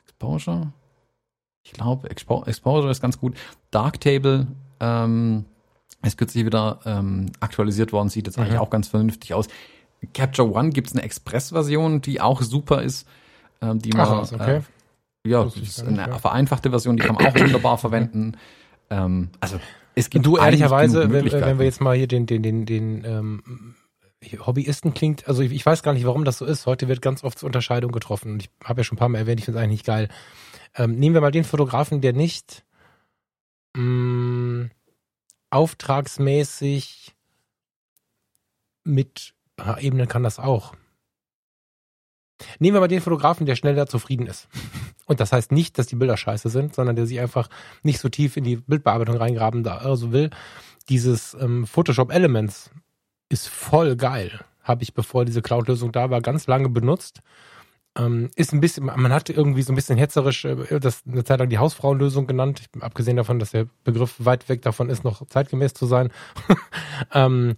Exposure? 0.03 0.71
Ich 1.63 1.73
glaube, 1.73 2.09
Expo 2.09 2.43
Exposure 2.45 2.91
ist 2.91 3.01
ganz 3.01 3.19
gut. 3.19 3.35
Darktable 3.69 4.47
ähm, 4.79 5.45
ist 6.03 6.17
kürzlich 6.17 6.45
wieder 6.45 6.79
ähm, 6.85 7.27
aktualisiert 7.39 7.93
worden, 7.93 8.09
sieht 8.09 8.27
jetzt 8.27 8.37
mhm. 8.37 8.43
eigentlich 8.43 8.59
auch 8.59 8.69
ganz 8.69 8.87
vernünftig 8.87 9.33
aus. 9.33 9.47
Capture 10.08 10.52
One 10.52 10.70
gibt 10.70 10.88
es 10.88 10.93
eine 10.93 11.04
Express-Version, 11.04 12.02
die 12.02 12.22
auch 12.22 12.41
super 12.41 12.82
ist, 12.82 13.08
ähm, 13.62 13.80
die 13.80 13.91
man, 13.91 14.08
Ach, 14.08 14.32
okay. 14.32 14.58
äh, 14.58 15.30
ja, 15.30 15.43
das 15.43 15.56
ist 15.56 15.84
eine 15.84 16.08
ja. 16.08 16.18
vereinfachte 16.18 16.72
Version, 16.72 16.97
die 16.97 17.04
kann 17.04 17.16
man 17.16 17.28
auch 17.28 17.39
wunderbar 17.39 17.78
verwenden. 17.78 18.38
Ähm, 18.89 19.30
also 19.39 19.60
es 19.93 20.10
gibt 20.10 20.26
du 20.26 20.38
ehrlicherweise, 20.38 21.12
wenn, 21.12 21.32
wenn, 21.32 21.60
wir 21.60 21.66
jetzt 21.66 21.82
mal 21.82 21.95
hier 21.95 22.08
den 22.08 22.26
den 22.26 22.41
den 22.41 22.66
den 22.66 23.04
ähm, 23.06 23.76
Hobbyisten 24.45 24.93
klingt, 24.93 25.28
also 25.28 25.41
ich, 25.41 25.52
ich, 25.52 25.66
weiß 25.66 25.82
gar 25.84 25.93
nicht, 25.93 26.06
warum 26.06 26.26
das 26.26 26.38
so 26.38 26.45
ist. 26.45 26.68
Heute 26.68 26.88
wird 26.88 27.02
ganz 27.02 27.24
oft 27.24 27.39
zur 27.39 27.47
Unterscheidung 27.47 27.91
getroffen. 27.91 28.34
Und 28.34 28.43
ich 28.43 28.49
habe 28.64 28.82
ja 28.82 28.84
schon 28.84 28.97
ein 28.97 28.99
paar 28.99 29.10
Mal 29.10 29.18
erwähnt, 29.18 29.39
ich 29.39 29.45
finde 29.45 29.60
es 29.60 29.64
eigentlich 29.64 29.80
nicht 29.80 29.86
geil. 29.86 30.10
Ähm, 30.76 30.97
nehmen 30.97 31.16
wir 31.16 31.22
mal 31.22 31.32
den 31.32 31.43
Fotografen, 31.43 32.02
der 32.02 32.14
nicht 32.14 32.64
mh, 33.76 33.82
mm, 33.84 34.72
auftragsmäßig 35.49 37.16
mit 38.84 39.34
Ebenen 39.80 40.07
kann 40.07 40.24
das 40.24 40.39
auch. 40.39 40.74
Nehmen 42.59 42.76
wir 42.76 42.82
mal 42.82 42.88
den 42.88 43.01
Fotografen, 43.01 43.45
der 43.45 43.55
schneller 43.55 43.88
zufrieden 43.88 44.28
ist. 44.28 44.47
Und 45.05 45.20
das 45.20 45.32
heißt 45.32 45.51
nicht, 45.51 45.78
dass 45.78 45.88
die 45.88 45.95
Bilder 45.95 46.18
scheiße 46.18 46.49
sind, 46.49 46.76
sondern 46.76 46.95
der 46.95 47.05
sich 47.05 47.20
einfach 47.20 47.49
nicht 47.84 47.99
so 47.99 48.09
tief 48.09 48.38
in 48.38 48.43
die 48.43 48.57
Bildbearbeitung 48.57 49.18
reingraben 49.18 49.64
da 49.64 49.78
also 49.78 50.12
will. 50.12 50.30
Dieses 50.89 51.36
ähm, 51.39 51.68
Photoshop 51.68 52.12
Elements 52.12 52.72
ist 53.30 53.47
voll 53.47 53.95
geil. 53.95 54.39
Habe 54.64 54.84
ich, 54.84 54.93
bevor 54.93 55.26
diese 55.26 55.41
Cloud-Lösung 55.41 55.91
da 55.91 56.09
war, 56.09 56.22
ganz 56.22 56.47
lange 56.47 56.70
benutzt. 56.70 57.22
Ähm, 57.97 58.30
ist 58.36 58.53
ein 58.53 58.62
bisschen, 58.62 58.86
man 58.86 59.12
hat 59.12 59.30
irgendwie 59.30 59.64
so 59.64 59.74
ein 59.74 59.76
bisschen 59.76 59.97
hetzerisch 59.97 60.45
äh, 60.45 60.80
das 60.80 61.03
eine 61.05 61.26
Zeit 61.26 61.39
lang 61.39 61.49
die 61.49 61.57
Hausfrauenlösung 61.57 62.26
genannt. 62.26 62.62
Ich, 62.62 62.82
abgesehen 62.82 63.18
davon, 63.18 63.38
dass 63.38 63.51
der 63.51 63.68
Begriff 63.84 64.16
weit 64.20 64.47
weg 64.47 64.62
davon 64.62 64.89
ist, 64.89 65.03
noch 65.03 65.26
zeitgemäß 65.28 65.74
zu 65.74 65.86
sein. 65.86 66.09
ähm, 67.14 67.55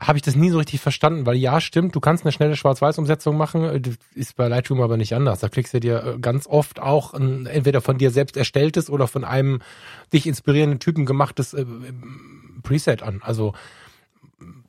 habe 0.00 0.16
ich 0.16 0.22
das 0.22 0.34
nie 0.34 0.50
so 0.50 0.58
richtig 0.58 0.80
verstanden, 0.80 1.26
weil 1.26 1.36
ja, 1.36 1.60
stimmt, 1.60 1.94
du 1.94 2.00
kannst 2.00 2.24
eine 2.24 2.32
schnelle 2.32 2.56
Schwarz-Weiß-Umsetzung 2.56 3.36
machen, 3.36 3.64
äh, 3.64 3.80
ist 4.14 4.36
bei 4.36 4.48
Lightroom 4.48 4.80
aber 4.80 4.96
nicht 4.96 5.14
anders. 5.14 5.40
Da 5.40 5.48
klickst 5.48 5.74
du 5.74 5.80
dir 5.80 6.04
äh, 6.04 6.18
ganz 6.18 6.46
oft 6.46 6.80
auch 6.80 7.12
ein, 7.12 7.46
entweder 7.46 7.80
von 7.80 7.98
dir 7.98 8.10
selbst 8.10 8.36
erstelltes 8.36 8.88
oder 8.88 9.06
von 9.06 9.24
einem 9.24 9.60
dich 10.12 10.26
inspirierenden 10.26 10.80
Typen 10.80 11.04
gemachtes 11.04 11.52
äh, 11.52 11.66
Preset 12.62 13.02
an. 13.02 13.20
Also 13.22 13.52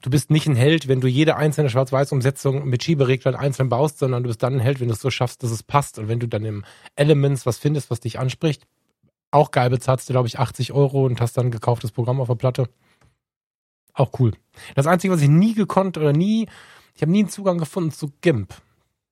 du 0.01 0.09
bist 0.09 0.31
nicht 0.31 0.47
ein 0.47 0.55
Held, 0.55 0.87
wenn 0.89 0.99
du 0.99 1.07
jede 1.07 1.37
einzelne 1.37 1.69
Schwarz-Weiß-Umsetzung 1.69 2.67
mit 2.67 2.83
Schiebereglern 2.83 3.35
einzeln 3.35 3.69
baust, 3.69 3.99
sondern 3.99 4.23
du 4.23 4.27
bist 4.27 4.43
dann 4.43 4.55
ein 4.55 4.59
Held, 4.59 4.81
wenn 4.81 4.89
du 4.89 4.93
es 4.93 5.01
so 5.01 5.09
schaffst, 5.09 5.43
dass 5.43 5.51
es 5.51 5.63
passt. 5.63 5.97
Und 5.97 6.09
wenn 6.09 6.19
du 6.19 6.27
dann 6.27 6.43
im 6.43 6.65
Elements 6.95 7.45
was 7.45 7.57
findest, 7.57 7.89
was 7.89 8.01
dich 8.01 8.19
anspricht, 8.19 8.67
auch 9.31 9.51
geil 9.51 9.69
bezahlst 9.69 10.09
du, 10.09 10.13
glaube 10.13 10.27
ich, 10.27 10.39
80 10.39 10.73
Euro 10.73 11.05
und 11.05 11.21
hast 11.21 11.37
dann 11.37 11.51
gekauftes 11.51 11.91
Programm 11.93 12.19
auf 12.19 12.27
der 12.27 12.35
Platte. 12.35 12.67
Auch 13.93 14.19
cool. 14.19 14.33
Das 14.75 14.87
Einzige, 14.87 15.13
was 15.13 15.21
ich 15.21 15.29
nie 15.29 15.53
gekonnt 15.53 15.97
oder 15.97 16.13
nie, 16.13 16.47
ich 16.95 17.01
habe 17.01 17.11
nie 17.11 17.19
einen 17.19 17.29
Zugang 17.29 17.57
gefunden 17.57 17.91
zu 17.91 18.11
GIMP. 18.21 18.53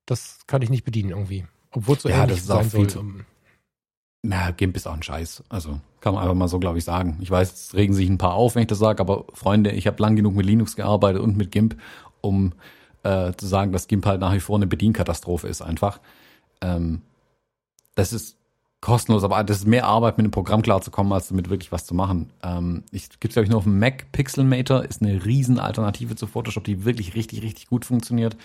Das 0.05 0.39
kann 0.47 0.61
ich 0.61 0.69
nicht 0.69 0.85
bedienen 0.85 1.09
irgendwie. 1.09 1.45
Obwohl 1.71 1.95
es 1.95 2.03
so 2.03 2.09
ja, 2.09 2.25
das 2.25 2.39
ist 2.39 2.47
sein 2.47 2.69
soll. 2.69 2.87
Zu, 2.87 3.03
na, 4.21 4.51
GIMP 4.51 4.75
ist 4.75 4.87
auch 4.87 4.93
ein 4.93 5.03
Scheiß. 5.03 5.43
Also 5.49 5.79
kann 6.01 6.13
man 6.13 6.23
einfach 6.23 6.35
mal 6.35 6.47
so, 6.47 6.59
glaube 6.59 6.77
ich, 6.77 6.83
sagen. 6.83 7.17
Ich 7.21 7.31
weiß, 7.31 7.53
es 7.53 7.73
regen 7.73 7.93
sich 7.93 8.09
ein 8.09 8.17
paar 8.17 8.33
auf, 8.33 8.55
wenn 8.55 8.63
ich 8.63 8.67
das 8.67 8.79
sage, 8.79 8.99
aber 8.99 9.25
Freunde, 9.33 9.71
ich 9.71 9.87
habe 9.87 10.01
lang 10.01 10.15
genug 10.15 10.35
mit 10.35 10.45
Linux 10.45 10.75
gearbeitet 10.75 11.21
und 11.21 11.37
mit 11.37 11.51
GIMP, 11.51 11.77
um 12.21 12.53
äh, 13.03 13.33
zu 13.33 13.47
sagen, 13.47 13.71
dass 13.71 13.87
GIMP 13.87 14.05
halt 14.05 14.21
nach 14.21 14.33
wie 14.33 14.39
vor 14.39 14.57
eine 14.57 14.67
Bedienkatastrophe 14.67 15.47
ist 15.47 15.61
einfach. 15.61 15.99
Ähm, 16.61 17.01
das 17.95 18.13
ist 18.13 18.38
kostenlos, 18.81 19.23
aber 19.23 19.43
das 19.43 19.57
ist 19.57 19.67
mehr 19.67 19.85
Arbeit, 19.85 20.17
mit 20.17 20.25
dem 20.25 20.31
Programm 20.31 20.61
klarzukommen, 20.61 21.11
als 21.11 21.27
damit 21.27 21.49
wirklich 21.49 21.71
was 21.71 21.85
zu 21.85 21.93
machen. 21.93 22.29
Ähm, 22.43 22.83
ich 22.91 23.09
gibt's 23.19 23.35
glaube 23.35 23.43
ich 23.43 23.49
nur 23.49 23.57
auf 23.57 23.65
dem 23.65 23.79
Mac. 23.79 24.11
Pixelmator 24.11 24.83
ist 24.83 25.01
eine 25.01 25.25
riesen 25.25 25.59
Alternative 25.59 26.15
zu 26.15 26.27
Photoshop, 26.27 26.63
die 26.63 26.85
wirklich 26.85 27.15
richtig, 27.15 27.41
richtig 27.41 27.67
gut 27.67 27.85
funktioniert, 27.85 28.37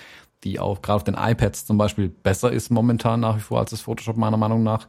die 0.43 0.59
auch 0.59 0.83
gerade 0.83 0.97
auf 0.97 1.05
den 1.05 1.15
iPads 1.15 1.67
zum 1.67 1.79
Beispiel 1.79 2.09
besser 2.09 2.51
ist 2.51 2.71
momentan 2.71 3.21
nach 3.21 3.37
wie 3.37 3.43
vor 3.43 3.61
als 3.61 3.71
das 3.71 3.81
Photoshop 3.81 4.17
meiner 4.17 4.37
Meinung 4.37 4.63
nach. 4.63 4.89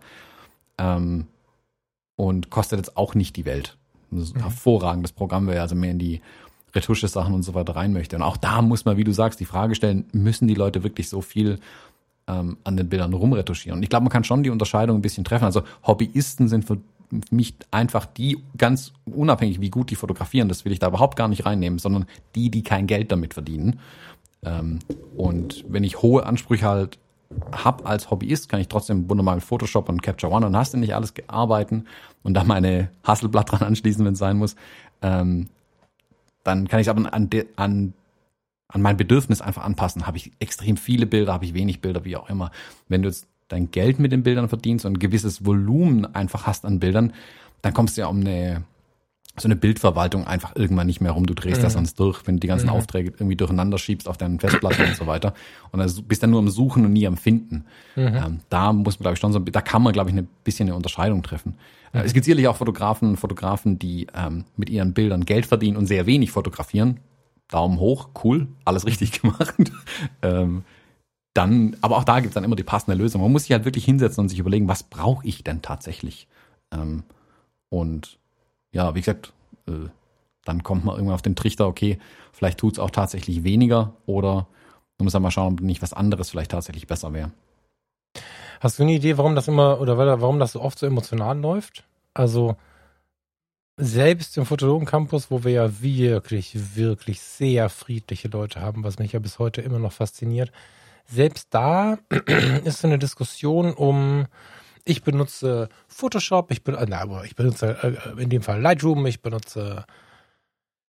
Ähm, 0.77 1.27
und 2.15 2.49
kostet 2.49 2.79
jetzt 2.79 2.97
auch 2.97 3.13
nicht 3.13 3.35
die 3.35 3.45
Welt. 3.45 3.77
Das 4.09 4.23
ist 4.23 4.35
ein 4.35 4.39
mhm. 4.39 4.43
hervorragendes 4.43 5.11
Programm, 5.11 5.47
wer 5.47 5.61
also 5.61 5.75
mehr 5.75 5.91
in 5.91 5.99
die 5.99 6.21
Retusche-Sachen 6.73 7.33
und 7.33 7.43
so 7.43 7.53
weiter 7.53 7.75
rein 7.75 7.93
möchte. 7.93 8.15
Und 8.15 8.21
auch 8.21 8.37
da 8.37 8.61
muss 8.61 8.85
man, 8.85 8.97
wie 8.97 9.03
du 9.03 9.11
sagst, 9.11 9.39
die 9.39 9.45
Frage 9.45 9.75
stellen, 9.75 10.05
müssen 10.11 10.47
die 10.47 10.55
Leute 10.55 10.83
wirklich 10.83 11.09
so 11.09 11.21
viel 11.21 11.59
ähm, 12.27 12.57
an 12.63 12.77
den 12.77 12.89
Bildern 12.89 13.13
rumretuschieren. 13.13 13.77
Und 13.77 13.83
ich 13.83 13.89
glaube, 13.89 14.03
man 14.03 14.11
kann 14.11 14.23
schon 14.23 14.43
die 14.43 14.49
Unterscheidung 14.49 14.97
ein 14.97 15.01
bisschen 15.01 15.23
treffen. 15.23 15.45
Also 15.45 15.63
Hobbyisten 15.85 16.47
sind 16.47 16.65
für 16.65 16.77
mich 17.29 17.55
einfach 17.71 18.05
die 18.05 18.37
ganz 18.57 18.93
unabhängig, 19.05 19.61
wie 19.61 19.69
gut 19.69 19.91
die 19.91 19.95
fotografieren, 19.95 20.49
das 20.49 20.65
will 20.65 20.71
ich 20.71 20.79
da 20.79 20.87
überhaupt 20.87 21.15
gar 21.15 21.27
nicht 21.27 21.45
reinnehmen, 21.45 21.79
sondern 21.79 22.05
die, 22.35 22.49
die 22.49 22.63
kein 22.63 22.87
Geld 22.87 23.11
damit 23.11 23.33
verdienen. 23.33 23.79
Ähm, 24.43 24.79
und 25.15 25.65
wenn 25.67 25.83
ich 25.83 26.01
hohe 26.01 26.25
Ansprüche 26.25 26.67
halt 26.67 26.97
hab 27.51 27.87
als 27.87 28.11
Hobbyist, 28.11 28.49
kann 28.49 28.59
ich 28.59 28.67
trotzdem 28.67 29.09
wunderbar 29.09 29.35
mit 29.35 29.43
Photoshop 29.43 29.89
und 29.89 30.01
Capture 30.01 30.31
One 30.31 30.45
und 30.45 30.55
hast 30.55 30.73
du 30.73 30.77
nicht 30.77 30.95
alles 30.95 31.13
arbeiten 31.27 31.85
und 32.23 32.33
da 32.33 32.43
meine 32.43 32.89
Hasselblatt 33.03 33.51
dran 33.51 33.61
anschließen, 33.61 34.05
wenn 34.05 34.13
es 34.13 34.19
sein 34.19 34.37
muss. 34.37 34.55
Ähm, 35.01 35.49
dann 36.43 36.67
kann 36.67 36.79
ich 36.79 36.87
es 36.87 36.89
aber 36.89 37.13
an, 37.13 37.29
de, 37.29 37.47
an 37.55 37.93
an 38.67 38.81
mein 38.81 38.97
Bedürfnis 38.97 39.41
einfach 39.41 39.63
anpassen. 39.63 40.07
Habe 40.07 40.17
ich 40.17 40.31
extrem 40.39 40.77
viele 40.77 41.05
Bilder, 41.05 41.33
habe 41.33 41.45
ich 41.45 41.53
wenig 41.53 41.81
Bilder, 41.81 42.05
wie 42.05 42.17
auch 42.17 42.29
immer. 42.29 42.51
Wenn 42.87 43.01
du 43.01 43.09
jetzt 43.09 43.27
dein 43.47 43.71
Geld 43.71 43.99
mit 43.99 44.11
den 44.11 44.23
Bildern 44.23 44.49
verdienst 44.49 44.85
und 44.85 44.93
ein 44.93 44.99
gewisses 44.99 45.45
Volumen 45.45 46.13
einfach 46.15 46.47
hast 46.47 46.65
an 46.65 46.79
Bildern, 46.79 47.13
dann 47.61 47.73
kommst 47.73 47.97
du 47.97 48.01
ja 48.01 48.07
um 48.07 48.21
eine 48.21 48.63
so 49.37 49.47
eine 49.47 49.55
Bildverwaltung 49.55 50.25
einfach 50.25 50.55
irgendwann 50.55 50.87
nicht 50.87 51.01
mehr 51.01 51.11
rum. 51.11 51.25
Du 51.25 51.33
drehst 51.33 51.59
mhm. 51.59 51.63
das 51.63 51.73
sonst 51.73 51.99
durch, 51.99 52.25
wenn 52.25 52.37
du 52.37 52.39
die 52.39 52.47
ganzen 52.47 52.67
mhm. 52.67 52.73
Aufträge 52.73 53.11
irgendwie 53.11 53.35
durcheinander 53.35 53.77
schiebst 53.77 54.07
auf 54.07 54.17
deinen 54.17 54.39
Festplatten 54.39 54.85
und 54.85 54.95
so 54.95 55.07
weiter. 55.07 55.33
Und 55.71 55.79
dann 55.79 55.91
bist 56.07 56.23
dann 56.23 56.29
nur 56.29 56.39
am 56.39 56.49
Suchen 56.49 56.85
und 56.85 56.93
nie 56.93 57.05
am 57.05 57.17
Finden. 57.17 57.65
Mhm. 57.95 58.03
Ähm, 58.15 58.39
da 58.49 58.71
muss 58.71 58.97
man, 58.97 59.03
glaube 59.03 59.15
ich, 59.15 59.19
schon 59.19 59.33
so, 59.33 59.39
da 59.39 59.61
kann 59.61 59.81
man, 59.81 59.91
glaube 59.91 60.09
ich, 60.09 60.15
ein 60.15 60.27
bisschen 60.45 60.69
eine 60.69 60.75
Unterscheidung 60.75 61.21
treffen. 61.21 61.55
Äh, 61.91 62.03
es 62.03 62.13
gibt 62.13 62.25
sicherlich 62.25 62.47
auch 62.47 62.55
Fotografen, 62.55 63.17
Fotografen, 63.17 63.77
die 63.77 64.07
ähm, 64.15 64.45
mit 64.55 64.69
ihren 64.69 64.93
Bildern 64.93 65.25
Geld 65.25 65.45
verdienen 65.45 65.75
und 65.75 65.87
sehr 65.87 66.05
wenig 66.05 66.31
fotografieren. 66.31 67.01
Daumen 67.49 67.79
hoch, 67.79 68.09
cool, 68.23 68.47
alles 68.65 68.85
richtig 68.85 69.11
gemacht. 69.21 69.55
ähm, 70.21 70.63
dann, 71.33 71.75
aber 71.81 71.97
auch 71.97 72.05
da 72.05 72.21
gibt's 72.21 72.35
dann 72.35 72.45
immer 72.45 72.55
die 72.55 72.63
passende 72.63 72.97
Lösung. 72.97 73.21
Man 73.21 73.31
muss 73.31 73.43
sich 73.43 73.51
halt 73.51 73.65
wirklich 73.65 73.85
hinsetzen 73.85 74.21
und 74.21 74.29
sich 74.29 74.39
überlegen, 74.39 74.67
was 74.67 74.83
brauche 74.83 75.27
ich 75.27 75.43
denn 75.43 75.61
tatsächlich? 75.61 76.27
Ähm, 76.71 77.03
und 77.69 78.17
ja, 78.71 78.95
wie 78.95 79.01
gesagt, 79.01 79.33
äh, 79.67 79.89
dann 80.45 80.63
kommt 80.63 80.85
man 80.85 80.95
irgendwann 80.95 81.15
auf 81.15 81.21
den 81.21 81.35
Trichter, 81.35 81.67
okay, 81.67 81.99
vielleicht 82.31 82.59
tut's 82.59 82.79
auch 82.79 82.91
tatsächlich 82.91 83.43
weniger 83.43 83.93
oder 84.05 84.47
man 84.97 85.05
muss 85.05 85.13
dann 85.13 85.23
mal 85.23 85.31
schauen, 85.31 85.53
ob 85.53 85.61
nicht 85.61 85.81
was 85.81 85.93
anderes 85.93 86.29
vielleicht 86.29 86.51
tatsächlich 86.51 86.87
besser 86.87 87.11
wäre. 87.11 87.31
Hast 88.61 88.79
du 88.79 88.83
eine 88.83 88.93
Idee, 88.93 89.17
warum 89.17 89.35
das 89.35 89.47
immer 89.47 89.81
oder 89.81 89.97
warum 89.97 90.39
das 90.39 90.53
so 90.53 90.61
oft 90.61 90.79
so 90.79 90.85
emotional 90.85 91.37
läuft? 91.37 91.83
Also 92.13 92.55
selbst 93.77 94.37
im 94.37 94.45
Fotologen-Campus, 94.45 95.29
wo 95.29 95.43
wir 95.43 95.51
ja 95.51 95.81
wirklich, 95.81 96.75
wirklich 96.75 97.19
sehr 97.19 97.69
friedliche 97.69 98.29
Leute 98.29 98.61
haben, 98.61 98.83
was 98.83 98.99
mich 98.99 99.13
ja 99.13 99.19
bis 99.19 99.39
heute 99.39 99.61
immer 99.61 99.79
noch 99.79 99.91
fasziniert, 99.91 100.51
selbst 101.05 101.47
da 101.51 101.97
ist 102.63 102.79
so 102.79 102.87
eine 102.87 102.99
Diskussion 102.99 103.73
um, 103.73 104.27
ich 104.85 105.03
benutze 105.03 105.69
Photoshop, 105.87 106.51
ich, 106.51 106.63
ben, 106.63 106.77
na, 106.87 107.01
aber 107.01 107.25
ich 107.25 107.35
benutze 107.35 107.77
äh, 107.81 108.21
in 108.21 108.29
dem 108.29 108.41
Fall 108.41 108.61
Lightroom, 108.61 109.05
ich 109.07 109.21
benutze 109.21 109.85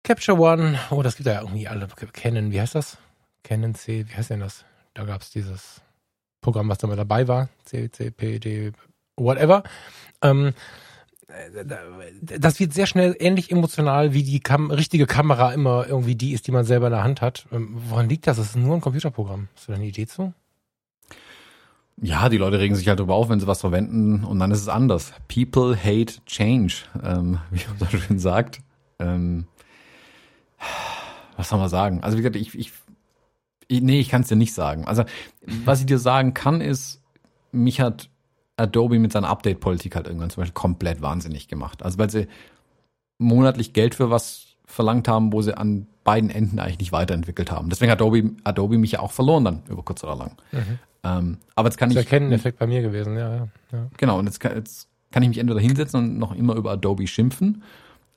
Capture 0.03 0.37
One, 0.37 0.79
oh, 0.91 1.01
das 1.01 1.15
gibt 1.15 1.27
ja 1.27 1.41
irgendwie 1.41 1.67
alle, 1.67 1.87
Canon, 2.13 2.51
wie 2.51 2.61
heißt 2.61 2.75
das? 2.75 2.97
Canon 3.43 3.73
C, 3.73 4.05
wie 4.07 4.13
heißt 4.13 4.29
denn 4.29 4.39
das? 4.39 4.65
Da 4.93 5.05
gab 5.05 5.21
es 5.21 5.29
dieses 5.29 5.81
Programm, 6.41 6.69
was 6.69 6.77
da 6.77 6.87
mal 6.87 6.95
dabei 6.95 7.27
war, 7.27 7.49
C, 7.63 7.89
C, 7.89 8.11
P, 8.11 8.39
D, 8.39 8.71
whatever. 9.17 9.63
Ähm, 10.21 10.53
das 12.21 12.59
wird 12.59 12.73
sehr 12.73 12.85
schnell 12.85 13.15
ähnlich 13.19 13.51
emotional, 13.51 14.13
wie 14.13 14.23
die 14.23 14.39
Kam 14.39 14.69
richtige 14.69 15.07
Kamera 15.07 15.53
immer 15.53 15.87
irgendwie 15.87 16.15
die 16.15 16.33
ist, 16.33 16.47
die 16.47 16.51
man 16.51 16.65
selber 16.65 16.87
in 16.87 16.93
der 16.93 17.03
Hand 17.03 17.21
hat. 17.21 17.47
Ähm, 17.51 17.75
woran 17.89 18.09
liegt 18.09 18.27
das? 18.27 18.37
Das 18.37 18.47
ist 18.47 18.55
nur 18.55 18.75
ein 18.75 18.81
Computerprogramm. 18.81 19.47
Hast 19.55 19.67
du 19.67 19.71
da 19.71 19.77
eine 19.77 19.87
Idee 19.87 20.05
zu? 20.05 20.33
Ja, 22.01 22.29
die 22.29 22.37
Leute 22.37 22.59
regen 22.59 22.75
sich 22.75 22.87
halt 22.87 22.99
darüber 22.99 23.15
auf, 23.15 23.29
wenn 23.29 23.39
sie 23.39 23.47
was 23.47 23.61
verwenden 23.61 24.23
und 24.23 24.39
dann 24.39 24.51
ist 24.51 24.61
es 24.61 24.67
anders. 24.67 25.13
People 25.33 25.75
hate 25.75 26.15
change, 26.25 26.83
ähm, 27.01 27.39
wie 27.51 27.61
man 27.67 27.89
so 27.89 27.97
schön 27.97 28.19
sagt. 28.19 28.59
Ähm, 28.99 29.47
was 31.37 31.49
soll 31.49 31.59
man 31.59 31.69
sagen? 31.69 32.03
Also 32.03 32.17
wie 32.17 32.21
gesagt, 32.21 32.35
ich, 32.35 32.57
ich, 32.57 32.71
ich 33.67 33.81
nee, 33.81 33.99
ich 33.99 34.09
kann 34.09 34.21
es 34.21 34.27
dir 34.27 34.35
nicht 34.35 34.53
sagen. 34.53 34.85
Also 34.85 35.05
was 35.45 35.79
ich 35.79 35.85
dir 35.85 35.99
sagen 35.99 36.33
kann, 36.33 36.61
ist, 36.61 37.01
mich 37.51 37.81
hat 37.81 38.09
Adobe 38.57 38.99
mit 38.99 39.11
seiner 39.11 39.29
Update-Politik 39.29 39.95
halt 39.95 40.07
irgendwann 40.07 40.29
zum 40.29 40.41
Beispiel 40.41 40.53
komplett 40.53 41.01
wahnsinnig 41.01 41.47
gemacht. 41.47 41.83
Also 41.83 41.97
weil 41.97 42.09
sie 42.09 42.27
monatlich 43.17 43.73
Geld 43.73 43.95
für 43.95 44.09
was 44.09 44.55
verlangt 44.65 45.07
haben, 45.07 45.31
wo 45.33 45.41
sie 45.41 45.57
an 45.57 45.87
beiden 46.03 46.29
Enden 46.29 46.59
eigentlich 46.59 46.79
nicht 46.79 46.91
weiterentwickelt 46.91 47.51
haben. 47.51 47.69
Deswegen 47.69 47.91
hat 47.91 48.01
Adobe, 48.01 48.31
Adobe 48.43 48.77
mich 48.77 48.93
ja 48.93 48.99
auch 48.99 49.11
verloren 49.11 49.45
dann, 49.45 49.63
über 49.69 49.83
kurz 49.83 50.03
oder 50.03 50.15
lang. 50.15 50.31
Mhm. 50.51 50.79
Ähm, 51.03 51.37
aber 51.55 51.67
jetzt 51.67 51.77
kann 51.77 51.89
das 51.89 52.03
ich. 52.03 52.09
Das 52.09 52.21
ist 52.21 52.31
Effekt 52.31 52.59
bei 52.59 52.67
mir 52.67 52.81
gewesen, 52.81 53.17
ja, 53.17 53.35
ja. 53.35 53.47
ja. 53.71 53.87
Genau, 53.97 54.19
und 54.19 54.25
jetzt 54.25 54.39
kann, 54.39 54.55
jetzt 54.55 54.87
kann 55.11 55.23
ich 55.23 55.29
mich 55.29 55.37
entweder 55.37 55.59
hinsetzen 55.59 55.99
und 55.99 56.17
noch 56.17 56.35
immer 56.35 56.55
über 56.55 56.71
Adobe 56.71 57.07
schimpfen, 57.07 57.63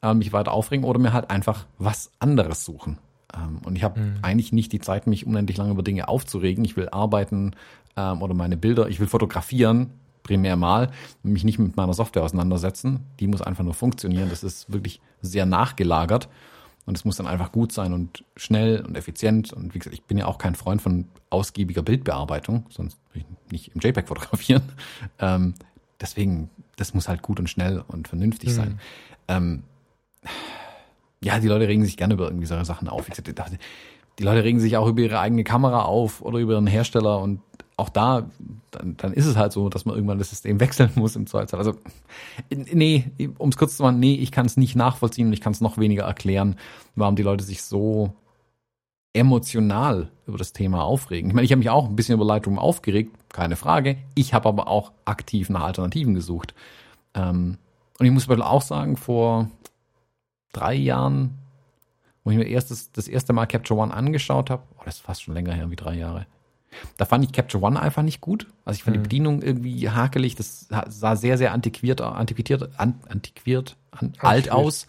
äh, 0.03 0.14
mich 0.14 0.32
weiter 0.32 0.53
aufregen 0.53 0.84
oder 0.84 0.99
mir 0.99 1.12
halt 1.12 1.30
einfach 1.30 1.66
was 1.78 2.11
anderes 2.18 2.64
suchen. 2.64 2.99
Ähm, 3.34 3.61
und 3.64 3.76
ich 3.76 3.84
habe 3.84 4.01
mhm. 4.01 4.18
eigentlich 4.22 4.53
nicht 4.53 4.72
die 4.72 4.80
Zeit, 4.80 5.07
mich 5.07 5.26
unendlich 5.26 5.59
lange 5.59 5.70
über 5.70 5.82
Dinge 5.82 6.09
aufzuregen. 6.09 6.64
Ich 6.64 6.76
will 6.76 6.89
arbeiten 6.89 7.53
ähm, 7.97 8.22
oder 8.22 8.34
meine 8.34 8.57
Bilder, 8.57 8.89
ich 8.89 9.01
will 9.01 9.07
fotografieren, 9.07 9.91
primär 10.29 10.57
mal, 10.57 10.91
mich 11.22 11.43
nicht 11.43 11.59
mit 11.59 11.79
meiner 11.79 11.95
Software 11.95 12.22
auseinandersetzen. 12.22 13.01
Die 13.18 13.26
muss 13.26 13.41
einfach 13.41 13.64
nur 13.64 13.72
funktionieren. 13.72 14.29
Das 14.29 14.45
ist 14.45 14.70
wirklich 14.70 15.01
sehr 15.22 15.47
nachgelagert. 15.47 16.29
Und 16.85 16.99
es 16.99 17.07
muss 17.07 17.16
dann 17.16 17.26
einfach 17.26 17.51
gut 17.51 17.72
sein 17.72 17.95
und 17.95 18.24
schnell 18.37 18.85
und 18.87 18.95
effizient. 18.95 19.55
Und 19.55 19.74
wie 19.74 19.79
gesagt, 19.79 19.95
ich 19.95 20.03
bin 20.03 20.18
ja 20.18 20.26
auch 20.26 20.37
kein 20.37 20.55
Freund 20.55 20.83
von 20.83 21.07
ausgiebiger 21.31 21.83
Bildbearbeitung, 21.83 22.66
sonst 22.68 22.99
würde 23.12 23.26
ich 23.26 23.53
nicht 23.53 23.74
im 23.74 23.81
JPEG 23.81 24.07
fotografieren. 24.07 24.62
Ähm, 25.18 25.55
deswegen, 26.01 26.51
das 26.76 26.95
muss 26.95 27.09
halt 27.09 27.22
gut 27.22 27.41
und 27.41 27.49
schnell 27.49 27.83
und 27.89 28.07
vernünftig 28.07 28.51
mhm. 28.51 28.55
sein. 28.55 28.81
Ähm, 29.26 29.62
ja, 31.22 31.39
die 31.41 31.49
Leute 31.49 31.66
regen 31.66 31.85
sich 31.85 31.97
gerne 31.97 32.14
über 32.14 32.26
irgendwie 32.26 32.47
solche 32.47 32.64
Sachen 32.64 32.89
auf. 32.89 33.07
Gesagt, 33.07 33.29
die 34.18 34.22
Leute 34.22 34.45
regen 34.45 34.61
sich 34.61 34.76
auch 34.76 34.87
über 34.87 35.01
ihre 35.01 35.20
eigene 35.20 35.43
Kamera 35.43 35.83
auf 35.83 36.22
oder 36.22 36.39
über 36.39 36.55
ihren 36.55 36.66
Hersteller 36.66 37.18
und 37.20 37.41
auch 37.79 37.89
da, 37.89 38.29
dann, 38.72 38.97
dann 38.97 39.12
ist 39.12 39.26
es 39.26 39.37
halt 39.37 39.53
so, 39.53 39.68
dass 39.68 39.85
man 39.85 39.95
irgendwann 39.95 40.18
das 40.18 40.31
System 40.31 40.61
wechseln 40.61 40.91
muss 40.97 41.16
im 41.16 41.26
Zweifelsfall. 41.26 41.61
Also, 41.61 41.74
nee, 42.51 43.11
um 43.39 43.49
es 43.49 43.57
kurz 43.57 43.76
zu 43.76 43.83
machen, 43.85 44.01
nee, 44.01 44.14
ich 44.14 44.33
kann 44.33 44.47
es 44.47 44.57
nicht 44.57 44.76
nachvollziehen 44.76 45.29
und 45.29 45.33
ich 45.33 45.41
kann 45.41 45.53
es 45.53 45.61
noch 45.61 45.79
weniger 45.79 46.05
erklären, 46.05 46.57
warum 46.97 47.16
die 47.16 47.22
Leute 47.22 47.45
sich 47.45 47.62
so 47.62 48.12
emotional 49.12 50.11
über 50.26 50.39
das 50.39 50.53
Thema 50.53 50.83
aufregen. 50.85 51.31
Ich 51.31 51.35
meine, 51.35 51.45
ich 51.45 51.53
habe 51.53 51.61
mich 51.61 51.70
auch 51.70 51.89
ein 51.89 51.97
bisschen 51.97 52.14
über 52.14 52.24
Lightroom 52.24 52.59
aufgeregt, 52.59 53.16
keine 53.31 53.57
Frage. 53.57 53.97
Ich 54.14 54.35
habe 54.35 54.49
aber 54.49 54.68
auch 54.68 54.93
aktiv 55.05 55.49
nach 55.49 55.62
Alternativen 55.62 56.14
gesucht. 56.14 56.55
Ähm, 57.14 57.59
und 57.99 58.07
ich 58.07 58.12
muss 58.12 58.29
auch 58.29 58.62
sagen, 58.62 58.97
vor 58.97 59.51
drei 60.53 60.74
Jahren, 60.74 61.39
wo 62.24 62.31
ich 62.31 62.37
mir 62.37 62.47
erstes, 62.47 62.93
das 62.93 63.09
erste 63.09 63.33
Mal 63.33 63.47
Capture 63.47 63.81
One 63.81 63.95
angeschaut 63.95 64.51
habe, 64.51 64.62
oh, 64.79 64.83
das 64.85 64.97
ist 64.97 65.01
fast 65.03 65.22
schon 65.22 65.35
länger 65.35 65.55
her 65.55 65.70
wie 65.70 65.76
drei 65.76 65.95
Jahre, 65.95 66.26
da 66.97 67.05
fand 67.05 67.25
ich 67.25 67.33
Capture 67.33 67.62
One 67.62 67.81
einfach 67.81 68.03
nicht 68.03 68.21
gut. 68.21 68.47
Also 68.64 68.77
ich 68.77 68.85
fand 68.85 68.97
mhm. 68.97 69.01
die 69.01 69.09
Bedienung 69.09 69.43
irgendwie 69.43 69.89
hakelig. 69.91 70.37
Das 70.37 70.69
sah 70.89 71.16
sehr, 71.16 71.39
sehr 71.39 71.53
antiquiert, 71.53 72.01
antiquiert, 72.01 72.71
an, 72.79 73.01
antiquiert, 73.09 73.77
an, 73.91 74.12
alt 74.19 74.51
aus. 74.51 74.87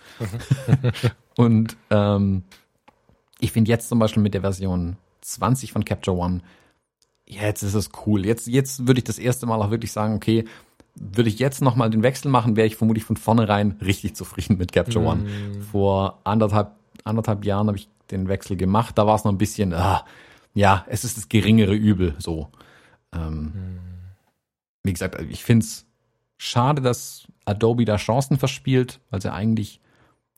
und 1.37 1.77
ähm, 1.89 2.43
ich 3.39 3.51
finde 3.51 3.69
jetzt 3.69 3.89
zum 3.89 3.99
Beispiel 3.99 4.23
mit 4.23 4.33
der 4.33 4.41
Version 4.41 4.97
20 5.21 5.71
von 5.71 5.85
Capture 5.85 6.17
One, 6.17 6.41
jetzt 7.25 7.63
ist 7.63 7.75
es 7.75 7.89
cool. 8.05 8.25
Jetzt, 8.25 8.47
jetzt 8.47 8.87
würde 8.87 8.99
ich 8.99 9.05
das 9.05 9.19
erste 9.19 9.45
Mal 9.45 9.61
auch 9.61 9.71
wirklich 9.71 9.91
sagen, 9.91 10.15
okay, 10.15 10.45
würde 10.95 11.29
ich 11.29 11.39
jetzt 11.39 11.61
nochmal 11.61 11.89
den 11.89 12.03
Wechsel 12.03 12.29
machen, 12.29 12.55
wäre 12.55 12.67
ich 12.67 12.75
vermutlich 12.75 13.05
von 13.05 13.15
vornherein 13.15 13.77
richtig 13.81 14.15
zufrieden 14.15 14.57
mit 14.57 14.73
Capture 14.73 15.05
One. 15.05 15.21
Mhm. 15.21 15.61
Vor 15.61 16.19
anderthalb, 16.23 16.71
anderthalb 17.03 17.45
Jahren 17.45 17.67
habe 17.67 17.77
ich 17.77 17.87
den 18.11 18.27
Wechsel 18.27 18.57
gemacht. 18.57 18.97
Da 18.97 19.07
war 19.07 19.15
es 19.15 19.23
noch 19.23 19.31
ein 19.31 19.37
bisschen, 19.37 19.73
ah, 19.73 20.03
ja, 20.53 20.85
es 20.89 21.03
ist 21.03 21.17
das 21.17 21.29
geringere 21.29 21.73
Übel 21.73 22.15
so. 22.19 22.49
Ähm, 23.13 23.53
hm. 23.53 23.79
Wie 24.83 24.93
gesagt, 24.93 25.19
ich 25.29 25.43
finde 25.43 25.65
es 25.65 25.85
schade, 26.37 26.81
dass 26.81 27.27
Adobe 27.45 27.85
da 27.85 27.97
Chancen 27.97 28.37
verspielt, 28.37 28.99
weil 29.09 29.21
sie 29.21 29.31
eigentlich, 29.31 29.81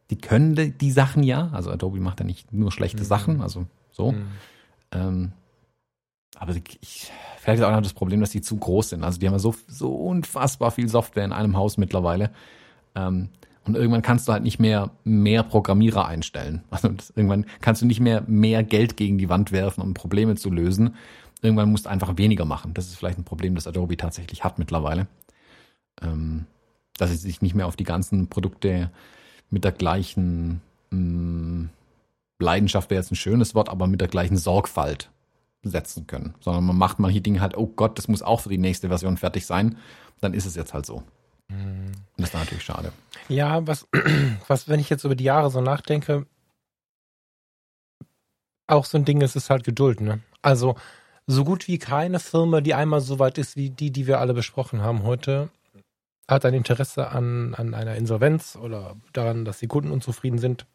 die 0.10 0.18
können 0.18 0.56
die, 0.56 0.72
die 0.78 0.92
Sachen 0.92 1.24
ja, 1.24 1.50
also 1.54 1.72
Adobe 1.72 2.00
macht 2.00 2.20
ja 2.20 2.26
nicht 2.26 2.52
nur 2.52 2.72
schlechte 2.72 3.00
hm. 3.00 3.06
Sachen, 3.06 3.42
also 3.42 3.68
so. 3.92 4.12
Hm. 4.12 4.28
Ähm, 4.92 5.32
aber 6.38 6.56
ich, 6.56 7.12
vielleicht 7.38 7.62
auch 7.64 7.72
noch 7.72 7.82
das 7.82 7.94
Problem, 7.94 8.20
dass 8.20 8.32
die 8.32 8.42
zu 8.42 8.58
groß 8.58 8.90
sind. 8.90 9.04
Also 9.04 9.20
die 9.20 9.28
haben 9.28 9.34
ja 9.34 9.40
so, 9.40 9.54
so 9.68 9.94
unfassbar 9.94 10.72
viel 10.72 10.88
Software 10.88 11.26
in 11.26 11.34
einem 11.34 11.56
Haus 11.56 11.78
mittlerweile. 11.78 12.32
Ähm, 12.96 13.30
und 13.64 13.76
irgendwann 13.76 14.02
kannst 14.02 14.28
du 14.28 14.34
halt 14.34 14.44
nicht 14.44 14.60
mehr 14.60 14.92
mehr 15.04 15.44
Programmierer 15.44 16.06
einstellen. 16.08 16.64
Also 16.72 16.90
irgendwann 17.16 17.46
kannst 17.62 17.82
du 17.82 17.86
nicht 17.86 18.00
mehr 18.00 18.24
mehr 18.28 18.64
Geld 18.64 18.98
gegen 18.98 19.18
die 19.18 19.30
Wand 19.30 19.52
werfen, 19.52 19.82
um 19.82 19.94
Probleme 19.94 20.36
zu 20.36 20.50
lösen. 20.50 20.96
Irgendwann 21.42 21.72
musst 21.72 21.86
du 21.86 21.90
einfach 21.90 22.18
weniger 22.18 22.46
machen. 22.46 22.74
Das 22.74 22.88
ist 22.88 22.96
vielleicht 22.96 23.20
ein 23.20 23.24
Problem, 23.24 23.56
das 23.56 23.68
Adobe 23.68 23.98
tatsächlich 23.98 24.44
hat 24.44 24.60
mittlerweile. 24.60 25.08
Ähm, 26.02 26.46
dass 26.98 27.12
es 27.12 27.22
sich 27.22 27.42
nicht 27.42 27.56
mehr 27.56 27.68
auf 27.68 27.76
die 27.76 27.84
ganzen 27.84 28.28
Produkte 28.28 28.92
mit 29.50 29.64
der 29.64 29.72
gleichen 29.72 30.62
mh, 30.92 31.00
mm, 31.00 31.70
Leidenschaft 32.40 32.90
wäre 32.90 33.02
jetzt 33.02 33.12
ein 33.12 33.16
schönes 33.16 33.54
Wort, 33.54 33.70
aber 33.70 33.88
mit 33.88 34.02
der 34.02 34.08
gleichen 34.08 34.38
Sorgfalt 34.38 35.12
setzen 35.64 36.08
können. 36.08 36.34
Sondern 36.40 36.64
man 36.66 36.78
macht 36.78 37.00
manche 37.00 37.22
Dinge 37.22 37.40
halt, 37.40 37.56
oh 37.56 37.68
Gott, 37.68 37.98
das 37.98 38.08
muss 38.08 38.24
auch 38.24 38.42
für 38.42 38.50
die 38.50 38.58
nächste 38.58 38.88
Version 38.88 39.18
fertig 39.18 39.46
sein. 39.46 39.78
Dann 40.20 40.34
ist 40.34 40.46
es 40.46 40.56
jetzt 40.56 40.74
halt 40.74 40.86
so. 40.86 41.04
Mhm. 41.52 41.92
Das 42.18 42.30
ist 42.30 42.34
natürlich 42.34 42.64
schade. 42.64 42.92
Ja, 43.28 43.66
was, 43.68 43.88
was, 44.48 44.68
wenn 44.68 44.80
ich 44.80 44.90
jetzt 44.90 45.04
über 45.04 45.16
die 45.16 45.24
Jahre 45.24 45.50
so 45.50 45.62
nachdenke, 45.62 46.26
auch 48.68 48.86
so 48.86 48.98
ein 48.98 49.06
Ding 49.06 49.22
ist, 49.22 49.36
ist 49.36 49.50
halt 49.50 49.64
Geduld, 49.64 50.02
ne? 50.02 50.22
Also, 50.42 50.76
so 51.28 51.44
gut 51.44 51.68
wie 51.68 51.78
keine 51.78 52.20
Firma, 52.20 52.62
die 52.62 52.74
einmal 52.74 53.02
so 53.02 53.20
weit 53.20 53.38
ist 53.38 53.56
wie 53.56 53.70
die, 53.70 53.92
die 53.92 54.08
wir 54.08 54.20
alle 54.20 54.34
besprochen 54.34 54.82
haben 54.82 55.04
heute, 55.04 55.50
hat 56.28 56.46
ein 56.46 56.54
Interesse 56.54 57.10
an, 57.10 57.54
an 57.56 57.74
einer 57.74 57.96
Insolvenz 57.96 58.56
oder 58.56 58.96
daran, 59.14 59.46
dass 59.46 59.60
die 59.60 59.68
Kunden 59.68 59.92
unzufrieden 59.92 60.40
sind. 60.40 60.66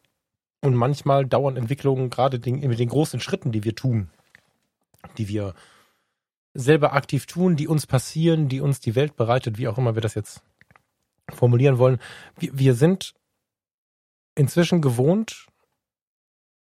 Und 0.62 0.74
manchmal 0.74 1.27
dauern 1.27 1.57
Entwicklungen 1.57 2.11
gerade 2.11 2.39
den, 2.39 2.61
mit 2.61 2.79
den 2.79 2.89
großen 2.89 3.20
Schritten, 3.20 3.53
die 3.53 3.64
wir 3.64 3.74
tun, 3.74 4.09
die 5.18 5.29
wir 5.29 5.55
selber 6.55 6.95
aktiv 6.95 7.27
tun, 7.27 7.57
die 7.57 7.68
uns 7.68 7.87
passieren, 7.87 8.49
die 8.49 8.61
uns 8.61 8.81
die 8.81 8.95
Welt 8.95 9.16
bereitet, 9.16 9.59
wie 9.59 9.68
auch 9.68 9.79
immer 9.79 9.95
wir 9.95 10.03
das 10.03 10.14
jetzt 10.14 10.43
formulieren 11.35 11.79
wollen. 11.79 11.99
Wir, 12.39 12.59
wir 12.59 12.74
sind 12.74 13.14
inzwischen 14.35 14.81
gewohnt. 14.81 15.47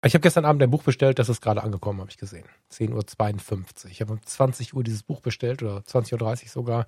Ich 0.03 0.13
habe 0.13 0.21
gestern 0.21 0.45
Abend 0.45 0.61
ein 0.61 0.69
Buch 0.69 0.83
bestellt, 0.83 1.17
das 1.19 1.29
ist 1.29 1.41
gerade 1.41 1.63
angekommen, 1.63 1.99
habe 1.99 2.11
ich 2.11 2.17
gesehen. 2.17 2.45
10.52 2.71 3.85
Uhr. 3.85 3.91
Ich 3.91 4.01
habe 4.01 4.13
um 4.13 4.21
20 4.21 4.73
Uhr 4.75 4.83
dieses 4.83 5.03
Buch 5.03 5.21
bestellt 5.21 5.63
oder 5.63 5.77
20.30 5.77 6.43
Uhr 6.43 6.49
sogar. 6.49 6.87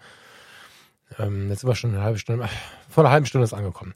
Ähm, 1.18 1.50
jetzt 1.50 1.62
sind 1.62 1.70
wir 1.70 1.76
schon 1.76 1.94
eine 1.94 2.04
halbe 2.04 2.20
Stunde. 2.20 2.48
Vor 2.90 3.04
einer 3.04 3.12
halben 3.12 3.26
Stunde 3.26 3.46
ist 3.46 3.54
es 3.54 3.58
angekommen. 3.58 3.96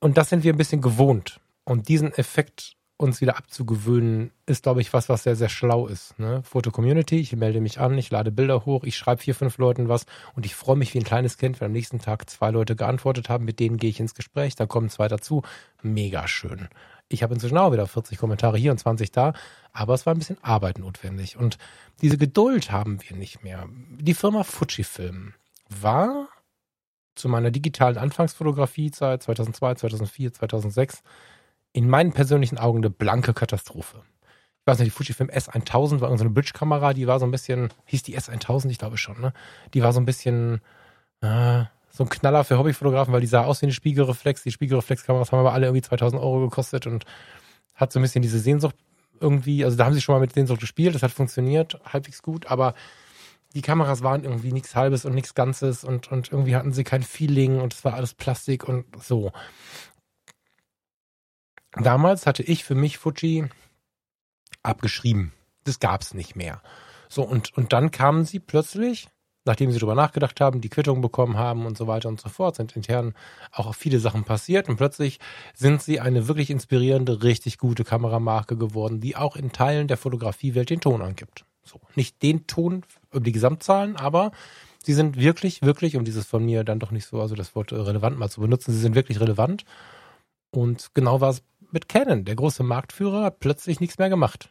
Und 0.00 0.16
das 0.16 0.28
sind 0.30 0.44
wir 0.44 0.52
ein 0.52 0.58
bisschen 0.58 0.80
gewohnt. 0.80 1.40
Und 1.64 1.88
diesen 1.88 2.12
Effekt 2.12 2.76
uns 2.96 3.20
wieder 3.20 3.36
abzugewöhnen, 3.36 4.30
ist, 4.46 4.62
glaube 4.62 4.80
ich, 4.80 4.92
was, 4.92 5.08
was 5.08 5.24
sehr, 5.24 5.34
sehr 5.34 5.48
schlau 5.48 5.88
ist. 5.88 6.18
Ne? 6.18 6.42
Foto-Community, 6.44 7.18
ich 7.18 7.34
melde 7.34 7.60
mich 7.60 7.80
an, 7.80 7.98
ich 7.98 8.10
lade 8.10 8.30
Bilder 8.30 8.64
hoch, 8.64 8.84
ich 8.84 8.96
schreibe 8.96 9.20
vier, 9.20 9.34
fünf 9.34 9.58
Leuten 9.58 9.88
was 9.88 10.06
und 10.34 10.46
ich 10.46 10.54
freue 10.54 10.76
mich 10.76 10.94
wie 10.94 10.98
ein 10.98 11.04
kleines 11.04 11.36
Kind, 11.36 11.60
wenn 11.60 11.66
am 11.66 11.72
nächsten 11.72 11.98
Tag 11.98 12.30
zwei 12.30 12.50
Leute 12.50 12.76
geantwortet 12.76 13.28
haben, 13.28 13.44
mit 13.44 13.58
denen 13.58 13.78
gehe 13.78 13.90
ich 13.90 13.98
ins 13.98 14.14
Gespräch, 14.14 14.54
da 14.54 14.66
kommen 14.66 14.90
zwei 14.90 15.08
dazu. 15.08 15.42
Mega 15.82 16.28
schön. 16.28 16.68
Ich 17.08 17.22
habe 17.22 17.34
inzwischen 17.34 17.58
auch 17.58 17.72
wieder 17.72 17.86
40 17.86 18.16
Kommentare 18.16 18.58
hier 18.58 18.70
und 18.70 18.78
20 18.78 19.10
da, 19.10 19.34
aber 19.72 19.94
es 19.94 20.06
war 20.06 20.14
ein 20.14 20.18
bisschen 20.18 20.42
Arbeit 20.42 20.78
notwendig. 20.78 21.36
Und 21.36 21.58
diese 22.00 22.16
Geduld 22.16 22.70
haben 22.70 22.98
wir 23.06 23.16
nicht 23.16 23.42
mehr. 23.42 23.68
Die 23.98 24.14
Firma 24.14 24.44
Fujifilm 24.44 25.34
war 25.68 26.28
zu 27.14 27.28
meiner 27.28 27.50
digitalen 27.50 27.98
Anfangsfotografiezeit 27.98 29.22
2002, 29.22 29.74
2004, 29.74 30.32
2006 30.32 31.02
in 31.74 31.90
meinen 31.90 32.12
persönlichen 32.12 32.56
Augen 32.56 32.78
eine 32.78 32.88
blanke 32.88 33.34
Katastrophe. 33.34 33.98
Ich 34.60 34.66
weiß 34.66 34.78
nicht, 34.78 34.86
die 34.86 34.96
Fujifilm 34.96 35.28
S1000 35.28 36.00
war 36.00 36.16
so 36.16 36.24
eine 36.24 36.30
Bridge-Kamera, 36.30 36.94
die 36.94 37.06
war 37.06 37.20
so 37.20 37.26
ein 37.26 37.30
bisschen, 37.30 37.68
hieß 37.84 38.02
die 38.04 38.16
S1000, 38.16 38.70
ich 38.70 38.78
glaube 38.78 38.96
schon, 38.96 39.20
ne? 39.20 39.34
Die 39.74 39.82
war 39.82 39.92
so 39.92 40.00
ein 40.00 40.06
bisschen, 40.06 40.62
äh, 41.20 41.64
so 41.90 42.04
ein 42.04 42.08
Knaller 42.08 42.44
für 42.44 42.58
Hobbyfotografen, 42.58 43.12
weil 43.12 43.20
die 43.20 43.26
sah 43.26 43.44
aus 43.44 43.60
wie 43.60 43.66
eine 43.66 43.72
Spiegelreflex. 43.72 44.44
Die 44.44 44.52
Spiegelreflexkameras 44.52 45.32
haben 45.32 45.40
aber 45.40 45.52
alle 45.52 45.66
irgendwie 45.66 45.82
2000 45.82 46.22
Euro 46.22 46.40
gekostet 46.40 46.86
und 46.86 47.04
hat 47.74 47.92
so 47.92 47.98
ein 47.98 48.02
bisschen 48.02 48.22
diese 48.22 48.38
Sehnsucht 48.38 48.76
irgendwie, 49.20 49.64
also 49.64 49.76
da 49.76 49.84
haben 49.84 49.94
sie 49.94 50.00
schon 50.00 50.14
mal 50.14 50.20
mit 50.20 50.32
Sehnsucht 50.32 50.60
gespielt, 50.60 50.94
das 50.94 51.02
hat 51.02 51.10
funktioniert, 51.10 51.78
halbwegs 51.84 52.22
gut, 52.22 52.46
aber 52.46 52.74
die 53.54 53.62
Kameras 53.62 54.02
waren 54.02 54.24
irgendwie 54.24 54.52
nichts 54.52 54.74
Halbes 54.74 55.04
und 55.04 55.14
nichts 55.14 55.34
Ganzes 55.34 55.84
und, 55.84 56.10
und 56.10 56.32
irgendwie 56.32 56.56
hatten 56.56 56.72
sie 56.72 56.84
kein 56.84 57.02
Feeling 57.02 57.60
und 57.60 57.74
es 57.74 57.84
war 57.84 57.94
alles 57.94 58.14
Plastik 58.14 58.68
und 58.68 58.84
so. 59.00 59.32
Damals 61.76 62.26
hatte 62.26 62.42
ich 62.42 62.64
für 62.64 62.74
mich 62.74 62.98
Fuji 62.98 63.48
abgeschrieben. 64.62 65.32
Das 65.64 65.80
gab's 65.80 66.14
nicht 66.14 66.36
mehr. 66.36 66.62
So, 67.08 67.22
und, 67.22 67.56
und 67.56 67.72
dann 67.72 67.90
kamen 67.90 68.24
sie 68.24 68.38
plötzlich 68.40 69.08
nachdem 69.44 69.70
sie 69.70 69.78
darüber 69.78 69.94
nachgedacht 69.94 70.40
haben, 70.40 70.60
die 70.60 70.68
Quittung 70.68 71.00
bekommen 71.00 71.36
haben 71.36 71.66
und 71.66 71.76
so 71.76 71.86
weiter 71.86 72.08
und 72.08 72.20
so 72.20 72.28
fort, 72.28 72.56
sind 72.56 72.74
intern 72.76 73.14
auch 73.52 73.74
viele 73.74 73.98
Sachen 73.98 74.24
passiert 74.24 74.68
und 74.68 74.76
plötzlich 74.76 75.20
sind 75.54 75.82
sie 75.82 76.00
eine 76.00 76.28
wirklich 76.28 76.50
inspirierende, 76.50 77.22
richtig 77.22 77.58
gute 77.58 77.84
Kameramarke 77.84 78.56
geworden, 78.56 79.00
die 79.00 79.16
auch 79.16 79.36
in 79.36 79.52
Teilen 79.52 79.88
der 79.88 79.96
Fotografiewelt 79.96 80.70
den 80.70 80.80
Ton 80.80 81.02
angibt. 81.02 81.44
So, 81.62 81.80
nicht 81.94 82.22
den 82.22 82.46
Ton 82.46 82.84
über 83.10 83.24
die 83.24 83.32
Gesamtzahlen, 83.32 83.96
aber 83.96 84.32
sie 84.82 84.92
sind 84.92 85.18
wirklich, 85.18 85.62
wirklich, 85.62 85.96
um 85.96 86.04
dieses 86.04 86.26
von 86.26 86.44
mir 86.44 86.64
dann 86.64 86.78
doch 86.78 86.90
nicht 86.90 87.06
so, 87.06 87.20
also 87.20 87.34
das 87.34 87.54
Wort 87.54 87.72
relevant 87.72 88.18
mal 88.18 88.30
zu 88.30 88.40
benutzen, 88.40 88.72
sie 88.72 88.80
sind 88.80 88.94
wirklich 88.94 89.20
relevant. 89.20 89.64
Und 90.50 90.90
genau 90.94 91.20
war 91.20 91.30
es 91.30 91.42
mit 91.72 91.88
Canon. 91.88 92.24
Der 92.24 92.36
große 92.36 92.62
Marktführer 92.62 93.24
hat 93.24 93.40
plötzlich 93.40 93.80
nichts 93.80 93.98
mehr 93.98 94.08
gemacht. 94.08 94.50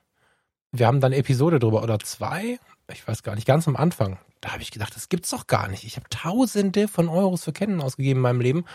Wir 0.71 0.87
haben 0.87 1.01
dann 1.01 1.13
Episode 1.13 1.59
drüber 1.59 1.83
oder 1.83 1.99
zwei, 1.99 2.59
ich 2.91 3.07
weiß 3.07 3.23
gar 3.23 3.35
nicht, 3.35 3.45
ganz 3.45 3.67
am 3.67 3.75
Anfang. 3.75 4.17
Da 4.41 4.51
habe 4.51 4.61
ich 4.61 4.71
gedacht, 4.71 4.95
das 4.95 5.07
gibt's 5.07 5.29
doch 5.29 5.47
gar 5.47 5.67
nicht. 5.67 5.83
Ich 5.83 5.95
habe 5.95 6.09
Tausende 6.09 6.87
von 6.87 7.07
Euros 7.07 7.43
für 7.43 7.53
Canon 7.53 7.81
ausgegeben 7.81 8.19
in 8.19 8.23
meinem 8.23 8.41
Leben. 8.41 8.65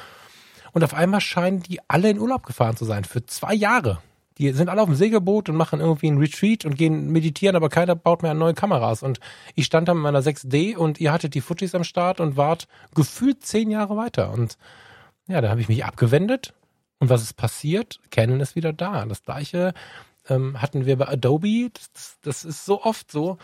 Und 0.73 0.85
auf 0.85 0.95
einmal 0.95 1.21
scheinen 1.21 1.63
die 1.63 1.81
alle 1.89 2.11
in 2.11 2.19
Urlaub 2.19 2.47
gefahren 2.47 2.77
zu 2.77 2.85
sein. 2.85 3.05
Für 3.05 3.25
zwei 3.27 3.55
Jahre. 3.55 3.99
Die 4.39 4.53
sind 4.53 4.69
alle 4.69 4.81
auf 4.81 4.89
dem 4.89 4.95
Segelboot 4.95 5.49
und 5.49 5.57
machen 5.57 5.81
irgendwie 5.81 6.07
einen 6.07 6.19
Retreat 6.19 6.65
und 6.65 6.79
gehen 6.79 7.11
meditieren, 7.11 7.57
aber 7.57 7.69
keiner 7.69 7.97
baut 7.97 8.23
mehr 8.23 8.35
neue 8.35 8.55
Kameras. 8.55 9.03
Und 9.03 9.19
ich 9.57 9.67
stand 9.67 9.89
da 9.89 9.95
mit 9.95 10.03
meiner 10.05 10.23
6D 10.23 10.77
und 10.77 11.01
ihr 11.01 11.13
hattet 11.13 11.35
die 11.35 11.41
Fujis 11.41 11.75
am 11.75 11.85
Start 11.85 12.21
und 12.21 12.37
wart 12.37 12.69
gefühlt 12.95 13.45
zehn 13.45 13.71
Jahre 13.71 13.97
weiter. 13.97 14.31
Und 14.31 14.57
ja, 15.27 15.41
da 15.41 15.51
habe 15.51 15.61
ich 15.61 15.69
mich 15.69 15.85
abgewendet. 15.85 16.55
Und 16.99 17.11
was 17.11 17.23
ist 17.23 17.35
passiert? 17.35 18.01
Canon 18.11 18.41
ist 18.41 18.57
wieder 18.57 18.73
da. 18.73 19.05
Das 19.07 19.23
gleiche 19.23 19.73
ähm, 20.29 20.61
hatten 20.61 20.87
wir 20.87 20.97
bei 20.97 21.09
Adobe. 21.09 21.71
Das, 21.73 21.93
das, 21.93 22.19
das 22.23 22.45
ist 22.45 22.65
so 22.65 22.83
oft 22.83 23.11
so, 23.11 23.39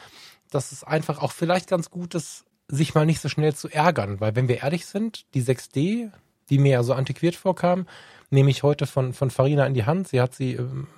dass 0.50 0.72
es 0.72 0.84
einfach 0.84 1.22
auch 1.22 1.32
vielleicht 1.32 1.68
ganz 1.68 1.90
gut 1.90 2.14
ist, 2.14 2.44
sich 2.68 2.94
mal 2.94 3.06
nicht 3.06 3.20
so 3.20 3.28
schnell 3.28 3.54
zu 3.54 3.68
ärgern. 3.68 4.20
Weil 4.20 4.34
wenn 4.36 4.48
wir 4.48 4.62
ehrlich 4.62 4.86
sind, 4.86 5.26
die 5.34 5.42
6D, 5.42 6.10
die 6.50 6.58
mir 6.58 6.72
ja 6.72 6.82
so 6.82 6.94
antiquiert 6.94 7.36
vorkam, 7.36 7.86
nehme 8.30 8.50
ich 8.50 8.62
heute 8.62 8.86
von, 8.86 9.12
von 9.12 9.30
Farina 9.30 9.66
in 9.66 9.74
die 9.74 9.84
Hand. 9.84 10.08
Sie 10.08 10.20
hat 10.20 10.34
sie 10.34 10.54
ähm, 10.54 10.88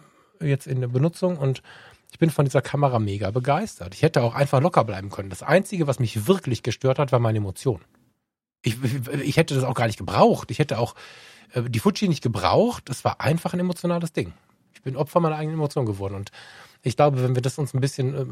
jetzt 0.41 0.67
in 0.67 0.81
der 0.81 0.89
Benutzung 0.89 1.37
und 1.37 1.63
ich 2.11 2.19
bin 2.19 2.31
von 2.31 2.45
dieser 2.45 2.63
Kamera 2.63 2.99
mega 2.99 3.31
begeistert. 3.31 3.95
Ich 3.95 4.03
hätte 4.03 4.23
auch 4.23 4.35
einfach 4.35 4.61
locker 4.61 4.85
bleiben 4.85 5.11
können. 5.11 5.31
Das 5.31 5.43
Einzige, 5.43 5.87
was 5.87 5.99
mich 5.99 6.27
wirklich 6.27 6.63
gestört 6.63 6.99
hat, 6.99 7.13
war 7.13 7.19
meine 7.19 7.39
Emotion. 7.39 7.81
Ich, 8.67 8.77
ich 9.23 9.37
hätte 9.37 9.55
das 9.55 9.63
auch 9.63 9.75
gar 9.75 9.87
nicht 9.87 9.99
gebraucht. 9.99 10.51
Ich 10.51 10.59
hätte 10.59 10.79
auch 10.79 10.97
äh, 11.53 11.63
die 11.63 11.79
Fuji 11.79 12.09
nicht 12.09 12.23
gebraucht. 12.23 12.91
Es 12.91 13.05
war 13.05 13.21
einfach 13.21 13.55
ein 13.55 13.61
emotionales 13.61 14.13
Ding. 14.13 14.33
Ich 14.75 14.83
bin 14.83 14.97
Opfer 14.97 15.21
meiner 15.21 15.37
eigenen 15.37 15.57
Emotionen 15.57 15.87
geworden. 15.87 16.15
Und 16.15 16.33
ich 16.83 16.97
glaube, 16.97 17.23
wenn 17.23 17.37
wir 17.37 17.43
das 17.43 17.59
uns 17.59 17.75
ein 17.75 17.81
bisschen 17.81 18.15
äh, 18.15 18.27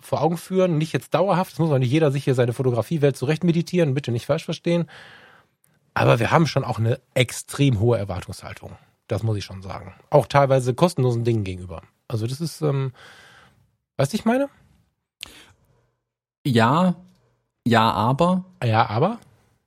vor 0.00 0.22
Augen 0.22 0.36
führen, 0.36 0.78
nicht 0.78 0.92
jetzt 0.92 1.12
dauerhaft, 1.12 1.52
das 1.52 1.58
muss 1.58 1.70
auch 1.72 1.78
nicht 1.78 1.90
jeder 1.90 2.12
sich 2.12 2.24
hier 2.24 2.36
seine 2.36 2.52
Fotografiewelt 2.52 3.16
zurecht 3.16 3.42
meditieren, 3.42 3.94
bitte 3.94 4.12
nicht 4.12 4.26
falsch 4.26 4.44
verstehen, 4.44 4.88
aber 5.92 6.18
wir 6.18 6.30
haben 6.30 6.46
schon 6.46 6.64
auch 6.64 6.78
eine 6.78 7.00
extrem 7.14 7.78
hohe 7.80 7.98
Erwartungshaltung. 7.98 8.76
Das 9.06 9.22
muss 9.22 9.36
ich 9.36 9.44
schon 9.44 9.62
sagen. 9.62 9.94
Auch 10.10 10.26
teilweise 10.26 10.74
kostenlosen 10.74 11.24
Dingen 11.24 11.44
gegenüber. 11.44 11.82
Also 12.08 12.26
das 12.26 12.40
ist, 12.40 12.62
ähm, 12.62 12.92
weißt 13.96 14.12
du, 14.12 14.16
ich 14.16 14.24
meine? 14.24 14.48
Ja, 16.44 16.96
ja, 17.66 17.90
aber. 17.90 18.44
Ja, 18.62 18.86
aber? 18.86 19.18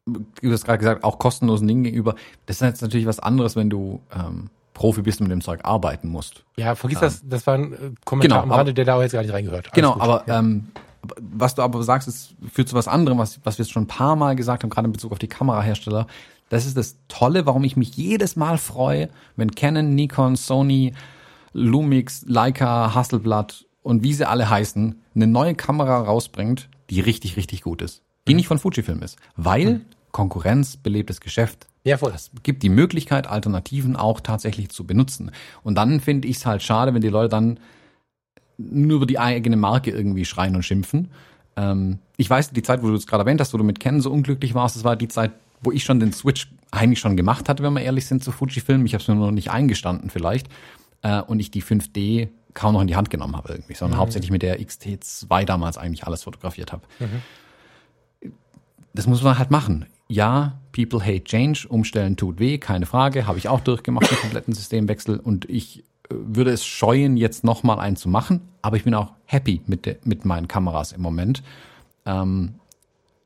Du 0.07 0.51
hast 0.51 0.65
gerade 0.65 0.79
gesagt, 0.79 1.03
auch 1.03 1.19
kostenlosen 1.19 1.67
Dingen 1.67 1.83
gegenüber. 1.83 2.15
Das 2.45 2.57
ist 2.57 2.61
jetzt 2.61 2.81
natürlich 2.81 3.05
was 3.05 3.19
anderes, 3.19 3.55
wenn 3.55 3.69
du 3.69 4.01
ähm, 4.13 4.49
Profi 4.73 5.01
bist 5.01 5.19
und 5.19 5.27
mit 5.27 5.33
dem 5.33 5.41
Zeug 5.41 5.61
arbeiten 5.63 6.07
musst. 6.07 6.43
Ja, 6.55 6.75
vergiss 6.75 6.99
ähm, 6.99 7.01
das, 7.01 7.21
das 7.25 7.47
war 7.47 7.55
ein 7.55 7.73
äh, 7.73 7.77
Kommentar 8.05 8.41
genau, 8.41 8.53
am 8.53 8.57
Rande, 8.57 8.73
der 8.73 8.85
da 8.85 9.01
jetzt 9.01 9.11
gar 9.11 9.21
nicht 9.21 9.33
reingehört. 9.33 9.65
Alles 9.65 9.73
genau, 9.73 9.93
gut. 9.93 10.01
aber 10.01 10.23
ja. 10.27 10.39
ähm, 10.39 10.67
was 11.19 11.55
du 11.55 11.61
aber 11.61 11.83
sagst, 11.83 12.07
ist, 12.07 12.35
führt 12.51 12.69
zu 12.69 12.75
was 12.75 12.87
anderem, 12.87 13.17
was, 13.17 13.39
was 13.43 13.57
wir 13.57 13.65
jetzt 13.65 13.71
schon 13.71 13.83
ein 13.83 13.87
paar 13.87 14.15
Mal 14.15 14.35
gesagt 14.35 14.63
haben, 14.63 14.69
gerade 14.69 14.85
in 14.85 14.91
Bezug 14.91 15.11
auf 15.11 15.19
die 15.19 15.27
Kamerahersteller. 15.27 16.07
Das 16.49 16.65
ist 16.65 16.77
das 16.77 16.97
Tolle, 17.07 17.45
warum 17.45 17.63
ich 17.63 17.75
mich 17.75 17.97
jedes 17.97 18.35
Mal 18.35 18.57
freue, 18.57 19.09
wenn 19.35 19.51
Canon, 19.51 19.95
Nikon, 19.95 20.35
Sony, 20.35 20.93
Lumix, 21.53 22.23
Leica, 22.27 22.93
Hasselblad 22.93 23.65
und 23.83 24.03
wie 24.03 24.13
sie 24.13 24.27
alle 24.27 24.49
heißen, 24.49 25.01
eine 25.15 25.27
neue 25.27 25.55
Kamera 25.55 26.01
rausbringt, 26.01 26.69
die 26.89 27.01
richtig, 27.01 27.35
richtig 27.35 27.61
gut 27.63 27.81
ist. 27.81 28.03
Die 28.27 28.33
mhm. 28.33 28.37
nicht 28.37 28.47
von 28.47 28.59
Fujifilm 28.59 29.01
ist. 29.01 29.17
Weil 29.35 29.65
mhm. 29.65 29.85
Konkurrenz 30.11 30.77
belebt 30.77 31.09
das 31.09 31.21
Geschäft. 31.21 31.67
Ja, 31.83 31.97
voll. 31.97 32.11
Es 32.13 32.31
gibt 32.43 32.63
die 32.63 32.69
Möglichkeit, 32.69 33.27
Alternativen 33.27 33.95
auch 33.95 34.19
tatsächlich 34.19 34.69
zu 34.69 34.85
benutzen. 34.85 35.31
Und 35.63 35.75
dann 35.75 35.99
finde 36.01 36.27
ich 36.27 36.37
es 36.37 36.45
halt 36.45 36.61
schade, 36.61 36.93
wenn 36.93 37.01
die 37.01 37.09
Leute 37.09 37.29
dann 37.29 37.59
nur 38.57 38.97
über 38.97 39.05
die 39.05 39.19
eigene 39.19 39.55
Marke 39.55 39.91
irgendwie 39.91 40.25
schreien 40.25 40.55
und 40.55 40.63
schimpfen. 40.63 41.11
Ähm, 41.55 41.99
ich 42.17 42.29
weiß, 42.29 42.51
die 42.51 42.63
Zeit, 42.63 42.83
wo 42.83 42.87
du 42.87 42.95
es 42.95 43.07
gerade 43.07 43.21
erwähnt 43.21 43.39
hast, 43.39 43.53
wo 43.53 43.57
du 43.57 43.63
mit 43.63 43.79
Ken 43.79 44.01
so 44.01 44.11
unglücklich 44.11 44.53
warst, 44.53 44.75
das 44.75 44.83
war 44.83 44.95
die 44.95 45.07
Zeit, 45.07 45.31
wo 45.61 45.71
ich 45.71 45.83
schon 45.83 45.99
den 45.99 46.11
Switch 46.11 46.49
eigentlich 46.71 46.99
schon 46.99 47.15
gemacht 47.15 47.47
hatte, 47.47 47.63
wenn 47.63 47.73
wir 47.73 47.81
ehrlich 47.81 48.05
sind, 48.05 48.23
zu 48.23 48.31
Fujifilm. 48.31 48.85
Ich 48.85 48.93
habe 48.93 49.01
es 49.01 49.07
mir 49.07 49.15
noch 49.15 49.31
nicht 49.31 49.51
eingestanden 49.51 50.09
vielleicht. 50.09 50.47
Äh, 51.03 51.21
und 51.21 51.39
ich 51.39 51.51
die 51.51 51.63
5D 51.63 52.29
kaum 52.53 52.73
noch 52.73 52.81
in 52.81 52.87
die 52.87 52.95
Hand 52.95 53.09
genommen 53.09 53.35
habe 53.35 53.53
irgendwie, 53.53 53.75
sondern 53.75 53.97
mhm. 53.97 54.01
hauptsächlich 54.01 54.31
mit 54.31 54.41
der 54.41 54.59
XT2 54.59 55.45
damals 55.45 55.77
eigentlich 55.77 56.05
alles 56.05 56.23
fotografiert 56.23 56.71
habe. 56.71 56.81
Mhm. 56.99 58.31
Das 58.93 59.05
muss 59.05 59.21
man 59.21 59.37
halt 59.37 59.51
machen. 59.51 59.85
Ja, 60.09 60.59
people 60.71 61.01
hate 61.01 61.25
change, 61.25 61.67
umstellen 61.67 62.15
tut 62.15 62.39
weh, 62.39 62.57
keine 62.57 62.85
Frage, 62.85 63.27
habe 63.27 63.37
ich 63.37 63.49
auch 63.49 63.59
durchgemacht, 63.59 64.09
den 64.09 64.17
kompletten 64.17 64.53
Systemwechsel 64.53 65.19
und 65.19 65.49
ich 65.49 65.83
würde 66.09 66.51
es 66.51 66.65
scheuen, 66.65 67.17
jetzt 67.17 67.43
nochmal 67.43 67.79
einen 67.79 67.97
zu 67.97 68.09
machen, 68.09 68.41
aber 68.61 68.77
ich 68.77 68.83
bin 68.83 68.93
auch 68.93 69.13
happy 69.25 69.61
mit, 69.65 69.85
de, 69.85 69.97
mit 70.03 70.25
meinen 70.25 70.47
Kameras 70.47 70.91
im 70.93 71.01
Moment. 71.01 71.43
Ähm, 72.05 72.55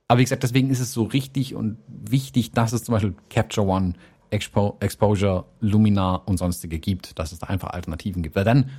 aber 0.07 0.19
wie 0.19 0.23
gesagt, 0.23 0.43
deswegen 0.43 0.69
ist 0.69 0.79
es 0.79 0.91
so 0.91 1.03
richtig 1.03 1.55
und 1.55 1.77
wichtig, 1.87 2.51
dass 2.51 2.73
es 2.73 2.83
zum 2.83 2.93
Beispiel 2.93 3.15
Capture 3.29 3.67
One, 3.67 3.93
Expo, 4.29 4.77
Exposure, 4.79 5.45
Luminar 5.59 6.27
und 6.27 6.37
sonstige 6.37 6.79
gibt, 6.79 7.19
dass 7.19 7.31
es 7.31 7.39
da 7.39 7.47
einfach 7.47 7.69
Alternativen 7.69 8.23
gibt. 8.23 8.35
Weil 8.35 8.43
dann 8.43 8.69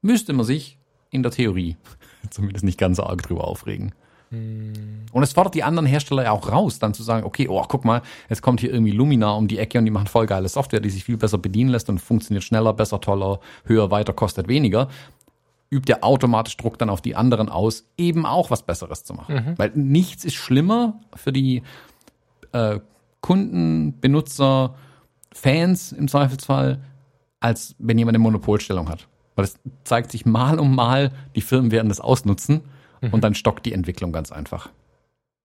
müsste 0.00 0.32
man 0.32 0.46
sich 0.46 0.78
in 1.10 1.22
der 1.22 1.32
Theorie 1.32 1.76
zumindest 2.30 2.64
nicht 2.64 2.78
ganz 2.78 2.96
so 2.96 3.04
arg 3.04 3.22
drüber 3.22 3.44
aufregen. 3.44 3.92
Hm. 4.32 4.72
Und 5.12 5.22
es 5.22 5.34
fordert 5.34 5.54
die 5.54 5.62
anderen 5.62 5.86
Hersteller 5.86 6.24
ja 6.24 6.30
auch 6.32 6.50
raus, 6.50 6.78
dann 6.78 6.94
zu 6.94 7.02
sagen, 7.02 7.24
okay, 7.24 7.48
oh, 7.48 7.62
guck 7.68 7.84
mal, 7.84 8.00
jetzt 8.30 8.40
kommt 8.40 8.60
hier 8.60 8.72
irgendwie 8.72 8.92
Luminar 8.92 9.36
um 9.36 9.46
die 9.46 9.58
Ecke 9.58 9.78
und 9.78 9.84
die 9.84 9.90
machen 9.90 10.06
voll 10.06 10.26
geile 10.26 10.48
Software, 10.48 10.80
die 10.80 10.88
sich 10.88 11.04
viel 11.04 11.18
besser 11.18 11.36
bedienen 11.36 11.70
lässt 11.70 11.90
und 11.90 11.98
funktioniert 11.98 12.42
schneller, 12.42 12.72
besser, 12.72 13.00
toller, 13.00 13.40
höher, 13.64 13.90
weiter, 13.90 14.14
kostet 14.14 14.48
weniger. 14.48 14.88
Übt 15.70 15.86
der 15.86 16.02
automatisch 16.02 16.56
Druck 16.56 16.78
dann 16.78 16.88
auf 16.88 17.02
die 17.02 17.14
anderen 17.14 17.50
aus, 17.50 17.86
eben 17.98 18.24
auch 18.24 18.50
was 18.50 18.62
Besseres 18.62 19.04
zu 19.04 19.12
machen. 19.14 19.34
Mhm. 19.34 19.58
Weil 19.58 19.72
nichts 19.74 20.24
ist 20.24 20.34
schlimmer 20.34 21.00
für 21.14 21.32
die 21.32 21.62
äh, 22.52 22.80
Kunden, 23.20 24.00
Benutzer, 24.00 24.74
Fans 25.32 25.92
im 25.92 26.08
Zweifelsfall, 26.08 26.82
als 27.40 27.74
wenn 27.78 27.98
jemand 27.98 28.16
eine 28.16 28.22
Monopolstellung 28.22 28.88
hat. 28.88 29.08
Weil 29.34 29.44
es 29.44 29.58
zeigt 29.84 30.10
sich 30.10 30.24
mal 30.24 30.58
um 30.58 30.74
mal, 30.74 31.10
die 31.36 31.40
Firmen 31.42 31.70
werden 31.70 31.88
das 31.88 32.00
ausnutzen 32.00 32.62
Mhm. 33.02 33.12
Und 33.12 33.22
dann 33.22 33.34
stockt 33.34 33.66
die 33.66 33.72
Entwicklung 33.72 34.12
ganz 34.12 34.32
einfach. 34.32 34.70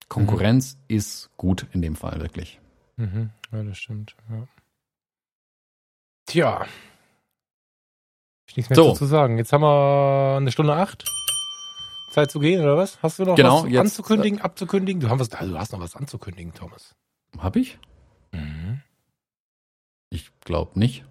Konkurrenz 0.08 0.76
mhm. 0.76 0.96
ist 0.96 1.30
gut 1.36 1.66
in 1.74 1.82
dem 1.82 1.96
Fall, 1.96 2.22
wirklich. 2.22 2.60
Mhm. 2.96 3.32
Ja, 3.52 3.64
das 3.64 3.78
stimmt. 3.78 4.16
Ja. 4.30 4.48
Tja. 6.26 6.66
Ich 8.48 8.56
nichts 8.56 8.70
mehr 8.70 8.76
so. 8.76 8.94
zu 8.94 9.06
sagen. 9.06 9.38
Jetzt 9.38 9.52
haben 9.52 9.62
wir 9.62 10.38
eine 10.38 10.52
Stunde 10.52 10.74
acht. 10.74 11.04
Zeit 12.12 12.32
zu 12.32 12.40
gehen, 12.40 12.62
oder 12.62 12.78
was? 12.78 13.02
Hast 13.04 13.20
du 13.20 13.26
noch 13.26 13.36
genau, 13.36 13.64
was 13.64 13.72
jetzt, 13.72 13.80
anzukündigen, 13.80 14.42
abzukündigen? 14.42 15.02
Du, 15.02 15.10
hast, 15.10 15.36
also 15.36 15.54
du 15.54 15.60
hast 15.60 15.74
noch 15.74 15.82
was 15.82 15.96
anzukündigen, 15.96 16.54
Thomas. 16.54 16.96
Hab 17.38 17.56
ich? 17.56 17.78
Mhm. 18.32 18.82
Ich 20.10 20.32
glaube 20.40 20.80
nicht. 20.80 21.04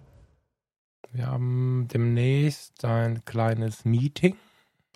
Wir 1.11 1.27
haben 1.27 1.87
demnächst 1.93 2.83
ein 2.83 3.23
kleines 3.25 3.85
Meeting 3.85 4.35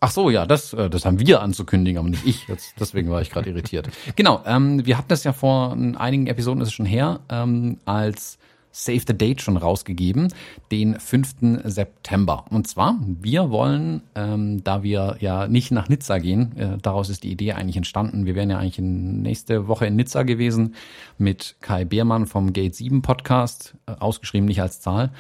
Ach 0.03 0.10
so, 0.10 0.32
ja, 0.32 0.48
das, 0.48 0.73
äh, 0.73 0.90
das 0.90 1.06
haben 1.06 1.19
wir 1.19 1.44
anzukündigen, 1.44 1.99
aber 1.99 2.10
nicht 2.10 2.26
ich. 2.26 2.48
Jetzt, 2.48 2.73
deswegen 2.80 3.11
war 3.11 3.22
ich 3.22 3.30
gerade 3.30 3.52
irritiert. 3.52 3.88
Genau, 4.15 4.41
ähm, 4.48 4.84
wir 4.84 4.98
hatten 4.98 5.10
das 5.10 5.23
ja 5.23 5.32
vor 5.32 5.73
einigen 5.73 6.26
Episoden, 6.26 6.60
ist 6.61 6.69
es 6.69 6.73
schon 6.73 6.88
her, 6.88 7.19
ähm, 7.30 7.78
als 7.86 8.40
Save 8.72 9.02
the 9.06 9.15
Date 9.15 9.41
schon 9.41 9.57
rausgegeben, 9.57 10.34
den 10.72 10.99
5. 10.99 11.61
September. 11.65 12.45
Und 12.49 12.68
zwar, 12.68 12.98
wir 12.99 13.52
wollen, 13.52 14.02
ähm, 14.15 14.64
da 14.64 14.82
wir 14.82 15.18
ja 15.19 15.48
nicht 15.48 15.72
nach 15.72 15.88
Nizza 15.88 16.18
gehen, 16.18 16.57
äh, 16.57 16.78
daraus 16.82 17.10
ist 17.10 17.23
die 17.23 17.32
Idee 17.32 17.53
eigentlich 17.53 17.78
entstanden. 17.78 18.26
Wir 18.26 18.34
wären 18.34 18.49
ja 18.49 18.57
eigentlich 18.57 18.80
in 18.80 19.22
nächste 19.22 19.68
Woche 19.68 19.86
in 19.86 19.98
Nizza 19.98 20.23
gewesen 20.23 20.73
mit 21.19 21.57
Kai 21.61 21.86
Beermann 21.86 22.26
vom 22.26 22.53
Gate 22.53 22.73
7 22.73 23.03
Podcast, 23.03 23.76
äh, 23.86 23.91
ausgeschrieben 23.99 24.48
nicht 24.48 24.61
als 24.64 24.82
Zahl. 24.82 25.11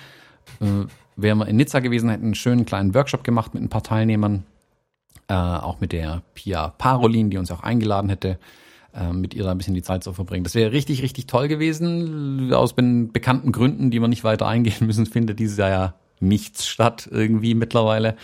Äh, 0.59 0.87
wären 1.17 1.37
wir 1.37 1.47
in 1.47 1.57
Nizza 1.57 1.81
gewesen, 1.81 2.09
hätten 2.09 2.25
einen 2.25 2.35
schönen 2.35 2.65
kleinen 2.65 2.95
Workshop 2.95 3.23
gemacht 3.23 3.53
mit 3.53 3.61
ein 3.61 3.69
paar 3.69 3.83
Teilnehmern 3.83 4.43
äh, 5.31 5.33
auch 5.33 5.79
mit 5.79 5.93
der 5.93 6.23
Pia 6.33 6.73
Parolin, 6.77 7.29
die 7.29 7.37
uns 7.37 7.51
auch 7.51 7.63
eingeladen 7.63 8.09
hätte, 8.09 8.37
äh, 8.93 9.13
mit 9.13 9.33
ihr 9.33 9.43
da 9.43 9.51
ein 9.51 9.57
bisschen 9.57 9.73
die 9.73 9.81
Zeit 9.81 10.03
zu 10.03 10.11
verbringen. 10.11 10.43
Das 10.43 10.55
wäre 10.55 10.73
richtig, 10.73 11.01
richtig 11.01 11.27
toll 11.27 11.47
gewesen. 11.47 12.51
Aus 12.53 12.73
bekannten 12.73 13.53
Gründen, 13.53 13.91
die 13.91 14.01
wir 14.01 14.09
nicht 14.09 14.25
weiter 14.25 14.45
eingehen 14.45 14.75
müssen, 14.87 15.05
findet 15.05 15.39
dieses 15.39 15.57
Jahr 15.57 15.69
ja 15.69 15.93
nichts 16.19 16.67
statt 16.67 17.07
irgendwie 17.09 17.55
mittlerweile. 17.55 18.17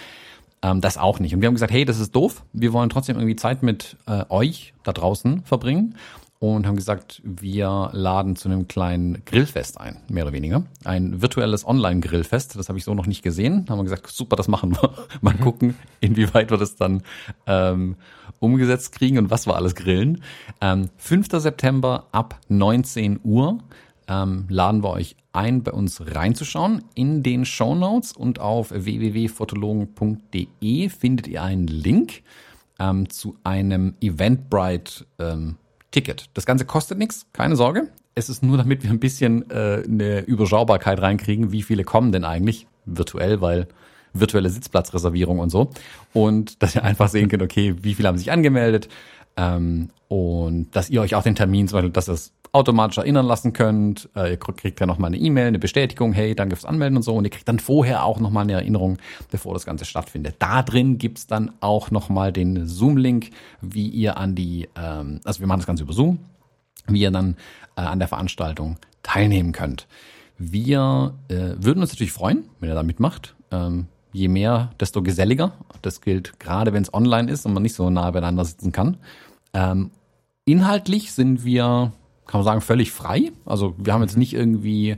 Ähm, 0.61 0.81
das 0.81 0.97
auch 0.97 1.19
nicht. 1.19 1.33
Und 1.33 1.41
wir 1.41 1.47
haben 1.47 1.55
gesagt, 1.55 1.71
hey, 1.71 1.85
das 1.85 1.97
ist 1.97 2.13
doof. 2.13 2.43
Wir 2.51 2.73
wollen 2.73 2.89
trotzdem 2.89 3.15
irgendwie 3.15 3.37
Zeit 3.37 3.63
mit 3.63 3.95
äh, 4.05 4.25
euch 4.27 4.73
da 4.83 4.91
draußen 4.91 5.43
verbringen 5.45 5.95
und 6.39 6.67
haben 6.67 6.75
gesagt, 6.75 7.21
wir 7.23 7.89
laden 7.93 8.35
zu 8.35 8.47
einem 8.47 8.67
kleinen 8.67 9.23
Grillfest 9.25 9.79
ein, 9.79 9.97
mehr 10.07 10.23
oder 10.23 10.33
weniger. 10.33 10.63
Ein 10.83 11.21
virtuelles 11.21 11.67
Online-Grillfest, 11.67 12.57
das 12.57 12.69
habe 12.69 12.77
ich 12.77 12.83
so 12.83 12.93
noch 12.93 13.07
nicht 13.07 13.23
gesehen. 13.23 13.65
Haben 13.69 13.79
wir 13.79 13.83
gesagt, 13.83 14.07
super, 14.07 14.35
das 14.35 14.47
machen 14.47 14.75
wir. 14.75 14.93
Mal 15.21 15.33
mhm. 15.33 15.39
gucken, 15.39 15.75
inwieweit 15.99 16.51
wir 16.51 16.57
das 16.57 16.75
dann 16.75 17.01
ähm, 17.47 17.95
umgesetzt 18.39 18.91
kriegen 18.91 19.17
und 19.17 19.31
was 19.31 19.47
wir 19.47 19.55
alles 19.55 19.73
grillen. 19.73 20.21
Ähm, 20.61 20.89
5. 20.97 21.27
September 21.31 22.05
ab 22.11 22.39
19 22.49 23.19
Uhr 23.23 23.57
ähm, 24.07 24.45
laden 24.49 24.83
wir 24.83 24.91
euch 24.91 25.15
ein, 25.33 25.63
bei 25.63 25.71
uns 25.71 26.03
reinzuschauen. 26.05 26.83
In 26.93 27.23
den 27.23 27.45
Show 27.45 27.73
Notes 27.73 28.11
und 28.11 28.39
auf 28.39 28.69
www.fotologen.de 28.71 30.89
findet 30.89 31.27
ihr 31.27 31.41
einen 31.41 31.65
Link 31.67 32.21
ähm, 32.79 33.09
zu 33.09 33.37
einem 33.43 33.95
Eventbrite 34.01 35.05
ähm, 35.19 35.57
Ticket. 35.97 36.29
Das 36.35 36.45
Ganze 36.45 36.63
kostet 36.65 36.99
nichts, 36.99 37.25
keine 37.33 37.55
Sorge. 37.55 37.87
Es 38.13 38.29
ist 38.29 38.43
nur, 38.43 38.55
damit 38.57 38.83
wir 38.83 38.91
ein 38.91 38.99
bisschen 38.99 39.49
äh, 39.49 39.81
eine 39.83 40.19
Überschaubarkeit 40.19 41.01
reinkriegen, 41.01 41.51
wie 41.51 41.63
viele 41.63 41.83
kommen 41.83 42.11
denn 42.11 42.23
eigentlich 42.23 42.67
virtuell, 42.85 43.41
weil 43.41 43.67
virtuelle 44.13 44.51
Sitzplatzreservierung 44.51 45.39
und 45.39 45.49
so. 45.49 45.71
Und 46.13 46.61
dass 46.61 46.75
ihr 46.75 46.83
einfach 46.83 47.09
sehen 47.09 47.29
könnt, 47.29 47.41
okay, 47.41 47.73
wie 47.81 47.95
viele 47.95 48.09
haben 48.09 48.17
sich 48.19 48.31
angemeldet. 48.31 48.89
Ähm, 49.37 49.89
und 50.07 50.67
dass 50.75 50.91
ihr 50.91 51.01
euch 51.01 51.15
auch 51.15 51.23
den 51.23 51.33
Termin, 51.33 51.67
zum 51.67 51.77
Beispiel, 51.77 51.91
dass 51.91 52.09
es 52.09 52.31
automatisch 52.57 52.97
erinnern 52.97 53.25
lassen 53.25 53.53
könnt. 53.53 54.09
Äh, 54.15 54.31
ihr 54.31 54.37
kriegt 54.37 54.79
ja 54.79 54.85
nochmal 54.85 55.09
eine 55.09 55.17
E-Mail, 55.17 55.47
eine 55.47 55.59
Bestätigung, 55.59 56.13
hey, 56.13 56.35
danke 56.35 56.55
fürs 56.55 56.65
Anmelden 56.65 56.97
und 56.97 57.03
so. 57.03 57.15
Und 57.15 57.23
ihr 57.23 57.29
kriegt 57.29 57.47
dann 57.47 57.59
vorher 57.59 58.03
auch 58.03 58.19
nochmal 58.19 58.43
eine 58.43 58.53
Erinnerung, 58.53 58.97
bevor 59.31 59.53
das 59.53 59.65
Ganze 59.65 59.85
stattfindet. 59.85 60.35
Da 60.39 60.63
drin 60.63 60.97
gibt's 60.97 61.27
dann 61.27 61.51
auch 61.61 61.91
nochmal 61.91 62.33
den 62.33 62.67
Zoom-Link, 62.67 63.29
wie 63.61 63.87
ihr 63.87 64.17
an 64.17 64.35
die, 64.35 64.67
ähm, 64.75 65.21
also 65.23 65.39
wir 65.39 65.47
machen 65.47 65.59
das 65.59 65.67
Ganze 65.67 65.83
über 65.83 65.93
Zoom, 65.93 66.19
wie 66.87 67.01
ihr 67.01 67.11
dann 67.11 67.37
äh, 67.75 67.81
an 67.81 67.99
der 67.99 68.07
Veranstaltung 68.07 68.77
teilnehmen 69.03 69.51
könnt. 69.51 69.87
Wir 70.37 71.13
äh, 71.29 71.55
würden 71.57 71.81
uns 71.81 71.91
natürlich 71.91 72.11
freuen, 72.11 72.43
wenn 72.59 72.69
ihr 72.69 72.75
da 72.75 72.83
mitmacht. 72.83 73.35
Ähm, 73.51 73.87
je 74.13 74.27
mehr, 74.27 74.71
desto 74.79 75.01
geselliger. 75.01 75.53
Das 75.81 76.01
gilt 76.01 76.39
gerade, 76.39 76.73
wenn 76.73 76.83
es 76.83 76.93
online 76.93 77.31
ist 77.31 77.45
und 77.45 77.53
man 77.53 77.63
nicht 77.63 77.75
so 77.75 77.89
nah 77.89 78.09
beieinander 78.11 78.45
sitzen 78.45 78.71
kann. 78.71 78.97
Ähm, 79.53 79.91
inhaltlich 80.45 81.11
sind 81.11 81.45
wir 81.45 81.91
kann 82.27 82.39
man 82.39 82.45
sagen, 82.45 82.61
völlig 82.61 82.91
frei. 82.91 83.31
Also 83.45 83.73
wir 83.77 83.93
haben 83.93 84.01
jetzt 84.01 84.17
nicht 84.17 84.33
irgendwie 84.33 84.97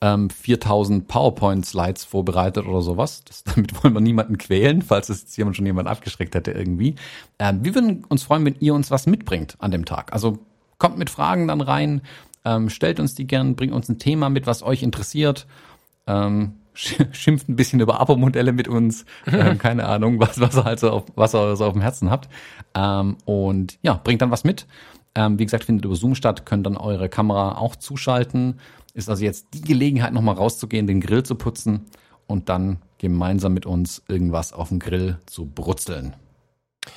ähm, 0.00 0.30
4000 0.30 1.08
PowerPoint-Slides 1.08 2.04
vorbereitet 2.04 2.66
oder 2.66 2.80
sowas. 2.80 3.22
Das, 3.24 3.44
damit 3.54 3.82
wollen 3.82 3.94
wir 3.94 4.00
niemanden 4.00 4.38
quälen, 4.38 4.82
falls 4.82 5.08
es 5.08 5.22
jetzt 5.22 5.36
jemand 5.36 5.56
schon 5.56 5.66
jemand 5.66 5.88
abgeschreckt 5.88 6.34
hätte 6.34 6.52
irgendwie. 6.52 6.94
Ähm, 7.38 7.64
wir 7.64 7.74
würden 7.74 8.04
uns 8.04 8.22
freuen, 8.22 8.44
wenn 8.44 8.56
ihr 8.60 8.74
uns 8.74 8.90
was 8.90 9.06
mitbringt 9.06 9.56
an 9.58 9.70
dem 9.70 9.84
Tag. 9.84 10.12
Also 10.12 10.38
kommt 10.78 10.98
mit 10.98 11.10
Fragen 11.10 11.48
dann 11.48 11.60
rein, 11.60 12.00
ähm, 12.44 12.70
stellt 12.70 13.00
uns 13.00 13.14
die 13.14 13.26
gern, 13.26 13.56
bringt 13.56 13.72
uns 13.72 13.88
ein 13.88 13.98
Thema 13.98 14.30
mit, 14.30 14.46
was 14.46 14.62
euch 14.62 14.82
interessiert. 14.82 15.46
Ähm, 16.06 16.54
schimpft 16.72 17.48
ein 17.48 17.56
bisschen 17.56 17.80
über 17.80 18.00
Abo-Modelle 18.00 18.52
mit 18.52 18.68
uns, 18.68 19.04
ähm, 19.26 19.58
keine 19.58 19.86
Ahnung, 19.86 20.18
was, 20.18 20.40
was 20.40 20.56
ihr 20.56 20.64
halt 20.64 20.80
so 20.80 20.90
auf, 20.90 21.04
was 21.14 21.34
ihr 21.34 21.56
so 21.56 21.66
auf 21.66 21.72
dem 21.74 21.82
Herzen 21.82 22.10
habt. 22.10 22.28
Ähm, 22.74 23.16
und 23.26 23.78
ja, 23.82 24.00
bringt 24.02 24.22
dann 24.22 24.30
was 24.30 24.44
mit. 24.44 24.66
Ähm, 25.14 25.38
wie 25.38 25.44
gesagt, 25.44 25.64
findet 25.64 25.84
über 25.84 25.96
Zoom 25.96 26.14
statt, 26.14 26.46
könnt 26.46 26.66
dann 26.66 26.76
eure 26.76 27.08
Kamera 27.08 27.58
auch 27.58 27.76
zuschalten. 27.76 28.60
Ist 28.94 29.08
also 29.08 29.24
jetzt 29.24 29.48
die 29.54 29.60
Gelegenheit, 29.60 30.12
nochmal 30.12 30.36
rauszugehen, 30.36 30.86
den 30.86 31.00
Grill 31.00 31.22
zu 31.22 31.34
putzen 31.34 31.86
und 32.26 32.48
dann 32.48 32.78
gemeinsam 32.98 33.54
mit 33.54 33.66
uns 33.66 34.02
irgendwas 34.08 34.52
auf 34.52 34.68
dem 34.68 34.78
Grill 34.78 35.18
zu 35.26 35.46
brutzeln. 35.46 36.14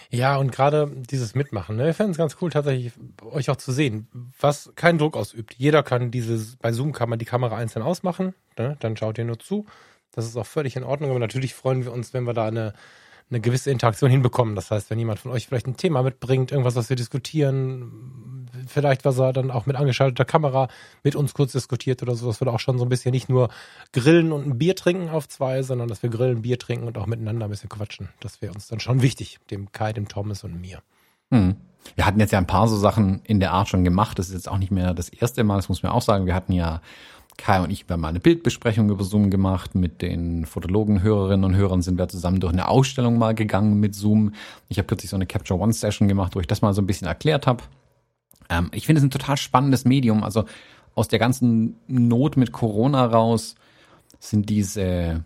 Ja, 0.09 0.37
und 0.37 0.51
gerade 0.51 0.91
dieses 1.09 1.35
Mitmachen, 1.35 1.75
ne? 1.75 1.85
wir 1.85 1.93
fänden 1.93 2.11
es 2.11 2.17
ganz 2.17 2.37
cool, 2.39 2.49
tatsächlich 2.49 2.93
euch 3.23 3.49
auch 3.49 3.57
zu 3.57 3.71
sehen, 3.71 4.07
was 4.39 4.71
keinen 4.75 4.97
Druck 4.97 5.17
ausübt. 5.17 5.55
Jeder 5.57 5.83
kann 5.83 6.11
dieses, 6.11 6.55
bei 6.57 6.71
Zoom 6.71 6.93
kann 6.93 7.09
man 7.09 7.19
die 7.19 7.25
Kamera 7.25 7.57
einzeln 7.57 7.83
ausmachen, 7.83 8.33
ne? 8.57 8.77
dann 8.79 8.95
schaut 8.95 9.17
ihr 9.17 9.25
nur 9.25 9.39
zu. 9.39 9.65
Das 10.11 10.25
ist 10.25 10.37
auch 10.37 10.45
völlig 10.45 10.75
in 10.75 10.83
Ordnung, 10.83 11.09
aber 11.09 11.19
natürlich 11.19 11.53
freuen 11.53 11.83
wir 11.83 11.91
uns, 11.91 12.13
wenn 12.13 12.25
wir 12.25 12.33
da 12.33 12.45
eine 12.45 12.73
eine 13.33 13.41
gewisse 13.41 13.71
Interaktion 13.71 14.11
hinbekommen. 14.11 14.55
Das 14.55 14.71
heißt, 14.71 14.89
wenn 14.89 14.99
jemand 14.99 15.19
von 15.19 15.31
euch 15.31 15.47
vielleicht 15.47 15.67
ein 15.67 15.77
Thema 15.77 16.03
mitbringt, 16.03 16.51
irgendwas, 16.51 16.75
was 16.75 16.89
wir 16.89 16.95
diskutieren, 16.95 18.47
vielleicht 18.67 19.05
was 19.05 19.17
er 19.17 19.33
dann 19.33 19.51
auch 19.51 19.65
mit 19.65 19.75
angeschalteter 19.75 20.25
Kamera 20.25 20.67
mit 21.03 21.15
uns 21.15 21.33
kurz 21.33 21.51
diskutiert 21.51 22.01
oder 22.03 22.15
so, 22.15 22.27
dass 22.27 22.39
wir 22.41 22.45
da 22.45 22.51
auch 22.51 22.59
schon 22.59 22.77
so 22.77 22.85
ein 22.85 22.89
bisschen 22.89 23.11
nicht 23.11 23.29
nur 23.29 23.49
grillen 23.91 24.31
und 24.31 24.45
ein 24.45 24.57
Bier 24.57 24.75
trinken 24.75 25.09
auf 25.09 25.27
zwei, 25.27 25.63
sondern 25.63 25.87
dass 25.87 26.03
wir 26.03 26.09
grillen, 26.09 26.43
Bier 26.43 26.59
trinken 26.59 26.87
und 26.87 26.97
auch 26.97 27.07
miteinander 27.07 27.45
ein 27.45 27.51
bisschen 27.51 27.69
quatschen. 27.69 28.09
Das 28.19 28.41
wäre 28.41 28.53
uns 28.53 28.67
dann 28.67 28.79
schon 28.79 29.01
wichtig, 29.01 29.39
dem 29.49 29.71
Kai, 29.71 29.93
dem 29.93 30.07
Thomas 30.07 30.43
und 30.43 30.59
mir. 30.59 30.79
Hm. 31.31 31.55
Wir 31.95 32.05
hatten 32.05 32.19
jetzt 32.19 32.31
ja 32.31 32.39
ein 32.39 32.47
paar 32.47 32.67
so 32.67 32.77
Sachen 32.77 33.21
in 33.25 33.39
der 33.39 33.51
Art 33.51 33.67
schon 33.67 33.83
gemacht. 33.83 34.17
Das 34.17 34.27
ist 34.27 34.33
jetzt 34.33 34.49
auch 34.49 34.57
nicht 34.57 34.71
mehr 34.71 34.93
das 34.93 35.09
erste 35.09 35.43
Mal, 35.43 35.57
das 35.57 35.67
muss 35.67 35.83
man 35.83 35.91
auch 35.91 36.01
sagen. 36.01 36.25
Wir 36.25 36.35
hatten 36.35 36.53
ja 36.53 36.81
Kai 37.37 37.61
und 37.61 37.71
ich 37.71 37.85
haben 37.89 38.01
mal 38.01 38.09
eine 38.09 38.19
Bildbesprechung 38.19 38.89
über 38.89 39.03
Zoom 39.03 39.29
gemacht. 39.29 39.75
Mit 39.75 40.01
den 40.01 40.45
Fotologen, 40.45 41.01
Hörerinnen 41.01 41.43
und 41.43 41.55
Hörern 41.55 41.81
sind 41.81 41.97
wir 41.97 42.07
zusammen 42.07 42.39
durch 42.39 42.53
eine 42.53 42.67
Ausstellung 42.67 43.17
mal 43.17 43.33
gegangen 43.33 43.79
mit 43.79 43.95
Zoom. 43.95 44.33
Ich 44.69 44.77
habe 44.77 44.87
kürzlich 44.87 45.09
so 45.09 45.15
eine 45.17 45.25
Capture 45.25 45.59
One 45.59 45.73
Session 45.73 46.07
gemacht, 46.07 46.35
wo 46.35 46.39
ich 46.39 46.47
das 46.47 46.61
mal 46.61 46.73
so 46.73 46.81
ein 46.81 46.87
bisschen 46.87 47.07
erklärt 47.07 47.47
habe. 47.47 47.63
Ähm, 48.49 48.69
ich 48.73 48.85
finde 48.85 48.99
es 48.99 49.05
ein 49.05 49.11
total 49.11 49.37
spannendes 49.37 49.85
Medium. 49.85 50.23
Also 50.23 50.45
aus 50.95 51.07
der 51.07 51.19
ganzen 51.19 51.75
Not 51.87 52.37
mit 52.37 52.51
Corona 52.51 53.05
raus 53.05 53.55
sind 54.19 54.49
diese 54.49 55.25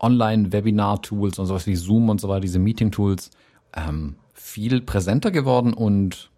Online-Webinar-Tools 0.00 1.38
und 1.38 1.46
sowas 1.46 1.66
wie 1.66 1.76
Zoom 1.76 2.08
und 2.08 2.20
so 2.20 2.28
weiter, 2.28 2.40
diese 2.40 2.58
Meeting-Tools, 2.58 3.30
ähm, 3.74 4.16
viel 4.34 4.80
präsenter 4.80 5.30
geworden 5.30 5.72
und 5.72 6.30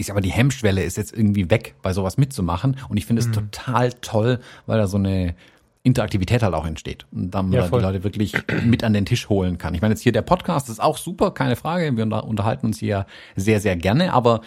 ich 0.00 0.06
sag 0.06 0.14
mal, 0.14 0.22
die 0.22 0.32
Hemmschwelle 0.32 0.82
ist 0.82 0.96
jetzt 0.96 1.12
irgendwie 1.12 1.50
weg, 1.50 1.74
bei 1.82 1.92
sowas 1.92 2.16
mitzumachen. 2.16 2.76
Und 2.88 2.96
ich 2.96 3.06
finde 3.06 3.20
es 3.20 3.28
mhm. 3.28 3.34
total 3.34 3.92
toll, 3.92 4.40
weil 4.66 4.78
da 4.78 4.86
so 4.86 4.96
eine 4.96 5.34
Interaktivität 5.82 6.42
halt 6.42 6.54
auch 6.54 6.66
entsteht. 6.66 7.06
Und 7.12 7.30
dann 7.32 7.52
ja, 7.52 7.68
die 7.68 7.76
Leute 7.76 8.02
wirklich 8.02 8.34
mit 8.64 8.82
an 8.82 8.94
den 8.94 9.04
Tisch 9.04 9.28
holen 9.28 9.58
kann. 9.58 9.74
Ich 9.74 9.82
meine, 9.82 9.92
jetzt 9.92 10.02
hier 10.02 10.12
der 10.12 10.22
Podcast 10.22 10.70
ist 10.70 10.80
auch 10.80 10.96
super, 10.96 11.32
keine 11.32 11.54
Frage. 11.54 11.94
Wir 11.96 12.04
unterhalten 12.04 12.66
uns 12.66 12.78
hier 12.78 13.06
sehr, 13.36 13.60
sehr 13.60 13.76
gerne, 13.76 14.12
aber 14.14 14.40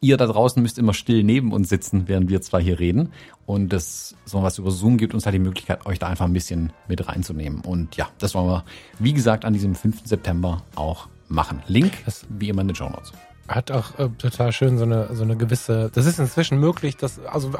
ihr 0.00 0.16
da 0.16 0.26
draußen 0.26 0.60
müsst 0.60 0.78
immer 0.78 0.92
still 0.92 1.22
neben 1.22 1.52
uns 1.52 1.68
sitzen, 1.68 2.08
während 2.08 2.28
wir 2.28 2.42
zwar 2.42 2.60
hier 2.60 2.78
reden. 2.78 3.12
Und 3.46 3.72
das 3.72 4.16
so 4.24 4.42
was 4.42 4.58
über 4.58 4.72
Zoom 4.72 4.98
gibt 4.98 5.14
uns 5.14 5.24
halt 5.24 5.34
die 5.34 5.40
Möglichkeit, 5.40 5.86
euch 5.86 6.00
da 6.00 6.08
einfach 6.08 6.26
ein 6.26 6.32
bisschen 6.32 6.72
mit 6.88 7.06
reinzunehmen. 7.08 7.60
Und 7.60 7.96
ja, 7.96 8.08
das 8.18 8.34
wollen 8.34 8.48
wir, 8.48 8.64
wie 8.98 9.12
gesagt, 9.12 9.44
an 9.44 9.52
diesem 9.52 9.76
5. 9.76 10.02
September 10.04 10.62
auch 10.74 11.08
machen. 11.28 11.62
Link 11.68 11.92
ist 12.06 12.26
wie 12.28 12.48
immer 12.48 12.62
in 12.62 12.68
den 12.68 12.74
Show 12.74 12.88
Notes 12.88 13.12
hat 13.48 13.70
auch 13.70 13.98
äh, 13.98 14.08
total 14.18 14.52
schön 14.52 14.78
so 14.78 14.84
eine, 14.84 15.14
so 15.14 15.22
eine 15.22 15.36
gewisse, 15.36 15.90
das 15.94 16.06
ist 16.06 16.18
inzwischen 16.18 16.58
möglich, 16.58 16.96
dass, 16.96 17.24
also 17.26 17.52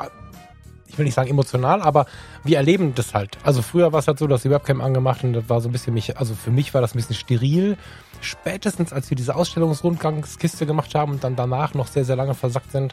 ich 0.89 0.99
will 0.99 1.05
nicht 1.05 1.15
sagen 1.15 1.31
emotional, 1.31 1.83
aber 1.83 2.07
wir 2.45 2.57
erleben 2.57 2.95
das 2.95 3.15
halt. 3.15 3.39
Also 3.45 3.63
früher 3.63 3.93
war 3.93 4.01
es 4.01 4.09
halt 4.09 4.19
so, 4.19 4.27
dass 4.27 4.43
die 4.43 4.51
Webcam 4.51 4.81
angemacht 4.81 5.25
und 5.25 5.33
das 5.33 5.49
war 5.49 5.61
so 5.61 5.69
ein 5.69 5.73
bisschen 5.73 5.95
mich, 5.95 6.17
also 6.19 6.35
für 6.35 6.51
mich 6.51 6.75
war 6.75 6.81
das 6.81 6.95
ein 6.95 6.99
bisschen 6.99 7.17
steril. 7.17 7.77
Spätestens 8.21 8.93
als 8.93 9.11
wir 9.11 9.17
diese 9.17 9.35
Ausstellungsrundgangskiste 9.35 10.67
gemacht 10.67 10.95
haben 10.95 11.13
und 11.13 11.25
dann 11.25 11.37
danach 11.37 11.75
noch 11.75 11.87
sehr, 11.87 12.05
sehr 12.05 12.17
lange 12.17 12.35
versackt 12.35 12.73
sind, 12.73 12.93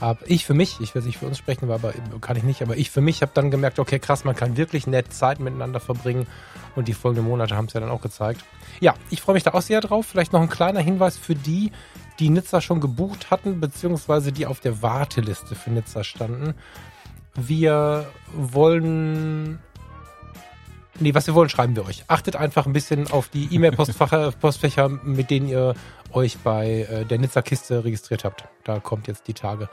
habe 0.00 0.24
ich 0.26 0.46
für 0.46 0.54
mich, 0.54 0.80
ich 0.80 0.94
will 0.94 1.02
nicht 1.02 1.18
für 1.18 1.26
uns 1.26 1.38
sprechen, 1.38 1.70
aber 1.70 1.92
kann 2.20 2.36
ich 2.36 2.44
nicht, 2.44 2.62
aber 2.62 2.76
ich 2.76 2.90
für 2.90 3.00
mich 3.00 3.22
habe 3.22 3.32
dann 3.34 3.50
gemerkt, 3.50 3.78
okay, 3.78 3.98
krass, 3.98 4.24
man 4.24 4.36
kann 4.36 4.56
wirklich 4.56 4.86
nett 4.86 5.12
Zeit 5.12 5.40
miteinander 5.40 5.80
verbringen 5.80 6.26
und 6.76 6.88
die 6.88 6.92
folgenden 6.92 7.26
Monate 7.26 7.56
haben 7.56 7.64
es 7.64 7.72
ja 7.72 7.80
dann 7.80 7.90
auch 7.90 8.00
gezeigt. 8.00 8.44
Ja, 8.80 8.94
ich 9.10 9.20
freue 9.20 9.34
mich 9.34 9.42
da 9.42 9.54
auch 9.54 9.62
sehr 9.62 9.80
drauf. 9.80 10.06
Vielleicht 10.06 10.32
noch 10.32 10.40
ein 10.40 10.48
kleiner 10.48 10.80
Hinweis 10.80 11.16
für 11.16 11.34
die, 11.34 11.72
die 12.18 12.30
Nizza 12.30 12.60
schon 12.60 12.80
gebucht 12.80 13.30
hatten, 13.30 13.60
beziehungsweise 13.60 14.32
die 14.32 14.46
auf 14.46 14.60
der 14.60 14.82
Warteliste 14.82 15.54
für 15.54 15.70
Nizza 15.70 16.04
standen. 16.04 16.54
Wir 17.34 18.06
wollen 18.32 19.60
Nee, 21.00 21.14
was 21.14 21.28
wir 21.28 21.34
wollen, 21.34 21.48
schreiben 21.48 21.76
wir 21.76 21.86
euch. 21.86 22.02
Achtet 22.08 22.34
einfach 22.34 22.66
ein 22.66 22.72
bisschen 22.72 23.08
auf 23.10 23.28
die 23.28 23.54
E-Mail-Postfächer, 23.54 24.88
mit 25.04 25.30
denen 25.30 25.48
ihr 25.48 25.74
euch 26.12 26.38
bei 26.38 26.88
äh, 26.90 27.04
der 27.04 27.18
Nizza-Kiste 27.18 27.84
registriert 27.84 28.24
habt. 28.24 28.44
Da 28.64 28.80
kommt 28.80 29.06
jetzt 29.06 29.28
die 29.28 29.34
Tage 29.34 29.68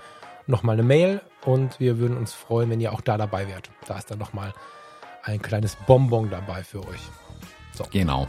nochmal 0.45 0.73
eine 0.73 0.83
Mail 0.83 1.21
und 1.43 1.79
wir 1.79 1.97
würden 1.97 2.15
uns 2.15 2.33
freuen, 2.33 2.69
wenn 2.69 2.79
ihr 2.79 2.93
auch 2.93 3.01
da 3.01 3.17
dabei 3.17 3.47
wärt. 3.47 3.71
Da 3.87 3.97
ist 3.97 4.11
dann 4.11 4.19
nochmal 4.19 4.53
ein 5.23 5.41
kleines 5.41 5.75
Bonbon 5.87 6.29
dabei 6.29 6.63
für 6.63 6.87
euch. 6.87 7.01
So. 7.73 7.85
Genau. 7.91 8.27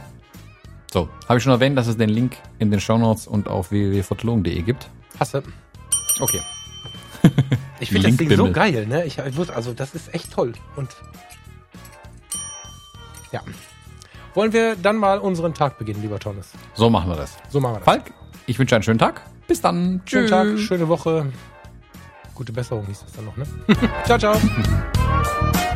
So, 0.91 1.09
habe 1.27 1.37
ich 1.37 1.43
schon 1.43 1.51
erwähnt, 1.51 1.77
dass 1.77 1.87
es 1.87 1.97
den 1.97 2.09
Link 2.09 2.37
in 2.59 2.71
den 2.71 2.79
Shownotes 2.79 3.27
und 3.27 3.47
auf 3.47 3.71
www.fotologen.de 3.71 4.61
gibt? 4.61 4.89
Hast 5.19 5.33
du. 5.33 5.43
Okay. 6.19 6.41
ich 7.79 7.89
finde 7.89 8.07
das 8.07 8.17
Ding 8.17 8.35
so 8.35 8.51
geil, 8.51 8.87
ne? 8.87 9.05
Ich, 9.05 9.21
also 9.21 9.73
das 9.73 9.93
ist 9.93 10.13
echt 10.13 10.31
toll. 10.31 10.53
Und 10.75 10.89
ja. 13.31 13.41
Wollen 14.33 14.53
wir 14.53 14.75
dann 14.75 14.97
mal 14.97 15.19
unseren 15.19 15.53
Tag 15.53 15.77
beginnen, 15.77 16.01
lieber 16.01 16.19
Thomas? 16.19 16.51
So 16.75 16.89
machen 16.89 17.09
wir 17.09 17.15
das. 17.15 17.37
So 17.49 17.59
machen 17.59 17.73
wir 17.73 17.79
das. 17.79 17.85
Falk, 17.85 18.13
ich 18.45 18.57
wünsche 18.59 18.75
einen 18.75 18.83
schönen 18.83 18.99
Tag. 18.99 19.21
Bis 19.47 19.61
dann. 19.61 20.01
Schönen 20.05 20.27
Tschüss. 20.27 20.29
Tag, 20.29 20.59
schöne 20.59 20.87
Woche. 20.87 21.31
Gute 22.35 22.53
Besserung 22.53 22.85
hieß 22.85 22.99
das 23.01 23.13
dann 23.13 23.25
noch, 23.25 23.35
ne? 23.35 23.45
ciao, 24.05 24.17
ciao. 24.17 24.39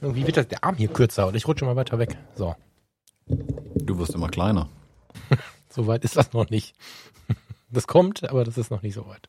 Irgendwie 0.00 0.26
wird 0.26 0.36
das, 0.36 0.48
der 0.48 0.64
Arm 0.64 0.76
hier 0.76 0.88
kürzer 0.88 1.26
und 1.26 1.36
ich 1.36 1.46
rutsche 1.46 1.64
mal 1.64 1.76
weiter 1.76 1.98
weg. 1.98 2.16
So, 2.34 2.54
Du 3.26 3.98
wirst 3.98 4.14
immer 4.14 4.28
kleiner. 4.28 4.68
so 5.68 5.86
weit 5.86 6.04
ist 6.04 6.16
das 6.16 6.32
noch 6.32 6.48
nicht. 6.50 6.74
Das 7.72 7.86
kommt, 7.86 8.28
aber 8.28 8.42
das 8.42 8.58
ist 8.58 8.72
noch 8.72 8.82
nicht 8.82 8.94
so 8.94 9.06
weit. 9.06 9.28